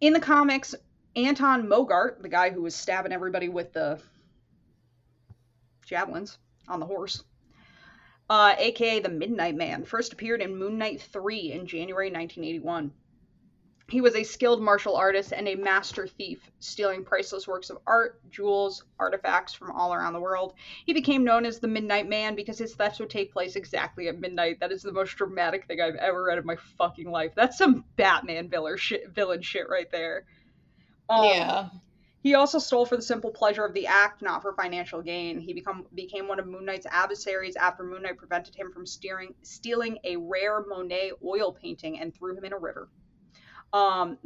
In 0.00 0.12
the 0.12 0.20
comics, 0.20 0.74
Anton 1.14 1.68
Mogart, 1.68 2.22
the 2.22 2.28
guy 2.28 2.50
who 2.50 2.62
was 2.62 2.74
stabbing 2.74 3.12
everybody 3.12 3.48
with 3.48 3.72
the 3.72 4.00
javelins 5.86 6.38
on 6.68 6.80
the 6.80 6.86
horse, 6.86 7.22
uh, 8.28 8.54
aka 8.58 9.00
the 9.00 9.08
Midnight 9.08 9.54
Man, 9.54 9.84
first 9.84 10.12
appeared 10.12 10.40
in 10.40 10.56
Moon 10.56 10.78
Knight 10.78 11.00
3 11.00 11.52
in 11.52 11.66
January 11.66 12.10
1981. 12.10 12.92
He 13.92 14.00
was 14.00 14.16
a 14.16 14.22
skilled 14.22 14.62
martial 14.62 14.96
artist 14.96 15.34
and 15.34 15.46
a 15.46 15.54
master 15.54 16.06
thief, 16.06 16.50
stealing 16.60 17.04
priceless 17.04 17.46
works 17.46 17.68
of 17.68 17.76
art, 17.86 18.22
jewels, 18.30 18.84
artifacts 18.98 19.52
from 19.52 19.70
all 19.72 19.92
around 19.92 20.14
the 20.14 20.20
world. 20.20 20.54
He 20.86 20.94
became 20.94 21.24
known 21.24 21.44
as 21.44 21.58
the 21.58 21.68
Midnight 21.68 22.08
Man 22.08 22.34
because 22.34 22.56
his 22.56 22.74
thefts 22.74 23.00
would 23.00 23.10
take 23.10 23.34
place 23.34 23.54
exactly 23.54 24.08
at 24.08 24.18
midnight. 24.18 24.60
That 24.60 24.72
is 24.72 24.80
the 24.80 24.92
most 24.92 25.16
dramatic 25.16 25.66
thing 25.66 25.82
I've 25.82 25.96
ever 25.96 26.24
read 26.24 26.38
in 26.38 26.46
my 26.46 26.56
fucking 26.78 27.10
life. 27.10 27.32
That's 27.36 27.58
some 27.58 27.84
Batman 27.96 28.48
villain 28.48 28.78
shit, 28.78 29.10
villain 29.10 29.42
shit 29.42 29.68
right 29.68 29.90
there. 29.92 30.24
Um, 31.10 31.24
yeah. 31.26 31.68
He 32.22 32.34
also 32.34 32.60
stole 32.60 32.86
for 32.86 32.96
the 32.96 33.02
simple 33.02 33.30
pleasure 33.30 33.66
of 33.66 33.74
the 33.74 33.88
act, 33.88 34.22
not 34.22 34.40
for 34.40 34.54
financial 34.54 35.02
gain. 35.02 35.38
He 35.38 35.52
become 35.52 35.84
became 35.94 36.28
one 36.28 36.40
of 36.40 36.46
Moon 36.46 36.64
Knight's 36.64 36.86
adversaries 36.86 37.56
after 37.56 37.82
Moon 37.82 38.04
Knight 38.04 38.16
prevented 38.16 38.54
him 38.54 38.72
from 38.72 38.86
steering, 38.86 39.34
stealing 39.42 39.98
a 40.04 40.16
rare 40.16 40.64
Monet 40.66 41.12
oil 41.22 41.52
painting 41.52 42.00
and 42.00 42.14
threw 42.14 42.34
him 42.34 42.46
in 42.46 42.54
a 42.54 42.58
river. 42.58 42.88
Um, 43.72 44.18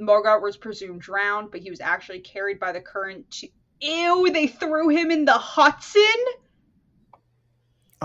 was 0.43 0.57
presumed 0.57 1.01
drowned, 1.01 1.51
but 1.51 1.61
he 1.61 1.71
was 1.71 1.81
actually 1.81 2.21
carried 2.21 2.59
by 2.59 2.73
the 2.73 2.81
current 2.81 3.31
to. 3.33 3.49
Ew! 3.81 4.31
They 4.33 4.47
threw 4.47 4.89
him 4.89 5.11
in 5.11 5.25
the 5.25 5.33
Hudson. 5.33 6.03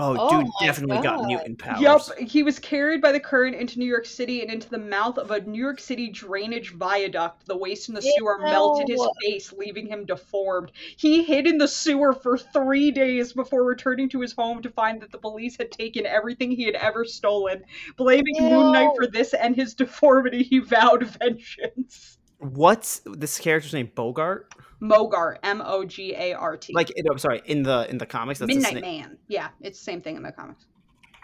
Oh, 0.02 0.16
Oh 0.18 0.30
dude, 0.30 0.50
my 0.60 0.66
definitely 0.66 0.98
got 1.00 1.24
mutant 1.26 1.58
powers. 1.58 1.80
Yep, 1.80 2.28
he 2.28 2.42
was 2.42 2.58
carried 2.58 3.00
by 3.00 3.12
the 3.12 3.20
current 3.20 3.54
into 3.54 3.78
New 3.78 3.86
York 3.86 4.04
City 4.04 4.42
and 4.42 4.50
into 4.50 4.68
the 4.68 4.78
mouth 4.78 5.16
of 5.16 5.30
a 5.30 5.40
New 5.40 5.60
York 5.60 5.78
City 5.78 6.08
drainage 6.08 6.72
viaduct. 6.72 7.46
The 7.46 7.56
waste 7.56 7.88
in 7.88 7.94
the 7.94 8.02
sewer 8.02 8.38
melted 8.40 8.88
his 8.88 9.06
face, 9.22 9.52
leaving 9.52 9.86
him 9.86 10.04
deformed. 10.04 10.72
He 10.96 11.22
hid 11.22 11.46
in 11.46 11.58
the 11.58 11.68
sewer 11.68 12.12
for 12.12 12.36
three 12.36 12.90
days 12.90 13.32
before 13.32 13.64
returning 13.64 14.08
to 14.10 14.20
his 14.20 14.32
home 14.32 14.60
to 14.62 14.70
find 14.70 15.00
that 15.02 15.12
the 15.12 15.18
police 15.18 15.56
had 15.56 15.70
taken 15.70 16.04
everything 16.04 16.50
he 16.50 16.64
had 16.64 16.74
ever 16.74 17.04
stolen. 17.04 17.62
Blaming 17.96 18.36
Moon 18.40 18.72
Knight 18.72 18.90
for 18.96 19.06
this 19.06 19.34
and 19.34 19.54
his 19.54 19.74
deformity, 19.74 20.42
he 20.42 20.58
vowed 20.58 21.04
vengeance. 21.04 22.18
What's 22.42 23.02
this 23.06 23.38
character's 23.38 23.72
name? 23.72 23.90
Bogart? 23.94 24.52
Mogart, 24.82 25.36
M 25.44 25.62
O 25.64 25.84
G 25.84 26.14
A 26.16 26.34
R 26.34 26.56
T. 26.56 26.72
Like, 26.74 26.90
no, 26.96 27.12
I'm 27.12 27.18
sorry, 27.18 27.40
in 27.46 27.62
the 27.62 27.88
in 27.88 27.98
the 27.98 28.06
comics, 28.06 28.40
that's 28.40 28.52
Midnight 28.52 28.74
name. 28.74 29.00
Man. 29.00 29.18
Yeah, 29.28 29.48
it's 29.60 29.78
the 29.78 29.84
same 29.84 30.00
thing 30.00 30.16
in 30.16 30.22
the 30.22 30.32
comics. 30.32 30.66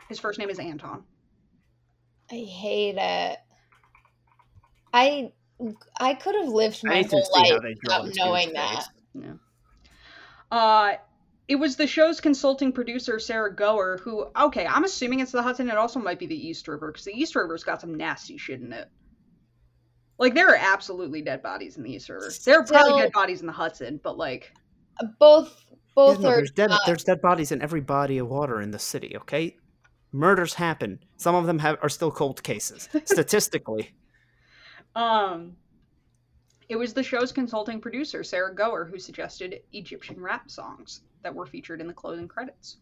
His 0.08 0.20
first 0.20 0.38
name 0.38 0.48
is 0.48 0.60
Anton. 0.60 1.02
I 2.30 2.36
hate 2.36 2.96
it. 2.96 3.38
I 4.92 5.32
I 5.98 6.14
could 6.14 6.36
have 6.36 6.48
lived 6.48 6.84
my 6.84 7.02
whole 7.02 7.28
life 7.34 7.60
without 7.82 8.08
knowing 8.14 8.52
that. 8.52 8.76
face. 8.76 8.88
Yeah. 9.14 9.32
Uh, 10.50 10.92
it 11.48 11.56
was 11.56 11.76
the 11.76 11.86
show's 11.86 12.20
consulting 12.20 12.72
producer 12.72 13.18
Sarah 13.18 13.54
Goher 13.54 13.98
who. 14.00 14.26
Okay, 14.40 14.66
I'm 14.66 14.84
assuming 14.84 15.18
it's 15.18 15.32
the 15.32 15.42
Hudson. 15.42 15.68
It 15.68 15.76
also 15.76 15.98
might 15.98 16.20
be 16.20 16.26
the 16.26 16.48
East 16.48 16.68
River 16.68 16.92
because 16.92 17.04
the 17.04 17.12
East 17.12 17.34
River's 17.34 17.64
got 17.64 17.80
some 17.80 17.96
nasty 17.96 18.38
shit 18.38 18.60
in 18.60 18.72
it. 18.72 18.88
Like 20.18 20.34
there 20.34 20.48
are 20.48 20.56
absolutely 20.56 21.22
dead 21.22 21.42
bodies 21.42 21.76
in 21.76 21.82
the 21.84 21.92
East 21.92 22.08
River. 22.08 22.30
There 22.44 22.58
are 22.60 22.64
probably 22.64 22.90
Still- 22.90 22.98
dead 22.98 23.12
bodies 23.12 23.40
in 23.40 23.46
the 23.46 23.52
Hudson, 23.52 24.00
but 24.02 24.16
like 24.18 24.52
Both 25.18 25.64
both 25.94 26.18
Yeah, 26.18 26.22
no, 26.22 26.28
are 26.30 26.36
there's 26.36 26.50
dead 26.52 26.70
not- 26.70 26.80
there's 26.86 27.04
dead 27.04 27.20
bodies 27.20 27.52
in 27.52 27.62
every 27.62 27.80
body 27.80 28.18
of 28.18 28.28
water 28.28 28.60
in 28.60 28.70
the 28.72 28.78
city. 28.78 29.16
Okay, 29.16 29.56
murders 30.12 30.54
happen. 30.54 30.98
Some 31.16 31.34
of 31.34 31.46
them 31.46 31.58
have 31.60 31.78
are 31.82 31.88
still 31.88 32.10
cold 32.10 32.42
cases. 32.42 32.88
Statistically, 33.04 33.94
um. 34.94 35.56
It 36.68 36.76
was 36.76 36.92
the 36.92 37.02
show's 37.02 37.32
consulting 37.32 37.80
producer, 37.80 38.22
Sarah 38.22 38.54
Goher, 38.54 38.90
who 38.90 38.98
suggested 38.98 39.60
Egyptian 39.72 40.20
rap 40.20 40.50
songs 40.50 41.00
that 41.22 41.34
were 41.34 41.46
featured 41.46 41.80
in 41.80 41.86
the 41.86 41.94
closing 41.94 42.28
credits. 42.28 42.76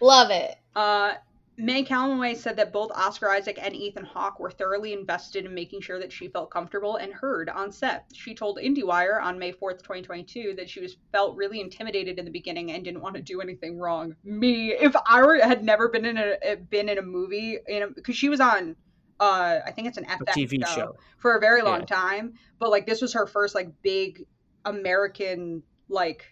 love 0.00 0.30
it. 0.30 0.54
Uh, 0.76 1.14
May 1.60 1.84
Calamawy 1.84 2.36
said 2.36 2.56
that 2.58 2.72
both 2.72 2.92
Oscar 2.92 3.28
Isaac 3.30 3.58
and 3.60 3.74
Ethan 3.74 4.04
Hawke 4.04 4.38
were 4.38 4.50
thoroughly 4.50 4.92
invested 4.92 5.44
in 5.44 5.52
making 5.52 5.80
sure 5.80 5.98
that 5.98 6.12
she 6.12 6.28
felt 6.28 6.52
comfortable 6.52 6.96
and 6.96 7.12
heard 7.12 7.48
on 7.48 7.72
set. 7.72 8.04
She 8.14 8.32
told 8.32 8.58
IndieWire 8.58 9.20
on 9.20 9.40
May 9.40 9.52
4th, 9.52 9.78
2022, 9.82 10.54
that 10.56 10.70
she 10.70 10.78
was 10.80 10.96
felt 11.10 11.34
really 11.36 11.60
intimidated 11.60 12.16
in 12.20 12.24
the 12.24 12.30
beginning 12.30 12.70
and 12.70 12.84
didn't 12.84 13.00
want 13.02 13.16
to 13.16 13.22
do 13.22 13.40
anything 13.40 13.76
wrong. 13.76 14.14
Me, 14.22 14.70
if 14.72 14.94
I 15.04 15.20
were, 15.20 15.36
had 15.38 15.64
never 15.64 15.88
been 15.88 16.04
in 16.04 16.16
a 16.16 16.56
been 16.70 16.88
in 16.88 16.98
a 16.98 17.02
movie, 17.02 17.58
in 17.66 17.92
because 17.92 18.14
she 18.14 18.28
was 18.28 18.38
on, 18.38 18.76
uh, 19.18 19.58
I 19.66 19.72
think 19.72 19.88
it's 19.88 19.98
an 19.98 20.04
a 20.04 20.10
FX 20.24 20.34
TV 20.34 20.64
show, 20.64 20.74
show. 20.76 20.96
for 21.18 21.34
a 21.36 21.40
very 21.40 21.62
long 21.62 21.80
Yeah. 21.80 21.86
time, 21.86 22.34
but 22.60 22.70
like 22.70 22.86
this 22.86 23.02
was 23.02 23.12
her 23.14 23.26
first 23.26 23.56
like 23.56 23.68
big 23.82 24.24
American 24.64 25.64
like 25.88 26.24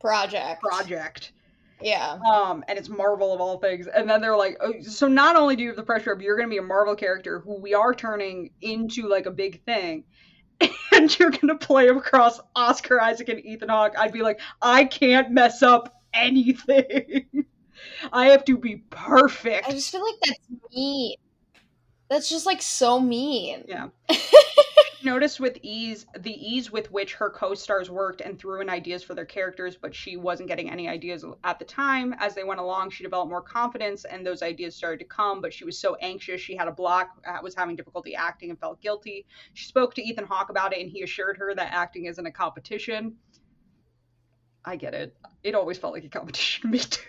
Project. 0.00 0.62
project 0.62 1.32
Yeah. 1.80 2.18
um 2.32 2.64
and 2.68 2.78
it's 2.78 2.88
marvel 2.88 3.34
of 3.34 3.40
all 3.40 3.58
things 3.58 3.86
and 3.86 4.08
then 4.08 4.20
they're 4.20 4.36
like 4.36 4.56
oh, 4.60 4.72
so 4.82 5.06
not 5.08 5.36
only 5.36 5.56
do 5.56 5.62
you 5.62 5.68
have 5.68 5.76
the 5.76 5.82
pressure 5.82 6.12
of 6.12 6.22
you're 6.22 6.36
going 6.36 6.48
to 6.48 6.50
be 6.50 6.58
a 6.58 6.62
marvel 6.62 6.94
character 6.96 7.40
who 7.40 7.60
we 7.60 7.74
are 7.74 7.94
turning 7.94 8.50
into 8.62 9.08
like 9.08 9.26
a 9.26 9.30
big 9.30 9.62
thing 9.64 10.04
and 10.92 11.18
you're 11.18 11.30
going 11.30 11.48
to 11.48 11.54
play 11.56 11.88
across 11.88 12.40
oscar 12.54 13.00
isaac 13.00 13.28
and 13.28 13.44
ethan 13.44 13.68
hawke 13.68 13.94
i'd 13.98 14.12
be 14.12 14.22
like 14.22 14.40
i 14.62 14.84
can't 14.84 15.30
mess 15.30 15.62
up 15.62 16.00
anything 16.14 17.26
i 18.12 18.26
have 18.26 18.44
to 18.44 18.56
be 18.56 18.76
perfect 18.90 19.68
I 19.68 19.72
just 19.72 19.90
feel 19.92 20.02
like 20.02 20.14
that's 20.24 20.40
mean. 20.74 21.16
That's 22.08 22.30
just 22.30 22.46
like 22.46 22.62
so 22.62 23.00
mean. 23.00 23.64
yeah 23.68 23.88
noticed 25.06 25.38
with 25.38 25.56
ease 25.62 26.04
the 26.18 26.32
ease 26.32 26.72
with 26.72 26.90
which 26.90 27.14
her 27.14 27.30
co-stars 27.30 27.88
worked 27.88 28.20
and 28.20 28.38
threw 28.38 28.60
in 28.60 28.68
ideas 28.68 29.04
for 29.04 29.14
their 29.14 29.24
characters, 29.24 29.76
but 29.76 29.94
she 29.94 30.16
wasn't 30.16 30.48
getting 30.48 30.68
any 30.68 30.88
ideas 30.88 31.24
at 31.44 31.58
the 31.60 31.64
time. 31.64 32.12
As 32.18 32.34
they 32.34 32.42
went 32.42 32.58
along, 32.60 32.90
she 32.90 33.04
developed 33.04 33.30
more 33.30 33.40
confidence, 33.40 34.04
and 34.04 34.26
those 34.26 34.42
ideas 34.42 34.74
started 34.74 34.98
to 34.98 35.04
come. 35.06 35.40
But 35.40 35.54
she 35.54 35.64
was 35.64 35.78
so 35.78 35.94
anxious, 36.02 36.40
she 36.40 36.56
had 36.56 36.66
a 36.66 36.72
block, 36.72 37.10
uh, 37.26 37.38
was 37.40 37.54
having 37.54 37.76
difficulty 37.76 38.16
acting, 38.16 38.50
and 38.50 38.58
felt 38.58 38.82
guilty. 38.82 39.24
She 39.54 39.66
spoke 39.66 39.94
to 39.94 40.02
Ethan 40.02 40.26
Hawke 40.26 40.50
about 40.50 40.74
it, 40.74 40.80
and 40.80 40.90
he 40.90 41.02
assured 41.02 41.36
her 41.38 41.54
that 41.54 41.72
acting 41.72 42.06
isn't 42.06 42.26
a 42.26 42.32
competition. 42.32 43.14
I 44.64 44.74
get 44.74 44.92
it. 44.92 45.16
It 45.44 45.54
always 45.54 45.78
felt 45.78 45.94
like 45.94 46.04
a 46.04 46.08
competition 46.08 46.62
to 46.62 46.68
me 46.72 46.78
too. 46.80 47.02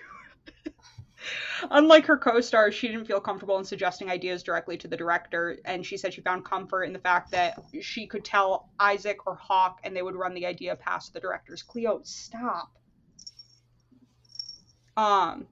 Unlike 1.72 2.06
her 2.06 2.18
co 2.18 2.41
stars, 2.41 2.76
she 2.76 2.88
didn't 2.88 3.06
feel 3.06 3.20
comfortable 3.20 3.58
in 3.58 3.66
suggesting 3.66 4.10
ideas 4.10 4.44
directly 4.44 4.78
to 4.78 4.88
the 4.88 4.98
director, 4.98 5.58
and 5.66 5.86
she 5.86 5.98
said 5.98 6.14
she 6.14 6.22
found 6.22 6.45
comfort 6.45 6.84
in 6.84 6.94
the 6.94 6.99
fact 6.99 7.32
that 7.32 7.58
she 7.82 8.08
could 8.08 8.24
tell 8.24 8.70
Isaac 8.80 9.26
or 9.26 9.36
Hawk 9.36 9.80
and 9.84 9.95
they 9.95 10.02
would 10.02 10.16
run 10.16 10.34
the 10.34 10.45
idea 10.45 10.76
past 10.76 11.14
the 11.14 11.20
directors. 11.20 11.64
Cleo, 11.64 12.02
stop. 12.04 12.72
Um, 14.95 15.48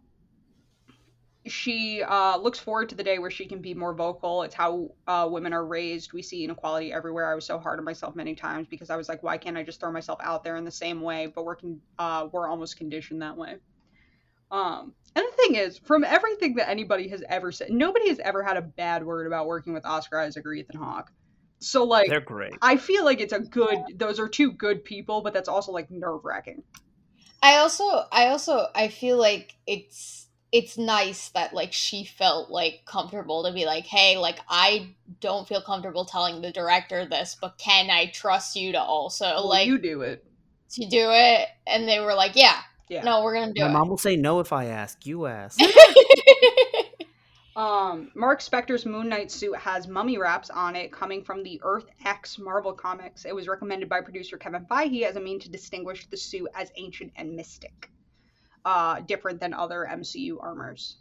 she 1.47 2.01
uh, 2.01 2.37
looks 2.37 2.57
forward 2.57 2.89
to 2.89 2.95
the 2.95 3.03
day 3.03 3.19
where 3.19 3.29
she 3.29 3.45
can 3.45 3.61
be 3.61 3.73
more 3.73 3.93
vocal. 3.93 4.41
It's 4.41 4.55
how 4.55 4.91
uh, 5.07 5.27
women 5.29 5.53
are 5.53 5.65
raised. 5.65 6.13
We 6.13 6.23
see 6.23 6.43
inequality 6.43 6.91
everywhere. 6.91 7.31
I 7.31 7.35
was 7.35 7.45
so 7.45 7.59
hard 7.59 7.77
on 7.77 7.85
myself 7.85 8.15
many 8.15 8.33
times 8.33 8.67
because 8.67 8.89
I 8.89 8.95
was 8.95 9.07
like, 9.07 9.21
why 9.21 9.37
can't 9.37 9.57
I 9.57 9.63
just 9.63 9.79
throw 9.79 9.91
myself 9.91 10.19
out 10.23 10.43
there 10.43 10.55
in 10.55 10.65
the 10.65 10.71
same 10.71 11.01
way? 11.01 11.27
But 11.27 11.45
we're 11.45 11.55
con- 11.55 11.81
uh, 11.99 12.27
we're 12.31 12.47
almost 12.49 12.77
conditioned 12.77 13.21
that 13.21 13.37
way. 13.37 13.57
Um, 14.51 14.93
and 15.15 15.25
the 15.25 15.35
thing 15.37 15.55
is, 15.55 15.77
from 15.77 16.03
everything 16.03 16.55
that 16.55 16.69
anybody 16.69 17.07
has 17.09 17.23
ever 17.29 17.51
said, 17.51 17.69
nobody 17.71 18.09
has 18.09 18.19
ever 18.19 18.43
had 18.43 18.57
a 18.57 18.61
bad 18.61 19.05
word 19.05 19.27
about 19.27 19.47
working 19.47 19.73
with 19.73 19.85
Oscar 19.85 20.19
Isaac 20.19 20.45
or 20.45 20.53
Ethan 20.53 20.77
Hawke. 20.77 21.11
So 21.59 21.83
like, 21.83 22.09
they're 22.09 22.19
great. 22.19 22.53
I 22.61 22.77
feel 22.77 23.05
like 23.05 23.21
it's 23.21 23.33
a 23.33 23.39
good. 23.39 23.79
Those 23.95 24.19
are 24.19 24.27
two 24.27 24.51
good 24.51 24.83
people, 24.83 25.21
but 25.21 25.33
that's 25.33 25.47
also 25.49 25.71
like 25.71 25.89
nerve 25.89 26.21
wracking. 26.23 26.63
I 27.41 27.57
also, 27.57 27.83
I 28.11 28.27
also, 28.27 28.67
I 28.75 28.89
feel 28.89 29.17
like 29.17 29.55
it's 29.65 30.27
it's 30.51 30.77
nice 30.77 31.29
that 31.29 31.53
like 31.53 31.73
she 31.73 32.05
felt 32.05 32.49
like 32.49 32.81
comfortable 32.85 33.43
to 33.43 33.51
be 33.51 33.65
like, 33.65 33.85
hey, 33.85 34.17
like 34.17 34.39
I 34.47 34.95
don't 35.19 35.47
feel 35.47 35.61
comfortable 35.61 36.05
telling 36.05 36.41
the 36.41 36.51
director 36.51 37.05
this, 37.05 37.35
but 37.39 37.57
can 37.57 37.89
I 37.89 38.07
trust 38.07 38.55
you 38.55 38.71
to 38.73 38.81
also 38.81 39.25
Well, 39.25 39.49
like 39.49 39.67
you 39.67 39.77
do 39.77 40.01
it. 40.01 40.25
to 40.71 40.87
do 40.87 41.09
it? 41.11 41.47
And 41.67 41.87
they 41.87 41.99
were 41.99 42.13
like, 42.13 42.35
yeah, 42.35 42.59
Yeah. 42.89 43.03
no, 43.03 43.23
we're 43.23 43.33
gonna 43.33 43.53
do 43.53 43.61
it. 43.61 43.65
My 43.65 43.69
it. 43.69 43.73
mom 43.73 43.89
will 43.89 43.97
say 43.97 44.15
no 44.15 44.39
if 44.39 44.53
I 44.53 44.65
ask. 44.65 45.05
You 45.05 45.25
ask. 45.25 45.59
Um, 47.55 48.11
Mark 48.15 48.41
Spector's 48.41 48.85
Moon 48.85 49.07
Knight 49.07 49.31
suit 49.31 49.55
has 49.55 49.87
mummy 49.87 50.17
wraps 50.17 50.49
on 50.49 50.75
it 50.75 50.91
coming 50.91 51.23
from 51.23 51.41
the 51.41 51.61
Earth 51.63 51.85
X 52.03 52.37
Marvel 52.37 52.73
comics. 52.73 53.23
It 53.23 53.33
was 53.33 53.47
recommended 53.47 53.87
by 53.87 54.01
producer 54.01 54.37
Kevin 54.37 54.65
Feige 54.65 55.03
as 55.03 55.15
a 55.15 55.21
mean 55.21 55.39
to 55.39 55.49
distinguish 55.49 56.05
the 56.07 56.17
suit 56.17 56.49
as 56.53 56.69
ancient 56.75 57.13
and 57.15 57.33
mystic, 57.33 57.89
uh, 58.65 58.99
different 58.99 59.39
than 59.39 59.53
other 59.53 59.87
MCU 59.89 60.37
armors. 60.41 60.97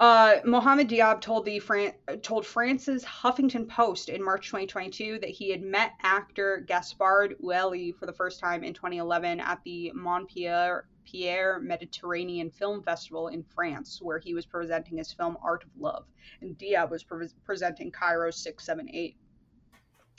Uh, 0.00 0.36
Mohammed 0.44 0.88
Diab 0.88 1.20
told 1.20 1.44
the 1.44 1.60
Fran- 1.60 1.94
told 2.20 2.44
France's 2.44 3.04
Huffington 3.04 3.68
Post 3.68 4.08
in 4.08 4.22
March 4.22 4.46
2022 4.46 5.20
that 5.20 5.30
he 5.30 5.50
had 5.50 5.62
met 5.62 5.92
actor 6.02 6.64
Gaspard 6.66 7.36
Ulliel 7.40 7.94
for 7.94 8.06
the 8.06 8.12
first 8.12 8.40
time 8.40 8.64
in 8.64 8.74
2011 8.74 9.38
at 9.38 9.62
the 9.64 9.92
Montpellier 9.94 10.86
Pierre 11.04 11.60
Mediterranean 11.60 12.50
Film 12.50 12.82
Festival 12.82 13.28
in 13.28 13.44
France, 13.44 14.00
where 14.02 14.18
he 14.18 14.34
was 14.34 14.46
presenting 14.46 14.98
his 14.98 15.12
film 15.12 15.36
Art 15.42 15.62
of 15.62 15.70
Love, 15.78 16.06
and 16.40 16.58
Diab 16.58 16.90
was 16.90 17.04
pre- 17.04 17.28
presenting 17.44 17.92
Cairo 17.92 18.30
678. 18.32 19.16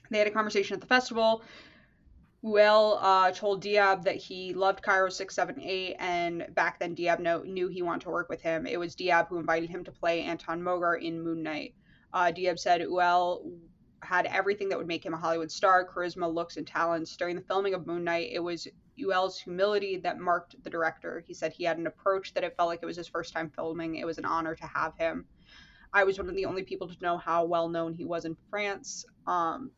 They 0.10 0.18
had 0.18 0.28
a 0.28 0.32
conversation 0.32 0.76
at 0.76 0.82
the 0.82 0.88
festival. 0.88 1.42
Ulliel 2.46 3.00
uh, 3.02 3.32
told 3.32 3.64
Diab 3.64 4.04
that 4.04 4.18
he 4.18 4.54
loved 4.54 4.84
Cairo 4.84 5.10
678, 5.10 5.96
and 5.98 6.46
back 6.54 6.80
then 6.80 6.96
Diab 6.96 7.20
know, 7.20 7.42
knew 7.42 7.68
he 7.68 7.82
wanted 7.82 8.02
to 8.02 8.12
work 8.12 8.30
with 8.30 8.42
him. 8.42 8.68
It 8.68 8.80
was 8.80 8.96
Diab 8.96 9.28
who 9.30 9.40
invited 9.40 9.70
him 9.70 9.84
to 9.84 9.92
play 9.92 10.22
Anton 10.22 10.62
Mogart 10.62 11.02
in 11.02 11.24
Moon 11.24 11.42
Knight. 11.42 11.74
Uh, 12.14 12.32
Diab 12.32 12.60
said 12.60 12.82
Ulliel 12.82 13.52
had 14.04 14.28
everything 14.28 14.70
that 14.70 14.78
would 14.78 14.88
make 14.88 15.04
him 15.04 15.16
a 15.16 15.18
Hollywood 15.18 15.52
star 15.52 15.88
charisma, 15.88 16.32
looks, 16.32 16.58
and 16.58 16.68
talents. 16.68 17.18
During 17.18 17.36
the 17.36 17.42
filming 17.42 17.74
of 17.74 17.88
Moon 17.88 18.04
Knight, 18.04 18.30
it 18.32 18.40
was 18.40 18.68
Ulliel's 19.00 19.40
humility 19.40 19.98
that 19.98 20.20
marked 20.20 20.64
the 20.64 20.70
director. 20.70 21.24
He 21.26 21.34
said 21.34 21.52
he 21.52 21.64
had 21.64 21.80
an 21.80 21.88
approach 21.88 22.36
that 22.36 22.44
it 22.44 22.56
felt 22.56 22.70
like 22.70 22.80
it 22.84 22.86
was 22.86 22.98
his 22.98 23.08
first 23.08 23.34
time 23.34 23.50
filming. 23.50 23.96
It 23.96 24.06
was 24.06 24.20
an 24.20 24.26
honor 24.26 24.54
to 24.54 24.68
have 24.68 24.96
him. 24.98 25.26
I 25.92 26.04
was 26.04 26.20
one 26.20 26.30
of 26.30 26.36
the 26.36 26.46
only 26.46 26.62
people 26.62 26.88
to 26.90 27.02
know 27.02 27.18
how 27.18 27.46
well 27.46 27.70
known 27.70 27.94
he 27.94 28.06
was 28.06 28.26
in 28.26 28.38
France. 28.52 29.04
Um, 29.26 29.72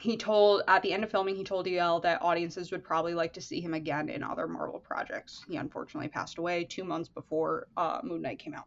he 0.00 0.16
told 0.16 0.62
at 0.68 0.82
the 0.82 0.92
end 0.92 1.04
of 1.04 1.10
filming, 1.10 1.36
he 1.36 1.44
told 1.44 1.66
EL 1.66 2.00
that 2.00 2.22
audiences 2.22 2.70
would 2.70 2.84
probably 2.84 3.14
like 3.14 3.32
to 3.34 3.40
see 3.40 3.60
him 3.60 3.74
again 3.74 4.08
in 4.08 4.22
other 4.22 4.46
Marvel 4.46 4.80
projects. 4.80 5.44
He 5.48 5.56
unfortunately 5.56 6.08
passed 6.08 6.38
away 6.38 6.64
two 6.64 6.84
months 6.84 7.08
before 7.08 7.68
uh, 7.76 8.00
Moon 8.02 8.22
Knight 8.22 8.38
came 8.38 8.54
out. 8.54 8.66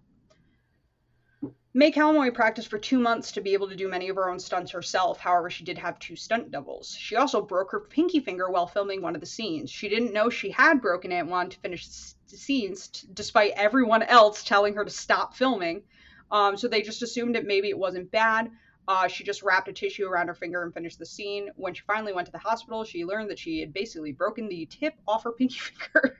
May 1.74 1.90
Calamawy 1.90 2.34
practiced 2.34 2.68
for 2.68 2.78
two 2.78 3.00
months 3.00 3.32
to 3.32 3.42
be 3.42 3.54
able 3.54 3.70
to 3.70 3.78
do 3.78 3.88
many 3.88 4.10
of 4.10 4.18
her 4.18 4.30
own 4.30 4.40
stunts 4.40 4.72
herself. 4.72 5.20
However, 5.20 5.50
she 5.50 5.64
did 5.64 5.78
have 5.78 5.98
two 6.00 6.18
stunt 6.18 6.52
doubles. 6.52 6.98
She 7.00 7.16
also 7.16 7.42
broke 7.42 7.72
her 7.72 7.80
pinky 7.80 8.20
finger 8.20 8.50
while 8.50 8.68
filming 8.68 9.02
one 9.02 9.16
of 9.16 9.22
the 9.22 9.28
scenes. 9.28 9.72
She 9.72 9.88
didn't 9.88 10.12
know 10.12 10.30
she 10.30 10.52
had 10.52 10.82
broken 10.82 11.14
it 11.14 11.20
and 11.20 11.30
wanted 11.30 11.54
to 11.54 11.60
finish 11.60 11.88
the 11.88 12.36
scenes, 12.36 12.90
t- 12.90 13.08
despite 13.14 13.54
everyone 13.56 14.04
else 14.04 14.44
telling 14.44 14.76
her 14.76 14.84
to 14.84 14.92
stop 14.92 15.34
filming. 15.34 15.84
Um, 16.30 16.58
so 16.58 16.68
they 16.68 16.82
just 16.82 17.04
assumed 17.04 17.36
that 17.36 17.46
maybe 17.46 17.70
it 17.70 17.78
wasn't 17.78 18.12
bad. 18.12 18.52
Uh, 18.88 19.08
she 19.08 19.24
just 19.24 19.44
wrapped 19.44 19.68
a 19.68 19.74
tissue 19.74 20.08
around 20.08 20.28
her 20.28 20.34
finger 20.34 20.64
and 20.64 20.74
finished 20.74 21.00
the 21.00 21.06
scene. 21.06 21.50
When 21.56 21.74
she 21.74 21.84
finally 21.88 22.14
went 22.14 22.26
to 22.26 22.32
the 22.32 22.40
hospital, 22.40 22.84
she 22.84 23.06
learned 23.06 23.30
that 23.30 23.40
she 23.40 23.60
had 23.60 23.74
basically 23.74 24.12
broken 24.12 24.50
the 24.50 24.66
tip 24.66 24.96
off 25.08 25.24
her 25.24 25.32
pinky 25.38 25.60
finger. 25.60 26.18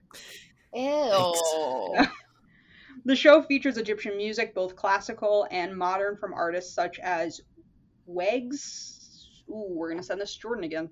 Ew. 0.74 2.06
The 3.06 3.16
show 3.16 3.42
features 3.42 3.78
Egyptian 3.78 4.16
music, 4.16 4.54
both 4.54 4.76
classical 4.76 5.48
and 5.50 5.76
modern, 5.76 6.18
from 6.18 6.34
artists 6.34 6.74
such 6.74 7.00
as 7.00 7.42
Wegs. 8.08 9.00
Ooh, 9.50 9.70
we're 9.70 9.90
gonna 9.90 10.04
send 10.04 10.22
this 10.22 10.36
to 10.36 10.40
Jordan 10.40 10.66
again. 10.66 10.90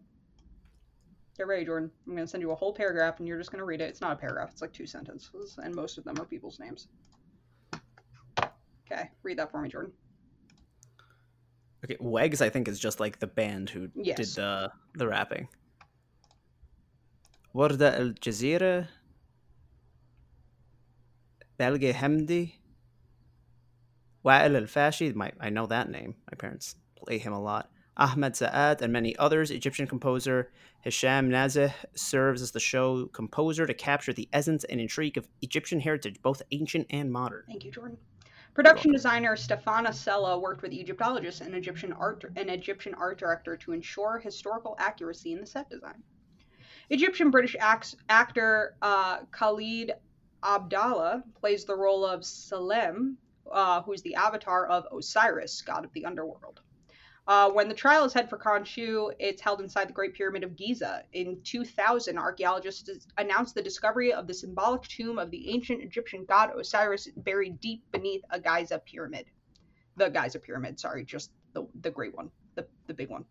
Get 1.38 1.46
ready, 1.46 1.66
Jordan. 1.66 1.92
I'm 2.08 2.16
gonna 2.16 2.28
send 2.28 2.42
you 2.42 2.52
a 2.52 2.56
whole 2.56 2.74
paragraph, 2.74 3.20
and 3.20 3.28
you're 3.28 3.38
just 3.38 3.52
gonna 3.52 3.66
read 3.66 3.82
it. 3.82 3.90
It's 3.90 4.02
not 4.02 4.14
a 4.14 4.16
paragraph; 4.16 4.50
it's 4.52 4.62
like 4.62 4.74
two 4.74 4.88
sentences, 4.88 5.60
and 5.62 5.76
most 5.76 6.00
of 6.00 6.04
them 6.04 6.20
are 6.20 6.26
people's 6.26 6.60
names. 6.60 6.88
Okay, 8.92 9.12
read 9.22 9.38
that 9.38 9.52
for 9.52 9.62
me, 9.62 9.70
Jordan. 9.70 9.94
Okay, 11.86 11.96
Wegs 11.98 12.42
I 12.42 12.50
think 12.50 12.68
is 12.68 12.80
just 12.80 13.00
like 13.00 13.20
the 13.20 13.28
band 13.28 13.70
who 13.70 13.90
Yes. 13.96 14.18
did 14.18 14.28
the 14.36 14.72
the 14.96 15.08
rapping. 15.08 15.48
Warda 17.56 17.98
Al 18.00 18.10
Jazairia, 18.12 18.88
Belge 21.58 21.94
Hemdi, 21.94 22.54
Wa'il 24.26 24.56
Al 24.56 24.64
Fashi. 24.64 25.14
My 25.16 25.32
I 25.40 25.50
know 25.50 25.66
that 25.68 25.90
name. 25.90 26.16
My 26.32 26.36
parents 26.38 26.76
play 26.96 27.18
him 27.18 27.34
a 27.34 27.40
lot. 27.42 27.72
Ahmed 27.98 28.36
Sa'ad 28.36 28.82
and 28.82 28.94
many 28.94 29.16
others. 29.18 29.52
Egyptian 29.52 29.88
composer 29.88 30.52
Hisham 30.82 31.30
Nazih 31.30 31.74
serves 31.96 32.42
as 32.42 32.52
the 32.52 32.60
show 32.60 33.08
composer 33.08 33.66
to 33.68 33.74
capture 33.74 34.14
the 34.14 34.30
essence 34.32 34.64
and 34.66 34.80
intrigue 34.80 35.18
of 35.18 35.28
Egyptian 35.42 35.82
heritage, 35.82 36.22
both 36.22 36.42
ancient 36.52 36.88
and 36.92 37.12
modern. 37.12 37.44
Thank 37.48 37.66
you, 37.66 37.72
Jordan. 37.72 37.98
Production 38.60 38.92
designer 38.92 39.38
Stefania 39.38 39.94
Cella 39.94 40.38
worked 40.38 40.62
with 40.62 40.74
Egyptologists 40.74 41.40
and 41.40 41.56
Egyptian 41.56 41.94
art 41.94 42.26
an 42.36 42.50
Egyptian 42.50 42.94
art 42.94 43.18
director 43.18 43.56
to 43.56 43.72
ensure 43.72 44.20
historical 44.20 44.76
accuracy 44.80 45.32
in 45.32 45.40
the 45.40 45.46
set 45.46 45.70
design. 45.70 46.04
Egyptian 46.90 47.32
British 47.32 47.56
act- 47.58 47.96
actor 48.10 48.76
uh, 48.82 49.20
Khalid 49.32 49.94
Abdallah 50.44 51.24
plays 51.40 51.64
the 51.64 51.74
role 51.74 52.04
of 52.04 52.26
Selim, 52.26 53.18
uh, 53.50 53.82
who's 53.84 54.02
the 54.02 54.16
avatar 54.16 54.68
of 54.68 54.86
Osiris, 54.92 55.62
god 55.62 55.86
of 55.86 55.94
the 55.94 56.04
underworld. 56.04 56.60
Uh, 57.30 57.48
when 57.48 57.70
the 57.70 57.76
trial 57.76 58.06
is 58.06 58.12
held 58.12 58.28
for 58.28 58.40
Khonshu, 58.40 59.14
it's 59.20 59.40
held 59.40 59.62
inside 59.62 59.88
the 59.88 59.94
Great 59.94 60.16
Pyramid 60.16 60.44
of 60.44 60.56
Giza. 60.56 61.04
In 61.14 61.40
2000, 61.44 62.18
archaeologists 62.18 62.90
announced 63.20 63.54
the 63.54 63.62
discovery 63.62 64.12
of 64.12 64.26
the 64.26 64.34
symbolic 64.34 64.82
tomb 64.88 65.20
of 65.20 65.30
the 65.30 65.48
ancient 65.52 65.84
Egyptian 65.84 66.26
god 66.26 66.50
Osiris 66.58 67.08
buried 67.18 67.60
deep 67.60 67.84
beneath 67.92 68.24
a 68.32 68.40
Giza 68.40 68.80
pyramid. 68.80 69.28
The 69.96 70.10
Giza 70.10 70.40
pyramid, 70.40 70.80
sorry, 70.80 71.06
just 71.06 71.30
the, 71.54 71.68
the 71.82 71.92
great 71.92 72.16
one, 72.16 72.32
the, 72.56 72.66
the 72.88 72.96
big 72.96 73.10
one. 73.10 73.26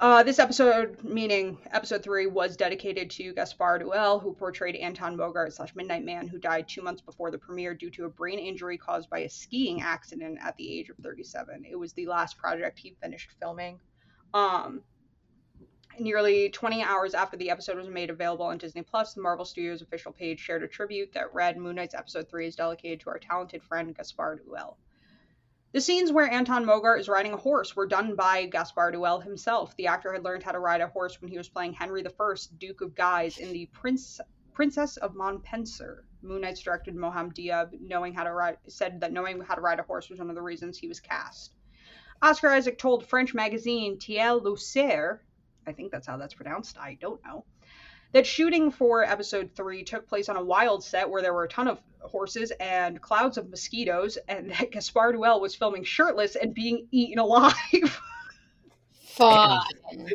Uh, 0.00 0.22
this 0.22 0.38
episode, 0.38 0.96
meaning 1.04 1.58
episode 1.72 2.02
three, 2.02 2.26
was 2.26 2.56
dedicated 2.56 3.10
to 3.10 3.34
Gaspard 3.34 3.82
Ulliel, 3.82 4.22
who 4.22 4.32
portrayed 4.32 4.74
Anton 4.76 5.14
Mogart 5.14 5.52
slash 5.52 5.76
Midnight 5.76 6.06
Man, 6.06 6.26
who 6.26 6.38
died 6.38 6.66
two 6.66 6.80
months 6.80 7.02
before 7.02 7.30
the 7.30 7.36
premiere 7.36 7.74
due 7.74 7.90
to 7.90 8.06
a 8.06 8.08
brain 8.08 8.38
injury 8.38 8.78
caused 8.78 9.10
by 9.10 9.18
a 9.18 9.28
skiing 9.28 9.82
accident 9.82 10.38
at 10.42 10.56
the 10.56 10.78
age 10.78 10.88
of 10.88 10.96
37. 11.02 11.66
It 11.70 11.76
was 11.76 11.92
the 11.92 12.06
last 12.06 12.38
project 12.38 12.78
he 12.78 12.96
finished 13.02 13.32
filming. 13.38 13.78
Um, 14.32 14.80
nearly 15.98 16.48
20 16.48 16.82
hours 16.82 17.12
after 17.12 17.36
the 17.36 17.50
episode 17.50 17.76
was 17.76 17.88
made 17.88 18.08
available 18.08 18.46
on 18.46 18.56
Disney 18.56 18.80
Plus, 18.80 19.12
the 19.12 19.20
Marvel 19.20 19.44
Studios 19.44 19.82
official 19.82 20.12
page 20.12 20.40
shared 20.40 20.62
a 20.62 20.68
tribute 20.68 21.12
that 21.12 21.34
read, 21.34 21.58
"Moon 21.58 21.76
Knight's 21.76 21.94
episode 21.94 22.26
three 22.30 22.46
is 22.46 22.56
dedicated 22.56 23.00
to 23.00 23.10
our 23.10 23.18
talented 23.18 23.62
friend 23.62 23.94
Gaspard 23.94 24.46
Ulliel." 24.46 24.76
The 25.72 25.80
scenes 25.80 26.10
where 26.10 26.28
Anton 26.28 26.64
Mogart 26.64 26.98
is 26.98 27.08
riding 27.08 27.32
a 27.32 27.36
horse 27.36 27.76
were 27.76 27.86
done 27.86 28.16
by 28.16 28.46
Gaspard 28.46 28.96
Ulliel 28.96 29.22
himself. 29.22 29.76
The 29.76 29.86
actor 29.86 30.12
had 30.12 30.24
learned 30.24 30.42
how 30.42 30.50
to 30.50 30.58
ride 30.58 30.80
a 30.80 30.88
horse 30.88 31.20
when 31.20 31.30
he 31.30 31.38
was 31.38 31.48
playing 31.48 31.74
Henry 31.74 32.04
I, 32.04 32.34
Duke 32.58 32.80
of 32.80 32.96
Guise, 32.96 33.38
in 33.38 33.52
the 33.52 33.66
Prince 33.66 34.20
Princess 34.52 34.96
of 34.96 35.14
Montpensier. 35.14 36.02
Moon 36.22 36.40
Knight's 36.40 36.60
directed 36.60 36.96
Mohamed 36.96 37.36
Diab, 37.36 37.80
knowing 37.80 38.12
how 38.12 38.24
to 38.24 38.32
ride, 38.32 38.58
said 38.66 39.00
that 39.00 39.12
knowing 39.12 39.40
how 39.42 39.54
to 39.54 39.60
ride 39.60 39.78
a 39.78 39.84
horse 39.84 40.10
was 40.10 40.18
one 40.18 40.28
of 40.28 40.34
the 40.34 40.42
reasons 40.42 40.76
he 40.76 40.88
was 40.88 40.98
cast. 40.98 41.54
Oscar 42.20 42.48
Isaac 42.48 42.76
told 42.76 43.06
French 43.06 43.32
magazine 43.32 43.96
Tiel 43.96 44.42
Lucer, 44.42 45.20
I 45.68 45.72
think 45.72 45.92
that's 45.92 46.08
how 46.08 46.16
that's 46.16 46.34
pronounced, 46.34 46.78
I 46.78 46.98
don't 47.00 47.24
know, 47.24 47.44
that 48.12 48.26
shooting 48.26 48.70
for 48.70 49.04
episode 49.04 49.50
three 49.54 49.84
took 49.84 50.08
place 50.08 50.28
on 50.28 50.36
a 50.36 50.42
wild 50.42 50.82
set 50.82 51.08
where 51.08 51.22
there 51.22 51.32
were 51.34 51.44
a 51.44 51.48
ton 51.48 51.68
of 51.68 51.80
horses 52.00 52.50
and 52.60 53.00
clouds 53.00 53.36
of 53.38 53.48
mosquitoes, 53.50 54.18
and 54.28 54.50
that 54.50 54.70
Gaspard 54.72 55.14
Ulliel 55.16 55.40
was 55.40 55.54
filming 55.54 55.84
shirtless 55.84 56.36
and 56.36 56.54
being 56.54 56.86
eaten 56.90 57.18
alive. 57.18 57.54
Fun. 59.10 59.60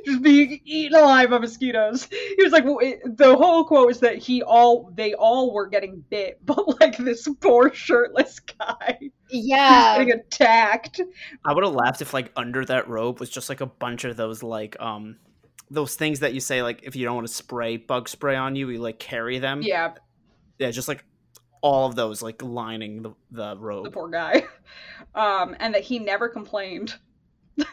just 0.06 0.22
being 0.24 0.62
eaten 0.66 0.98
alive 0.98 1.30
by 1.30 1.38
mosquitoes. 1.38 2.06
He 2.06 2.42
was 2.42 2.52
like, 2.54 2.64
the 2.64 3.36
whole 3.38 3.66
quote 3.66 3.92
is 3.92 4.00
that 4.00 4.18
he 4.18 4.42
all, 4.42 4.90
they 4.96 5.14
all 5.14 5.54
were 5.54 5.68
getting 5.68 6.04
bit, 6.10 6.40
but 6.46 6.80
like 6.80 6.98
this 6.98 7.28
poor 7.42 7.72
shirtless 7.74 8.40
guy, 8.40 8.98
Yeah. 9.30 9.98
getting 10.00 10.14
attacked. 10.14 11.02
I 11.44 11.54
would 11.54 11.64
have 11.66 11.74
laughed 11.74 12.02
if 12.02 12.14
like 12.14 12.32
under 12.36 12.64
that 12.66 12.88
robe 12.88 13.20
was 13.20 13.30
just 13.30 13.50
like 13.50 13.62
a 13.62 13.66
bunch 13.68 14.06
of 14.06 14.16
those 14.18 14.42
like 14.42 14.80
um 14.80 15.18
those 15.70 15.96
things 15.96 16.20
that 16.20 16.34
you 16.34 16.40
say 16.40 16.62
like 16.64 16.82
if 16.84 16.96
you 16.96 17.06
don't 17.06 17.16
want 17.16 17.28
to 17.28 17.34
spray 17.34 17.78
bug 17.78 18.08
spray 18.10 18.36
on 18.36 18.56
you, 18.56 18.70
you 18.70 18.80
like 18.80 19.00
carry 19.00 19.40
them. 19.40 19.62
Yeah, 19.62 19.94
Yeah, 20.60 20.72
just 20.72 20.88
like 20.88 21.04
all 21.62 21.88
of 21.88 21.96
those 21.96 22.22
like 22.22 22.42
lining 22.42 23.02
the, 23.02 23.14
the 23.32 23.58
road 23.58 23.86
the 23.86 23.92
poor 23.92 24.10
guy. 24.10 24.44
Um, 25.14 25.56
and 25.60 25.74
that 25.74 25.82
he 25.82 25.98
never 25.98 26.28
complained. 26.28 26.96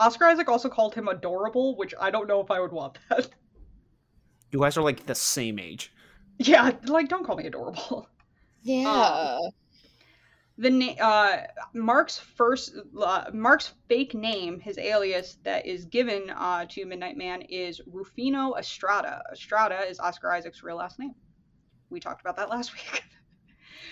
Oscar 0.00 0.26
Isaac 0.26 0.48
also 0.48 0.68
called 0.68 0.94
him 0.94 1.08
adorable, 1.08 1.76
which 1.76 1.94
I 2.00 2.10
don't 2.12 2.28
know 2.28 2.40
if 2.40 2.48
I 2.48 2.60
would 2.60 2.72
want 2.72 2.98
that. 3.08 3.28
You 4.52 4.60
guys 4.60 4.76
are 4.76 4.82
like 4.82 5.06
the 5.06 5.14
same 5.14 5.58
age. 5.58 5.92
Yeah, 6.38 6.72
like 6.84 7.08
don't 7.08 7.24
call 7.24 7.36
me 7.36 7.46
adorable. 7.46 8.06
Yeah. 8.62 9.38
The 10.58 10.70
na- 10.70 11.04
uh, 11.04 11.46
Mark's 11.74 12.18
first 12.18 12.74
uh, 13.00 13.30
Mark's 13.32 13.72
fake 13.88 14.14
name, 14.14 14.60
his 14.60 14.78
alias 14.78 15.38
that 15.44 15.66
is 15.66 15.86
given 15.86 16.30
uh, 16.30 16.66
to 16.70 16.84
Midnight 16.84 17.16
Man 17.16 17.42
is 17.42 17.80
Rufino 17.86 18.54
Estrada. 18.56 19.22
Estrada 19.32 19.80
is 19.88 19.98
Oscar 19.98 20.30
Isaac's 20.32 20.62
real 20.62 20.76
last 20.76 20.98
name. 20.98 21.14
We 21.90 22.00
talked 22.00 22.20
about 22.20 22.36
that 22.36 22.50
last 22.50 22.72
week. 22.92 23.02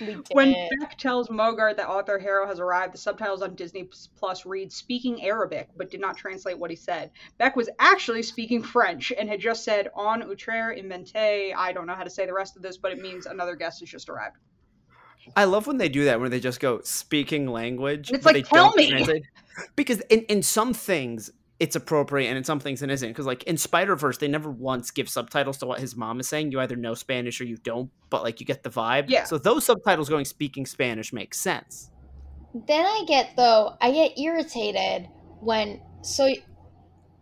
we. 0.00 0.22
When 0.32 0.52
Beck 0.52 0.96
tells 0.98 1.28
Mogart 1.28 1.76
that 1.76 1.88
Arthur 1.88 2.18
Harrow 2.18 2.46
has 2.46 2.60
arrived, 2.60 2.94
the 2.94 2.98
subtitles 2.98 3.42
on 3.42 3.54
Disney 3.54 3.88
Plus 4.16 4.44
read 4.46 4.72
speaking 4.72 5.22
Arabic, 5.24 5.68
but 5.76 5.90
did 5.90 6.00
not 6.00 6.16
translate 6.16 6.58
what 6.58 6.70
he 6.70 6.76
said. 6.76 7.10
Beck 7.38 7.56
was 7.56 7.70
actually 7.78 8.22
speaking 8.22 8.62
French 8.62 9.12
and 9.12 9.28
had 9.28 9.40
just 9.40 9.64
said 9.64 9.88
en 9.98 10.22
outre 10.22 10.74
inventé. 10.74 11.54
I 11.56 11.72
don't 11.72 11.86
know 11.86 11.94
how 11.94 12.04
to 12.04 12.10
say 12.10 12.26
the 12.26 12.34
rest 12.34 12.56
of 12.56 12.62
this, 12.62 12.76
but 12.76 12.92
it 12.92 13.00
means 13.00 13.26
another 13.26 13.56
guest 13.56 13.80
has 13.80 13.88
just 13.88 14.08
arrived. 14.08 14.36
I 15.36 15.44
love 15.44 15.66
when 15.66 15.78
they 15.78 15.88
do 15.88 16.04
that, 16.06 16.20
where 16.20 16.28
they 16.28 16.40
just 16.40 16.60
go 16.60 16.80
speaking 16.82 17.46
language. 17.46 18.10
It's 18.12 18.24
like, 18.24 18.34
they 18.34 18.42
tell 18.42 18.72
me. 18.74 18.88
translate. 18.88 19.22
Because 19.76 20.00
in, 20.10 20.20
in 20.22 20.42
some 20.42 20.74
things 20.74 21.30
it's 21.58 21.76
appropriate, 21.76 22.26
and 22.28 22.38
in 22.38 22.44
some 22.44 22.58
things 22.58 22.82
it 22.82 22.90
isn't. 22.90 23.10
Because 23.10 23.26
like 23.26 23.42
in 23.44 23.58
Spider 23.58 23.94
Verse, 23.94 24.16
they 24.18 24.28
never 24.28 24.50
once 24.50 24.90
give 24.90 25.08
subtitles 25.08 25.58
to 25.58 25.66
what 25.66 25.78
his 25.78 25.94
mom 25.94 26.18
is 26.18 26.26
saying. 26.26 26.52
You 26.52 26.60
either 26.60 26.74
know 26.76 26.94
Spanish 26.94 27.40
or 27.40 27.44
you 27.44 27.58
don't, 27.58 27.90
but 28.08 28.22
like 28.22 28.40
you 28.40 28.46
get 28.46 28.62
the 28.62 28.70
vibe. 28.70 29.04
Yeah. 29.08 29.24
So 29.24 29.36
those 29.36 29.66
subtitles 29.66 30.08
going 30.08 30.24
speaking 30.24 30.64
Spanish 30.64 31.12
makes 31.12 31.38
sense. 31.38 31.90
then 32.54 32.84
I 32.84 33.04
get 33.06 33.36
though 33.36 33.76
I 33.80 33.92
get 33.92 34.18
irritated 34.18 35.08
when 35.40 35.80
so 36.02 36.28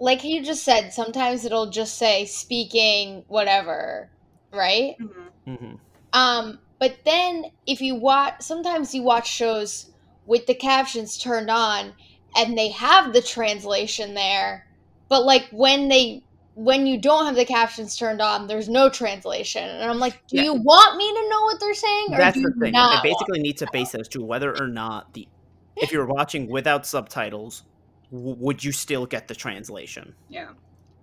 like 0.00 0.22
you 0.24 0.42
just 0.44 0.64
said 0.64 0.92
sometimes 0.92 1.44
it'll 1.44 1.70
just 1.70 1.98
say 1.98 2.24
speaking 2.24 3.24
whatever 3.26 4.10
right 4.52 4.96
Mhm. 5.00 5.58
hmm 5.58 5.74
um 6.12 6.58
but 6.80 6.96
then 7.04 7.44
if 7.66 7.80
you 7.80 7.94
watch 7.94 8.34
sometimes 8.40 8.94
you 8.94 9.02
watch 9.02 9.28
shows 9.30 9.90
with 10.26 10.46
the 10.46 10.54
captions 10.54 11.16
turned 11.18 11.50
on 11.50 11.92
and 12.36 12.56
they 12.56 12.68
have 12.70 13.12
the 13.12 13.22
translation 13.22 14.14
there 14.14 14.66
but 15.08 15.24
like 15.24 15.48
when 15.50 15.88
they 15.88 16.22
when 16.54 16.86
you 16.88 17.00
don't 17.00 17.24
have 17.26 17.36
the 17.36 17.44
captions 17.44 17.96
turned 17.96 18.20
on 18.20 18.46
there's 18.48 18.68
no 18.68 18.88
translation 18.90 19.62
and 19.62 19.90
i'm 19.90 19.98
like 19.98 20.20
do 20.28 20.36
Yeah. 20.36 20.42
you 20.44 20.54
want 20.54 20.96
me 20.96 21.06
to 21.08 21.28
know 21.30 21.42
what 21.42 21.60
they're 21.60 21.72
saying 21.74 22.06
or 22.12 22.18
That's 22.18 22.34
do 22.36 22.42
the 22.42 22.54
thing. 22.60 22.72
not 22.72 23.02
They 23.02 23.10
basically 23.10 23.40
need 23.40 23.56
to 23.58 23.66
base 23.72 23.94
it 23.94 24.00
as 24.02 24.08
to 24.08 24.22
whether 24.24 24.54
or 24.60 24.66
not 24.68 25.12
the 25.14 25.28
if 25.76 25.92
you're 25.92 26.06
watching 26.06 26.48
without 26.50 26.84
subtitles, 26.84 27.62
w- 28.10 28.34
would 28.40 28.64
you 28.64 28.72
still 28.72 29.06
get 29.06 29.28
the 29.28 29.34
translation? 29.36 30.12
Yeah. 30.28 30.48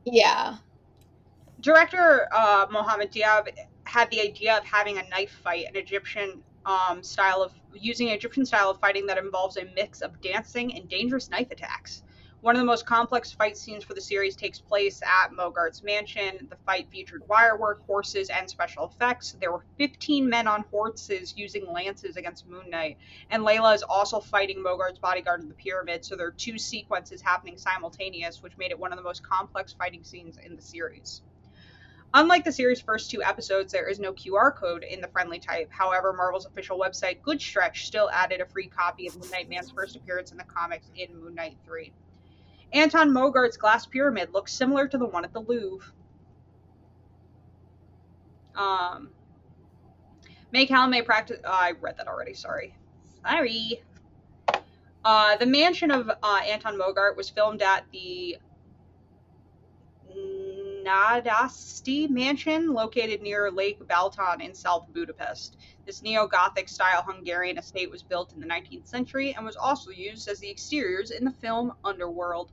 yeah 0.04 0.58
Director 1.62 2.28
uh, 2.36 2.66
Mohammed 2.70 3.12
Diab 3.12 3.48
had 3.86 4.10
the 4.12 4.22
idea 4.22 4.58
of 4.58 4.64
having 4.66 4.98
a 4.98 5.08
knife 5.10 5.40
fight, 5.44 5.66
an 5.68 5.76
Egyptian 5.76 6.44
um, 6.66 7.04
style 7.04 7.42
of 7.44 7.54
using 7.74 8.10
an 8.10 8.16
Egyptian 8.16 8.46
style 8.46 8.70
of 8.70 8.80
fighting 8.80 9.06
that 9.06 9.18
involves 9.18 9.58
a 9.58 9.66
mix 9.76 10.02
of 10.02 10.20
dancing 10.22 10.76
and 10.76 10.90
dangerous 10.90 11.30
knife 11.30 11.52
attacks. 11.52 12.04
One 12.42 12.56
of 12.56 12.60
the 12.60 12.66
most 12.66 12.86
complex 12.86 13.32
fight 13.32 13.58
scenes 13.58 13.84
for 13.84 13.96
the 13.96 14.02
series 14.02 14.36
takes 14.36 14.60
place 14.60 15.02
at 15.02 15.34
Mogart's 15.34 15.82
mansion. 15.82 16.48
The 16.50 16.58
fight 16.58 16.88
featured 16.92 17.24
wirework, 17.28 17.84
horses, 17.88 18.30
and 18.30 18.48
special 18.48 18.86
effects. 18.86 19.36
There 19.40 19.52
were 19.52 19.66
15 19.78 20.30
men 20.30 20.48
on 20.48 20.64
horses 20.70 21.34
using 21.36 21.66
lances 21.72 22.18
against 22.18 22.48
Moon 22.48 22.70
Knight, 22.70 22.98
and 23.32 23.42
Layla 23.42 23.74
is 23.74 23.84
also 23.84 24.20
fighting 24.20 24.62
Mogart's 24.62 25.00
bodyguard 25.00 25.42
in 25.42 25.48
the 25.48 25.56
pyramid. 25.56 26.06
So 26.06 26.16
there 26.16 26.28
are 26.28 26.36
two 26.38 26.60
sequences 26.60 27.20
happening 27.20 27.58
simultaneous, 27.58 28.44
which 28.44 28.58
made 28.58 28.70
it 28.70 28.78
one 28.78 28.92
of 28.92 28.98
the 28.98 29.04
most 29.04 29.24
complex 29.24 29.74
fighting 29.74 30.04
scenes 30.04 30.38
in 30.38 30.56
the 30.56 30.62
series. 30.62 31.24
Unlike 32.18 32.46
the 32.46 32.52
series' 32.54 32.80
first 32.80 33.12
two 33.12 33.22
episodes, 33.22 33.74
there 33.74 33.90
is 33.90 34.00
no 34.00 34.14
QR 34.14 34.56
code 34.56 34.84
in 34.84 35.02
the 35.02 35.08
friendly 35.10 35.38
type. 35.38 35.70
However, 35.70 36.14
Marvel's 36.14 36.46
official 36.46 36.80
website, 36.80 37.22
Good 37.22 37.42
Stretch, 37.42 37.88
still 37.88 38.10
added 38.10 38.40
a 38.40 38.46
free 38.46 38.68
copy 38.68 39.06
of 39.08 39.20
Moon 39.20 39.30
Knight 39.32 39.50
Man's 39.50 39.70
first 39.70 39.98
appearance 39.98 40.32
in 40.32 40.38
the 40.38 40.46
comics 40.46 40.88
in 40.96 41.14
Moon 41.22 41.36
Knight 41.36 41.58
3. 41.66 41.92
Anton 42.72 43.12
Mogart's 43.12 43.58
glass 43.58 43.86
pyramid 43.86 44.34
looks 44.34 44.54
similar 44.54 44.88
to 44.88 44.98
the 44.98 45.06
one 45.06 45.26
at 45.26 45.34
the 45.34 45.42
Louvre. 45.42 45.92
Um, 48.56 49.10
May 50.54 50.66
practice. 51.02 51.40
Uh, 51.44 51.50
I 51.50 51.74
read 51.82 51.98
that 51.98 52.08
already. 52.08 52.34
Sorry. 52.34 52.74
Sorry. 53.24 53.84
Uh, 55.04 55.36
the 55.36 55.46
mansion 55.46 55.92
of 55.92 56.10
uh, 56.10 56.40
Anton 56.48 56.80
Mogart 56.80 57.18
was 57.18 57.30
filmed 57.30 57.62
at 57.62 57.84
the 57.92 58.38
Nádasdy 60.86 62.10
Mansion, 62.10 62.74
located 62.74 63.22
near 63.22 63.50
Lake 63.50 63.80
Balaton 63.88 64.42
in 64.42 64.54
South 64.54 64.86
Budapest. 64.94 65.58
This 65.86 66.04
neo 66.04 66.28
Gothic 66.28 66.70
style 66.70 67.02
Hungarian 67.02 67.58
estate 67.58 67.90
was 67.90 68.04
built 68.04 68.34
in 68.34 68.40
the 68.40 68.46
19th 68.46 68.88
century 68.88 69.34
and 69.34 69.46
was 69.46 69.56
also 69.56 69.90
used 69.90 70.28
as 70.28 70.40
the 70.40 70.50
exteriors 70.50 71.12
in 71.12 71.26
the 71.26 71.32
film 71.32 71.74
Underworld. 71.84 72.52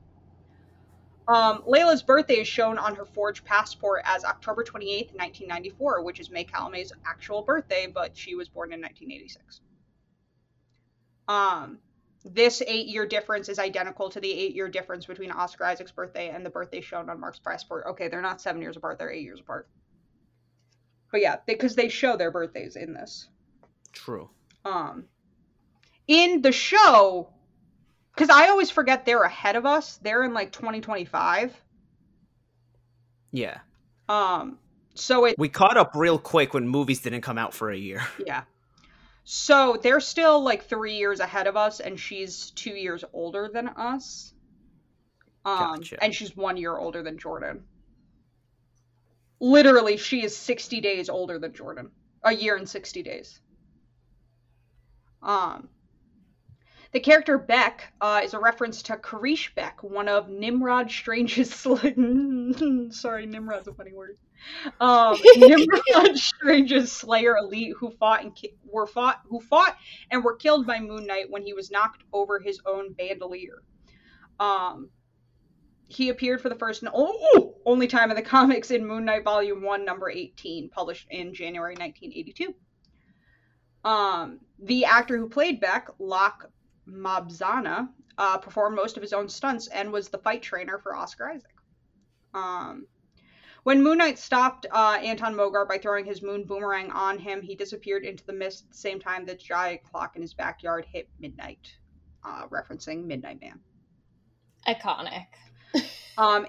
Um, 1.27 1.63
Layla's 1.67 2.03
birthday 2.03 2.41
is 2.41 2.47
shown 2.47 2.77
on 2.77 2.95
her 2.95 3.05
forged 3.05 3.45
passport 3.45 4.01
as 4.05 4.25
October 4.25 4.63
28, 4.63 5.13
1994, 5.13 6.03
which 6.03 6.19
is 6.19 6.29
May 6.29 6.43
Calamawy's 6.43 6.91
actual 7.05 7.43
birthday, 7.43 7.87
but 7.87 8.17
she 8.17 8.35
was 8.35 8.49
born 8.49 8.73
in 8.73 8.81
1986. 8.81 9.61
Um, 11.29 11.79
this 12.25 12.61
eight 12.65 12.87
year 12.87 13.05
difference 13.05 13.49
is 13.49 13.59
identical 13.59 14.09
to 14.09 14.19
the 14.19 14.31
eight 14.31 14.55
year 14.55 14.69
difference 14.69 15.05
between 15.05 15.31
Oscar 15.31 15.65
Isaac's 15.65 15.91
birthday 15.91 16.29
and 16.29 16.45
the 16.45 16.49
birthday 16.49 16.81
shown 16.81 17.09
on 17.09 17.19
Mark's 17.19 17.39
passport. 17.39 17.85
Okay, 17.91 18.07
they're 18.07 18.21
not 18.21 18.41
seven 18.41 18.61
years 18.61 18.77
apart, 18.77 18.97
they're 18.97 19.11
eight 19.11 19.23
years 19.23 19.39
apart. 19.39 19.67
But 21.11 21.21
yeah, 21.21 21.37
because 21.45 21.75
they 21.75 21.89
show 21.89 22.17
their 22.17 22.31
birthdays 22.31 22.75
in 22.75 22.93
this. 22.93 23.27
True. 23.91 24.29
Um, 24.65 25.05
in 26.07 26.41
the 26.41 26.51
show, 26.51 27.29
because 28.15 28.29
I 28.29 28.49
always 28.49 28.71
forget 28.71 29.05
they're 29.05 29.23
ahead 29.23 29.55
of 29.55 29.65
us. 29.65 29.97
They're 29.97 30.23
in 30.23 30.33
like 30.33 30.51
2025. 30.51 31.55
Yeah. 33.31 33.59
Um, 34.09 34.57
so 34.95 35.25
it 35.25 35.35
We 35.37 35.49
caught 35.49 35.77
up 35.77 35.91
real 35.95 36.17
quick 36.17 36.53
when 36.53 36.67
movies 36.67 37.01
didn't 37.01 37.21
come 37.21 37.37
out 37.37 37.53
for 37.53 37.69
a 37.69 37.77
year. 37.77 38.01
yeah. 38.25 38.43
So 39.23 39.77
they're 39.81 40.01
still 40.01 40.43
like 40.43 40.65
three 40.65 40.95
years 40.95 41.19
ahead 41.19 41.47
of 41.47 41.55
us, 41.55 41.79
and 41.79 41.99
she's 41.99 42.51
two 42.51 42.73
years 42.75 43.03
older 43.13 43.49
than 43.51 43.69
us. 43.69 44.33
Um, 45.45 45.77
Gotcha. 45.77 46.03
and 46.03 46.13
she's 46.13 46.35
one 46.35 46.57
year 46.57 46.75
older 46.75 47.03
than 47.03 47.17
Jordan. 47.17 47.63
Literally, 49.39 49.97
she 49.97 50.23
is 50.23 50.35
60 50.35 50.81
days 50.81 51.09
older 51.09 51.39
than 51.39 51.53
Jordan. 51.53 51.91
A 52.23 52.33
year 52.33 52.55
and 52.55 52.67
60 52.67 53.03
days. 53.03 53.41
Um, 55.21 55.67
The 56.93 56.99
character 56.99 57.39
Beck 57.39 57.91
uh, 58.01 58.21
is 58.23 58.35
a 58.35 58.39
reference 58.39 58.83
to 58.83 58.97
Karish 58.97 59.53
Beck, 59.55 59.81
one 59.81 60.07
of 60.07 60.29
Nimrod 60.29 60.91
Strange's. 60.91 61.51
Sl- 61.55 61.75
Sorry, 62.91 63.25
Nimrod's 63.25 63.67
a 63.67 63.73
funny 63.73 63.93
word. 63.93 64.19
Um, 64.79 65.17
Nimrod 65.37 66.15
Strange's 66.17 66.91
Slayer 66.91 67.35
elite 67.37 67.73
who 67.79 67.89
fought 67.89 68.21
and 68.21 68.35
ki- 68.35 68.53
were 68.65 68.85
fought 68.85 69.21
who 69.27 69.39
fought 69.39 69.75
and 70.11 70.23
were 70.23 70.35
killed 70.35 70.67
by 70.67 70.79
Moon 70.79 71.07
Knight 71.07 71.31
when 71.31 71.41
he 71.41 71.53
was 71.53 71.71
knocked 71.71 72.03
over 72.13 72.39
his 72.39 72.61
own 72.65 72.93
bandolier. 72.93 73.63
Um, 74.39 74.89
he 75.87 76.09
appeared 76.09 76.41
for 76.41 76.49
the 76.49 76.55
first 76.55 76.83
and 76.83 76.91
oh, 76.93 77.55
only 77.65 77.87
time 77.87 78.11
in 78.11 78.15
the 78.15 78.21
comics 78.21 78.69
in 78.69 78.85
Moon 78.85 79.05
Knight 79.05 79.23
Volume 79.23 79.63
One, 79.63 79.83
Number 79.83 80.11
eighteen, 80.11 80.69
published 80.69 81.07
in 81.09 81.33
January 81.33 81.73
1982. 81.73 82.53
Um, 83.83 84.39
the 84.59 84.85
actor 84.85 85.17
who 85.17 85.27
played 85.27 85.59
Beck, 85.59 85.89
Locke 85.99 86.49
Mabzana, 86.87 87.89
uh, 88.17 88.37
performed 88.37 88.75
most 88.75 88.97
of 88.97 89.03
his 89.03 89.13
own 89.13 89.29
stunts 89.29 89.67
and 89.67 89.91
was 89.91 90.09
the 90.09 90.17
fight 90.17 90.41
trainer 90.41 90.77
for 90.77 90.95
Oscar 90.95 91.29
Isaac. 91.31 91.55
Um, 92.33 92.87
when 93.63 93.81
Moon 93.81 93.97
Knight 93.97 94.19
stopped 94.19 94.65
uh, 94.71 94.99
Anton 95.01 95.35
Mogart 95.35 95.69
by 95.69 95.77
throwing 95.77 96.05
his 96.05 96.21
moon 96.21 96.43
boomerang 96.43 96.91
on 96.91 97.17
him, 97.17 97.41
he 97.41 97.55
disappeared 97.55 98.03
into 98.03 98.25
the 98.25 98.33
mist 98.33 98.65
at 98.65 98.71
the 98.71 98.77
same 98.77 98.99
time 98.99 99.25
the 99.25 99.35
giant 99.35 99.83
clock 99.83 100.15
in 100.15 100.21
his 100.21 100.33
backyard 100.33 100.85
hit 100.91 101.07
midnight, 101.19 101.73
uh, 102.25 102.47
referencing 102.47 103.05
Midnight 103.05 103.39
Man. 103.41 103.59
Iconic. 104.67 105.27
Um, 106.17 106.45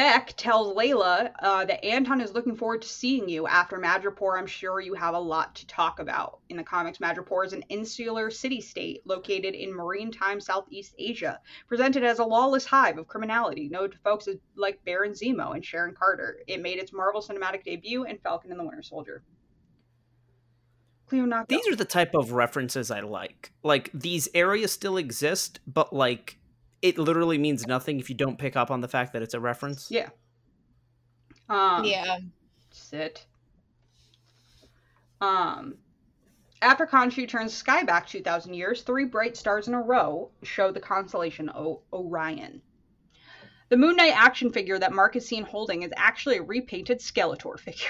Beck 0.00 0.32
tells 0.38 0.74
Layla 0.74 1.30
uh, 1.40 1.66
that 1.66 1.84
Anton 1.84 2.22
is 2.22 2.32
looking 2.32 2.56
forward 2.56 2.80
to 2.80 2.88
seeing 2.88 3.28
you 3.28 3.46
after 3.46 3.76
Madripoor. 3.76 4.38
I'm 4.38 4.46
sure 4.46 4.80
you 4.80 4.94
have 4.94 5.12
a 5.12 5.20
lot 5.20 5.54
to 5.56 5.66
talk 5.66 5.98
about. 6.00 6.38
In 6.48 6.56
the 6.56 6.62
comics, 6.62 7.00
Madripoor 7.00 7.44
is 7.44 7.52
an 7.52 7.64
insular 7.68 8.30
city 8.30 8.62
state 8.62 9.02
located 9.04 9.54
in 9.54 9.76
maritime 9.76 10.40
Southeast 10.40 10.94
Asia, 10.98 11.38
presented 11.68 12.02
as 12.02 12.18
a 12.18 12.24
lawless 12.24 12.64
hive 12.64 12.96
of 12.96 13.08
criminality, 13.08 13.68
known 13.68 13.90
to 13.90 13.98
folks 13.98 14.26
like 14.56 14.82
Baron 14.86 15.12
Zemo 15.12 15.54
and 15.54 15.62
Sharon 15.62 15.94
Carter. 15.94 16.38
It 16.46 16.62
made 16.62 16.78
its 16.78 16.94
Marvel 16.94 17.20
cinematic 17.20 17.64
debut 17.64 18.04
in 18.04 18.16
Falcon 18.20 18.52
and 18.52 18.58
the 18.58 18.64
Winter 18.64 18.82
Soldier. 18.82 19.22
These 21.10 21.68
are 21.68 21.76
the 21.76 21.84
type 21.84 22.14
of 22.14 22.32
references 22.32 22.90
I 22.90 23.00
like. 23.00 23.52
Like 23.62 23.90
these 23.92 24.30
areas 24.32 24.72
still 24.72 24.96
exist, 24.96 25.60
but 25.66 25.92
like 25.92 26.38
it 26.82 26.98
literally 26.98 27.38
means 27.38 27.66
nothing 27.66 28.00
if 28.00 28.08
you 28.08 28.16
don't 28.16 28.38
pick 28.38 28.56
up 28.56 28.70
on 28.70 28.80
the 28.80 28.88
fact 28.88 29.12
that 29.12 29.22
it's 29.22 29.34
a 29.34 29.40
reference. 29.40 29.90
Yeah. 29.90 30.08
Um, 31.48 31.84
yeah. 31.84 32.18
Sit. 32.70 33.26
Um, 35.20 35.76
after 36.62 36.86
Khonshu 36.86 37.28
turns 37.28 37.52
sky 37.52 37.82
back 37.82 38.06
2,000 38.06 38.54
years, 38.54 38.82
three 38.82 39.04
bright 39.04 39.36
stars 39.36 39.68
in 39.68 39.74
a 39.74 39.80
row 39.80 40.30
show 40.42 40.70
the 40.70 40.80
constellation 40.80 41.50
o- 41.50 41.82
Orion. 41.92 42.62
The 43.68 43.76
Moon 43.76 43.96
Knight 43.96 44.14
action 44.14 44.50
figure 44.50 44.78
that 44.78 44.92
Mark 44.92 45.16
is 45.16 45.26
seen 45.26 45.44
holding 45.44 45.82
is 45.82 45.92
actually 45.96 46.38
a 46.38 46.42
repainted 46.42 46.98
Skeletor 46.98 47.58
figure. 47.58 47.88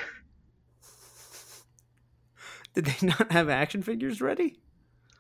Did 2.75 2.85
they 2.85 3.07
not 3.07 3.33
have 3.33 3.49
action 3.49 3.83
figures 3.83 4.21
ready? 4.21 4.59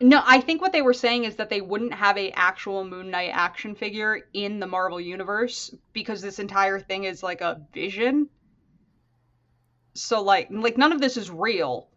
No, 0.02 0.22
I 0.24 0.40
think 0.40 0.62
what 0.62 0.72
they 0.72 0.80
were 0.80 0.94
saying 0.94 1.24
is 1.24 1.36
that 1.36 1.50
they 1.50 1.60
wouldn't 1.60 1.92
have 1.92 2.16
a 2.16 2.30
actual 2.30 2.84
Moon 2.84 3.10
Knight 3.10 3.30
action 3.34 3.74
figure 3.74 4.28
in 4.32 4.58
the 4.58 4.66
Marvel 4.66 4.98
universe 4.98 5.74
because 5.92 6.22
this 6.22 6.38
entire 6.38 6.80
thing 6.80 7.04
is 7.04 7.22
like 7.22 7.42
a 7.42 7.60
vision. 7.74 8.30
So 9.94 10.22
like 10.22 10.48
like 10.50 10.78
none 10.78 10.92
of 10.92 11.02
this 11.02 11.18
is 11.18 11.30
real. 11.30 11.88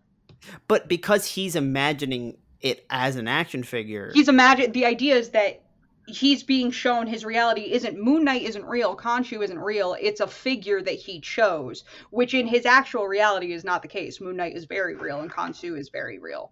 But 0.68 0.90
because 0.90 1.26
he's 1.26 1.56
imagining 1.56 2.38
it 2.60 2.86
as 2.90 3.16
an 3.16 3.30
action 3.30 3.64
figure, 3.64 4.12
He's 4.14 4.28
imagine 4.28 4.74
the 4.74 4.86
idea 4.86 5.16
is 5.16 5.30
that 5.30 5.64
he's 6.06 6.44
being 6.44 6.72
shown 6.72 7.08
his 7.08 7.24
reality 7.24 7.72
isn't 7.72 7.98
Moon 7.98 8.26
Knight 8.26 8.42
isn't 8.42 8.66
real, 8.66 8.98
Khonshu 8.98 9.42
isn't 9.42 9.60
real. 9.60 9.96
It's 10.02 10.20
a 10.20 10.28
figure 10.28 10.82
that 10.82 10.96
he 10.96 11.22
chose, 11.22 11.86
which 12.10 12.34
in 12.34 12.48
his 12.48 12.66
actual 12.66 13.08
reality 13.08 13.54
is 13.54 13.64
not 13.64 13.82
the 13.82 13.88
case. 13.88 14.20
Moon 14.20 14.36
Knight 14.36 14.58
is 14.58 14.66
very 14.66 14.96
real 14.96 15.22
and 15.22 15.32
Khonshu 15.32 15.80
is 15.80 15.88
very 15.88 16.20
real. 16.20 16.52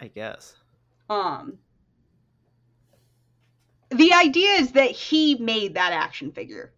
I 0.00 0.08
guess. 0.08 0.54
Um 1.08 1.58
the 3.90 4.12
idea 4.14 4.52
is 4.54 4.72
that 4.72 4.90
he 4.90 5.34
made 5.36 5.74
that 5.74 5.92
action 5.92 6.32
figure. 6.32 6.72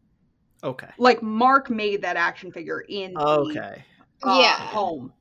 Okay. 0.62 0.88
Like 0.98 1.22
Mark 1.22 1.70
made 1.70 2.02
that 2.02 2.16
action 2.16 2.50
figure 2.50 2.80
in 2.88 3.14
the 3.14 3.20
Okay. 3.20 3.84
uh, 4.22 4.40
Yeah. 4.40 4.56
home. 4.56 5.12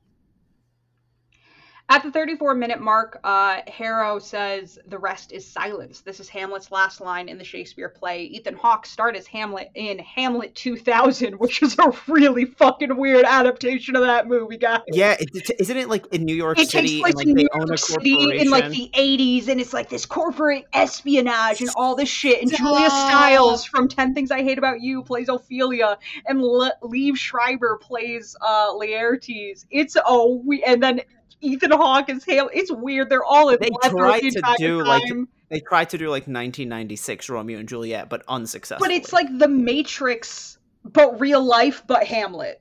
At 1.90 2.02
the 2.02 2.10
34 2.10 2.54
minute 2.54 2.80
mark, 2.80 3.20
uh, 3.24 3.60
Harrow 3.66 4.18
says 4.18 4.78
the 4.86 4.98
rest 4.98 5.32
is 5.32 5.46
silence. 5.46 6.00
This 6.00 6.18
is 6.18 6.30
Hamlet's 6.30 6.72
last 6.72 7.02
line 7.02 7.28
in 7.28 7.36
the 7.36 7.44
Shakespeare 7.44 7.90
play. 7.90 8.22
Ethan 8.24 8.54
Hawke 8.54 8.86
starred 8.86 9.16
as 9.16 9.26
Hamlet 9.26 9.70
in 9.74 9.98
Hamlet 9.98 10.54
2000, 10.54 11.34
which 11.38 11.62
is 11.62 11.76
a 11.78 11.92
really 12.08 12.46
fucking 12.46 12.96
weird 12.96 13.26
adaptation 13.26 13.96
of 13.96 14.02
that 14.02 14.26
movie, 14.26 14.56
guys. 14.56 14.80
Yeah, 14.88 15.12
it, 15.20 15.28
it- 15.34 15.60
isn't 15.60 15.76
it 15.76 15.90
like 15.90 16.06
in 16.06 16.24
New 16.24 16.34
York 16.34 16.58
It 16.58 16.70
City 16.70 17.02
takes 17.02 17.12
place 17.12 17.12
and 17.12 17.16
like 17.16 17.26
in 17.26 17.34
New 17.34 17.48
York 17.54 17.78
City 17.78 18.38
in 18.40 18.50
like 18.50 18.70
the 18.70 18.90
80s, 18.94 19.48
and 19.48 19.60
it's 19.60 19.74
like 19.74 19.90
this 19.90 20.06
corporate 20.06 20.64
espionage 20.72 21.60
and 21.60 21.68
all 21.76 21.94
this 21.94 22.08
shit. 22.08 22.40
And 22.40 22.50
Julia 22.50 22.88
Stiles 22.88 23.66
from 23.66 23.88
10 23.88 24.14
Things 24.14 24.30
I 24.30 24.42
Hate 24.42 24.56
About 24.56 24.80
You 24.80 25.02
plays 25.02 25.28
Ophelia, 25.28 25.98
and 26.26 26.40
Le- 26.40 26.72
Liev 26.82 27.16
Schreiber 27.16 27.76
plays 27.76 28.34
uh, 28.40 28.72
Laertes. 28.72 29.66
It's 29.70 29.98
oh, 30.06 30.42
we 30.46 30.62
and 30.64 30.82
then 30.82 31.02
Ethan 31.44 31.70
Hawke 31.72 32.08
is 32.10 32.24
Hale. 32.24 32.50
It's 32.52 32.72
weird. 32.72 33.10
They're 33.10 33.24
all 33.24 33.50
in 33.50 33.58
They 33.60 33.70
leather 33.82 33.96
tried 33.96 34.22
the 34.22 34.30
to 34.30 34.38
entire 34.38 34.56
do, 34.58 34.84
like. 34.84 35.02
They 35.50 35.60
tried 35.60 35.90
to 35.90 35.98
do 35.98 36.06
like 36.06 36.22
1996 36.22 37.28
Romeo 37.28 37.58
and 37.58 37.68
Juliet, 37.68 38.08
but 38.08 38.22
unsuccessful. 38.28 38.84
but 38.84 38.92
it's 38.92 39.12
like 39.12 39.26
The 39.38 39.46
Matrix, 39.48 40.58
but 40.84 41.20
real 41.20 41.42
life, 41.44 41.82
but 41.86 42.04
Hamlet. 42.04 42.60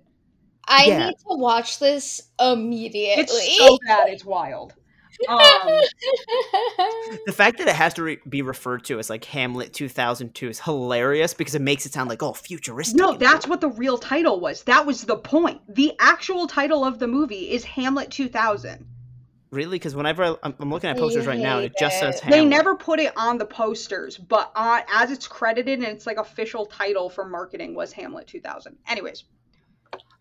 I 0.68 0.86
Yeah. 0.86 1.08
need 1.08 1.16
to 1.30 1.36
watch 1.38 1.80
this 1.80 2.22
immediately. 2.40 3.22
It's 3.24 3.58
so 3.58 3.78
bad. 3.88 4.10
It's 4.10 4.24
wild. 4.26 4.74
Um, 5.28 5.38
the 7.26 7.34
fact 7.34 7.58
that 7.60 7.68
it 7.68 7.76
has 7.76 7.94
to 7.96 8.04
re- 8.04 8.20
be 8.28 8.42
referred 8.42 8.84
to 8.86 9.00
as 9.00 9.10
like 9.10 9.24
Hamlet 9.26 9.74
2002 9.74 10.50
is 10.50 10.60
hilarious 10.60 11.34
because 11.34 11.56
it 11.56 11.62
makes 11.62 11.86
it 11.86 11.94
sound 11.94 12.10
like 12.10 12.24
oh 12.24 12.34
futuristic. 12.34 12.98
No, 12.98 13.16
that's 13.16 13.48
what 13.48 13.62
the 13.62 13.70
real 13.70 13.98
title 13.98 14.40
was. 14.40 14.64
That 14.64 14.86
was 14.86 15.04
the 15.04 15.18
point. 15.18 15.62
The 15.74 15.94
actual 16.00 16.48
title 16.48 16.84
of 16.84 17.00
the 17.00 17.08
movie 17.08 17.52
is 17.52 17.64
Hamlet 17.64 18.12
2000. 18.12 18.86
really 19.52 19.78
because 19.78 19.96
whenever 19.96 20.24
I, 20.24 20.36
I'm, 20.44 20.56
I'm 20.60 20.72
looking 20.72 20.90
at 20.90 20.98
posters 20.98 21.28
right 21.28 21.40
now 21.40 21.60
it 21.60 21.74
just 21.80 22.00
says 22.00 22.16
They 22.16 22.26
Hamlet. 22.28 22.40
They 22.40 22.46
never 22.46 22.76
put 22.76 23.00
it 23.00 23.14
on 23.16 23.38
the 23.38 23.46
posters, 23.46 24.18
but 24.18 24.52
on, 24.56 24.82
as 24.94 25.12
it's 25.12 25.28
credited 25.28 25.80
and 25.80 25.88
it's 25.88 26.08
like 26.08 26.18
official 26.18 26.66
title 26.66 27.10
for 27.10 27.24
marketing 27.24 27.76
was 27.76 27.92
Hamlet 27.94 28.28
2000. 28.28 28.76
Anyways, 28.88 29.26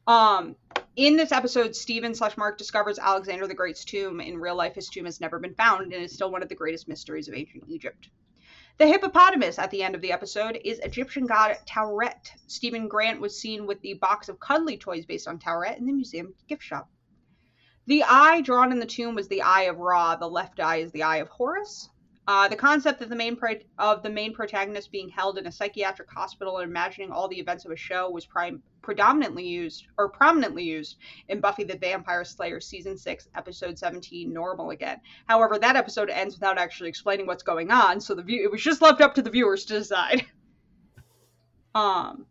um, 0.06 0.56
in 0.96 1.16
this 1.16 1.32
episode, 1.32 1.74
Steven 1.74 2.14
slash 2.14 2.36
Mark 2.36 2.58
discovers 2.58 2.98
Alexander 2.98 3.46
the 3.46 3.54
Great's 3.54 3.84
tomb. 3.84 4.20
In 4.20 4.38
real 4.38 4.56
life, 4.56 4.74
his 4.74 4.88
tomb 4.88 5.06
has 5.06 5.20
never 5.20 5.38
been 5.38 5.54
found 5.54 5.92
and 5.92 6.02
is 6.02 6.12
still 6.12 6.30
one 6.30 6.42
of 6.42 6.48
the 6.48 6.54
greatest 6.54 6.88
mysteries 6.88 7.28
of 7.28 7.34
ancient 7.34 7.64
Egypt. 7.68 8.08
The 8.78 8.86
hippopotamus 8.86 9.58
at 9.58 9.70
the 9.70 9.82
end 9.82 9.94
of 9.94 10.00
the 10.00 10.12
episode 10.12 10.58
is 10.64 10.78
Egyptian 10.80 11.26
god 11.26 11.58
Taweret. 11.66 12.32
Steven 12.46 12.88
Grant 12.88 13.20
was 13.20 13.38
seen 13.38 13.66
with 13.66 13.80
the 13.82 13.94
box 13.94 14.28
of 14.28 14.40
cuddly 14.40 14.78
toys 14.78 15.06
based 15.06 15.28
on 15.28 15.38
Taweret 15.38 15.78
in 15.78 15.86
the 15.86 15.92
museum 15.92 16.34
gift 16.48 16.62
shop. 16.62 16.88
The 17.86 18.04
eye 18.04 18.40
drawn 18.40 18.72
in 18.72 18.78
the 18.78 18.86
tomb 18.86 19.14
was 19.14 19.28
the 19.28 19.42
eye 19.42 19.62
of 19.62 19.78
Ra. 19.78 20.16
The 20.16 20.28
left 20.28 20.58
eye 20.58 20.76
is 20.76 20.92
the 20.92 21.02
eye 21.02 21.18
of 21.18 21.28
Horus. 21.28 21.90
Uh, 22.28 22.46
the 22.46 22.56
concept 22.56 23.02
of 23.02 23.08
the 23.08 23.16
main 23.16 23.34
pro- 23.34 23.56
of 23.78 24.02
the 24.02 24.10
main 24.10 24.32
protagonist 24.32 24.92
being 24.92 25.08
held 25.08 25.38
in 25.38 25.46
a 25.46 25.52
psychiatric 25.52 26.08
hospital 26.08 26.58
and 26.58 26.70
imagining 26.70 27.10
all 27.10 27.26
the 27.26 27.38
events 27.38 27.64
of 27.64 27.72
a 27.72 27.76
show 27.76 28.08
was 28.08 28.24
prime- 28.24 28.62
predominantly 28.80 29.44
used 29.44 29.86
or 29.98 30.08
prominently 30.08 30.62
used 30.62 30.98
in 31.28 31.40
Buffy 31.40 31.64
the 31.64 31.76
Vampire 31.76 32.24
Slayer 32.24 32.60
season 32.60 32.96
six, 32.96 33.28
episode 33.34 33.76
seventeen, 33.76 34.32
Normal 34.32 34.70
Again. 34.70 35.00
However, 35.26 35.58
that 35.58 35.74
episode 35.74 36.10
ends 36.10 36.36
without 36.36 36.58
actually 36.58 36.90
explaining 36.90 37.26
what's 37.26 37.42
going 37.42 37.72
on, 37.72 38.00
so 38.00 38.14
the 38.14 38.22
view 38.22 38.44
it 38.44 38.52
was 38.52 38.62
just 38.62 38.82
left 38.82 39.00
up 39.00 39.14
to 39.16 39.22
the 39.22 39.30
viewers 39.30 39.64
to 39.66 39.78
decide. 39.78 40.24
Um, 41.74 42.26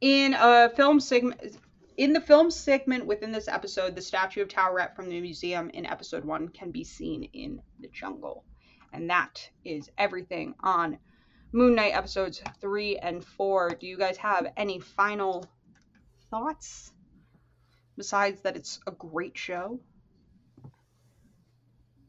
in 0.00 0.34
a 0.38 0.68
film 0.70 1.00
segment, 1.00 1.58
in 2.02 2.12
the 2.12 2.20
film 2.20 2.50
segment 2.50 3.06
within 3.06 3.30
this 3.30 3.46
episode, 3.46 3.94
the 3.94 4.02
statue 4.02 4.42
of 4.42 4.48
Taweret 4.48 4.96
from 4.96 5.08
the 5.08 5.20
museum 5.20 5.70
in 5.70 5.86
episode 5.86 6.24
one 6.24 6.48
can 6.48 6.72
be 6.72 6.82
seen 6.82 7.28
in 7.32 7.62
the 7.78 7.86
jungle. 7.86 8.42
And 8.92 9.08
that 9.08 9.48
is 9.64 9.88
everything 9.96 10.56
on 10.58 10.98
Moon 11.52 11.76
Knight 11.76 11.94
episodes 11.94 12.42
three 12.60 12.96
and 12.96 13.24
four. 13.24 13.70
Do 13.78 13.86
you 13.86 13.96
guys 13.96 14.16
have 14.16 14.48
any 14.56 14.80
final 14.80 15.46
thoughts? 16.28 16.92
Besides 17.96 18.40
that 18.40 18.56
it's 18.56 18.80
a 18.88 18.90
great 18.90 19.38
show. 19.38 19.78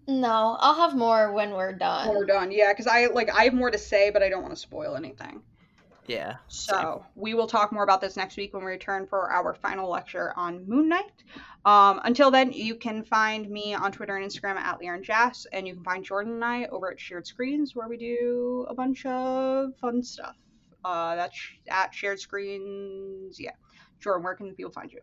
no, 0.08 0.58
I'll 0.60 0.74
have 0.74 0.98
more 0.98 1.34
when 1.34 1.52
we're 1.52 1.74
done. 1.74 2.08
When 2.08 2.18
we're 2.18 2.26
done, 2.26 2.52
yeah, 2.52 2.74
because 2.74 2.88
I 2.88 3.06
like 3.08 3.30
I 3.30 3.44
have 3.44 3.54
more 3.54 3.70
to 3.70 3.78
say, 3.78 4.10
but 4.10 4.24
I 4.24 4.30
don't 4.30 4.42
want 4.42 4.56
to 4.56 4.60
spoil 4.60 4.96
anything. 4.96 5.44
Yeah. 6.08 6.36
So 6.48 7.06
we 7.16 7.34
will 7.34 7.48
talk 7.48 7.72
more 7.72 7.84
about 7.84 8.02
this 8.02 8.18
next 8.18 8.38
week 8.38 8.54
when 8.54 8.64
we 8.64 8.72
return 8.72 9.08
for 9.08 9.32
our 9.32 9.54
final 9.54 9.90
lecture 9.90 10.34
on 10.36 10.68
Moon 10.68 10.90
Knight. 10.90 11.24
Um, 11.66 12.02
until 12.04 12.30
then, 12.30 12.52
you 12.52 12.76
can 12.76 13.04
find 13.04 13.50
me 13.50 13.74
on 13.74 13.92
Twitter 13.92 14.16
and 14.18 14.30
Instagram 14.30 14.56
at 14.56 14.80
Leon 14.80 15.04
Jass, 15.04 15.46
and 15.54 15.68
you 15.68 15.76
can 15.76 15.84
find 15.84 16.04
Jordan 16.04 16.34
and 16.34 16.46
I 16.46 16.66
over 16.66 16.92
at 16.92 17.00
Shared 17.00 17.26
Screens, 17.26 17.76
where 17.76 17.88
we 17.88 17.98
do 17.98 18.66
a 18.70 18.74
bunch 18.74 19.06
of 19.06 19.76
fun 19.78 20.04
stuff. 20.04 20.36
Uh, 20.84 21.16
that's 21.16 21.36
at 21.70 21.94
Shared 21.94 22.20
Screens. 22.20 23.40
Yeah, 23.40 23.52
Jordan, 24.00 24.24
where 24.24 24.36
can 24.36 24.54
people 24.54 24.74
find 24.74 24.92
you? 24.92 25.00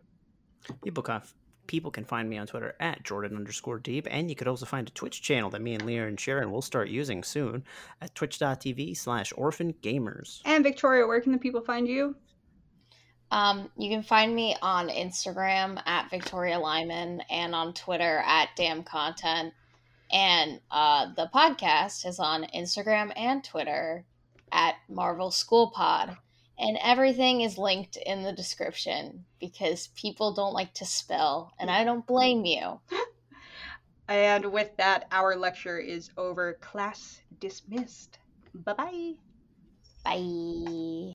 People 0.83 1.01
can 1.01 1.21
people 1.67 1.91
can 1.91 2.03
find 2.03 2.29
me 2.29 2.37
on 2.37 2.47
Twitter 2.47 2.75
at 2.79 3.03
Jordan 3.03 3.37
underscore 3.37 3.79
deep, 3.79 4.07
and 4.09 4.29
you 4.29 4.35
could 4.35 4.47
also 4.47 4.65
find 4.65 4.87
a 4.87 4.91
Twitch 4.91 5.21
channel 5.21 5.49
that 5.51 5.61
me 5.61 5.73
and 5.73 5.85
Lear 5.85 6.07
and 6.07 6.19
Sharon 6.19 6.51
will 6.51 6.61
start 6.61 6.89
using 6.89 7.23
soon 7.23 7.63
at 8.01 8.13
twitch.tv 8.15 8.97
slash 8.97 9.31
orphan 9.37 9.73
gamers. 9.81 10.41
And 10.45 10.63
Victoria, 10.63 11.07
where 11.07 11.21
can 11.21 11.31
the 11.31 11.37
people 11.37 11.61
find 11.61 11.87
you? 11.87 12.15
Um, 13.31 13.71
you 13.77 13.89
can 13.89 14.03
find 14.03 14.35
me 14.35 14.57
on 14.61 14.89
Instagram 14.89 15.81
at 15.85 16.09
Victoria 16.09 16.59
Lyman 16.59 17.21
and 17.29 17.55
on 17.55 17.73
Twitter 17.73 18.21
at 18.25 18.49
Damn 18.57 18.83
Content. 18.83 19.53
And 20.11 20.59
uh, 20.69 21.07
the 21.15 21.29
podcast 21.33 22.05
is 22.05 22.19
on 22.19 22.45
Instagram 22.53 23.13
and 23.15 23.41
Twitter 23.41 24.03
at 24.51 24.75
Marvel 24.89 25.31
School 25.31 25.71
Pod. 25.71 26.17
And 26.61 26.77
everything 26.81 27.41
is 27.41 27.57
linked 27.57 27.97
in 27.97 28.23
the 28.23 28.31
description 28.31 29.25
because 29.39 29.87
people 29.95 30.33
don't 30.33 30.53
like 30.53 30.73
to 30.75 30.85
spell, 30.85 31.51
and 31.59 31.69
I 31.69 31.83
don't 31.83 32.05
blame 32.05 32.45
you. 32.45 32.79
And 34.11 34.51
with 34.51 34.75
that, 34.75 35.07
our 35.09 35.37
lecture 35.37 35.79
is 35.79 36.09
over. 36.17 36.55
Class 36.59 37.21
dismissed. 37.39 38.19
Bye-bye. 38.53 39.13
Bye. 40.03 41.09